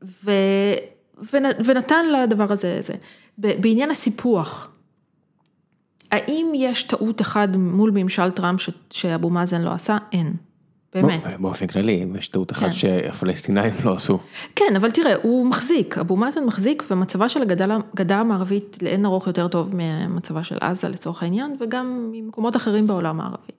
ו, 0.05 0.31
ונתן 1.65 2.07
לדבר 2.13 2.53
הזה, 2.53 2.79
זה. 2.81 2.95
בעניין 3.39 3.91
הסיפוח, 3.91 4.69
האם 6.11 6.53
יש 6.55 6.83
טעות 6.83 7.21
אחת 7.21 7.49
מול 7.53 7.91
ממשל 7.95 8.31
טראמפ 8.31 8.61
שאבו 8.91 9.31
מאזן 9.31 9.63
לא 9.63 9.71
עשה? 9.71 9.99
אין. 10.13 10.35
באמת. 10.95 11.21
באופן 11.41 11.67
כללי, 11.67 12.07
יש 12.19 12.29
טעות 12.29 12.53
אחת 12.53 12.73
שהפלסטינאים 12.73 13.75
לא 13.85 13.95
עשו. 13.95 14.19
כן, 14.57 14.77
אבל 14.77 14.91
תראה, 14.91 15.15
הוא 15.23 15.47
מחזיק, 15.47 15.99
אבו 15.99 16.17
מאזן 16.17 16.45
מחזיק, 16.45 16.83
ומצבה 16.91 17.29
של 17.29 17.43
הגדה 17.43 18.19
המערבית 18.19 18.79
לאין 18.83 19.05
ארוך 19.05 19.27
יותר 19.27 19.49
טוב 19.49 19.71
ממצבה 19.75 20.43
של 20.43 20.59
עזה 20.61 20.89
לצורך 20.89 21.23
העניין, 21.23 21.57
וגם 21.61 22.09
ממקומות 22.13 22.57
אחרים 22.57 22.87
בעולם 22.87 23.21
הערבי. 23.21 23.53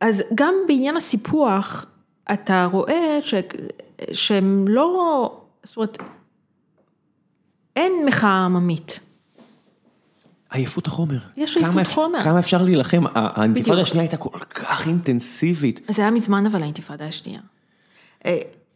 אז 0.00 0.24
גם 0.34 0.54
בעניין 0.68 0.96
הסיפוח, 0.96 1.86
אתה 2.32 2.68
רואה 2.72 3.18
שהם 4.12 4.64
לא, 4.68 5.40
זאת 5.62 5.76
אומרת, 5.76 5.98
אין 7.76 7.92
מחאה 8.06 8.44
עממית. 8.44 9.00
עייפות 10.50 10.86
החומר. 10.86 11.18
יש 11.36 11.56
עייפות 11.56 11.86
חומר. 11.86 12.20
כמה 12.22 12.38
אפשר 12.38 12.62
להילחם, 12.62 13.02
האינתיפאדה 13.14 13.80
השנייה 13.80 14.02
הייתה 14.02 14.16
כל 14.16 14.38
כך 14.50 14.86
אינטנסיבית. 14.86 15.80
זה 15.88 16.02
היה 16.02 16.10
מזמן 16.10 16.46
אבל 16.46 16.62
האינתיפאדה 16.62 17.04
השנייה. 17.06 17.40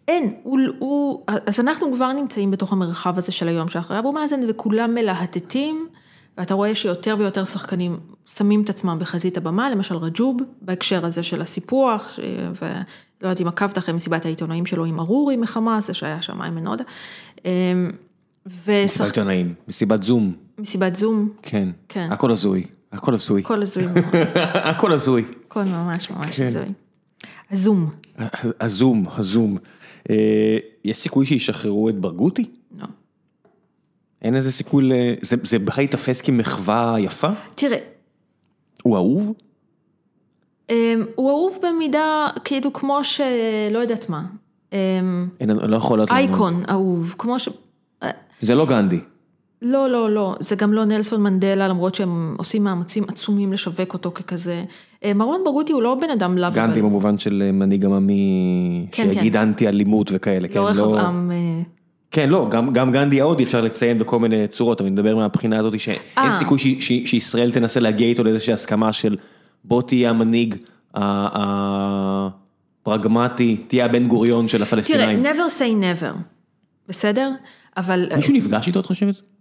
אין, 0.09 0.33
הוא, 0.43 0.59
הוא, 0.79 1.25
אז 1.47 1.61
אנחנו 1.61 1.95
כבר 1.95 2.13
נמצאים 2.13 2.51
בתוך 2.51 2.73
המרחב 2.73 3.19
הזה 3.19 3.33
של 3.33 3.49
היום 3.49 3.69
שאחרי 3.69 3.99
אבו 3.99 4.13
מאזן 4.13 4.41
וכולם 4.49 4.95
מלהטטים, 4.95 5.89
ואתה 6.39 6.55
רואה 6.55 6.75
שיותר 6.75 7.17
ויותר 7.19 7.45
שחקנים 7.45 8.01
שמים 8.27 8.63
את 8.63 8.71
עצמם 8.71 8.97
בחזית 9.01 9.37
הבמה, 9.37 9.71
למשל 9.71 9.97
רג'וב, 9.97 10.37
בהקשר 10.63 11.07
הזה 11.07 11.23
של 11.23 11.43
הסיפוח, 11.43 12.19
ולא 12.63 12.79
יודעת 13.23 13.41
אם 13.41 13.49
עקבת 13.49 13.79
אחרי 13.79 13.95
מסיבת 13.95 14.25
העיתונאים 14.25 14.67
שלו 14.67 14.85
עם 14.85 15.01
ארורי 15.01 15.37
מחמאס, 15.37 15.87
זה 15.87 15.95
שהיה 15.95 16.23
שם 16.23 16.43
איימן 16.43 16.67
עודה. 16.67 16.85
מסיבת 18.47 19.07
עיתונאים, 19.07 19.55
מסיבת 19.69 20.03
זום. 20.03 20.44
מסיבת 20.59 20.94
זום. 20.94 21.28
כן, 21.43 21.68
כן. 21.89 22.09
הכל 22.12 22.31
הזוי, 22.31 22.64
הכל 22.93 23.14
הזוי. 23.14 23.40
הכל 23.40 23.62
הזוי 23.62 23.86
מאוד. 23.86 24.26
הכל 24.70 24.93
הזוי. 24.93 25.24
הכל 25.47 25.64
ממש 25.64 26.10
ממש 26.10 26.40
הזוי. 26.40 26.66
הזום. 27.51 27.90
הזום, 28.60 29.06
הזום. 29.16 29.59
יש 30.85 30.97
סיכוי 30.97 31.26
שישחררו 31.26 31.89
את 31.89 31.94
ברגותי? 31.98 32.51
לא. 32.78 32.86
אין 34.22 34.36
איזה 34.36 34.52
סיכוי, 34.52 34.90
זה 35.22 35.59
בכלל 35.59 35.82
ייתפס 35.82 36.20
כמחווה 36.20 36.94
יפה? 36.98 37.28
תראה. 37.55 37.78
הוא 38.82 38.97
אהוב? 38.97 39.32
הוא 41.14 41.31
אהוב 41.31 41.59
במידה, 41.62 42.28
כאילו 42.44 42.72
כמו 42.72 43.05
ש... 43.05 43.20
לא 43.70 43.78
יודעת 43.78 44.09
מה. 44.09 44.24
אין, 44.72 45.51
לא 45.51 45.76
יכול 45.76 45.98
להיות... 45.98 46.10
אייקון 46.10 46.62
אהוב, 46.68 47.14
כמו 47.18 47.39
ש... 47.39 47.48
זה 48.40 48.55
לא 48.55 48.66
גנדי. 48.66 49.01
לא, 49.62 49.90
לא, 49.90 50.10
לא, 50.10 50.35
זה 50.40 50.56
גם 50.56 50.72
לא 50.72 50.85
נלסון 50.85 51.22
מנדלה, 51.22 51.68
למרות 51.68 51.94
שהם 51.94 52.35
עושים 52.39 52.64
מאמצים 52.64 53.05
עצומים 53.09 53.52
לשווק 53.52 53.93
אותו 53.93 54.10
ככזה. 54.14 54.64
אה, 55.05 55.14
מרואן 55.14 55.40
ברגותי 55.44 55.72
הוא 55.72 55.82
לא 55.82 55.94
בן 56.01 56.10
אדם 56.10 56.39
לאו. 56.39 56.51
גנדי 56.55 56.82
במובן 56.82 57.18
של 57.18 57.43
אה, 57.47 57.52
מנהיג 57.52 57.85
עממי, 57.85 58.86
כן, 58.93 59.12
שיגיד 59.12 59.32
כן. 59.32 59.39
אנטי 59.39 59.68
אלימות 59.68 60.10
וכאלה, 60.12 60.48
כן, 60.48 60.55
לא 60.55 60.68
רחב 60.68 60.78
לא... 60.78 61.01
עם. 61.01 61.31
כן, 62.10 62.31
לא, 62.31 62.48
גם, 62.51 62.72
גם 62.72 62.93
גנדי 62.93 63.20
ההודי 63.20 63.44
אפשר 63.44 63.60
לציין 63.60 63.98
בכל 63.98 64.18
מיני 64.18 64.48
צורות, 64.48 64.81
אני 64.81 64.90
מדבר 64.90 65.16
מהבחינה 65.16 65.59
הזאת 65.59 65.81
שאין 65.81 65.98
אה. 66.18 66.32
סיכוי 66.32 66.59
ש, 66.59 66.66
ש, 66.66 66.93
שישראל 67.05 67.51
תנסה 67.51 67.81
להגיע 67.81 68.09
איתו 68.09 68.24
לאיזושהי 68.24 68.52
הסכמה 68.52 68.93
של 68.93 69.16
בוא 69.64 69.82
תהיה 69.82 70.10
המנהיג 70.10 70.55
הפרגמטי, 72.85 73.56
תהיה 73.68 73.85
הבן 73.85 74.09
גוריון 74.09 74.48
של 74.48 74.59
תראה, 74.59 74.68
הפלסטינאים. 74.68 75.26
never 75.26 75.51
say 75.59 75.82
never, 75.82 76.16
בסדר? 76.89 77.31
אבל 77.76 78.09
מישהו 78.16 78.35
נפגש 78.35 78.66
איתו 78.66 78.81
את 78.81 78.86
חושבת? 78.86 79.34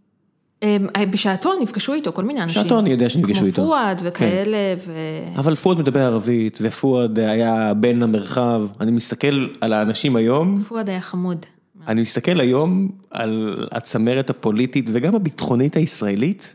אה, 0.64 1.06
בשעתו 1.06 1.53
נפגשו 1.61 1.94
איתו 1.94 2.14
כל 2.14 2.23
מיני 2.23 2.44
אנשים. 2.44 2.61
בשעתו 2.61 2.80
אני 2.80 2.90
יודע 2.90 3.10
שנפגשו 3.10 3.45
איתו. 3.45 3.56
כמו 3.56 3.65
פואד 3.65 4.02
וכאלה, 4.03 4.57
ו... 4.85 4.91
אבל 5.35 5.56
פואד 5.56 5.80
מדבר 5.80 5.99
ערבית, 5.99 6.60
ופואד 6.61 7.19
היה 7.19 7.73
בן 7.73 8.03
המרחב, 8.03 8.61
אני 8.81 8.91
מסתכל 8.91 9.48
על 9.61 9.73
האנשים 9.73 10.15
היום, 10.15 10.60
פואד 10.60 10.90
היה 10.90 11.02
חמוד. 11.02 11.45
אני 11.88 12.02
מסתכל 12.02 12.40
היום 12.40 12.90
על 13.11 13.65
הצמרת 13.72 14.30
הפוליטית 14.30 14.85
וגם 14.94 15.15
הביטחונית 15.15 15.76
הישראלית, 15.76 16.53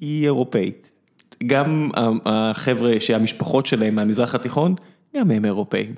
היא 0.00 0.24
אירופאית. 0.24 0.90
גם 1.46 1.90
החבר'ה 2.24 3.00
שהמשפחות 3.00 3.66
שלהם 3.66 3.94
מהמזרח 3.94 4.34
התיכון, 4.34 4.74
גם 5.16 5.30
הם 5.30 5.44
אירופאים. 5.44 5.94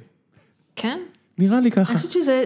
כן? 0.77 0.99
נראה 1.39 1.61
לי 1.61 1.71
ככה. 1.71 1.93
אני 1.93 1.97
חושבת 1.99 2.13
שזה... 2.13 2.45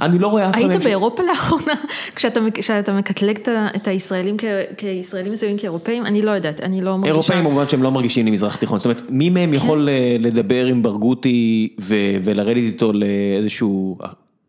אני 0.00 0.18
לא 0.18 0.26
רואה 0.26 0.48
אף 0.48 0.54
אחד 0.54 0.70
היית 0.70 0.82
באירופה 0.82 1.22
לאחרונה, 1.22 1.72
כשאתה 2.16 2.40
מק- 2.40 2.58
כשאתה 2.58 2.92
מקטלג 2.92 3.38
את 3.76 3.88
הישראלים 3.88 4.36
כ- 4.38 4.44
כישראלים 4.78 5.32
מסוימים 5.32 5.58
כאירופאים? 5.58 6.06
אני 6.06 6.22
לא 6.22 6.30
יודעת, 6.30 6.60
אני 6.60 6.80
לא 6.82 6.90
מרגישה... 6.96 7.12
אירופאים 7.12 7.44
במובן 7.44 7.68
שהם 7.68 7.82
לא 7.82 7.90
מרגישים 7.90 8.24
לי 8.24 8.30
מזרח 8.30 8.56
תיכון, 8.56 8.78
זאת 8.78 8.86
אומרת, 8.86 9.02
מי 9.08 9.30
מהם 9.30 9.54
יכול 9.54 9.88
אה, 9.88 10.16
לדבר 10.20 10.66
עם 10.66 10.82
ברגותי 10.82 11.68
ו- 11.80 11.94
ולרדת 12.24 12.56
איתו 12.56 12.92
לאיזשהו 12.92 13.98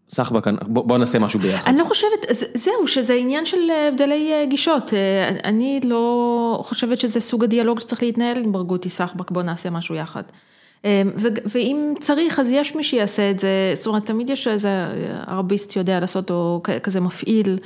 סחבק, 0.09 0.47
בוא 0.67 0.97
נעשה 0.97 1.19
משהו 1.19 1.39
ביחד. 1.39 1.67
אני 1.69 1.77
לא 1.77 1.83
חושבת, 1.83 2.25
זהו, 2.53 2.87
שזה 2.87 3.13
עניין 3.13 3.45
של 3.45 3.57
אה, 3.69 3.87
הבדלי 3.87 4.33
אה, 4.33 4.45
גישות. 4.45 4.93
אני 5.43 5.79
לא 5.83 6.59
חושבת 6.63 6.97
שזה 6.97 7.19
סוג 7.19 7.43
הדיאלוג 7.43 7.79
שצריך 7.79 8.03
להתנהל 8.03 8.37
עם 8.43 8.51
ברגותי 8.51 8.89
סחבק, 8.89 9.31
בוא 9.31 9.43
נעשה 9.43 9.69
משהו 9.69 9.95
יחד. 9.95 10.23
אה, 10.85 11.01
ו- 11.17 11.27
ואם 11.55 11.93
צריך, 11.99 12.39
אז 12.39 12.51
יש 12.51 12.75
מי 12.75 12.83
שיעשה 12.83 13.31
את 13.31 13.39
זה, 13.39 13.71
זאת 13.73 13.87
אומרת, 13.87 14.05
תמיד 14.05 14.29
יש 14.29 14.47
איזה 14.47 14.69
ערביסט 15.27 15.75
יודע 15.75 15.99
לעשות, 15.99 16.31
או 16.31 16.61
כזה 16.83 16.99
מפעיל. 16.99 17.59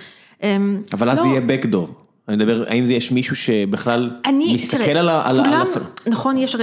אה, 0.44 0.58
אבל 0.94 1.10
אז 1.10 1.20
לא, 1.20 1.26
יהיה 1.26 1.42
backdoor. 1.42 2.01
אני 2.32 2.44
מדבר, 2.44 2.64
האם 2.68 2.86
זה 2.86 2.94
יש 2.94 3.12
מישהו 3.12 3.36
שבכלל 3.36 4.10
אני, 4.26 4.54
מסתכל 4.56 4.84
תראה, 4.84 5.00
על 5.00 5.10
ה... 5.10 5.22
על 5.30 5.40
ה- 5.40 5.44
על 5.44 5.46
כולם, 5.46 5.62
הפ- 5.62 6.08
נכון, 6.08 6.38
יש, 6.38 6.56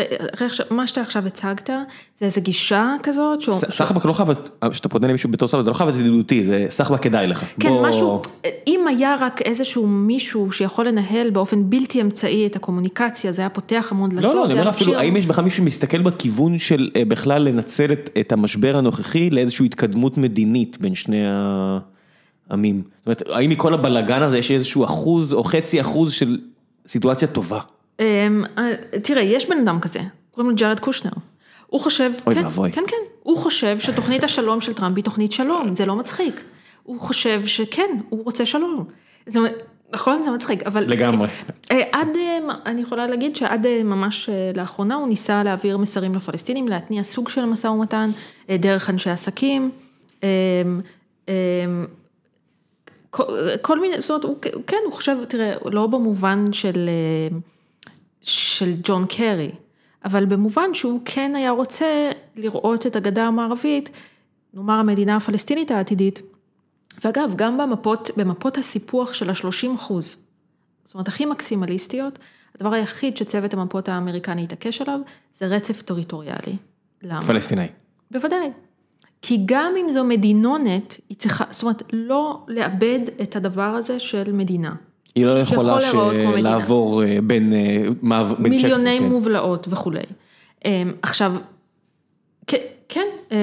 מה 0.71 0.87
שאתה 0.87 1.01
עכשיו 1.01 1.27
הצגת, 1.27 1.71
זה 2.19 2.27
איזו 2.27 2.41
גישה 2.41 2.95
כזאת, 3.03 3.43
ס- 3.43 3.65
סחבק 3.71 4.05
לא 4.05 4.13
חייב, 4.13 4.29
כשאתה 4.71 4.89
פונה 4.89 5.07
למישהו 5.09 5.31
בתור 5.31 5.49
סחבק, 5.49 5.65
זה 5.65 5.71
לא 5.71 5.75
חייב 5.75 5.89
להיות 5.91 6.01
ידידותי, 6.01 6.45
זה 6.45 6.67
סחבק 6.69 7.03
כדאי 7.03 7.27
לך. 7.27 7.45
כן, 7.61 7.69
בוא- 7.69 7.89
משהו, 7.89 8.23
אם 8.67 8.81
היה 8.89 9.15
רק 9.21 9.43
איזשהו 9.43 9.87
מישהו 9.87 10.53
שיכול 10.53 10.89
לנהל 10.89 11.31
באופן 11.31 11.71
בלתי 11.71 12.01
אמצעי 12.01 12.47
את 12.47 12.57
הקומוניקציה, 12.57 13.33
זה 13.33 13.43
היה 13.43 13.49
פותח 13.49 13.89
המון 13.91 14.11
דלתות, 14.11 14.35
לא, 14.35 14.41
לא, 14.41 14.45
אני 14.45 14.53
אומר 14.55 14.69
אפילו, 14.71 14.95
האם 14.95 15.17
יש 15.17 15.27
בכלל 15.27 15.45
מישהו 15.45 15.65
שמסתכל 15.65 16.03
בכיוון 16.03 16.59
של 16.59 16.91
אה, 16.97 17.05
בכלל 17.05 17.43
לנצל 17.43 17.93
את, 17.93 18.11
את 18.21 18.33
המשבר 18.33 18.77
הנוכחי 18.77 19.31
לאיזושהי 19.31 19.67
התקדמות 19.67 20.19
מדינית 20.19 20.77
בין 20.81 20.95
שני 20.95 21.23
העמים? 22.51 22.83
זאת 22.99 23.07
אומרת, 23.07 23.23
האם 23.31 23.51
מכל 23.51 23.75
הבלגן 23.75 24.23
הזה 24.23 24.39
יש 24.39 24.51
איזשהו 24.51 24.85
אחוז 24.85 25.33
או 25.35 25.45
חצי 25.45 25.81
אחוז 25.81 26.13
של 26.13 26.39
סיטואציה 26.89 27.29
טובה? 27.29 27.61
אמ, 28.01 28.45
אה, 28.59 28.99
תראה, 29.03 29.23
יש 29.23 29.49
בן 29.49 29.59
אדם 29.59 29.81
כזה, 29.81 30.01
קוראים 30.31 30.51
לו 30.51 30.57
ג'ארד 30.57 30.81
קושנר. 30.81 31.11
הוא 31.67 31.81
חושב, 31.81 32.11
אוי 32.27 32.35
כן, 32.35 32.45
ואבוי. 32.45 32.73
כן, 32.73 32.83
כן, 32.87 32.97
הוא 33.23 33.39
חושב 33.39 33.79
שתוכנית 33.79 34.25
השלום 34.25 34.61
של 34.61 34.73
טראמפ 34.73 34.97
היא 34.97 35.05
תוכנית 35.05 35.33
שלום, 35.33 35.75
זה 35.75 35.87
לא 35.87 35.97
מצחיק. 35.97 36.41
הוא 36.83 37.01
חושב 37.01 37.47
שכן, 37.47 37.99
הוא 38.09 38.25
רוצה 38.25 38.47
שלום. 38.47 38.85
אומרת, 39.37 39.63
נכון, 39.93 40.23
זה 40.23 40.31
מצחיק, 40.31 40.63
אבל... 40.63 40.85
לגמרי. 40.89 41.29
אה, 41.71 41.83
עד, 41.93 42.09
אה, 42.17 42.39
אני 42.67 42.81
יכולה 42.81 43.07
להגיד 43.07 43.37
שעד 43.37 43.67
ממש 43.85 44.31
לאחרונה 44.55 44.95
הוא 44.95 45.09
ניסה 45.09 45.43
להעביר 45.43 45.79
מסרים 45.79 46.15
לפלסטינים, 46.15 46.69
להתניע 46.69 47.03
סוג 47.03 47.29
של 47.29 47.45
משא 47.45 47.67
ומתן 47.67 48.11
דרך 48.51 48.91
אנשי 48.91 49.11
עסקים. 49.11 49.71
כל, 53.19 53.57
כל 53.63 53.81
מיני, 53.81 54.01
זאת 54.01 54.11
אומרת, 54.11 54.25
הוא, 54.25 54.37
כן, 54.67 54.77
הוא 54.85 54.93
חושב, 54.93 55.25
תראה, 55.25 55.55
לא 55.65 55.87
במובן 55.87 56.53
של, 56.53 56.89
אה, 56.89 57.39
של 58.21 58.73
ג'ון 58.83 59.07
קרי, 59.07 59.51
אבל 60.05 60.25
במובן 60.25 60.75
שהוא 60.75 61.01
כן 61.05 61.33
היה 61.37 61.51
רוצה 61.51 62.11
לראות 62.37 62.87
את 62.87 62.97
הגדה 62.97 63.25
המערבית, 63.25 63.91
נאמר 64.55 64.75
המדינה 64.75 65.17
הפלסטינית 65.17 65.71
העתידית. 65.71 66.23
ואגב, 67.05 67.33
גם 67.37 67.59
במפות, 67.59 68.11
במפות 68.17 68.59
הסיפוח 68.59 69.13
של 69.13 69.31
ה-30 69.31 69.75
אחוז, 69.75 70.17
זאת 70.85 70.95
אומרת, 70.95 71.09
הכי 71.09 71.27
מקסימליסטיות, 71.27 72.19
הדבר 72.55 72.73
היחיד 72.73 73.17
שצוות 73.17 73.55
המפות 73.55 73.89
האמריקני 73.89 74.43
התעקש 74.43 74.81
עליו, 74.81 75.01
זה 75.35 75.47
רצף 75.47 75.83
טריטוריאלי. 75.83 76.57
למה? 77.03 77.23
פלסטיני. 77.23 77.67
בוודאי. 78.11 78.51
כי 79.23 79.39
גם 79.47 79.73
אם 79.81 79.91
זו 79.91 80.05
מדינונת, 80.05 81.01
היא 81.09 81.17
צריכה, 81.17 81.45
זאת 81.51 81.63
אומרת, 81.63 81.83
לא 81.93 82.45
לאבד 82.49 82.99
את 83.23 83.37
הדבר 83.37 83.63
הזה 83.63 83.99
של 83.99 84.33
מדינה. 84.33 84.75
היא 85.15 85.27
לא 85.27 85.39
יכולה 85.39 85.79
מדינה. 86.33 86.51
לעבור 86.51 87.05
אה, 87.05 87.19
בין... 87.23 87.53
אה, 87.53 87.89
בין 88.39 88.53
מיליוני 88.53 88.99
כן. 88.99 89.05
מובלעות 89.05 89.67
וכולי. 89.71 90.01
אמ, 90.65 90.93
עכשיו, 91.03 91.35
כ- 92.47 92.55
כן, 92.89 93.07
אה, 93.33 93.37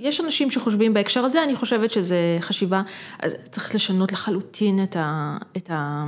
יש 0.00 0.20
אנשים 0.20 0.50
שחושבים 0.50 0.94
בהקשר 0.94 1.24
הזה, 1.24 1.44
אני 1.44 1.56
חושבת 1.56 1.90
שזה 1.90 2.36
חשיבה, 2.40 2.82
אז 3.22 3.36
צריך 3.50 3.74
לשנות 3.74 4.12
לחלוטין 4.12 4.82
את 4.82 4.96
ה... 4.96 5.36
את 5.56 5.70
ה 5.70 6.04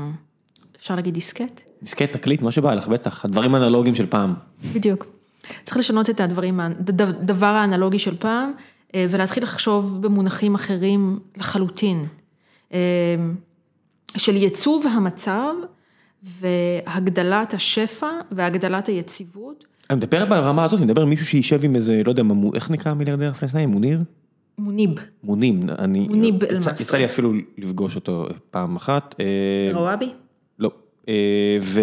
אפשר 0.77 0.95
להגיד 0.95 1.15
דיסקט? 1.15 1.61
דיסקט, 1.83 2.13
תקליט, 2.13 2.43
מה 2.43 2.53
שבא 2.53 2.75
לך, 2.75 2.89
בטח, 2.89 3.25
הדברים 3.25 3.55
האנלוגיים 3.55 3.95
של 3.95 4.07
פעם. 4.07 4.35
בדיוק. 4.75 5.07
צריך 5.65 5.77
לשנות 5.77 6.11
את 6.11 6.21
הדברים, 6.21 6.61
הדבר 6.61 7.47
האנלוגי 7.47 7.99
של 7.99 8.17
פעם, 8.17 8.53
אה, 8.95 9.07
ולהתחיל 9.11 9.43
לחשוב 9.43 10.03
במונחים 10.03 10.55
אחרים 10.55 11.19
לחלוטין. 11.37 12.07
אה, 12.73 12.79
של 14.17 14.37
ייצוב 14.37 14.87
המצב 14.87 15.55
והגדלת 16.23 17.55
השפע 17.55 18.11
והגדלת 18.33 18.87
היציבות. 18.87 19.65
אני 19.91 19.97
מדבר 19.97 20.25
ברמה 20.25 20.65
הזאת, 20.65 20.79
אני 20.79 20.87
מדבר 20.87 21.03
עם 21.03 21.09
מישהו 21.09 21.27
שישב 21.27 21.65
עם 21.65 21.77
איזה, 21.77 22.03
לא 22.05 22.11
יודע, 22.11 22.23
איך 22.55 22.71
נקרא 22.71 22.93
המיליארדר 22.93 23.31
הפלסטיני? 23.31 23.67
מוניר? 23.67 24.01
מוניב, 24.59 24.91
מונים, 25.25 25.63
אני... 25.79 26.09
מוניב 26.09 26.45
אל-מסרי. 26.45 26.73
יצא 26.73 26.97
לי 26.97 27.05
אפילו 27.05 27.33
לפגוש 27.59 27.97
אותו 27.97 28.27
פעם 28.51 28.77
אחת. 28.77 29.15
אה, 29.21 29.79
רוואבי? 29.79 30.13
לא. 30.59 30.71
אה, 31.09 31.59
ו... 31.61 31.81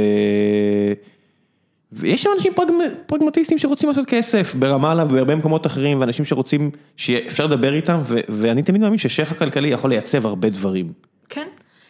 ויש 1.92 2.24
שם 2.24 2.30
אנשים 2.36 2.54
פרגמ... 2.56 2.76
פרגמטיסטים 3.06 3.58
שרוצים 3.58 3.90
לעשות 3.90 4.06
כסף 4.06 4.56
ברמאללה 4.56 5.04
ובהרבה 5.04 5.36
מקומות 5.36 5.66
אחרים, 5.66 6.02
ואנשים 6.02 6.26
שרוצים 6.26 6.72
שאפשר 6.96 7.46
לדבר 7.48 7.74
איתם, 7.74 8.02
ו... 8.06 8.20
ואני 8.30 8.64
תמיד 8.64 8.82
מאמין 8.82 8.98
ששפע 8.98 9.36
כלכלי 9.36 9.68
יכול 9.68 9.90
לייצב 9.90 10.26
הרבה 10.26 10.50
דברים. 10.50 10.92
כן. 11.30 11.48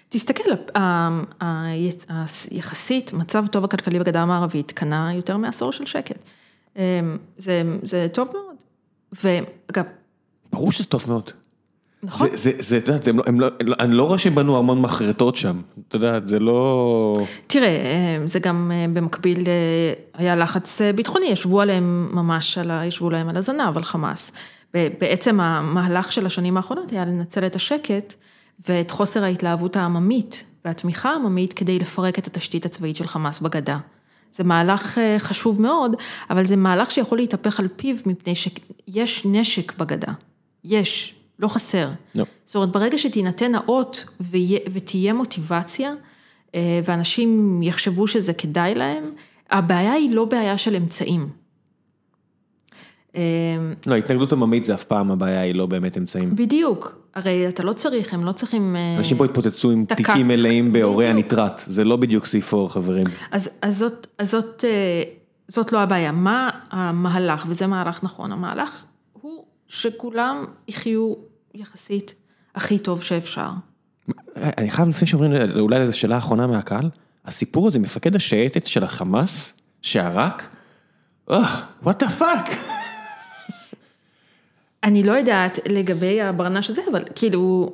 תסתכל, 0.10 0.52
ה- 0.76 0.80
ה- 0.80 1.74
ה- 2.10 2.26
יחסית 2.52 3.14
מצב 3.14 3.48
טוב 3.48 3.64
הכלכלי 3.64 4.00
בגדה 4.00 4.22
המערבית 4.22 4.72
קנה 4.72 5.14
יותר 5.14 5.38
מעשור 5.38 5.72
של 5.72 5.86
שקט. 5.86 6.24
אמ, 6.78 6.82
זה, 7.38 7.64
זה 7.84 8.08
טוב 8.14 8.28
מאוד. 8.34 8.56
ואגב, 9.24 9.86
ברור 10.52 10.72
שזה 10.72 10.86
טוב 10.86 11.06
מאוד. 11.08 11.32
נכון? 12.08 12.28
זה, 12.30 12.38
זה, 12.38 12.52
זה, 12.60 12.78
את 12.78 12.88
יודעת, 12.88 13.08
הם 13.08 13.18
לא, 13.18 13.24
הם 13.28 13.40
לא, 13.40 13.76
אני 13.80 13.94
לא 13.94 14.04
רואה 14.04 14.18
שהם 14.18 14.36
בנו 14.36 14.58
המון 14.58 14.82
מחרטות 14.82 15.36
שם, 15.36 15.62
את 15.88 15.94
יודעת, 15.94 16.28
זה 16.28 16.40
לא... 16.40 17.26
תראה, 17.48 17.68
אה, 17.68 18.20
זה 18.26 18.40
גם 18.40 18.72
אה, 18.74 18.86
במקביל 18.94 19.44
אה, 19.48 19.94
היה 20.14 20.36
לחץ 20.36 20.82
ביטחוני, 20.96 21.26
ישבו 21.26 21.62
עליהם 21.62 22.10
ממש, 22.12 22.58
על 22.58 22.72
ה- 22.72 22.86
ישבו 22.86 23.10
להם 23.10 23.30
על 23.30 23.38
הזנב, 23.38 23.78
על 23.78 23.84
חמאס. 23.84 24.32
בעצם 24.74 25.40
המהלך 25.40 26.12
של 26.12 26.26
השנים 26.26 26.58
האחרונות 26.58 26.92
היה 26.92 27.06
לנצל 27.06 27.46
את 27.46 27.56
השקט 27.56 28.14
ואת 28.70 28.92
חוסר 28.92 29.24
ההתלהבות 29.24 29.76
העממית 29.76 30.44
והתמיכה 30.66 31.10
העממית 31.10 31.54
כדי 31.54 31.80
לפרק 31.80 32.20
את 32.20 32.28
התשתית 32.28 32.66
הצבאית 32.66 32.96
של 32.96 33.08
חמאס 33.08 33.40
בגדה. 33.40 33.78
זה 34.34 34.44
מהלך 34.44 34.98
חשוב 35.18 35.62
מאוד, 35.62 35.96
אבל 36.30 36.46
זה 36.46 36.56
מהלך 36.56 36.92
שיכול 36.92 37.18
להתהפך 37.18 37.60
על 37.60 37.68
פיו 37.76 37.96
מפני 38.06 38.34
שיש 38.36 39.26
נשק 39.26 39.78
בגדה. 39.78 40.12
יש, 40.64 41.16
לא 41.40 41.48
חסר. 41.48 41.90
לא. 42.16 42.26
זאת 42.46 42.56
אומרת, 42.56 42.70
ברגע 42.72 42.98
שתינתן 42.98 43.56
האות 43.56 44.06
ויה- 44.20 44.60
ותהיה 44.72 45.14
מוטיבציה, 45.14 45.94
אה, 46.56 46.80
ואנשים 46.84 47.60
יחשבו 47.64 48.08
שזה 48.08 48.34
כדאי 48.34 48.76
להם, 48.76 49.04
הבעיה 49.52 49.92
היא 49.94 50.12
לא 50.16 50.26
בעיה 50.26 50.58
של 50.58 50.76
אמצעים. 50.76 51.30
לא, 53.86 53.96
התנגדות 53.96 54.34
עממית 54.34 54.66
זה 54.66 54.74
אף 54.74 54.84
פעם 54.84 55.12
הבעיה, 55.12 55.42
היא 55.42 55.56
לא 55.56 55.66
באמת 55.66 55.98
אמצעים. 55.98 56.36
בדיוק, 56.36 57.00
הרי 57.16 57.48
אתה 57.48 57.64
לא 57.64 57.74
צריך, 57.74 58.14
הם 58.14 58.26
לא 58.26 58.32
צריכים... 58.32 58.76
אה, 58.76 58.98
אנשים 58.98 59.18
פה 59.18 59.26
התפוצצו 59.26 59.72
עם 59.72 59.84
דקה. 59.86 59.96
תיקים 59.96 60.28
מלאים 60.28 60.74
בדיוק. 60.74 61.02
הניטרט, 61.02 61.62
זה 61.66 61.84
לא 61.84 61.96
בדיוק 61.96 62.24
C4 62.26 62.68
חברים. 62.70 63.08
אז, 63.32 63.50
אז, 63.62 63.78
זאת, 63.78 64.08
אז 64.18 64.32
זאת, 64.32 64.66
אה, 64.68 65.04
זאת 65.48 65.72
לא 65.74 65.80
הבעיה. 65.80 66.12
מה 66.12 66.50
המהלך, 66.72 67.46
וזה 67.50 67.68
מהלך 67.68 68.04
נכון, 68.04 68.32
המהלך 68.32 68.86
הוא 69.14 69.44
שכולם 69.68 70.46
יחיו 70.68 71.14
יחסית 71.58 72.14
הכי 72.56 72.80
טוב 72.80 73.04
שאפשר. 73.04 73.50
אני 74.36 74.72
חייב 74.72 74.90
לפני 74.90 75.08
שעוברים 75.08 75.32
אולי 75.60 75.80
לאיזו 75.80 75.98
שאלה 75.98 76.18
אחרונה 76.18 76.48
מהקהל, 76.48 76.90
הסיפור 77.26 77.68
הזה, 77.68 77.80
מפקד 77.80 78.16
השייטת 78.16 78.68
של 78.68 78.84
החמאס, 78.84 79.54
שערק, 79.82 80.48
אה, 81.32 81.62
what 81.84 82.04
the 82.04 82.22
fuck. 82.22 82.52
אני 84.84 85.04
לא 85.04 85.12
יודעת 85.12 85.60
לגבי 85.70 86.22
הברנש 86.22 86.70
הזה, 86.70 86.82
אבל 86.92 87.04
כאילו... 87.16 87.74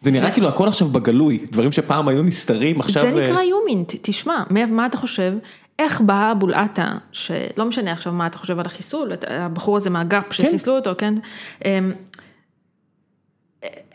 זה 0.00 0.10
נראה 0.10 0.30
כאילו 0.30 0.48
הכל 0.48 0.68
עכשיו 0.68 0.88
בגלוי, 0.88 1.46
דברים 1.52 1.72
שפעם 1.72 2.08
היו 2.08 2.22
נסתרים, 2.22 2.80
עכשיו... 2.80 3.02
זה 3.02 3.08
אה, 3.08 3.30
נקרא 3.30 3.42
יומינט, 3.42 3.94
תשמע, 4.02 4.42
מה, 4.50 4.66
מה 4.66 4.86
אתה 4.86 4.96
חושב? 4.96 5.32
איך 5.78 6.00
באה 6.00 6.32
אבול 6.32 6.54
עטה, 6.54 6.94
שלא 7.12 7.64
משנה 7.64 7.92
עכשיו 7.92 8.12
מה 8.12 8.26
אתה 8.26 8.38
חושב 8.38 8.58
על 8.58 8.66
החיסול, 8.66 9.12
הבחור 9.28 9.76
הזה 9.76 9.90
מהגאפ 9.90 10.32
שחיסלו 10.32 10.76
אותו, 10.76 10.92
כן? 10.98 11.14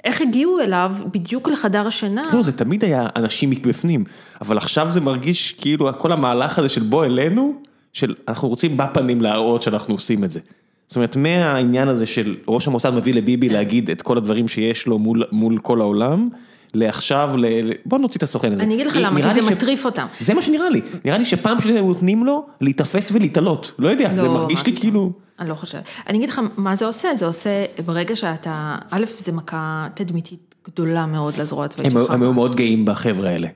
איך 0.04 0.22
הגיעו 0.22 0.60
אליו 0.60 0.92
בדיוק 1.14 1.48
לחדר 1.48 1.88
השינה? 1.88 2.24
לא, 2.34 2.44
זה 2.44 2.52
תמיד 2.52 2.84
היה 2.84 3.08
אנשים 3.16 3.50
מבפנים, 3.50 4.04
אבל 4.42 4.58
עכשיו 4.58 4.92
זה 4.92 5.02
מרגיש 5.02 5.56
כאילו 5.58 5.90
כל 5.98 6.12
המהלך 6.12 6.60
הזה 6.60 6.70
של 6.70 6.84
בוא 6.84 7.06
אלינו, 7.06 7.54
של 7.94 8.16
אנחנו 8.28 8.48
רוצים 8.48 8.78
בפנים 8.78 9.22
להראות 9.22 9.62
שאנחנו 9.62 9.94
עושים 9.94 10.24
את 10.24 10.32
זה. 10.32 10.40
זאת 10.88 10.96
אומרת, 10.96 11.16
מהעניין 11.16 11.88
הזה 11.88 12.06
של 12.06 12.36
ראש 12.48 12.68
המוסד 12.68 12.94
מביא 12.94 13.14
לביבי 13.14 13.50
להגיד 13.50 13.90
את 13.90 14.02
כל 14.02 14.18
הדברים 14.18 14.48
שיש 14.48 14.88
לו 14.88 15.00
מול, 15.00 15.24
מול 15.32 15.58
כל 15.58 15.82
העולם, 15.82 16.30
לעכשיו, 16.74 17.30
ל... 17.38 17.46
בוא 17.86 18.00
נוציא 18.00 18.18
את 18.18 18.24
הסוכן 18.24 18.52
הזה. 18.52 18.64
אני 18.64 18.74
אגיד 18.74 18.88
לך 18.88 18.98
למה, 19.02 19.22
כי 19.22 19.34
זה 19.34 19.42
ש- 19.42 19.52
מטריף 19.52 19.86
אותם. 19.86 20.06
זה 20.20 20.34
מה 20.34 20.42
שנראה 20.42 20.70
לי, 20.70 20.82
נראה 21.06 21.18
לי 21.18 21.26
שפעם 21.26 21.62
שנייה 21.62 21.82
נותנים 21.82 22.26
לו 22.26 22.46
להיתפס 22.62 23.12
ולהתעלות, 23.12 23.72
לא 23.80 23.90
יודע, 23.90 24.16
זה 24.16 24.22
לא, 24.22 24.34
מרגיש 24.34 24.60
מה 24.60 24.66
לי. 24.66 24.76
כאילו... 24.76 25.12
אני 25.42 25.50
לא 25.50 25.56
חושבת. 25.56 25.84
אני 26.08 26.18
אגיד 26.18 26.30
לך 26.30 26.42
מה 26.58 26.76
זה 26.76 26.86
עושה, 26.86 27.16
זה 27.16 27.26
עושה 27.26 27.66
ברגע 27.86 28.16
שאתה, 28.16 28.76
א', 28.92 29.06
זה 29.18 29.32
מכה 29.32 29.88
תדמיתית 29.94 30.56
גדולה 30.68 31.06
מאוד 31.06 31.38
לזרוע 31.38 31.66
הצבאית 31.66 31.92
שלך. 31.92 32.12
הם 32.12 32.22
היו 32.22 32.34
מאוד 32.34 32.56
גאים 32.56 32.86
בחבר'ה 32.86 33.30
האלה. 33.30 33.48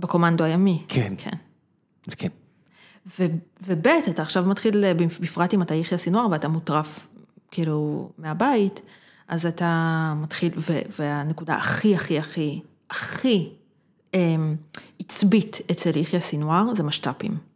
בקומנדו 0.00 0.44
הימי. 0.44 0.82
כן. 0.88 1.14
כן. 1.18 1.36
אז 2.08 2.14
כן. 2.14 2.28
ו- 3.18 3.26
וב' 3.66 3.86
אתה 3.86 4.22
עכשיו 4.22 4.44
מתחיל, 4.46 4.84
בפרט 5.20 5.54
אם 5.54 5.62
אתה 5.62 5.74
יחיא 5.74 5.96
סינואר 5.96 6.26
ואתה 6.30 6.48
מוטרף 6.48 7.08
כאילו 7.50 8.10
מהבית, 8.18 8.80
אז 9.28 9.46
אתה 9.46 10.12
מתחיל, 10.16 10.52
ו- 10.56 10.80
והנקודה 10.98 11.54
הכי 11.54 11.94
הכי 11.94 12.18
הכי 12.18 12.60
הכי 12.90 13.48
אמ, 14.14 14.56
עצבית 14.98 15.58
אצל 15.70 15.96
יחיא 15.96 16.20
סינואר 16.20 16.74
זה 16.74 16.82
משת"פים. 16.82 17.49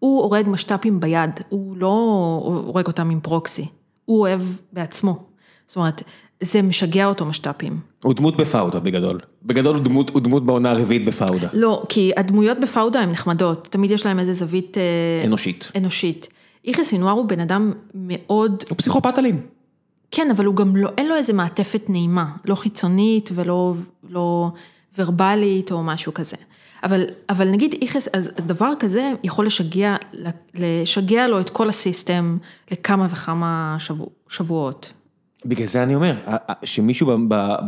הוא 0.00 0.22
הורג 0.22 0.48
משת"פים 0.48 1.00
ביד, 1.00 1.30
הוא 1.48 1.76
לא 1.76 1.92
הורג 2.44 2.86
אותם 2.86 3.10
עם 3.10 3.20
פרוקסי, 3.20 3.66
הוא 4.04 4.20
אוהב 4.20 4.42
בעצמו. 4.72 5.18
זאת 5.66 5.76
אומרת, 5.76 6.02
זה 6.40 6.62
משגע 6.62 7.06
אותו 7.06 7.24
משת"פים. 7.26 7.80
הוא 8.02 8.14
דמות 8.14 8.36
בפאודה 8.36 8.80
בגדול. 8.80 9.20
בגדול 9.42 9.76
הוא 9.76 9.84
דמות, 9.84 10.10
הוא 10.10 10.20
דמות 10.20 10.46
בעונה 10.46 10.70
הרביעית 10.70 11.04
בפאודה. 11.04 11.48
לא, 11.52 11.82
כי 11.88 12.12
הדמויות 12.16 12.58
בפאודה 12.60 13.00
הן 13.00 13.10
נחמדות, 13.10 13.68
תמיד 13.70 13.90
יש 13.90 14.06
להם 14.06 14.18
איזה 14.18 14.32
זווית... 14.32 14.78
אה, 14.78 15.26
אנושית. 15.26 15.72
אנושית. 15.76 16.28
יחיא 16.64 16.84
סינואר 16.84 17.12
הוא 17.12 17.26
בן 17.26 17.40
אדם 17.40 17.72
מאוד, 17.94 18.64
הוא 18.68 18.78
פסיכופת 18.78 19.18
אלים. 19.18 19.40
כן, 20.10 20.30
אבל 20.30 20.44
הוא 20.44 20.56
גם 20.56 20.76
לא, 20.76 20.90
אין 20.98 21.08
לו 21.08 21.16
איזה 21.16 21.32
מעטפת 21.32 21.82
נעימה, 21.88 22.26
לא 22.44 22.54
חיצונית 22.54 23.30
ולא 23.34 23.74
לא 24.08 24.50
ורבלית 24.98 25.72
או 25.72 25.82
משהו 25.82 26.14
כזה. 26.14 26.36
אבל, 26.84 27.04
אבל 27.28 27.50
נגיד 27.50 27.74
יחיא, 27.82 28.00
אז 28.12 28.32
דבר 28.36 28.72
כזה 28.78 29.12
יכול 29.24 29.46
לשגע, 29.46 29.96
לשגע 30.54 31.28
לו 31.28 31.40
את 31.40 31.50
כל 31.50 31.68
הסיסטם 31.68 32.38
לכמה 32.70 33.06
וכמה 33.10 33.76
שבוע, 33.78 34.06
שבועות. 34.28 34.92
בגלל 35.44 35.66
זה 35.66 35.82
אני 35.82 35.94
אומר, 35.94 36.14
שמישהו 36.64 37.16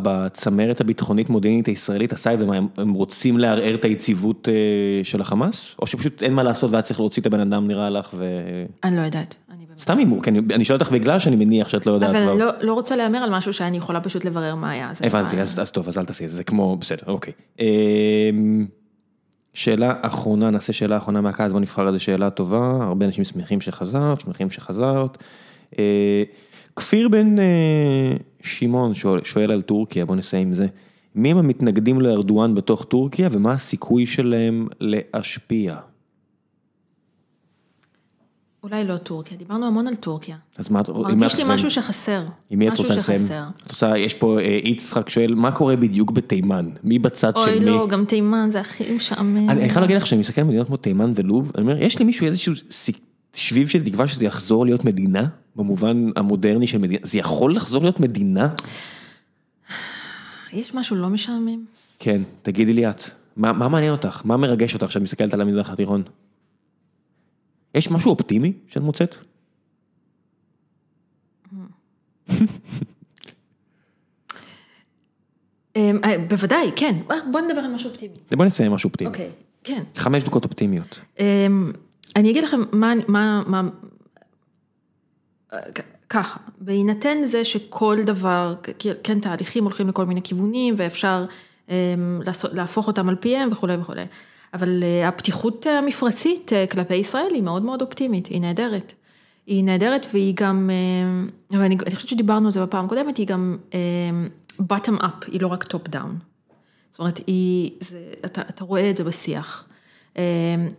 בצמרת 0.02 0.80
הביטחונית 0.80 1.30
מודיעינית 1.30 1.66
הישראלית 1.66 2.12
עשה 2.12 2.34
את 2.34 2.38
זה, 2.38 2.46
מה, 2.46 2.56
הם, 2.76 2.92
רוצים 2.92 3.38
לערער 3.38 3.74
את 3.74 3.84
היציבות 3.84 4.48
אה, 4.48 5.04
של 5.04 5.20
החמאס? 5.20 5.76
או 5.78 5.86
שפשוט 5.86 6.22
אין 6.22 6.34
מה 6.34 6.42
לעשות 6.42 6.70
והיה 6.70 6.82
צריך 6.82 7.00
להוציא 7.00 7.22
את 7.22 7.26
הבן 7.26 7.40
אדם 7.40 7.68
נראה 7.68 7.90
לך 7.90 8.08
ו... 8.14 8.26
אני 8.84 8.96
לא 8.96 9.02
יודעת. 9.02 9.34
סתם 9.78 9.98
הימור, 9.98 10.22
כי 10.22 10.30
אני, 10.30 10.40
אני 10.54 10.64
שואל 10.64 10.78
אותך 10.78 10.92
בגלל 10.92 11.18
שאני 11.18 11.36
מניח 11.36 11.68
שאת 11.68 11.86
לא 11.86 11.92
יודעת 11.92 12.10
אבל 12.10 12.22
כבר. 12.22 12.32
אני 12.32 12.40
לא, 12.40 12.50
לא 12.60 12.74
רוצה 12.74 12.96
להמר 12.96 13.18
על 13.18 13.30
משהו 13.30 13.52
שאני 13.52 13.76
יכולה 13.76 14.00
פשוט 14.00 14.24
לברר 14.24 14.54
מה 14.54 14.70
היה. 14.70 14.90
הבנתי, 15.00 15.40
אז, 15.40 15.60
אז 15.60 15.70
טוב, 15.70 15.88
אז 15.88 15.98
אל 15.98 16.04
תעשי 16.04 16.24
את 16.24 16.30
זה, 16.30 16.36
זה 16.36 16.44
כמו, 16.44 16.76
בסדר, 16.76 17.06
אוקיי. 17.06 17.32
שאלה 19.54 19.94
אחרונה, 20.00 20.50
נעשה 20.50 20.72
שאלה 20.72 20.96
אחרונה 20.96 21.20
מהקהל, 21.20 21.46
אז 21.46 21.52
בוא 21.52 21.60
נבחר 21.60 21.88
איזה 21.88 21.98
שאלה 21.98 22.30
טובה, 22.30 22.78
הרבה 22.80 23.06
אנשים 23.06 23.24
שמחים 23.24 23.60
שחזרת, 23.60 24.20
שמחים 24.20 24.50
שחזרת. 24.50 25.18
אה, 25.78 26.22
כפיר 26.76 27.08
בן 27.08 27.38
אה, 27.38 28.16
שמעון 28.40 28.94
שואל, 28.94 29.24
שואל 29.24 29.52
על 29.52 29.62
טורקיה, 29.62 30.04
בוא 30.04 30.16
נסיים 30.16 30.48
עם 30.48 30.54
זה. 30.54 30.66
מי 31.14 31.30
הם 31.30 31.38
המתנגדים 31.38 32.00
לארדואן 32.00 32.54
בתוך 32.54 32.84
טורקיה 32.84 33.28
ומה 33.32 33.52
הסיכוי 33.52 34.06
שלהם 34.06 34.68
להשפיע? 34.80 35.76
אולי 38.62 38.84
לא 38.84 38.96
טורקיה, 38.96 39.36
דיברנו 39.36 39.66
המון 39.66 39.86
על 39.86 39.94
טורקיה. 39.94 40.36
אז 40.58 40.70
מה 40.70 40.80
את 40.80 40.88
מי 40.88 40.94
מרגיש 41.14 41.34
לי 41.34 41.42
רוצה- 41.42 41.54
משהו 41.54 41.70
שחסר. 41.70 42.24
עם 42.50 42.58
מי 42.58 42.68
את 42.68 42.78
רוצה 42.78 42.94
לסיים? 42.96 43.18
שחסר. 43.18 43.42
את 43.66 43.70
רוצה, 43.70 43.98
יש 43.98 44.14
פה 44.14 44.40
אה, 44.40 44.58
יצחק 44.64 45.08
שואל, 45.08 45.34
מה 45.34 45.52
קורה 45.52 45.76
בדיוק 45.76 46.10
בתימן? 46.10 46.70
מי 46.84 46.98
בצד 46.98 47.32
אוי 47.36 47.46
של 47.54 47.58
מי? 47.58 47.64
לא, 47.64 47.86
גם 47.88 48.04
תימן 48.04 48.48
זה 48.52 48.60
הכי 48.60 48.96
משעמם. 48.96 49.50
אני 49.50 49.68
חייב 49.70 49.80
להגיד 49.80 49.96
לך 49.96 50.06
שאני 50.06 50.20
מסתכל 50.20 50.40
על 50.40 50.46
מדינות 50.46 50.66
כמו 50.66 50.76
תימן 50.76 51.12
ולוב, 51.16 51.52
אני 51.54 51.62
אומר, 51.62 51.82
יש 51.82 52.00
למישהו 52.00 52.26
איזשהו 52.26 52.52
שביב 53.34 53.68
של 53.68 53.84
תקווה 53.84 54.08
שזה 54.08 54.26
יחזור 54.26 54.64
להיות 54.64 54.84
מדינה, 54.84 55.26
במובן 55.56 56.06
המודרני 56.16 56.66
של 56.66 56.78
מדינה, 56.78 57.00
זה 57.02 57.18
יכול 57.18 57.54
לחזור 57.54 57.82
להיות 57.82 58.00
מדינה? 58.00 58.48
יש 60.52 60.74
משהו 60.74 60.96
לא 60.96 61.08
משעמם? 61.08 61.64
כן, 61.98 62.22
תגידי 62.42 62.72
לי 62.72 62.90
את, 62.90 63.02
מה 63.36 63.68
מעניין 63.68 63.92
אותך? 63.92 64.20
מה 64.24 64.36
מרגש 64.36 64.74
אותך 64.74 64.86
כשאת 64.86 65.02
מסתכלת 65.02 65.34
על 65.34 65.40
המזרח 65.40 65.70
התיכון? 65.70 66.02
יש 67.74 67.90
משהו 67.90 68.10
אופטימי 68.10 68.52
שאת 68.68 68.82
מוצאת? 68.82 69.16
אמ, 75.76 76.00
אה, 76.04 76.18
בוודאי, 76.28 76.70
כן. 76.76 76.96
אה, 77.10 77.16
בוא 77.32 77.40
נדבר 77.40 77.60
על 77.60 77.74
משהו 77.74 77.90
אופטימי. 77.90 78.14
בוא 78.32 78.44
נסיים 78.44 78.70
עם 78.70 78.74
משהו 78.74 78.88
אופטימי. 78.88 79.10
אוקיי, 79.10 79.30
כן. 79.64 79.82
חמש 79.96 80.22
דקות 80.22 80.44
אופטימיות. 80.44 80.98
אמ, 81.18 81.72
אני 82.16 82.30
אגיד 82.30 82.44
לכם 82.44 82.60
מה, 82.72 83.62
אה, 85.52 85.58
ככה, 86.08 86.40
בהינתן 86.58 87.18
זה 87.24 87.44
שכל 87.44 87.98
דבר, 88.04 88.54
כן, 89.02 89.20
תהליכים 89.20 89.64
הולכים 89.64 89.88
לכל 89.88 90.06
מיני 90.06 90.22
כיוונים 90.22 90.74
ואפשר 90.76 91.26
אמ, 91.68 92.20
להפוך 92.52 92.86
אותם 92.86 93.08
על 93.08 93.16
פיהם 93.16 93.48
וכולי 93.52 93.76
וכולי, 93.76 94.04
אבל 94.54 94.82
אה, 94.82 95.08
הפתיחות 95.08 95.66
המפרצית 95.66 96.52
אה, 96.52 96.66
כלפי 96.66 96.94
ישראל 96.94 97.28
היא 97.34 97.42
מאוד 97.42 97.62
מאוד 97.62 97.82
אופטימית, 97.82 98.26
היא 98.26 98.40
נהדרת. 98.40 98.92
היא 99.46 99.64
נהדרת 99.64 100.06
והיא 100.12 100.34
גם, 100.36 100.70
אמ, 100.70 101.26
אבל 101.50 101.62
אני, 101.62 101.76
חושבת 101.94 102.08
שדיברנו 102.08 102.46
על 102.46 102.52
זה 102.52 102.62
בפעם 102.62 102.84
הקודמת, 102.84 103.16
היא 103.16 103.26
גם 103.26 103.56
bottom 104.60 105.02
up, 105.02 105.26
היא 105.26 105.40
לא 105.40 105.46
רק 105.46 105.64
top 105.64 105.88
down. 105.88 106.12
זאת 106.90 106.98
אומרת, 106.98 107.20
היא, 107.26 107.70
זה, 107.80 108.12
אתה, 108.24 108.40
אתה 108.40 108.64
רואה 108.64 108.90
את 108.90 108.96
זה 108.96 109.04
בשיח, 109.04 109.68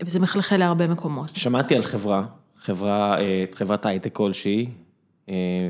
וזה 0.01 0.19
מחלחל 0.19 0.57
להרבה 0.57 0.87
מקומות. 0.87 1.29
שמעתי 1.35 1.75
על 1.75 1.83
חברה, 1.83 2.25
חברה, 2.63 3.19
אה, 3.19 3.45
חברת 3.53 3.85
הייטק 3.85 4.13
כלשהי, 4.13 4.69
אה, 5.29 5.69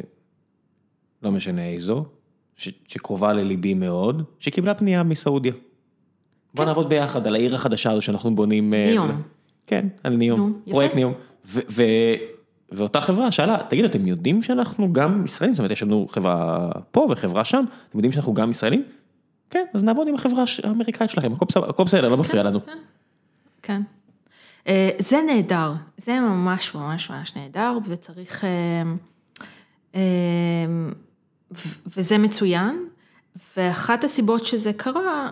לא 1.24 1.32
משנה 1.32 1.66
איזו, 1.68 2.06
ש- 2.56 2.70
שקרובה 2.88 3.34
לליבי 3.34 3.74
מאוד, 3.74 4.24
שקיבלה 4.40 4.74
פנייה 4.74 5.04
מסעודיה. 5.04 5.54
בוא 6.54 6.66
נעבוד 6.66 6.90
ביחד 6.90 7.28
על 7.28 7.36
העיר 7.36 7.56
החדשה 7.56 7.92
הזו 7.92 8.02
שאנחנו 8.02 8.36
בונים. 8.36 8.74
אה, 8.74 8.86
ניום. 8.92 9.22
כן, 9.68 9.88
על 10.04 10.16
ניום. 10.16 10.62
פרויקט 10.70 10.96
ניום. 10.96 11.14
ו- 11.46 11.60
ו- 11.70 11.84
ואותה 12.72 13.02
חברה 13.02 13.32
שאלה, 13.32 13.58
תגידו, 13.70 13.88
אתם 13.88 14.08
יודעים 14.08 14.42
שאנחנו 14.42 14.94
גם 14.94 15.26
ישראלים? 15.26 15.56
זאת 15.56 15.60
אומרת, 15.60 15.72
יש 15.72 15.84
לנו 15.84 16.08
חברה 16.10 16.70
פה 16.92 17.08
וחברה 17.10 17.44
שם, 17.44 17.66
אתם 17.90 17.98
יודעים 17.98 18.12
שאנחנו 18.12 18.34
גם 18.34 18.50
ישראלים? 18.50 18.84
כן, 19.50 19.66
אז 19.74 19.84
נעבוד 19.84 20.08
עם 20.08 20.16
החברה 20.16 20.44
האמריקאית 20.64 21.10
שלכם, 21.10 21.34
הכל 21.70 21.84
בסדר, 21.84 22.10
לא 22.10 22.18
מפריע 22.18 22.44
לנו. 22.44 22.60
כן. 23.62 23.82
אה, 24.68 24.90
זה 25.00 25.18
נהדר, 25.28 25.74
זה 25.98 26.20
ממש 26.20 26.76
ממש 26.76 27.10
ממש 27.10 27.36
נהדר, 27.36 27.78
וצריך, 27.86 28.46
אה, 29.96 30.02
וזה 31.98 32.18
מצוין, 32.18 32.86
ואחת 33.58 34.04
הסיבות 34.04 34.46
שזה 34.46 34.74
קרה, 34.74 35.32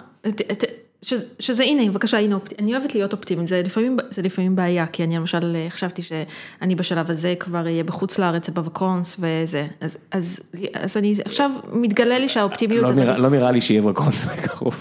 ת- 1.06 1.14
שזה 1.40 1.64
הנה, 1.64 1.92
בבקשה, 1.92 2.20
הנה, 2.20 2.38
אני 2.60 2.76
אוהבת 2.76 2.96
להיות 2.96 3.14
אופטימית, 3.14 3.48
זה 3.48 3.62
לפעמים, 3.66 3.98
זה 4.10 4.22
לפעמים 4.22 4.56
בעיה, 4.56 4.88
כי 4.88 5.04
אני 5.04 5.18
למשל 5.18 5.56
חשבתי 5.70 6.02
שאני 6.02 6.76
בשלב 6.76 7.10
הזה 7.10 7.34
כבר 7.40 7.66
אהיה 7.66 7.84
בחוץ 7.84 8.20
לארץ, 8.20 8.50
בווקונס 8.50 9.18
וזה, 9.20 9.68
אז, 9.82 9.98
אז, 10.12 10.40
אז 10.74 10.98
אני 10.98 11.14
עכשיו 11.26 11.52
מתגלה 11.74 12.20
לי 12.20 12.28
שהאופטימיות 12.28 12.90
הזאת... 12.90 13.18
לא 13.18 13.30
נראה 13.30 13.52
לי 13.52 13.62
שיהיה 13.62 13.84
ווקונס 13.84 14.26
בקרוב, 14.26 14.76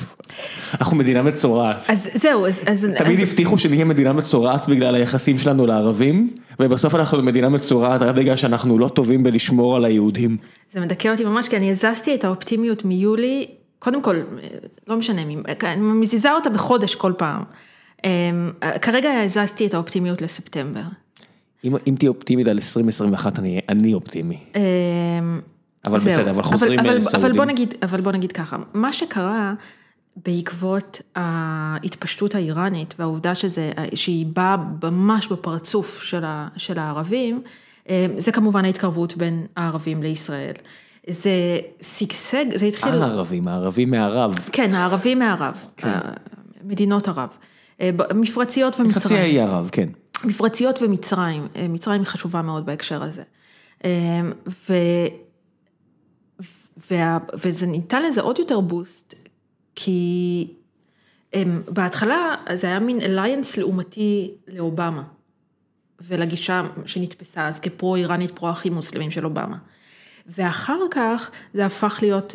אנחנו 0.80 0.96
מדינה 0.96 1.22
מצורעת. 1.22 1.76
אז 1.88 2.10
זהו, 2.14 2.46
אז... 2.46 2.62
אז 2.66 2.88
תמיד 2.98 3.18
אז... 3.18 3.22
הבטיחו 3.22 3.58
שנהיה 3.58 3.84
מדינה 3.84 4.12
מצורעת 4.12 4.68
בגלל 4.68 4.94
היחסים 4.94 5.38
שלנו 5.38 5.66
לערבים, 5.66 6.30
ובסוף 6.60 6.94
אנחנו 6.94 7.22
מדינה 7.22 7.48
מצורעת 7.48 8.02
רק 8.02 8.14
בגלל 8.14 8.36
שאנחנו 8.36 8.78
לא 8.78 8.88
טובים 8.88 9.22
בלשמור 9.22 9.76
על 9.76 9.84
היהודים. 9.84 10.36
זה 10.70 10.80
מדכא 10.80 11.08
אותי 11.08 11.24
ממש, 11.24 11.48
כי 11.48 11.56
אני 11.56 11.70
הזזתי 11.70 12.14
את 12.14 12.24
האופטימיות 12.24 12.84
מיולי. 12.84 13.46
קודם 13.80 14.02
כל, 14.02 14.16
לא 14.86 14.96
משנה, 14.96 15.22
אני 15.22 15.36
מזיזה 15.76 16.32
אותה 16.32 16.50
בחודש 16.50 16.94
כל 16.94 17.12
פעם. 17.18 17.42
אמ, 18.04 18.52
כרגע 18.82 19.10
הזזתי 19.10 19.66
את 19.66 19.74
האופטימיות 19.74 20.20
לספטמבר. 20.20 20.82
אם, 21.64 21.76
אם 21.86 21.94
תהיה 21.98 22.10
אופטימית 22.10 22.46
על 22.46 22.56
2021, 22.56 23.38
אני, 23.38 23.60
אני 23.68 23.94
אופטימי. 23.94 24.38
אמ, 24.54 25.40
אבל 25.86 25.98
זהו. 25.98 26.12
בסדר, 26.12 26.30
אבל 26.30 26.42
חוזרים 26.42 26.78
אבל, 26.78 26.88
אבל, 26.88 27.16
אבל 27.16 27.32
בוא 27.32 27.44
נגיד, 27.44 27.74
אבל 27.82 28.00
בוא 28.00 28.12
נגיד 28.12 28.32
ככה, 28.32 28.56
מה 28.74 28.92
שקרה 28.92 29.54
בעקבות 30.26 31.00
ההתפשטות 31.14 32.34
האיראנית 32.34 32.94
והעובדה 32.98 33.34
שזה, 33.34 33.72
שהיא 33.94 34.26
באה 34.26 34.56
ממש 34.82 35.28
בפרצוף 35.28 36.02
של, 36.02 36.24
ה, 36.24 36.48
של 36.56 36.78
הערבים, 36.78 37.42
אמ, 37.88 37.94
זה 38.18 38.32
כמובן 38.32 38.64
ההתקרבות 38.64 39.16
בין 39.16 39.46
הערבים 39.56 40.02
לישראל. 40.02 40.54
זה 41.10 41.58
שגשג, 41.80 42.44
זה 42.54 42.66
התחיל... 42.66 43.02
הערבים, 43.02 43.48
הערבים 43.48 43.90
מערב. 43.90 44.34
כן, 44.52 44.74
הערבים 44.74 45.18
מערב, 45.18 45.64
כן. 45.76 45.88
אה, 45.88 46.00
מדינות 46.64 47.08
ערב. 47.08 47.28
אה, 47.80 47.90
מפרציות 48.14 48.80
ומצרים. 48.80 49.04
חצי 49.04 49.18
האי 49.18 49.40
ערב, 49.40 49.68
כן. 49.72 49.88
מפרציות 50.24 50.82
ומצרים, 50.82 51.46
אה, 51.56 51.68
מצרים 51.68 52.00
היא 52.00 52.06
חשובה 52.06 52.42
מאוד 52.42 52.66
בהקשר 52.66 53.02
הזה. 53.02 53.22
ו... 54.48 54.74
וה... 56.90 57.18
וזה 57.34 57.66
ניתן 57.66 58.02
לזה 58.02 58.20
עוד 58.20 58.38
יותר 58.38 58.60
בוסט, 58.60 59.14
כי 59.74 60.46
בהתחלה 61.68 62.34
זה 62.52 62.66
היה 62.66 62.78
מין 62.78 63.00
אליינס 63.00 63.56
לעומתי 63.56 64.30
לאובמה, 64.48 65.02
ולגישה 66.00 66.62
שנתפסה 66.86 67.48
אז 67.48 67.60
כפרו-איראנית, 67.60 68.30
פרו-אחים 68.30 68.72
מוסלמים 68.72 69.10
של 69.10 69.24
אובמה. 69.24 69.56
ואחר 70.26 70.78
כך 70.90 71.30
זה 71.54 71.66
הפך 71.66 71.98
להיות 72.02 72.34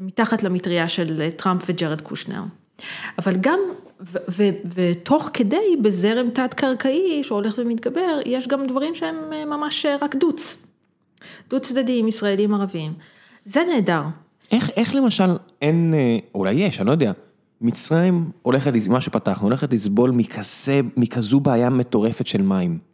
מתחת 0.00 0.42
למטריה 0.42 0.88
של 0.88 1.30
טראמפ 1.36 1.62
וג'רד 1.66 2.00
קושנר. 2.00 2.42
אבל 3.18 3.36
גם, 3.40 3.58
ותוך 4.74 5.30
כדי, 5.34 5.76
בזרם 5.82 6.30
תת-קרקעי 6.30 7.24
שהולך 7.24 7.54
ומתגבר, 7.58 8.20
יש 8.26 8.48
גם 8.48 8.66
דברים 8.66 8.94
שהם 8.94 9.16
אה, 9.32 9.44
ממש 9.44 9.86
אה, 9.86 9.96
רק 10.02 10.16
דוץ. 10.16 10.66
דו 11.50 11.60
צדדיים, 11.60 12.08
ישראלים 12.08 12.54
ערבים. 12.54 12.92
זה 13.44 13.60
נהדר. 13.74 14.02
איך, 14.52 14.70
איך 14.76 14.94
למשל 14.94 15.30
אין, 15.62 15.94
אה, 15.94 16.18
אולי 16.34 16.52
יש, 16.52 16.80
אני 16.80 16.86
לא 16.86 16.92
יודע, 16.92 17.12
מצרים 17.60 18.30
הולכת, 18.42 18.72
מה 18.88 19.00
שפתחנו, 19.00 19.46
הולכת 19.48 19.72
לסבול 19.72 20.10
מכזה, 20.10 20.80
מכזו 20.96 21.40
בעיה 21.40 21.70
מטורפת 21.70 22.26
של 22.26 22.42
מים. 22.42 22.89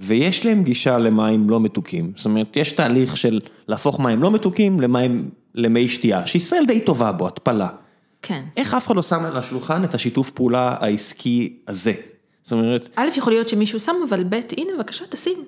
ויש 0.00 0.46
להם 0.46 0.64
גישה 0.64 0.98
למים 0.98 1.50
לא 1.50 1.60
מתוקים, 1.60 2.12
זאת 2.16 2.24
אומרת, 2.24 2.56
יש 2.56 2.72
תהליך 2.72 3.16
של 3.16 3.40
להפוך 3.68 4.00
מים 4.00 4.22
לא 4.22 4.30
מתוקים 4.30 4.80
למים, 4.80 5.30
למי 5.54 5.88
שתייה, 5.88 6.26
שישראל 6.26 6.64
די 6.66 6.80
טובה 6.80 7.12
בו, 7.12 7.26
התפלה. 7.26 7.68
כן. 8.22 8.44
איך 8.56 8.74
אף 8.74 8.86
אחד 8.86 8.96
לא 8.96 9.02
שם 9.02 9.24
על 9.24 9.36
השולחן 9.36 9.84
את 9.84 9.94
השיתוף 9.94 10.30
פעולה 10.30 10.76
העסקי 10.80 11.56
הזה? 11.68 11.92
זאת 12.42 12.52
אומרת... 12.52 12.88
א', 12.96 13.08
יכול 13.16 13.32
להיות 13.32 13.48
שמישהו 13.48 13.80
שם, 13.80 13.92
אבל 14.08 14.24
ב', 14.24 14.34
הנה, 14.56 14.70
בבקשה, 14.76 15.04
תשים. 15.08 15.44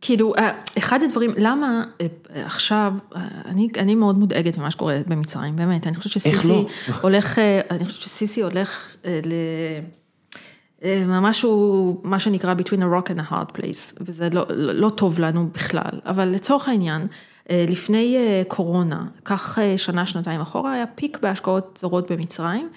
כאילו, 0.00 0.34
אה, 0.36 0.58
אחד 0.78 1.02
הדברים, 1.02 1.30
למה 1.36 1.84
אה, 2.00 2.06
עכשיו, 2.46 2.92
אה, 3.16 3.28
אני, 3.44 3.68
אני 3.78 3.94
מאוד 3.94 4.18
מודאגת 4.18 4.58
ממה 4.58 4.70
שקורה 4.70 4.98
במצרים, 5.06 5.56
באמת, 5.56 5.86
אני 5.86 5.96
חושבת 5.96 6.12
שסיסי 6.12 6.48
לא? 6.48 6.66
הולך, 7.00 7.38
אני 7.70 7.84
חושבת 7.84 8.00
שסיסי 8.00 8.42
הולך 8.42 8.96
ל... 9.04 9.32
ממש 10.84 11.42
הוא, 11.42 12.00
מה 12.02 12.18
שנקרא 12.18 12.54
between 12.54 12.80
a 12.80 13.08
rock 13.08 13.08
and 13.08 13.20
a 13.20 13.32
hard 13.32 13.58
place, 13.58 13.96
וזה 14.00 14.28
לא, 14.32 14.46
לא 14.54 14.88
טוב 14.88 15.18
לנו 15.18 15.48
בכלל, 15.54 16.00
אבל 16.06 16.28
לצורך 16.28 16.68
העניין, 16.68 17.06
לפני 17.50 18.16
קורונה, 18.48 19.06
כך 19.24 19.58
שנה, 19.76 20.06
שנתיים 20.06 20.40
אחורה, 20.40 20.72
היה 20.72 20.86
פיק 20.86 21.18
בהשקעות 21.22 21.78
זרות 21.80 22.12
במצרים. 22.12 22.68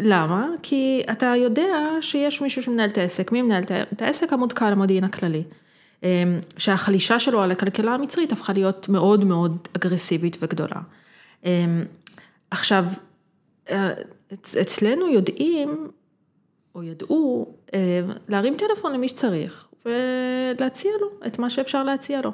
למה? 0.00 0.46
כי 0.62 1.02
אתה 1.12 1.34
יודע 1.36 1.76
שיש 2.00 2.42
מישהו 2.42 2.62
שמנהל 2.62 2.88
את 2.88 2.98
העסק, 2.98 3.32
מי 3.32 3.42
מנהל 3.42 3.62
את 3.92 4.02
העסק? 4.02 4.32
המודקה 4.32 4.70
למודיעין 4.70 5.04
הכללי. 5.04 5.42
שהחלישה 6.56 7.18
שלו 7.18 7.42
על 7.42 7.50
הכלכלה 7.50 7.94
המצרית 7.94 8.32
הפכה 8.32 8.52
להיות 8.52 8.88
מאוד 8.88 9.24
מאוד 9.24 9.56
אגרסיבית 9.76 10.36
וגדולה. 10.40 10.80
עכשיו, 12.50 12.84
אצלנו 14.60 15.08
יודעים 15.08 15.88
או 16.76 16.82
ידעו 16.82 17.54
אה, 17.74 18.00
להרים 18.28 18.54
טלפון 18.56 18.92
למי 18.92 19.08
שצריך 19.08 19.68
ולהציע 19.86 20.90
לו 21.00 21.26
את 21.26 21.38
מה 21.38 21.50
שאפשר 21.50 21.84
להציע 21.84 22.20
לו. 22.24 22.32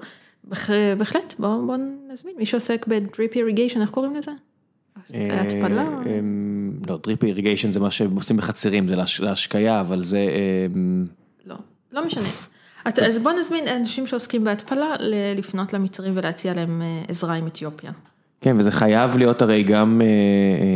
בהחלט, 0.98 1.34
בואו 1.38 1.66
בוא 1.66 1.76
נזמין 2.08 2.34
מי 2.38 2.46
שעוסק 2.46 2.86
בדריפ 2.86 3.34
איריגיישן, 3.34 3.80
איך 3.80 3.90
קוראים 3.90 4.16
לזה? 4.16 4.30
אה, 5.14 5.42
התפלה? 5.42 5.88
אה, 6.06 6.20
לא, 6.86 6.98
דריפ 7.02 7.24
איריגיישן 7.24 7.72
זה 7.72 7.80
מה 7.80 7.90
שהם 7.90 8.14
עושים 8.14 8.36
בחצרים, 8.36 8.88
זה 8.88 8.96
להשקיה, 9.20 9.80
אבל 9.80 10.02
זה... 10.02 10.26
לא, 11.46 11.56
לא 11.92 12.06
משנה. 12.06 12.28
אז 12.84 13.18
בוא 13.18 13.32
נזמין 13.32 13.68
אנשים 13.68 14.06
שעוסקים 14.06 14.44
בהתפלה 14.44 14.94
לפנות 15.36 15.72
למצרים 15.72 16.12
ולהציע 16.16 16.54
להם 16.54 16.82
עזרה 17.08 17.34
עם 17.34 17.46
אתיופיה. 17.46 17.92
כן, 18.42 18.56
וזה 18.58 18.70
חייב 18.70 19.16
להיות 19.16 19.42
הרי 19.42 19.62
גם 19.62 20.00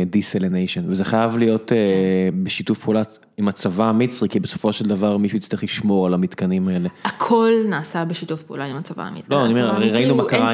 דיסלניישן, 0.05 0.81
וזה 0.87 1.05
חייב 1.05 1.37
להיות 1.37 1.69
כן. 1.69 2.43
בשיתוף 2.43 2.83
פעולה 2.83 3.01
עם 3.37 3.47
הצבא 3.47 3.85
המצרי, 3.85 4.29
כי 4.29 4.39
בסופו 4.39 4.73
של 4.73 4.85
דבר 4.85 5.17
מישהו 5.17 5.37
יצטרך 5.37 5.63
לשמור 5.63 6.05
על 6.05 6.13
המתקנים 6.13 6.67
האלה. 6.67 6.89
הכל 7.03 7.51
נעשה 7.69 8.05
בשיתוף 8.05 8.43
פעולה 8.43 8.65
עם 8.65 8.75
הצבא 8.75 9.03
המצרי. 9.03 9.23
לא, 9.29 9.45
אני 9.45 9.53
אומר, 9.53 9.75
הרי 9.75 9.91
ראינו 9.91 10.15
מה 10.15 10.25
קרה 10.25 10.49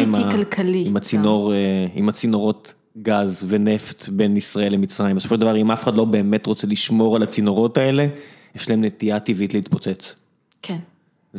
עם 0.85 0.95
הצינור, 0.97 1.53
עם 1.93 2.09
הצינורות 2.09 2.73
גז 3.01 3.45
ונפט 3.47 4.09
בין 4.09 4.37
ישראל 4.37 4.73
למצרים, 4.73 5.15
בסופו 5.15 5.35
של 5.35 5.41
דבר 5.41 5.57
אם 5.57 5.71
אף 5.71 5.83
אחד 5.83 5.95
לא 5.95 6.05
באמת 6.05 6.45
רוצה 6.45 6.67
לשמור 6.67 7.15
על 7.15 7.23
הצינורות 7.23 7.77
האלה, 7.77 8.07
יש 8.55 8.69
להם 8.69 8.83
נטייה 8.83 9.19
טבעית 9.19 9.53
להתפוצץ. 9.53 10.15
כן. 10.61 10.77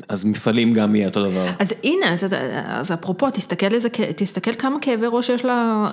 אז 0.08 0.24
מפעלים 0.24 0.72
גם 0.72 0.94
יהיה 0.94 1.08
אותו 1.08 1.20
דבר. 1.20 1.50
אז 1.58 1.74
הנה, 1.84 2.12
אז, 2.12 2.26
אז 2.66 2.92
אפרופו, 2.92 3.30
תסתכל, 3.30 3.74
איזה, 3.74 3.88
תסתכל 4.16 4.52
כמה 4.52 4.80
כאבי 4.80 5.06
ראש 5.08 5.28
יש 5.28 5.44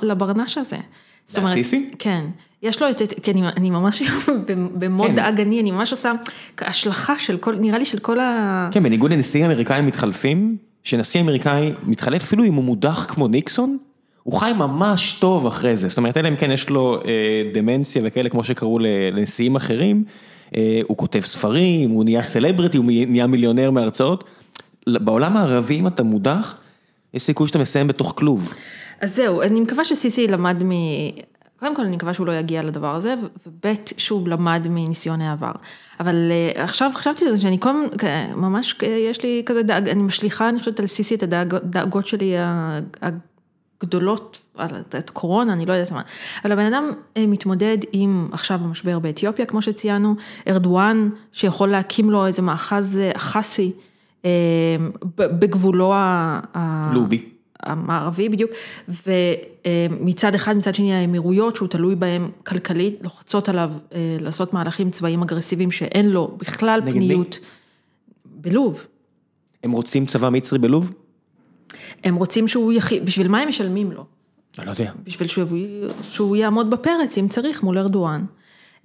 לברנש 0.02 0.58
הזה. 0.58 0.78
זאת 1.26 1.38
אומרת, 1.38 1.54
סיסי? 1.54 1.90
כן. 2.00 2.26
יש 2.64 2.82
לו 2.82 2.90
את, 2.90 3.02
כי 3.24 3.32
אני, 3.32 3.48
אני 3.48 3.70
ממש 3.70 4.02
במוד 4.80 5.08
כן. 5.08 5.16
דאגני, 5.16 5.62
אני 5.62 5.72
ממש 5.72 5.92
עושה 5.92 6.12
השלכה 6.58 7.20
של 7.20 7.38
כל, 7.38 7.56
נראה 7.56 7.78
לי 7.78 7.86
של 7.86 8.00
כל 8.00 8.20
ה... 8.20 8.70
כן, 8.72 8.84
בניגוד 8.84 9.12
לנשיאים 9.12 9.46
אמריקאים 9.46 9.86
מתחלפים, 9.86 10.58
שנשיא 10.84 11.22
אמריקאי 11.22 11.74
מתחלף 11.88 12.22
אפילו 12.22 12.44
אם 12.44 12.54
הוא 12.54 12.64
מודח 12.64 13.06
כמו 13.10 13.28
ניקסון, 13.28 13.78
הוא 14.24 14.40
חי 14.40 14.52
ממש 14.58 15.18
טוב 15.20 15.48
אחרי 15.48 15.76
זה, 15.76 15.88
זאת 15.88 15.98
אומרת, 15.98 16.18
אלא 16.18 16.28
אם 16.28 16.36
כן 16.36 16.52
יש 16.52 16.70
לו 16.70 17.00
אה, 17.06 17.44
דמנציה 17.54 18.02
וכאלה 18.06 18.30
כמו 18.30 18.44
שקראו 18.44 18.80
לנשיאים 18.80 19.56
אחרים. 19.56 20.04
אה, 20.56 20.82
הוא 20.88 20.98
כותב 20.98 21.22
ספרים, 21.22 21.90
הוא 21.90 22.04
נהיה 22.04 22.24
סלבריטי, 22.24 22.78
הוא 22.78 22.86
נהיה 22.86 23.28
מיליונר 23.28 23.72
מהרצאות. 23.72 24.24
בעולם 24.90 25.38
הערבי, 25.38 25.80
אם 25.80 25.88
אתה 25.88 26.04
מודח, 26.04 26.56
יש 27.14 27.24
סיכוי 27.24 27.48
שאתה 27.48 27.60
מסיים 27.60 27.88
בתוך 27.88 28.14
כלוב. 28.18 28.54
אז 29.02 29.16
זהו, 29.16 29.42
אני 29.42 29.60
מקווה 29.60 29.84
שסיסי 29.84 30.28
למד 30.28 30.64
מ... 30.64 30.72
קודם 31.60 31.76
כל 31.76 31.82
אני 31.82 31.96
מקווה 31.96 32.14
שהוא 32.14 32.28
לא 32.28 32.32
יגיע 32.32 32.64
לדבר 32.64 32.96
הזה, 32.96 33.14
וב' 33.48 33.74
שהוא 33.98 34.28
למד 34.28 34.68
מניסיון 34.70 35.22
העבר. 35.22 35.52
אבל 36.00 36.32
אה, 36.32 36.64
עכשיו 36.64 36.92
חשבתי 36.94 37.26
על 37.26 37.32
זה 37.32 37.42
שאני 37.42 37.60
כל 37.60 37.86
ממש, 38.36 38.76
אה, 38.84 38.88
יש 38.88 39.24
לי 39.24 39.44
כזה 39.46 39.64
דאג, 39.64 39.90
אני 39.90 40.04
משליכה, 40.04 40.50
אני 40.50 40.60
חושבת 40.60 40.80
על 40.80 40.88
סיסי 40.88 41.16
את 41.16 41.24
הדאגות 41.24 42.06
שלי 42.06 42.34
הגדולות, 43.82 44.42
על 44.56 44.70
את 44.98 45.10
קורונה, 45.10 45.54
אני 45.54 45.66
לא 45.66 45.74
יודעת 45.74 45.92
מה. 45.92 46.02
אבל 46.44 46.52
הבן 46.52 46.74
אדם 46.74 46.92
אה, 47.18 47.28
מתמודד 47.28 47.78
עם 47.92 48.28
עכשיו 48.32 48.60
המשבר 48.64 49.00
באתיופיה, 49.00 49.46
כמו 49.46 49.62
שציינו, 49.62 50.16
ארדואן, 50.48 51.10
שיכול 51.32 51.70
להקים 51.70 52.10
לו 52.10 52.28
איזה 52.28 52.42
מאחז 52.42 53.00
אחסי 53.16 53.72
אה, 54.26 54.30
בגבולו. 55.16 55.94
לובי. 56.94 57.26
המערבי 57.64 58.30
בדיוק, 58.30 58.52
ומצד 58.88 60.36
אחד, 60.36 60.56
מצד 60.56 60.76
שני 60.76 60.94
האמירויות, 60.94 61.56
שהוא 61.56 61.68
תלוי 61.68 61.96
בהם 61.96 62.30
כלכלית, 62.46 63.00
לוחצות 63.04 63.50
עליו 63.50 63.72
אה, 63.94 64.18
לעשות 64.20 64.54
מהלכים 64.54 64.92
צבאיים 64.92 65.22
אגרסיביים 65.22 65.72
שאין 65.72 66.10
לו 66.10 66.36
בכלל 66.38 66.82
פניות. 66.86 67.40
בלוב. 68.26 68.86
הם 69.64 69.72
רוצים 69.72 70.06
צבא 70.06 70.30
מצרי 70.30 70.60
בלוב? 70.60 70.92
הם 72.04 72.16
רוצים 72.16 72.48
שהוא 72.48 72.74
יחיד, 72.74 73.06
בשביל 73.06 73.28
מה 73.28 73.40
הם 73.40 73.50
משלמים 73.50 73.92
לו? 73.92 74.06
אני 74.58 74.66
לא 74.66 74.72
יודע. 74.72 74.92
בשביל 75.04 75.28
שהוא, 75.28 75.48
שהוא 76.02 76.36
יעמוד 76.36 76.70
בפרץ 76.70 77.18
אם 77.18 77.28
צריך 77.28 77.64
מול 77.64 77.78
ארדואן. 77.78 78.26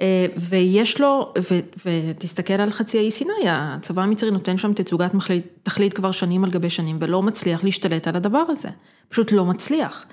אה, 0.00 0.26
ויש 0.36 1.00
לו, 1.00 1.32
ו, 1.38 1.54
ותסתכל 1.86 2.54
על 2.54 2.70
חצי 2.70 2.98
האי 2.98 3.10
סיני, 3.10 3.32
הצבא 3.46 4.02
המצרי 4.02 4.30
נותן 4.30 4.58
שם 4.58 4.72
תצוגת 4.72 5.14
מחליט, 5.14 5.46
תכלית 5.62 5.94
כבר 5.94 6.12
שנים 6.12 6.44
על 6.44 6.50
גבי 6.50 6.70
שנים 6.70 6.96
ולא 7.00 7.22
מצליח 7.22 7.64
להשתלט 7.64 8.08
על 8.08 8.16
הדבר 8.16 8.42
הזה, 8.48 8.68
פשוט 9.08 9.32
לא 9.32 9.44
מצליח. 9.44 10.06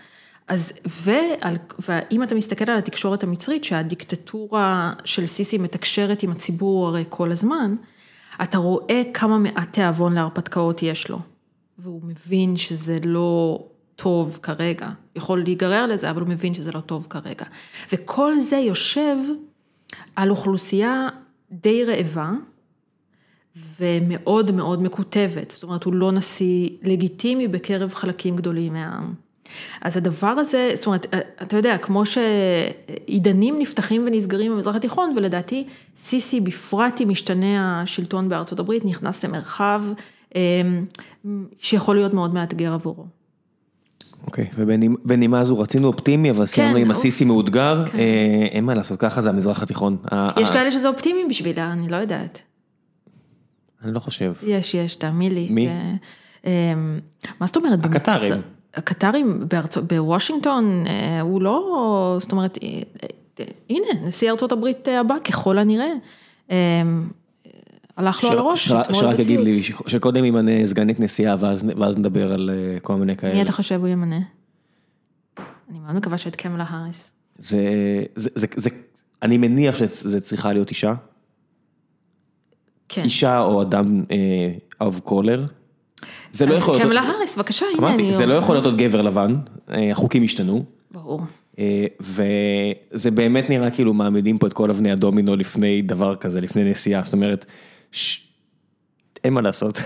אז, 0.48 0.74
ועל, 0.86 1.56
ואם 1.88 2.24
אתה 2.24 2.36
מסתכל 2.36 2.72
על 2.72 2.78
התקשורת 2.78 3.24
המצרית, 3.24 3.64
שהדיקטטורה 3.64 4.94
של 5.06 5.26
סיסי 5.26 5.57
מתקשרת 5.57 6.24
עם 6.24 6.32
הציבור 6.32 6.88
הרי 6.88 7.03
כל 7.10 7.32
הזמן, 7.32 7.76
אתה 8.41 8.57
רואה 8.57 9.02
כמה 9.14 9.38
מעט 9.38 9.74
תיאבון 9.74 10.14
להרפתקאות 10.14 10.84
יש 10.84 11.10
לו. 11.10 11.20
והוא 11.84 12.02
מבין 12.04 12.58
שזה 12.58 12.98
לא 13.06 13.64
טוב 13.96 14.40
כרגע, 14.42 14.90
יכול 15.16 15.44
להיגרר 15.44 15.88
לזה, 15.88 16.10
אבל 16.10 16.22
הוא 16.22 16.30
מבין 16.30 16.54
שזה 16.54 16.72
לא 16.72 16.80
טוב 16.80 17.08
כרגע. 17.10 17.46
וכל 17.92 18.40
זה 18.40 18.58
יושב 18.58 19.16
על 20.16 20.30
אוכלוסייה 20.30 21.10
די 21.52 21.84
רעבה, 21.84 22.32
ומאוד 23.80 24.52
מאוד 24.52 24.82
מקוטבת, 24.82 25.52
זאת 25.52 25.64
אומרת, 25.64 25.84
הוא 25.84 25.94
לא 25.94 26.12
נשיא 26.12 26.70
לגיטימי 26.82 27.48
בקרב 27.48 27.94
חלקים 27.94 28.36
גדולים 28.36 28.74
מהעם. 28.74 29.14
אז 29.82 29.98
הדבר 29.98 30.28
הזה, 30.28 30.72
זאת 30.76 30.86
אומרת, 30.86 31.16
אתה 31.42 31.58
יודע, 31.58 31.78
כמו 31.78 32.04
שעידנים 32.06 33.56
נפתחים 33.60 34.04
ונסגרים 34.06 34.52
במזרח 34.52 34.76
התיכון, 34.76 35.14
ולדעתי 35.16 35.68
סיסי 35.96 36.40
בפרט 36.40 37.02
עם 37.02 37.10
משתנה 37.10 37.82
השלטון 37.82 38.30
בארצות 38.30 38.60
הברית, 38.60 38.86
נכנס 38.86 39.26
למרחב 39.26 39.84
שיכול 41.58 41.96
להיות 41.96 42.14
מאוד 42.14 42.34
מאתגר 42.34 42.74
עבורו. 42.74 43.06
אוקיי, 44.28 44.48
ובנימה 44.58 45.46
זו 45.46 45.60
רצינו 45.60 45.88
אופטימי, 45.88 46.32
אבל 46.32 46.46
סיימנו 46.46 46.78
עם 46.78 46.92
הסיסי 46.92 47.26
מאותגר, 47.26 47.86
כן. 47.86 48.00
אה, 48.00 48.48
אין 48.52 48.64
מה 48.66 48.74
לעשות, 48.74 49.00
ככה 49.00 49.22
זה 49.22 49.30
המזרח 49.30 49.64
התיכון. 49.64 49.98
יש 50.38 50.50
כאלה 50.50 50.72
שזה 50.72 50.88
אופטימי 50.88 51.26
בשבילה, 51.30 51.74
אני 51.74 51.88
לא 51.90 51.96
יודעת. 51.96 52.42
אני 53.84 53.94
לא 53.94 54.00
חושב. 54.00 54.34
יש, 54.44 54.74
יש, 54.74 54.96
תאמין 54.96 55.34
לי. 55.34 55.48
מי? 55.52 55.70
אמ, 56.46 57.00
מה 57.40 57.48
זאת 57.48 57.56
אומרת? 57.56 57.86
הקטרים. 57.86 58.34
הקטרים 58.76 59.48
בוושינגטון, 59.88 60.84
אה, 60.88 61.22
הוא 61.22 61.42
לא, 61.42 62.16
זאת 62.20 62.32
אומרת, 62.32 62.58
אה, 62.64 63.46
הנה, 63.70 63.86
נשיא 64.08 64.32
ארצות 64.32 64.52
הברית 64.52 64.88
הבא, 64.88 65.16
ככל 65.24 65.58
הנראה. 65.58 65.94
הלך 67.98 68.24
לו 68.24 68.30
על 68.30 68.38
הראש, 68.38 68.68
שרק 68.68 69.20
יגיד 69.20 69.40
לי, 69.40 69.64
שקודם 69.64 70.26
ימנה 70.26 70.65
סגנית 70.65 70.99
נשיאה 70.99 71.36
ואז 71.40 71.98
נדבר 71.98 72.34
על 72.34 72.49
כל 72.82 72.95
מיני 72.95 73.15
כאלה. 73.15 73.34
מי 73.34 73.41
אתה 73.41 73.52
חושב 73.52 73.80
הוא 73.80 73.88
ימנה? 73.88 74.20
אני 75.72 75.80
מאוד 75.80 75.95
מקווה 75.95 76.18
שאת 76.18 76.36
קמלה 76.36 76.65
האריס. 76.68 77.11
זה, 77.40 77.60
זה, 78.15 78.30
זה, 78.36 78.48
זה, 78.56 78.70
אני 79.22 79.38
מניח 79.38 79.76
שזה 79.76 80.22
צריכה 80.22 80.53
להיות 80.53 80.70
אישה. 80.70 80.94
כן. 82.90 83.03
אישה 83.03 83.40
או 83.40 83.61
אדם 83.61 84.03
אב 84.82 84.99
קולר. 85.03 85.45
זה 86.34 86.45
לא 86.45 86.53
יכול 86.53 86.74
להיות... 86.74 86.82
אז 86.82 86.88
קמלה 86.88 87.02
האריס, 87.02 87.38
בבקשה, 87.38 87.65
הנה 87.78 87.94
אני... 87.94 88.14
זה 88.14 88.26
לא 88.26 88.34
יכול 88.34 88.56
להיות 88.56 88.65
עוד 88.65 88.78
גבר 88.78 89.02
לבן, 89.02 89.36
החוקים 89.68 90.24
השתנו. 90.24 90.65
ברור. 90.91 91.22
וזה 91.99 93.11
באמת 93.11 93.49
נראה 93.49 93.72
כאילו 93.72 93.94
מעמידים 93.94 94.38
פה 94.38 94.48
את 94.48 94.53
כל 94.53 94.70
אבני 94.70 94.91
הדומינו 94.91 95.36
לפני 95.36 95.82
דבר 95.82 96.15
כזה, 96.15 96.41
לפני 96.41 96.72
נסיעה, 96.72 97.03
זאת 97.03 97.14
אומרת, 97.14 97.45
אין 99.24 99.34
מה 99.34 99.41
לעשות. 99.41 99.82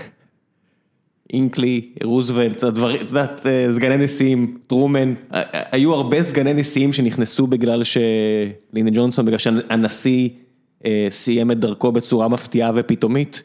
מקינלי, 1.32 1.88
רוזוולט, 2.04 2.62
הדברים, 2.62 2.96
את 2.96 3.08
יודעת, 3.08 3.46
סגני 3.70 3.96
נשיאים, 3.96 4.58
טרומן, 4.66 5.14
היו 5.52 5.94
הרבה 5.94 6.22
סגני 6.22 6.52
נשיאים 6.54 6.92
שנכנסו 6.92 7.46
בגלל 7.46 7.82
שלינדון 7.84 8.90
ג'ונסון, 8.94 9.26
בגלל 9.26 9.38
שהנשיא 9.38 10.28
סיים 11.10 11.50
את 11.50 11.58
דרכו 11.60 11.92
בצורה 11.92 12.28
מפתיעה 12.28 12.70
ופתאומית. 12.74 13.42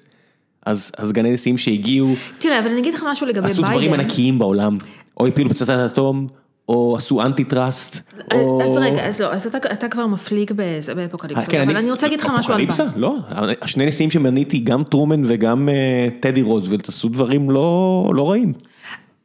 אז 0.66 0.92
הסגני 0.98 1.34
נשיאים 1.34 1.58
שהגיעו, 1.58 2.16
תראה, 2.40 2.60
אבל 2.60 2.70
אני 2.70 2.80
אגיד 2.80 2.94
לך 2.94 3.04
משהו 3.08 3.28
לגבי 3.28 3.42
ביידן. 3.42 3.64
עשו 3.64 3.72
דברים 3.72 3.94
ענקיים 3.94 4.40
בעולם, 4.40 4.78
או 5.20 5.28
הפילו 5.28 5.50
פצצת 5.50 5.70
אטום, 5.70 6.28
או 6.70 6.96
עשו 6.98 7.22
antitrust, 7.22 8.12
או... 8.34 8.62
אז 8.62 8.78
רגע, 8.78 9.08
אז 9.08 9.22
לא, 9.22 9.34
אז 9.34 9.56
אתה 9.56 9.88
כבר 9.90 10.08
מפליג 10.08 10.52
באפוקליפסה, 10.96 11.46
כן, 11.46 11.62
אבל 11.62 11.78
אני 11.78 11.92
רוצה 11.92 12.08
להגיד 12.08 12.22
לך 12.22 12.26
משהו 12.26 12.54
על 12.54 12.64
אפוקליפסה? 12.64 12.86
לא, 12.96 13.16
השני 13.62 13.86
נשיאים 13.86 14.12
שמניתי, 14.12 14.60
גם 14.60 14.84
טרומן 14.84 15.24
וגם 15.26 15.70
טדי 16.20 16.42
רוזוולט, 16.42 16.90
עשו 16.90 17.10
דברים 17.10 17.52
לא 17.52 18.28
רעים. 18.30 18.54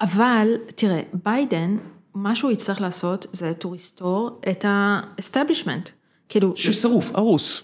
אבל, 0.00 0.48
תראה, 0.74 1.00
ביידן, 1.24 1.76
מה 2.14 2.34
שהוא 2.34 2.50
יצטרך 2.50 2.80
לעשות 2.80 3.26
זה 3.32 3.52
to 3.60 3.66
restore 3.66 4.50
את 4.50 4.64
ה-establishment. 4.64 5.90
כאילו... 6.28 6.52
ששרוף, 6.56 7.10
הרוס. 7.14 7.62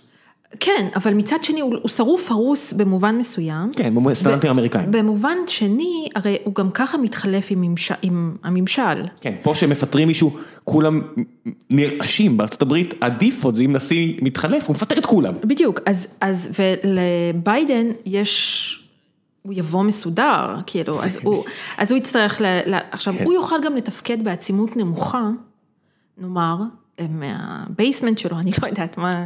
כן, 0.60 0.88
אבל 0.96 1.14
מצד 1.14 1.36
שני 1.42 1.60
הוא 1.60 1.88
שרוף 1.88 2.30
הרוס 2.30 2.72
במובן 2.72 3.18
מסוים. 3.18 3.72
כן, 3.72 3.94
בסטנדרטים 4.04 4.48
האמריקאים. 4.48 4.90
במובן 4.90 5.36
שני, 5.46 6.08
הרי 6.14 6.36
הוא 6.44 6.54
גם 6.54 6.70
ככה 6.70 6.98
מתחלף 6.98 7.46
עם, 7.50 7.62
ממש, 7.62 7.92
עם 8.02 8.36
הממשל. 8.42 9.02
כן, 9.20 9.34
פה 9.42 9.54
שמפטרים 9.54 10.08
מישהו, 10.08 10.36
כולם 10.64 11.00
נרעשים, 11.70 12.36
בארצות 12.36 12.62
הברית 12.62 12.94
ה 13.02 13.09
default 13.09 13.56
זה 13.56 13.62
אם 13.62 13.72
נשיא 13.72 14.14
מתחלף, 14.22 14.66
הוא 14.66 14.74
מפטר 14.74 14.98
את 14.98 15.06
כולם. 15.06 15.34
בדיוק, 15.44 15.80
אז, 15.86 16.08
אז 16.20 16.50
ולביידן 16.58 17.86
יש... 18.06 18.80
הוא 19.42 19.54
יבוא 19.56 19.82
מסודר, 19.82 20.56
כאילו, 20.66 21.02
אז 21.02 21.18
הוא, 21.22 21.44
אז 21.78 21.90
הוא 21.90 21.98
יצטרך, 21.98 22.40
ל, 22.40 22.44
ל, 22.66 22.78
עכשיו, 22.90 23.14
כן. 23.18 23.24
הוא 23.24 23.34
יוכל 23.34 23.56
גם 23.64 23.76
לתפקד 23.76 24.24
בעצימות 24.24 24.76
נמוכה, 24.76 25.30
נאמר, 26.18 26.56
מה 27.08 27.30
basement 27.30 28.18
שלו, 28.18 28.38
אני 28.38 28.50
לא 28.62 28.68
יודעת 28.68 28.98
מה, 28.98 29.24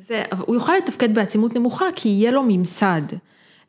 זה, 0.00 0.22
הוא 0.38 0.54
יוכל 0.54 0.72
לתפקד 0.76 1.14
בעצימות 1.14 1.54
נמוכה 1.54 1.84
כי 1.94 2.08
יהיה 2.08 2.30
לו 2.30 2.42
ממסד 2.48 3.02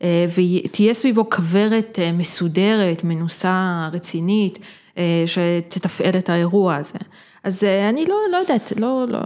אה, 0.01 0.25
ותהיה 0.65 0.93
סביבו 0.93 1.29
כוורת 1.29 1.99
אה, 2.01 2.11
מסודרת, 2.11 3.03
מנוסה, 3.03 3.89
רצינית, 3.93 4.59
אה, 4.97 5.23
שתתפעל 5.25 6.17
את 6.17 6.29
האירוע 6.29 6.75
הזה. 6.75 6.99
אז 7.43 7.63
אני 7.89 8.05
לא, 8.05 8.15
לא 8.31 8.37
יודעת, 8.37 8.73
לא, 8.79 9.05
לא... 9.07 9.19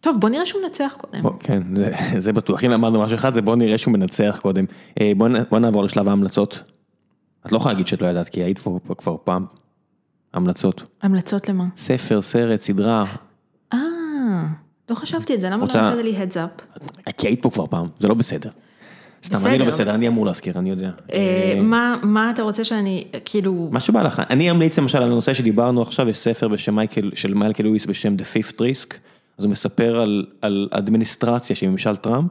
טוב, 0.00 0.16
בוא 0.20 0.28
נראה 0.28 0.46
שהוא 0.46 0.62
מנצח 0.62 0.96
קודם. 0.98 1.22
בוא, 1.22 1.32
כן, 1.40 1.62
זה, 1.76 1.92
זה 2.24 2.32
בטוח. 2.32 2.64
אם 2.64 2.70
למדנו 2.70 3.02
משהו 3.02 3.14
אחד, 3.14 3.34
זה 3.34 3.42
בוא 3.42 3.56
נראה 3.56 3.78
שהוא 3.78 3.92
מנצח 3.92 4.38
קודם. 4.42 4.64
בוא, 5.16 5.28
בוא 5.50 5.58
נעבור 5.58 5.84
לשלב 5.84 6.08
ההמלצות. 6.08 6.62
את 7.46 7.52
לא 7.52 7.56
יכולה 7.56 7.72
להגיד 7.72 7.86
שאת 7.86 8.02
לא 8.02 8.06
ידעת, 8.06 8.28
כי 8.28 8.42
היית 8.42 8.58
פה 8.58 8.78
כבר 8.98 9.16
פעם. 9.24 9.46
המלצות. 10.34 10.82
המלצות 11.02 11.48
למה? 11.48 11.64
ספר, 11.76 12.22
סרט, 12.22 12.60
סדרה. 12.60 13.04
אה. 13.72 13.78
לא 14.90 14.94
חשבתי 14.94 15.34
את 15.34 15.40
זה, 15.40 15.50
למה 15.50 15.66
לא 15.74 15.82
נתת 15.82 16.04
לי 16.04 16.16
heads 16.18 16.34
up? 16.34 16.78
כי 17.16 17.26
היית 17.26 17.42
פה 17.42 17.50
כבר 17.50 17.66
פעם, 17.66 17.86
זה 18.00 18.08
לא 18.08 18.14
בסדר. 18.14 18.50
סתם, 19.24 19.36
אני 19.46 19.58
לא 19.58 19.64
בסדר, 19.64 19.94
אני 19.94 20.08
אמור 20.08 20.26
להזכיר, 20.26 20.58
אני 20.58 20.70
יודע. 20.70 20.90
אה, 21.12 21.54
מה 22.02 22.30
אתה 22.34 22.42
רוצה 22.42 22.64
שאני, 22.64 23.04
כאילו... 23.24 23.68
מה 23.72 23.80
שבא 23.80 24.02
לך, 24.02 24.22
אני 24.30 24.50
אמליץ 24.50 24.78
למשל 24.78 24.98
על 24.98 25.10
הנושא 25.10 25.34
שדיברנו 25.34 25.82
עכשיו, 25.82 26.08
יש 26.08 26.18
ספר 26.18 26.48
בשם 26.48 26.74
מייקל, 26.74 27.10
של 27.14 27.34
מייקל 27.34 27.62
לואיס 27.62 27.86
בשם 27.86 28.16
The 28.18 28.36
Fifth 28.36 28.54
Risk, 28.54 28.94
אז 29.38 29.44
הוא 29.44 29.50
מספר 29.50 30.00
על 30.42 30.68
אדמיניסטרציה 30.70 31.56
של 31.56 31.68
ממשל 31.68 31.96
טראמפ, 31.96 32.30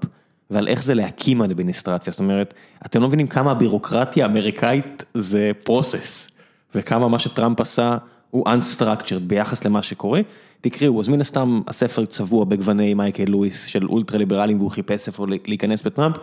ועל 0.49 0.67
איך 0.67 0.83
זה 0.83 0.93
להקים 0.93 1.41
אדמיניסטרציה, 1.41 2.11
זאת 2.11 2.19
אומרת, 2.19 2.53
אתם 2.85 3.01
לא 3.01 3.07
מבינים 3.07 3.27
כמה 3.27 3.51
הבירוקרטיה 3.51 4.25
האמריקאית 4.25 5.03
זה 5.13 5.51
פרוסס, 5.63 6.31
וכמה 6.75 7.07
מה 7.07 7.19
שטראמפ 7.19 7.61
עשה 7.61 7.97
הוא 8.31 8.45
unstructured 8.49 9.19
ביחס 9.27 9.65
למה 9.65 9.81
שקורה. 9.81 10.21
תקראו, 10.61 11.01
אז 11.01 11.07
מן 11.07 11.21
הסתם 11.21 11.61
הספר 11.67 12.05
צבוע 12.05 12.45
בגווני 12.45 12.93
מייקל 12.93 13.25
לואיס 13.25 13.65
של 13.65 13.87
אולטרה 13.87 14.17
ליברלים 14.17 14.59
והוא 14.59 14.71
חיפש 14.71 15.07
איפה 15.07 15.25
להיכנס 15.47 15.81
בטראמפ, 15.81 16.15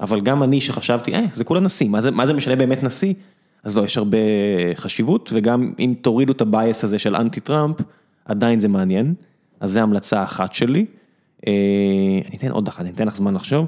אבל 0.00 0.20
גם 0.20 0.42
אני 0.42 0.60
שחשבתי, 0.60 1.14
אה, 1.14 1.24
זה 1.32 1.44
כולה 1.44 1.60
נשיא, 1.60 1.88
מה 1.88 2.00
זה, 2.00 2.10
מה 2.10 2.26
זה 2.26 2.32
משנה 2.32 2.56
באמת 2.56 2.82
נשיא? 2.82 3.14
אז 3.64 3.76
לא, 3.76 3.82
יש 3.82 3.96
הרבה 3.96 4.18
חשיבות, 4.74 5.30
וגם 5.32 5.72
אם 5.78 5.94
תורידו 6.00 6.32
את 6.32 6.40
ה 6.40 6.49
bias 6.49 6.84
הזה 6.84 6.98
של 6.98 7.16
אנטי 7.16 7.40
טראמפ, 7.40 7.76
עדיין 8.24 8.60
זה 8.60 8.68
מעניין, 8.68 9.14
אז 9.60 9.72
זו 9.72 9.80
המלצה 9.80 10.22
אחת 10.22 10.52
שלי. 10.52 10.86
אה, 11.46 11.52
אני 12.28 12.36
אתן 12.36 12.50
עוד 12.50 12.68
אחת, 12.68 12.80
אני 12.80 12.90
אתן 12.90 13.06
לך 13.06 13.16
זמן 13.16 13.34
לחשוב. 13.34 13.66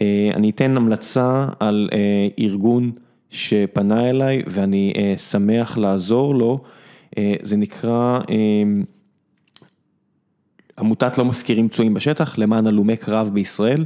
אה, 0.00 0.30
אני 0.34 0.50
אתן 0.50 0.76
המלצה 0.76 1.46
על 1.60 1.88
אה, 1.92 2.28
ארגון 2.38 2.90
שפנה 3.30 4.10
אליי 4.10 4.42
ואני 4.46 4.92
שמח 5.30 5.78
לעזור 5.78 6.34
לו, 6.34 6.58
זה 7.42 7.56
נקרא 7.56 8.20
עמותת 10.78 11.18
לא 11.18 11.24
מפקירים 11.24 11.68
פצועים 11.68 11.94
בשטח 11.94 12.38
למען 12.38 12.66
הלומי 12.66 12.96
קרב 12.96 13.30
בישראל, 13.32 13.84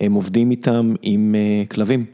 הם 0.00 0.12
עובדים 0.12 0.50
איתם 0.50 0.94
עם 1.02 1.34
אה, 1.34 1.66
כלבים 1.66 2.04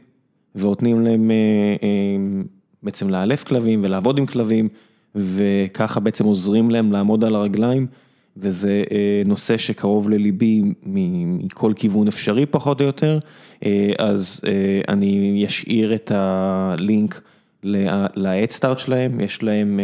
ונותנים 0.55 1.01
להם 1.01 1.31
אה, 1.31 1.35
אה, 1.83 2.43
בעצם 2.83 3.09
לאלף 3.09 3.43
כלבים 3.43 3.83
ולעבוד 3.83 4.17
עם 4.17 4.25
כלבים 4.25 4.69
וככה 5.15 5.99
בעצם 5.99 6.25
עוזרים 6.25 6.71
להם 6.71 6.91
לעמוד 6.91 7.23
על 7.23 7.35
הרגליים 7.35 7.87
וזה 8.37 8.83
נושא 9.25 9.57
שקרוב 9.57 10.09
לליבי 10.09 10.61
מכל 10.85 11.73
כיוון 11.75 12.07
אפשרי 12.07 12.45
פחות 12.45 12.81
או 12.81 12.85
יותר, 12.85 13.19
אז 13.97 14.41
אני 14.87 15.43
אשאיר 15.47 15.95
את 15.95 16.11
הלינק 16.15 17.21
להדסטארט 18.15 18.79
שלהם, 18.79 19.19
יש 19.19 19.43
להם 19.43 19.79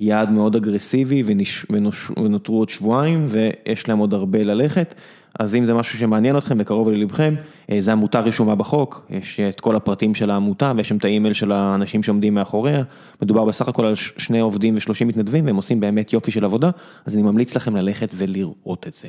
יעד 0.00 0.30
מאוד 0.30 0.56
אגרסיבי 0.56 1.22
ונש... 1.26 1.66
ונוש... 1.70 2.10
ונותרו 2.10 2.58
עוד 2.58 2.68
שבועיים 2.68 3.26
ויש 3.28 3.88
להם 3.88 3.98
עוד 3.98 4.14
הרבה 4.14 4.42
ללכת. 4.42 4.94
אז 5.38 5.54
אם 5.54 5.64
זה 5.64 5.74
משהו 5.74 5.98
שמעניין 5.98 6.36
אתכם 6.36 6.56
וקרוב 6.58 6.88
ללבכם, 6.88 7.34
אה, 7.70 7.80
זה 7.80 7.92
עמותה 7.92 8.20
רשומה 8.20 8.54
בחוק, 8.54 9.06
יש 9.10 9.40
את 9.40 9.60
כל 9.60 9.76
הפרטים 9.76 10.14
של 10.14 10.30
העמותה 10.30 10.72
ויש 10.76 10.88
שם 10.88 10.96
את 10.96 11.04
האימייל 11.04 11.34
של 11.34 11.52
האנשים 11.52 12.02
שעומדים 12.02 12.34
מאחוריה. 12.34 12.82
מדובר 13.22 13.44
בסך 13.44 13.68
הכל 13.68 13.84
על 13.84 13.94
שני 13.94 14.40
עובדים 14.40 14.76
ושלושים 14.76 15.08
מתנדבים 15.08 15.46
והם 15.46 15.56
עושים 15.56 15.80
באמת 15.80 16.12
יופי 16.12 16.30
של 16.30 16.44
עבודה, 16.44 16.70
אז 17.06 17.14
אני 17.14 17.22
ממליץ 17.22 17.56
לכם 17.56 17.76
ללכת 17.76 18.08
ולראות 18.14 18.86
את 18.86 18.92
זה. 18.92 19.08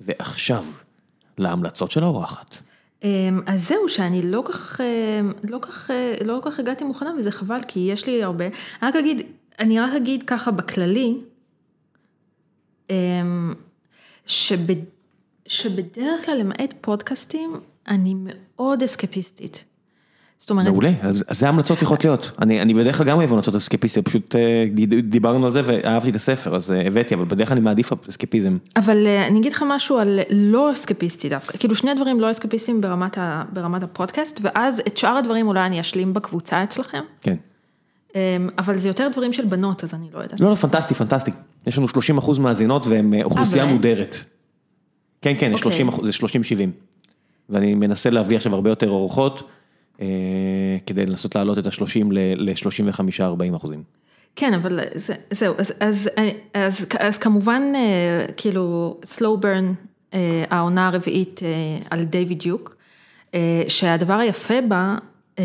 ועכשיו, 0.00 0.64
להמלצות 1.38 1.90
של 1.90 2.02
האורחת. 2.02 2.56
אמ, 3.04 3.40
אז 3.46 3.68
זהו, 3.68 3.88
שאני 3.88 4.22
לא 4.22 4.42
כך, 4.44 4.80
אמ, 4.80 5.32
לא 5.50 5.58
כך, 5.62 5.90
לא 6.24 6.38
כך 6.42 6.58
הגעתי 6.58 6.84
מוכנה 6.84 7.10
וזה 7.18 7.30
חבל, 7.30 7.60
כי 7.68 7.80
יש 7.80 8.06
לי 8.06 8.22
הרבה. 8.22 8.44
אני 8.44 8.88
רק 8.88 8.96
אגיד, 8.96 9.22
אני 9.60 9.80
רק 9.80 9.92
אגיד 9.96 10.22
ככה 10.22 10.50
בכללי, 10.50 11.16
אמ, 12.90 13.54
שבד... 14.26 14.76
שבדרך 15.46 16.26
כלל 16.26 16.36
למעט 16.38 16.74
פודקאסטים, 16.80 17.60
אני 17.88 18.14
מאוד 18.16 18.82
אסקפיסטית. 18.82 19.64
זאת 20.38 20.50
אומרת... 20.50 20.66
מעולה, 20.66 20.90
אז 21.02 21.24
זה 21.30 21.48
המלצות 21.48 21.78
צריכות 21.78 22.04
להיות. 22.04 22.30
אני, 22.42 22.62
אני 22.62 22.74
בדרך 22.74 22.96
כלל 22.98 23.06
גם 23.06 23.16
אוהב 23.16 23.32
המלצות 23.32 23.54
אסקפיסטיות, 23.54 24.08
פשוט 24.08 24.36
אה, 24.36 24.64
דיברנו 25.02 25.46
על 25.46 25.52
זה 25.52 25.62
ואהבתי 25.64 26.10
את 26.10 26.14
הספר, 26.14 26.56
אז 26.56 26.72
אה, 26.72 26.86
הבאתי, 26.86 27.14
אבל 27.14 27.24
בדרך 27.24 27.48
כלל 27.48 27.56
אני 27.56 27.64
מעדיף 27.64 27.92
אסקפיזם. 28.08 28.56
אבל 28.76 29.06
אה, 29.06 29.26
אני 29.26 29.38
אגיד 29.38 29.52
לך 29.52 29.64
משהו 29.66 29.98
על 29.98 30.20
לא 30.30 30.72
אסקפיסטי 30.72 31.28
דווקא, 31.28 31.58
כאילו 31.58 31.74
שני 31.74 31.94
דברים 31.94 32.20
לא 32.20 32.30
אסקפיסטיים 32.30 32.80
ברמת, 32.80 33.18
ה, 33.18 33.44
ברמת 33.52 33.82
הפודקאסט, 33.82 34.40
ואז 34.42 34.82
את 34.86 34.96
שאר 34.96 35.16
הדברים 35.16 35.48
אולי 35.48 35.66
אני 35.66 35.80
אשלים 35.80 36.14
בקבוצה 36.14 36.64
אצלכם. 36.64 37.02
כן. 37.20 37.36
אמ, 38.14 38.48
אבל 38.58 38.78
זה 38.78 38.88
יותר 38.88 39.08
דברים 39.12 39.32
של 39.32 39.44
בנות, 39.44 39.84
אז 39.84 39.94
אני 39.94 40.06
לא 40.12 40.18
יודעת. 40.18 40.40
לא, 40.40 40.50
לא, 40.50 40.54
פנטסטי, 40.54 40.94
פנטסטי. 40.94 41.30
יש 41.66 41.78
לנו 41.78 41.88
30 41.88 42.18
אחוז 42.18 42.38
מאזינות 42.38 42.86
והן 42.86 43.22
אוכלוסייה 43.22 43.64
באמת? 43.64 43.76
מודרת. 43.76 44.16
כן, 45.22 45.34
כן, 45.38 45.52
אוקיי. 45.52 45.62
30 45.62 45.88
אחוז, 45.88 46.06
זה 46.06 46.12
30-70. 46.12 46.24
ואני 47.48 47.74
מנסה 47.74 48.10
להביא 48.10 48.36
עכשיו 48.36 48.54
הרבה 48.54 48.70
יותר 48.70 48.88
אורחות, 48.88 49.50
אה, 50.00 50.06
כדי 50.86 51.06
לנסות 51.06 51.34
להעלות 51.34 51.58
את 51.58 51.66
ה-30 51.66 52.12
ל-35-40 52.12 53.56
אחוזים. 53.56 53.82
כן, 54.36 54.54
אבל 54.54 54.80
זה, 54.94 55.14
זהו, 55.30 55.54
אז, 55.58 55.72
אז, 55.80 56.10
אז, 56.54 56.86
אז 57.00 57.18
כמובן, 57.18 57.62
אה, 57.74 58.26
כאילו, 58.36 58.96
slow 59.04 59.42
burn, 59.42 59.86
אה, 60.14 60.44
העונה 60.50 60.88
הרביעית 60.88 61.40
אה, 61.42 61.48
על 61.90 62.04
דיוויד 62.04 62.38
דיוק, 62.38 62.76
אה, 63.34 63.62
שהדבר 63.68 64.14
היפה 64.14 64.60
בה, 64.68 64.96
אה, 65.38 65.44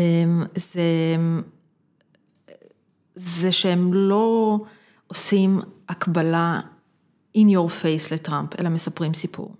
זה, 0.56 0.80
זה 3.16 3.52
שהם 3.52 3.94
לא 3.94 4.58
עושים 5.06 5.60
הקבלה 5.88 6.60
in 7.36 7.40
your 7.40 7.82
face 7.82 8.14
לטראמפ, 8.14 8.60
אלא 8.60 8.68
מספרים 8.68 9.14
סיפור. 9.14 9.54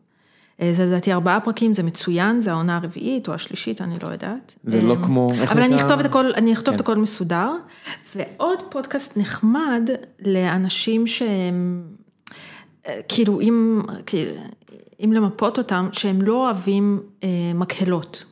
אה, 0.61 0.73
זה 0.73 0.85
לדעתי 0.87 1.13
ארבעה 1.13 1.41
פרקים, 1.41 1.75
זה 1.75 1.83
מצוין, 1.83 2.41
זה 2.41 2.53
העונה 2.53 2.77
הרביעית 2.77 3.29
או 3.29 3.35
השלישית, 3.35 3.81
אני 3.81 3.99
לא 4.03 4.09
יודעת. 4.09 4.55
זה 4.65 4.83
לא 4.83 4.95
אה, 4.95 5.03
כמו, 5.03 5.29
אבל 5.53 5.63
אני? 5.63 5.77
אכתוב 5.77 6.01
את 6.01 6.07
הכל, 6.07 6.33
אני 6.35 6.53
אכתוב 6.53 6.75
את 6.75 6.81
כן. 6.81 6.85
הכל 6.85 6.97
מסודר. 6.97 7.51
ועוד 8.17 8.59
פודקאסט 8.69 9.17
נחמד 9.17 9.91
לאנשים 10.27 11.07
שהם, 11.07 11.83
אה, 12.87 13.01
כאילו 13.09 13.41
אם, 13.41 13.83
כאילו, 14.07 14.33
אם 15.05 15.13
למפות 15.13 15.59
אותם, 15.59 15.89
שהם 15.93 16.23
לא 16.23 16.47
אוהבים 16.47 17.01
אה, 17.25 17.29
מקהלות. 17.55 18.25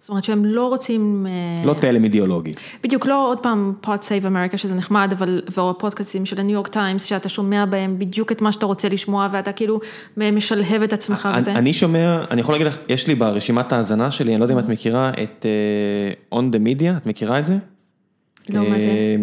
זאת 0.00 0.08
אומרת 0.08 0.24
שהם 0.24 0.44
לא 0.44 0.68
רוצים... 0.68 1.26
אה, 1.28 1.66
לא 1.66 1.74
תלם 1.74 2.04
אידיאולוגי. 2.04 2.52
בדיוק, 2.84 3.06
לא 3.06 3.30
עוד 3.30 3.38
פעם 3.38 3.72
Pod 3.80 4.02
Save 4.02 4.26
America 4.26 4.58
שזה 4.58 4.74
נחמד, 4.74 5.12
אבל, 5.12 5.42
והפודקאסטים 5.56 6.26
של 6.26 6.40
הניו 6.40 6.54
יורק 6.54 6.68
טיימס, 6.68 7.04
שאתה 7.04 7.28
שומע 7.28 7.64
בהם 7.64 7.98
בדיוק 7.98 8.32
את 8.32 8.42
מה 8.42 8.52
שאתה 8.52 8.66
רוצה 8.66 8.88
לשמוע, 8.88 9.28
ואתה 9.32 9.52
כאילו 9.52 9.80
משלהב 10.16 10.82
את 10.82 10.92
עצמך 10.92 11.28
בזה. 11.36 11.50
אני, 11.50 11.58
אני 11.58 11.72
שומע, 11.72 12.24
אני 12.30 12.40
יכול 12.40 12.54
להגיד 12.54 12.66
לך, 12.66 12.76
יש 12.88 13.06
לי 13.06 13.14
ברשימת 13.14 13.72
ההאזנה 13.72 14.10
שלי, 14.10 14.32
אני 14.32 14.40
לא 14.40 14.44
יודע 14.44 14.54
אם 14.54 14.58
את 14.58 14.68
מכירה 14.68 15.10
את 15.22 15.46
uh, 16.30 16.34
On 16.34 16.54
the 16.54 16.58
Media, 16.58 16.96
את 16.96 17.06
מכירה 17.06 17.38
את 17.38 17.46
זה? 17.46 17.56
לא, 18.50 18.70
מה 18.70 18.80
זה? 18.80 18.86
אה, 18.86 19.16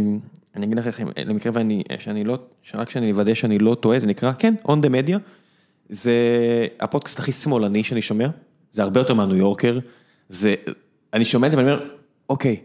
אני 0.56 0.66
אגיד 0.66 0.78
לך, 0.78 1.00
למקרה 1.26 1.52
ואני, 1.56 1.84
שאני 2.00 2.24
לא, 2.24 2.38
שרק 2.64 2.90
שאני 2.90 3.12
אוודא 3.12 3.34
שאני 3.34 3.60
לא 3.60 3.76
טועה, 3.80 4.00
זה 4.00 4.08
נקרא, 4.08 4.32
כן, 4.40 4.54
On 4.68 4.86
the 4.86 4.90
Media. 4.90 5.18
זה 5.90 6.14
הפודקאסט 6.80 7.20
הכי 7.20 7.32
שמאלני 7.32 7.84
שאני 7.84 8.02
שומע, 8.02 8.28
זה 8.72 8.84
הרבה 8.84 9.00
יותר 9.00 9.14
מהניו 9.14 9.36
יורקר, 9.36 9.80
זה, 10.30 10.56
אני 11.14 11.26
שומע 11.26 11.48
את 11.48 11.52
זה 11.52 11.58
ואני 11.58 11.72
אומר, 11.72 11.86
אוקיי, 12.30 12.58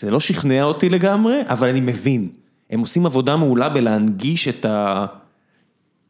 זה 0.00 0.10
לא 0.10 0.20
שכנע 0.20 0.64
אותי 0.64 0.88
לגמרי, 0.88 1.40
אבל 1.48 1.68
אני 1.68 1.80
מבין. 1.80 2.28
הם 2.70 2.80
עושים 2.80 3.06
עבודה 3.06 3.36
מעולה 3.36 3.68
בלהנגיש 3.68 4.48
את 4.48 4.64
ה... 4.64 5.06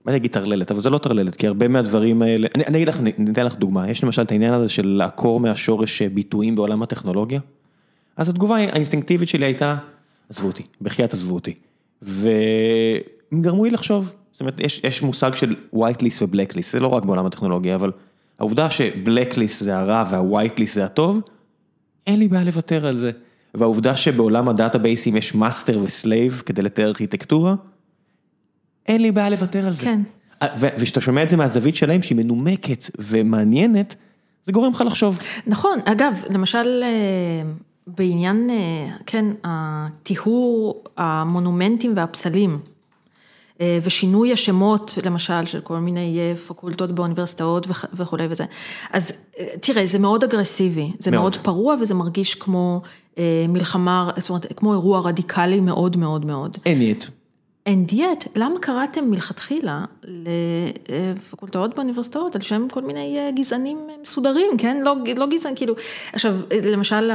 מה 0.05 0.12
אני 0.12 0.16
אגיד 0.16 0.32
טרללת, 0.32 0.70
אבל 0.70 0.80
זה 0.80 0.90
לא 0.90 0.98
טרללת, 0.98 1.36
כי 1.36 1.47
הרבה 1.47 1.68
מהדברים 1.68 2.22
האלה, 2.22 2.48
אני, 2.55 2.64
אני 2.64 2.76
אגיד 2.76 2.88
לך, 2.88 2.98
אני 2.98 3.12
אתן 3.32 3.47
לך 3.47 3.55
דוגמה, 3.55 3.90
יש 3.90 4.05
למשל 4.05 4.22
את 4.22 4.30
העניין 4.30 4.55
הזה 4.55 4.68
של 4.68 4.86
לעקור 4.86 5.40
מהשורש 5.40 6.02
אה, 6.02 6.09
ביטויים 6.09 6.55
בעולם 6.55 6.82
הטכנולוגיה, 6.82 7.40
אז 8.16 8.28
התגובה 8.28 8.56
האינסטינקטיבית 8.56 9.28
שלי 9.28 9.44
הייתה, 9.44 9.76
עזבו 10.30 10.47
אותי, 10.47 10.62
בחייאת 10.80 11.14
עזבו 11.14 11.34
אותי, 11.34 11.55
והם 12.02 13.43
גרמו 13.43 13.64
לי 13.64 13.70
לחשוב, 13.70 14.12
זאת 14.32 14.40
אומרת, 14.40 14.60
יש, 14.60 14.80
יש 14.84 15.02
מושג 15.02 15.34
של 15.34 15.55
white 15.74 16.02
list 16.02 16.22
ו-black 16.22 16.52
list, 16.52 16.70
זה 16.70 16.80
לא 16.80 16.88
רק 16.88 17.05
בעולם 17.05 17.26
הטכנולוגיה, 17.26 17.74
אבל 17.74 17.93
העובדה 18.38 18.70
list 19.34 19.58
זה 19.58 19.78
הרע 19.78 20.04
list 20.58 20.72
זה 20.72 20.84
הטוב, 20.84 21.20
אין 22.06 22.18
לי 22.18 22.28
בעיה 22.28 22.44
לוותר 22.44 22.86
על 22.86 22.98
זה. 22.98 23.10
והעובדה 23.54 23.96
שבעולם 23.96 24.48
הדאטאבייסים 24.48 25.16
יש 25.16 25.34
master 25.34 25.78
ו 25.82 25.92
slave 25.92 26.42
כדי 26.46 26.62
לתאר 26.62 26.84
ארכיטקטורה, 26.84 27.54
אין 28.86 29.02
לי 29.02 29.12
בעיה 29.12 29.30
לוותר 29.30 29.66
על 29.66 29.76
זה. 29.76 29.84
כן. 29.84 30.00
וכשאתה 30.58 31.00
שומע 31.00 31.22
את 31.22 31.28
זה 31.28 31.36
מהזווית 31.36 31.74
שלהם 31.74 32.02
שהיא 32.02 32.16
מנומקת 32.16 32.90
ומעניינת, 32.98 33.94
זה 34.44 34.52
גורם 34.52 34.72
לך 34.72 34.80
לחשוב. 34.86 35.18
נכון, 35.46 35.78
אגב, 35.84 36.22
למשל 36.30 36.82
אה, 36.82 36.88
בעניין, 37.86 38.50
אה, 38.50 38.96
כן, 39.06 39.24
הטיהור 39.44 40.84
המונומנטים 40.96 41.92
והפסלים, 41.96 42.58
ושינוי 43.82 44.32
השמות, 44.32 44.98
למשל, 45.04 45.46
של 45.46 45.60
כל 45.60 45.78
מיני 45.78 46.18
אה, 46.18 46.36
פקולטות 46.36 46.92
באוניברסיטאות 46.92 47.66
וכ- 47.68 47.84
וכולי 47.94 48.26
וזה. 48.30 48.44
אז 48.92 49.12
אה, 49.38 49.46
תראה, 49.60 49.86
זה 49.86 49.98
מאוד 49.98 50.24
אגרסיבי, 50.24 50.92
זה 50.98 51.10
מאוד. 51.10 51.20
מאוד 51.20 51.36
פרוע 51.36 51.76
וזה 51.82 51.94
מרגיש 51.94 52.34
כמו 52.34 52.80
אה, 53.18 53.22
מלחמה, 53.48 54.10
זאת 54.18 54.28
אומרת, 54.30 54.46
כמו 54.56 54.72
אירוע 54.72 55.00
רדיקלי 55.00 55.60
מאוד 55.60 55.96
מאוד 55.96 56.24
מאוד. 56.24 56.56
אין 56.66 56.90
את. 56.90 57.04
And 57.66 57.93
yet, 57.93 58.28
למה 58.36 58.59
קראתם 58.60 59.10
מלכתחילה 59.10 59.84
לפקולטאות 60.88 61.74
באוניברסיטאות 61.74 62.34
על 62.36 62.43
שם 62.43 62.66
כל 62.70 62.82
מיני 62.82 63.18
אה, 63.18 63.30
גזענים 63.30 63.78
מסודרים, 64.02 64.51
כן? 64.59 64.80
לא, 64.84 64.94
לא 65.16 65.26
גזען, 65.26 65.52
כאילו, 65.56 65.74
עכשיו, 66.12 66.34
למשל, 66.64 67.10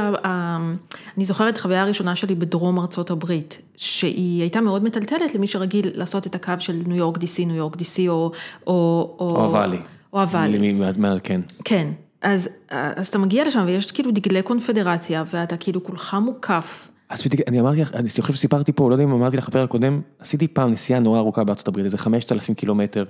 אני 1.16 1.24
זוכרת 1.24 1.58
חוויה 1.58 1.82
הראשונה 1.82 2.16
שלי 2.16 2.34
בדרום 2.34 2.78
ארצות 2.80 3.10
הברית, 3.10 3.58
שהיא 3.76 4.40
הייתה 4.40 4.60
מאוד 4.60 4.84
מטלטלת 4.84 5.34
למי 5.34 5.46
שרגיל 5.46 5.86
לעשות 5.94 6.26
את 6.26 6.34
הקו 6.34 6.52
של 6.58 6.80
ניו 6.86 6.96
יורק 6.96 7.18
די.סי, 7.18 7.44
ניו 7.44 7.56
יורק 7.56 7.76
די.סי, 7.76 8.08
או... 8.08 8.32
או 8.66 9.16
או 9.20 9.44
הוואלי. 9.44 9.78
או 10.12 10.20
הוואלי. 10.20 10.58
מי- 10.58 10.72
מה- 10.98 11.20
כן. 11.22 11.40
כן, 11.64 11.88
אז, 12.22 12.48
אז 12.70 13.06
אתה 13.08 13.18
מגיע 13.18 13.44
לשם 13.48 13.62
ויש 13.66 13.92
כאילו 13.92 14.10
דגלי 14.10 14.42
קונפדרציה, 14.42 15.24
ואתה 15.26 15.56
כאילו 15.56 15.84
כולך 15.84 16.16
מוקף. 16.22 16.88
אז 17.12 17.22
אני 17.48 17.60
אמרתי 17.60 17.80
לך, 17.80 17.90
אני 17.94 18.08
חושב 18.20 18.34
שסיפרתי 18.34 18.72
פה, 18.72 18.88
לא 18.90 18.94
יודע 18.94 19.04
אם 19.04 19.12
אמרתי 19.12 19.36
לך 19.36 19.48
בפרק 19.48 19.64
הקודם, 19.64 20.00
עשיתי 20.18 20.48
פעם 20.48 20.72
נסיעה 20.72 21.00
נורא 21.00 21.18
ארוכה 21.18 21.44
בארצות 21.44 21.68
הברית, 21.68 21.84
איזה 21.84 21.98
5,000 21.98 22.54
קילומטר, 22.54 23.04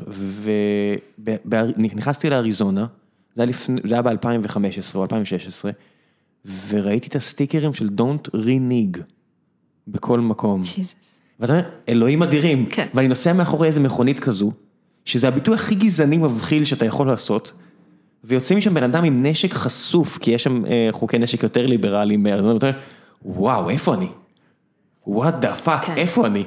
ונכנסתי 1.19 2.31
לאריזונה, 2.31 2.87
זה 3.37 3.43
היה 3.43 3.47
לפני- 3.47 3.81
זה 3.89 3.95
היה 3.95 4.03
ב-2015 4.03 4.59
או 4.95 5.03
2016, 5.03 5.71
וראיתי 6.69 7.09
את 7.09 7.17
הסטיקרים 7.17 7.73
של 7.73 7.89
Don't 7.99 8.37
renege 8.37 8.99
בכל 9.89 10.21
מקום. 10.21 10.63
ג'יזוס. 10.63 11.21
ואתה 11.41 11.53
אומר, 11.53 11.65
אלוהים 11.89 12.23
אדירים. 12.23 12.67
כן. 12.71 12.87
ואני 12.95 13.09
נוסע 13.09 13.33
מאחורי 13.33 13.69
איזה 13.69 13.81
מכונית 13.81 14.21
כזו, 14.21 14.53
שזה 15.05 15.29
הביטוי 15.29 15.55
הכי 15.55 15.75
גזעני 15.75 16.19
מבחיל 16.19 16.65
שאתה 16.65 16.87
יכול 16.87 17.07
לעשות, 17.07 17.53
ויוצא 18.25 18.55
משם 18.55 18.75
בן 18.75 18.83
אדם 18.83 19.05
עם 19.05 19.27
נשק 19.27 19.53
חשוף, 19.53 20.19
כי 20.19 20.31
יש 20.31 20.43
שם 20.43 20.67
אה, 20.67 20.89
חוקי 20.91 21.19
נשק 21.19 21.43
יותר 21.43 21.67
ליברליים 21.67 22.23
בארזונה, 22.23 22.55
ואתה 22.55 22.67
אומר, 22.67 22.79
וואו, 23.25 23.71
איפה 23.71 23.95
אני? 23.95 24.09
what 25.07 25.35
the 25.35 25.55
fuck. 25.55 25.91
איפה 25.97 26.27
אני? 26.27 26.45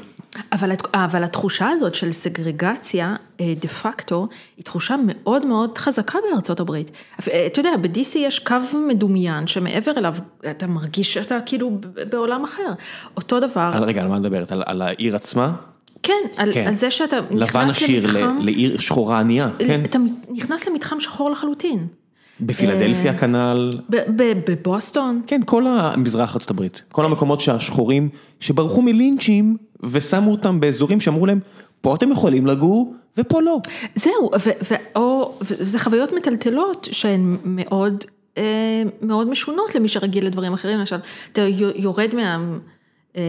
אבל, 0.51 0.71
אבל 0.93 1.23
התחושה 1.23 1.69
הזאת 1.69 1.95
של 1.95 2.11
סגרגציה 2.11 3.15
אה, 3.41 3.53
דה 3.61 3.67
פקטו, 3.67 4.27
היא 4.57 4.65
תחושה 4.65 4.95
מאוד 5.05 5.45
מאוד 5.45 5.77
חזקה 5.77 6.17
בארצות 6.31 6.59
הברית. 6.59 6.91
אה, 7.31 7.45
אתה 7.45 7.59
יודע, 7.59 7.69
ב-DC 7.81 8.17
יש 8.17 8.39
קו 8.39 8.55
מדומיין 8.87 9.47
שמעבר 9.47 9.91
אליו 9.97 10.15
אתה 10.51 10.67
מרגיש 10.67 11.13
שאתה 11.13 11.37
כאילו 11.45 11.71
בעולם 12.09 12.43
אחר. 12.43 12.73
אותו 13.17 13.39
דבר, 13.39 13.71
על, 13.73 13.83
רגע, 13.83 14.01
על 14.01 14.07
מה 14.07 14.19
מדברת? 14.19 14.51
על, 14.51 14.63
על 14.65 14.81
העיר 14.81 15.15
עצמה? 15.15 15.51
כן, 16.03 16.13
על, 16.37 16.53
כן. 16.53 16.67
על 16.67 16.73
זה 16.73 16.91
שאתה 16.91 17.17
לבן 17.17 17.35
נכנס 17.43 17.71
עשיר 17.71 18.03
למתחם, 18.07 18.37
ל- 18.39 18.45
לעיר 18.45 18.79
שחורה 18.79 19.19
ענייה, 19.19 19.49
כן? 19.59 19.83
אתה 19.85 19.99
נכנס 20.29 20.67
למתחם 20.67 20.99
שחור 20.99 21.31
לחלוטין. 21.31 21.87
בפילדלפיה 22.41 23.11
אה, 23.11 23.17
כנ"ל, 23.17 23.71
בבוסטון, 24.49 25.21
כן, 25.27 25.41
כל 25.45 25.67
המזרח 25.67 26.33
ארצות 26.33 26.49
הברית, 26.49 26.81
כל 26.91 27.05
המקומות 27.05 27.41
שהשחורים, 27.41 28.09
שברחו 28.39 28.81
מלינצ'ים, 28.81 29.57
ושמו 29.83 30.31
אותם 30.31 30.59
באזורים 30.59 30.99
שאמרו 30.99 31.25
להם, 31.25 31.39
פה 31.81 31.95
אתם 31.95 32.11
יכולים 32.11 32.45
לגור, 32.47 32.93
ופה 33.17 33.41
לא. 33.41 33.59
זהו, 33.95 34.29
ו- 34.45 34.73
ו- 34.73 34.75
או, 34.95 35.37
זה 35.41 35.79
חוויות 35.79 36.11
מטלטלות 36.13 36.87
שהן 36.91 37.37
מאוד, 37.43 38.03
אה, 38.37 38.83
מאוד 39.01 39.29
משונות 39.29 39.75
למי 39.75 39.87
שרגיל 39.87 40.25
לדברים 40.25 40.53
אחרים, 40.53 40.79
למשל, 40.79 40.97
אתה 41.31 41.41
יורד 41.75 42.15
מה... 42.15 42.37
אה, 43.17 43.21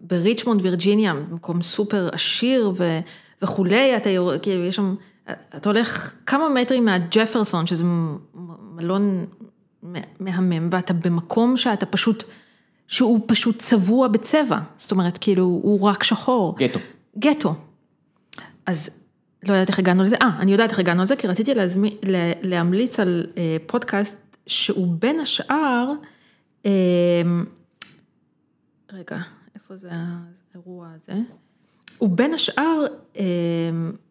בריצ'מונד, 0.00 0.62
וירג'יניה, 0.62 1.14
מקום 1.14 1.62
סופר 1.62 2.08
עשיר 2.12 2.72
ו- 2.76 3.00
וכולי, 3.42 3.96
אתה 3.96 4.10
יורד, 4.10 4.40
כאילו 4.40 4.64
יש 4.64 4.76
שם, 4.76 4.94
אתה 5.30 5.68
הולך 5.68 6.14
כמה 6.26 6.48
מטרים 6.48 6.84
מהג'פרסון, 6.84 7.66
שזה 7.66 7.84
מלון 8.74 9.26
מהמם, 10.20 10.68
ואתה 10.70 10.92
במקום 10.92 11.56
שאתה 11.56 11.86
פשוט, 11.86 12.24
שהוא 12.88 13.20
פשוט 13.26 13.58
צבוע 13.58 14.08
בצבע, 14.08 14.58
זאת 14.76 14.92
אומרת, 14.92 15.18
כאילו, 15.18 15.44
הוא 15.44 15.80
רק 15.80 16.02
שחור. 16.02 16.56
גטו. 16.58 16.80
גטו. 17.18 17.54
אז 18.66 18.90
לא 19.48 19.52
יודעת 19.52 19.68
איך 19.68 19.78
הגענו 19.78 20.02
לזה, 20.02 20.16
אה, 20.22 20.36
אני 20.38 20.52
יודעת 20.52 20.70
איך 20.70 20.78
הגענו 20.78 21.02
לזה, 21.02 21.16
כי 21.16 21.26
רציתי 21.26 21.54
להזמי, 21.54 21.96
להמליץ 22.42 23.00
על 23.00 23.26
אה, 23.36 23.56
פודקאסט 23.66 24.36
שהוא 24.46 24.96
בין 24.98 25.20
השאר, 25.20 25.92
אה, 26.66 27.22
רגע, 28.92 29.18
איפה 29.54 29.76
זה 29.76 29.90
האירוע 29.92 30.88
הזה? 30.96 31.12
הוא 32.02 32.10
בין 32.10 32.34
השאר, 32.34 32.86
אה, 33.18 33.24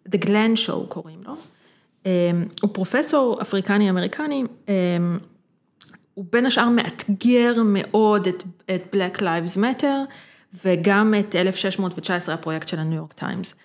The 0.09 0.25
Glenn 0.25 0.67
Show 0.67 0.87
קוראים 0.87 1.19
לו, 1.25 1.33
אה, 2.05 2.31
הוא 2.61 2.69
פרופסור 2.73 3.41
אפריקני-אמריקני, 3.41 4.43
אה, 4.69 4.73
הוא 6.13 6.25
בין 6.31 6.45
השאר 6.45 6.69
מאתגר 6.69 7.53
מאוד 7.65 8.27
את, 8.27 8.43
את 8.75 8.95
Black 8.95 9.17
Lives 9.17 9.57
Matter, 9.57 9.85
וגם 10.65 11.13
את 11.19 11.35
1619 11.35 12.35
הפרויקט 12.35 12.67
של 12.67 12.79
הניו 12.79 12.97
יורק 12.97 13.13
טיימס. 13.13 13.55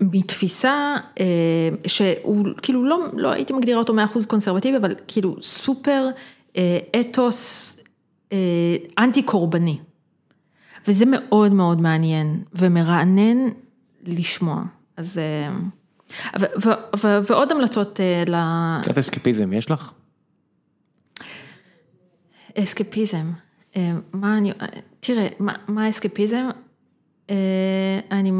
מתפיסה 0.00 0.96
שהוא 1.86 2.46
כאילו 2.62 2.84
לא, 2.84 2.98
לא 3.12 3.28
הייתי 3.28 3.52
מגדירה 3.52 3.78
אותו 3.78 3.94
מאה 3.94 4.04
אחוז 4.04 4.26
קונסרבטיבי, 4.26 4.76
אבל 4.76 4.94
כאילו 5.08 5.36
סופר 5.40 6.08
אתוס 7.00 7.76
אנטי 8.98 9.22
קורבני. 9.22 9.78
וזה 10.88 11.04
מאוד 11.06 11.52
מאוד 11.52 11.80
מעניין 11.80 12.42
ומרענן 12.52 13.48
לשמוע. 14.06 14.62
אז... 14.96 15.20
ו, 16.40 16.44
ו, 16.64 16.70
ו, 17.04 17.18
ועוד 17.30 17.52
המלצות 17.52 18.00
ל... 18.28 18.36
קצת 18.82 18.98
אסקפיזם 18.98 19.52
יש 19.52 19.70
לך? 19.70 19.92
אסקפיזם. 22.54 23.32
מה 24.12 24.38
אני... 24.38 24.52
תראה, 25.00 25.28
מה, 25.38 25.52
מה 25.68 25.84
האסקפיזם? 25.84 26.48
אני... 28.10 28.32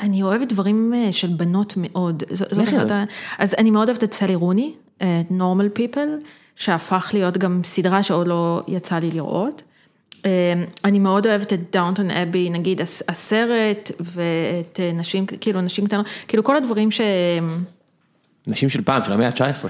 אני 0.00 0.22
אוהבת 0.22 0.48
דברים 0.52 0.92
של 1.10 1.28
בנות 1.28 1.74
מאוד. 1.76 2.22
זאת 2.30 2.52
אחת, 2.52 2.90
אז 3.38 3.54
אני 3.58 3.70
מאוד 3.70 3.88
אוהבת 3.88 4.04
את 4.04 4.12
סלי 4.12 4.34
רוני, 4.34 4.74
את 4.96 5.30
Normal 5.30 5.78
People, 5.78 6.26
שהפך 6.56 7.10
להיות 7.12 7.38
גם 7.38 7.60
סדרה 7.64 8.02
שעוד 8.02 8.28
לא 8.28 8.60
יצא 8.68 8.98
לי 8.98 9.10
לראות. 9.10 9.62
אני 10.84 10.98
מאוד 10.98 11.26
אוהבת 11.26 11.52
את 11.52 11.60
דאונטון 11.72 12.10
אבי, 12.10 12.50
נגיד 12.50 12.80
הסרט, 13.08 13.90
ואת 14.00 14.80
נשים, 14.94 15.26
כאילו 15.26 15.60
נשים 15.60 15.86
קטנות, 15.86 16.06
כאילו 16.28 16.44
כל 16.44 16.56
הדברים 16.56 16.90
ש... 16.90 17.00
נשים 18.46 18.68
של 18.68 18.82
פעם, 18.82 19.04
של 19.04 19.12
המאה 19.12 19.28
ה-19. 19.28 19.68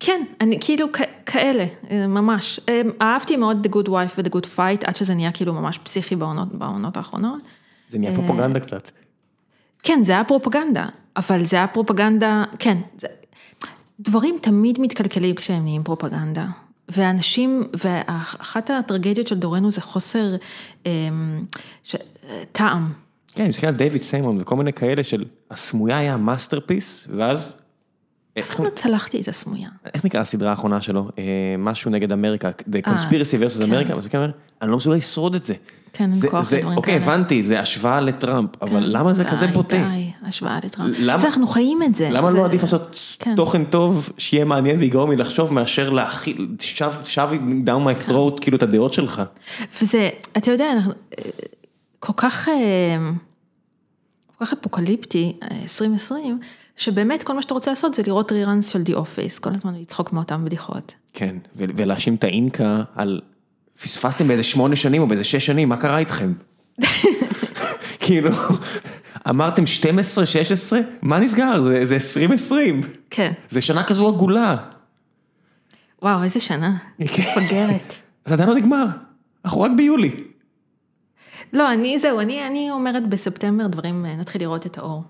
כן, 0.00 0.24
אני 0.40 0.58
כאילו 0.60 0.86
כאלה, 1.26 1.64
ממש. 1.90 2.60
אהבתי 3.02 3.36
מאוד 3.36 3.66
The 3.66 3.70
Good 3.70 3.88
Wife 3.88 4.18
ו-The 4.18 4.30
Good 4.30 4.46
Fight, 4.56 4.86
עד 4.86 4.96
שזה 4.96 5.14
נהיה 5.14 5.32
כאילו 5.32 5.52
ממש 5.52 5.78
פסיכי 5.78 6.16
בעונות, 6.16 6.54
בעונות 6.54 6.96
האחרונות. 6.96 7.40
זה 7.88 7.98
נהיה 7.98 8.14
פרופגנדה 8.14 8.60
קצת. 8.60 8.90
כן, 9.82 10.02
זה 10.02 10.12
היה 10.12 10.24
פרופגנדה, 10.24 10.86
אבל 11.16 11.44
זה 11.44 11.56
היה 11.56 11.66
פרופגנדה, 11.66 12.44
כן, 12.58 12.78
זה, 12.98 13.06
דברים 14.00 14.38
תמיד 14.42 14.80
מתקלקלים 14.80 15.34
כשהם 15.34 15.62
נהיים 15.62 15.82
פרופגנדה. 15.82 16.46
ואנשים, 16.88 17.62
ואחת 17.84 18.70
הטרגדיות 18.70 19.26
של 19.26 19.38
דורנו 19.38 19.70
זה 19.70 19.80
חוסר 19.80 20.36
ש, 21.82 21.96
טעם. 22.52 22.92
כן, 23.28 23.42
אני 23.42 23.48
מסתכל 23.48 23.66
על 23.66 23.74
דיוויד 23.74 24.02
סיימון 24.02 24.38
וכל 24.40 24.56
מיני 24.56 24.72
כאלה 24.72 25.04
של 25.04 25.24
הסמויה 25.50 25.98
היה 25.98 26.16
masterpiece, 26.16 27.08
ואז... 27.16 27.56
אף 28.38 28.54
פעם 28.54 28.64
לא 28.64 28.70
צלחתי 28.70 29.20
את 29.20 29.28
הסמויה. 29.28 29.68
איך 29.94 30.04
נקרא 30.04 30.20
הסדרה 30.20 30.50
האחרונה 30.50 30.80
שלו? 30.80 31.08
משהו 31.58 31.90
נגד 31.90 32.12
אמריקה, 32.12 32.50
The 32.50 32.88
Conspiracy 32.88 33.40
vs. 33.42 33.62
America, 33.62 34.16
אני 34.62 34.70
לא 34.70 34.76
מסוגל 34.76 34.96
לשרוד 34.96 35.34
את 35.34 35.44
זה. 35.44 35.54
כן, 35.96 36.10
אין 36.12 36.30
כוח 36.30 36.34
לדברים 36.34 36.62
כאלה. 36.62 36.76
אוקיי, 36.76 36.96
הבנתי, 36.96 37.42
זה 37.42 37.60
השוואה 37.60 38.00
לטראמפ, 38.00 38.62
אבל 38.62 38.82
למה 38.86 39.12
זה 39.12 39.24
כזה 39.24 39.46
בוטה? 39.46 39.76
די, 39.76 40.10
השוואה 40.22 40.58
לטראמפ. 40.64 40.96
למה 41.00 41.24
אנחנו 41.24 41.46
חיים 41.46 41.82
את 41.82 41.94
זה. 41.94 42.08
למה 42.10 42.30
לא 42.30 42.44
עדיף 42.44 42.62
לעשות 42.62 43.16
תוכן 43.36 43.64
טוב, 43.64 44.10
שיהיה 44.18 44.44
מעניין 44.44 44.78
ויגרום 44.78 45.10
לי 45.10 45.16
לחשוב, 45.16 45.52
מאשר 45.52 45.90
להכיל, 45.90 46.48
שב 47.04 47.30
down 47.66 47.86
my 47.86 48.08
throat, 48.08 48.40
כאילו, 48.40 48.56
את 48.56 48.62
הדעות 48.62 48.92
שלך. 48.92 49.22
וזה, 49.82 50.08
אתה 50.36 50.50
יודע, 50.50 50.72
כל 51.98 52.12
כך, 52.16 52.48
כל 54.38 54.44
כך 54.44 54.52
אפוקליפטי, 54.52 55.36
2020, 55.62 56.38
שבאמת 56.76 57.22
כל 57.22 57.32
מה 57.32 57.42
שאתה 57.42 57.54
רוצה 57.54 57.70
לעשות 57.70 57.94
זה 57.94 58.02
לראות 58.06 58.32
ריראנס 58.32 58.68
של 58.68 58.82
די 58.82 58.94
אופיס, 58.94 59.38
כל 59.38 59.50
הזמן 59.54 59.74
לצחוק 59.74 60.12
מאותן 60.12 60.44
בדיחות. 60.44 60.94
כן, 61.12 61.36
ולהאשים 61.56 62.14
את 62.14 62.24
האינקה 62.24 62.82
על... 62.94 63.20
פספסתם 63.82 64.28
באיזה 64.28 64.42
שמונה 64.42 64.76
שנים 64.76 65.02
או 65.02 65.06
באיזה 65.06 65.24
שש 65.24 65.46
שנים, 65.46 65.68
מה 65.68 65.76
קרה 65.76 65.98
איתכם? 65.98 66.32
כאילו, 68.00 68.30
אמרתם 69.28 69.66
12, 69.66 70.26
16, 70.26 70.80
מה 71.02 71.18
נסגר? 71.18 71.62
זה 71.84 71.94
2020. 71.94 72.80
כן. 73.10 73.32
זה 73.48 73.60
שנה 73.60 73.84
כזו 73.84 74.08
עגולה. 74.08 74.56
וואו, 76.02 76.22
איזה 76.22 76.40
שנה. 76.40 76.76
מפגרת. 76.98 77.94
אז 78.24 78.32
עדיין 78.32 78.48
לא 78.48 78.54
נגמר, 78.54 78.86
אנחנו 79.44 79.60
רק 79.60 79.70
ביולי. 79.76 80.10
לא, 81.52 81.72
אני, 81.72 81.98
זהו, 81.98 82.20
אני 82.20 82.70
אומרת 82.70 83.08
בספטמבר 83.08 83.66
דברים, 83.66 84.06
נתחיל 84.06 84.40
לראות 84.40 84.66
את 84.66 84.78
האור. 84.78 85.02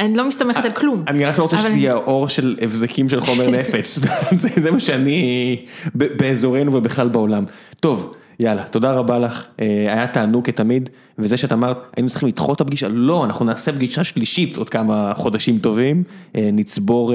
אני 0.00 0.16
לא 0.16 0.28
מסתמכת 0.28 0.64
על 0.64 0.72
כלום. 0.72 1.04
אני 1.08 1.24
רק 1.24 1.38
לא 1.38 1.42
רוצה 1.42 1.58
שזה 1.58 1.76
יהיה 1.76 1.92
האור 1.92 2.28
של 2.28 2.56
הבזקים 2.62 3.08
של 3.08 3.20
חומר 3.20 3.50
נפץ, 3.58 3.98
זה 4.32 4.70
מה 4.70 4.80
שאני, 4.80 5.56
באזורנו 5.94 6.74
ובכלל 6.74 7.08
בעולם. 7.08 7.44
טוב, 7.80 8.14
יאללה, 8.40 8.62
תודה 8.62 8.92
רבה 8.92 9.18
לך, 9.18 9.46
היה 9.88 10.06
תענוג 10.06 10.46
כתמיד, 10.46 10.90
וזה 11.18 11.36
שאת 11.36 11.52
אמרת, 11.52 11.78
היינו 11.96 12.08
צריכים 12.08 12.28
לדחות 12.28 12.56
את 12.56 12.60
הפגישה, 12.60 12.88
לא, 12.88 13.24
אנחנו 13.24 13.44
נעשה 13.44 13.72
פגישה 13.72 14.04
שלישית 14.04 14.56
עוד 14.56 14.70
כמה 14.70 15.12
חודשים 15.16 15.58
טובים, 15.58 16.02
נצבור... 16.34 17.12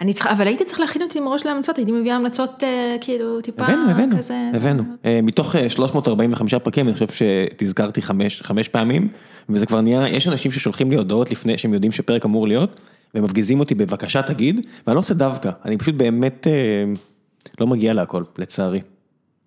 אני 0.00 0.12
צריכה, 0.12 0.32
אבל 0.32 0.46
הייתי 0.46 0.64
צריך 0.64 0.80
להכין 0.80 1.02
אותי 1.02 1.20
מראש 1.20 1.46
להמלצות, 1.46 1.76
הייתי 1.76 1.92
מביאה 1.92 2.16
המלצות 2.16 2.62
כאילו 3.00 3.40
טיפה 3.40 3.64
כזה. 3.64 3.92
הבאנו, 3.92 4.16
הבאנו, 4.54 4.82
מתוך 5.22 5.54
345 5.68 6.54
פרקים, 6.54 6.88
אני 6.88 6.94
חושב 6.94 7.06
שתזכרתי 7.08 8.02
חמש 8.42 8.68
פעמים. 8.68 9.08
וזה 9.48 9.66
כבר 9.66 9.80
נהיה, 9.80 10.08
יש 10.08 10.28
אנשים 10.28 10.52
ששולחים 10.52 10.90
לי 10.90 10.96
הודעות 10.96 11.30
לפני 11.30 11.58
שהם 11.58 11.74
יודעים 11.74 11.92
שפרק 11.92 12.24
אמור 12.24 12.48
להיות, 12.48 12.80
והם 13.14 13.24
מפגיזים 13.24 13.60
אותי 13.60 13.74
בבקשה 13.74 14.22
תגיד, 14.22 14.66
ואני 14.86 14.94
לא 14.94 15.00
עושה 15.00 15.14
דווקא, 15.14 15.50
אני 15.64 15.78
פשוט 15.78 15.94
באמת 15.94 16.46
לא 17.60 17.66
מגיע 17.66 17.92
להכל, 17.92 18.22
לצערי. 18.38 18.80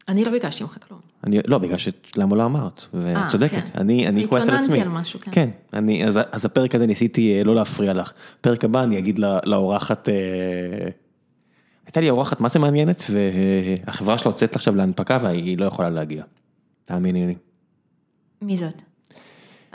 אני 0.07 0.26
לא 0.26 0.32
ביקשתי 0.32 0.64
ממך 0.64 0.78
כלום. 0.88 0.99
אני, 1.24 1.40
לא, 1.48 1.57
בגלל 1.57 1.78
שלמה 1.78 2.36
לא 2.36 2.45
אמרת, 2.45 2.88
ואת 2.94 3.28
צודקת, 3.28 3.78
אני, 3.78 4.07
אני 4.07 4.28
כועס 4.28 4.49
על 4.49 4.56
עצמי. 4.56 4.64
התלוננתי 4.64 4.82
על 4.82 5.02
משהו, 5.02 5.20
כן. 5.20 5.32
כן, 5.32 5.49
אני, 5.74 6.06
אז, 6.07 6.20
אז 6.32 6.45
הפרק 6.45 6.76
הזה 6.76 6.88
ניסיתי 6.88 7.44
לא 7.44 7.56
להפריע 7.56 7.94
לך. 7.94 8.14
פרק 8.41 8.64
הבא 8.65 8.84
אני 8.84 8.98
אגיד 8.98 9.20
לאורחת, 9.45 10.10
הייתה 11.86 11.99
לי 11.99 12.10
אורחת 12.10 12.41
מה 12.41 12.49
זה 12.49 12.60
מעניינת, 12.60 13.03
והחברה 13.10 14.18
שלה 14.18 14.30
יוצאת 14.30 14.56
עכשיו 14.56 14.76
להנפקה 14.76 15.20
והיא 15.22 15.57
לא 15.57 15.65
יכולה 15.65 15.90
להגיע. 15.90 16.24
תאמיני 16.86 17.28
לי. 17.28 17.36
מי 18.41 18.57
זאת? 18.57 18.82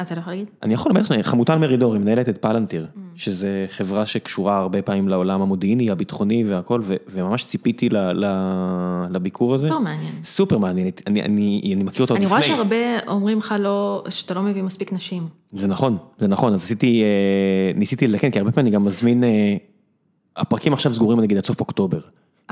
אתה 0.00 0.14
לא 0.14 0.20
יכול 0.20 0.32
להגיד? 0.32 0.46
אני 0.62 0.74
יכול 0.74 0.92
להגיד, 0.94 1.22
חמוטל 1.22 1.58
מרידור, 1.58 1.92
היא 1.92 2.00
מנהלת 2.00 2.28
את 2.28 2.38
פלנטיר, 2.38 2.86
שזה 3.14 3.66
חברה 3.68 4.06
שקשורה 4.06 4.58
הרבה 4.58 4.82
פעמים 4.82 5.08
לעולם 5.08 5.42
המודיעיני, 5.42 5.90
הביטחוני 5.90 6.44
והכל, 6.44 6.82
וממש 7.12 7.44
ציפיתי 7.44 7.88
לביקור 9.10 9.54
הזה. 9.54 9.68
סופר 9.68 9.78
מעניין. 9.78 10.12
סופר 10.24 10.58
מעניין, 10.58 10.90
אני 11.06 11.82
מכיר 11.84 12.02
אותו 12.02 12.14
עוד 12.14 12.22
לפני. 12.22 12.36
אני 12.36 12.42
רואה 12.42 12.42
שהרבה 12.42 12.76
אומרים 13.06 13.38
לך 13.38 13.54
שאתה 14.08 14.34
לא 14.34 14.42
מביא 14.42 14.62
מספיק 14.62 14.92
נשים. 14.92 15.28
זה 15.52 15.66
נכון, 15.66 15.96
זה 16.18 16.28
נכון, 16.28 16.52
אז 16.52 16.62
עשיתי, 16.62 17.02
ניסיתי 17.74 18.06
לתקן, 18.06 18.30
כי 18.30 18.38
הרבה 18.38 18.52
פעמים 18.52 18.66
אני 18.66 18.74
גם 18.74 18.82
מזמין, 18.82 19.24
הפרקים 20.36 20.72
עכשיו 20.72 20.92
סגורים 20.92 21.20
נגיד 21.20 21.36
עד 21.36 21.46
סוף 21.46 21.60
אוקטובר. 21.60 22.00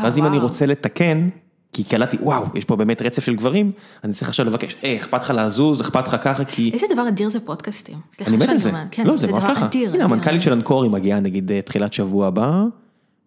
ואז 0.02 0.18
אם 0.18 0.27
אני 0.27 0.39
רוצה 0.39 0.66
לתקן, 0.66 1.28
כי 1.76 1.84
קלטתי, 1.84 2.16
וואו, 2.20 2.44
יש 2.54 2.64
פה 2.64 2.76
באמת 2.76 3.02
רצף 3.02 3.24
של 3.24 3.34
גברים, 3.34 3.72
אני 4.04 4.12
צריך 4.12 4.28
עכשיו 4.28 4.46
לבקש, 4.46 4.76
אה, 4.84 4.96
אכפת 4.96 5.22
לך 5.22 5.32
לזוז, 5.36 5.80
אכפת 5.80 6.08
לך 6.08 6.16
ככה, 6.20 6.44
כי... 6.44 6.70
איזה 6.72 6.86
דבר 6.92 7.08
אדיר 7.08 7.28
זה 7.28 7.40
פודקאסטים. 7.40 7.98
אני 8.26 8.36
מת 8.36 8.48
על 8.48 8.58
זה. 8.58 8.70
לא, 9.04 9.16
זה 9.16 9.32
ממש 9.32 9.44
ככה. 9.44 9.68
הנה, 9.94 10.04
המנכ"לית 10.04 10.42
של 10.42 10.52
אנקורי 10.52 10.88
מגיעה 10.88 11.20
נגיד 11.20 11.50
תחילת 11.64 11.92
שבוע 11.92 12.26
הבא, 12.26 12.64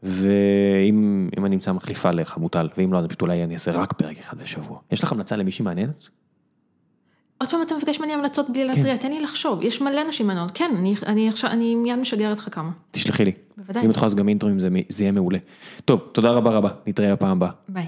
ואם 0.04 1.46
אני 1.46 1.56
אמצא 1.56 1.72
מחליפה 1.72 2.12
לחמוטל, 2.12 2.70
ואם 2.78 2.94
לא, 2.94 2.98
אז 2.98 3.06
פשוט 3.06 3.22
אולי 3.22 3.44
אני 3.44 3.54
אעשה 3.54 3.72
רק 3.72 3.94
פרק 3.94 4.20
אחד 4.20 4.38
בשבוע. 4.38 4.78
יש 4.92 5.04
לך 5.04 5.12
המלצה 5.12 5.36
למישהי 5.36 5.66
מעניינת? 5.66 6.10
עוד 7.38 7.50
פעם 7.50 7.62
אתה 7.62 7.76
מבקש 7.76 8.00
ממני 8.00 8.14
המלצות 8.14 8.50
בלי 8.50 8.66
להתריע, 8.66 8.98
תן 8.98 9.12
לי 9.12 9.22
לחשוב, 9.22 9.62
יש 9.62 9.82
מלא 9.82 10.04
נשים 10.10 10.28
מעניינות, 10.28 10.52
כן, 10.54 10.72
אני, 11.44 11.76
מיד 11.76 11.96
משגרת 11.96 12.38
לך 12.38 12.48
כמה. 12.52 12.72
תשלחי 12.92 13.26
לי. 13.26 13.32
בוודאי. 13.58 13.86
אם 13.86 13.90
את 13.90 13.96
יכולה 13.96 14.08
לעשות 14.08 14.20
גם 14.20 14.30
אינטרואים 14.30 14.60
זה, 14.60 14.70
זה 14.90 15.04
יהיה 15.04 15.12
מעולה. 15.12 15.40
טוב, 15.86 16.02
תודה 16.12 16.32
רבה 16.32 16.52
רבה, 16.52 16.70
נתראה 16.88 17.16
בפעם 17.16 17.32
הבאה. 17.32 17.50
ביי. 17.70 17.88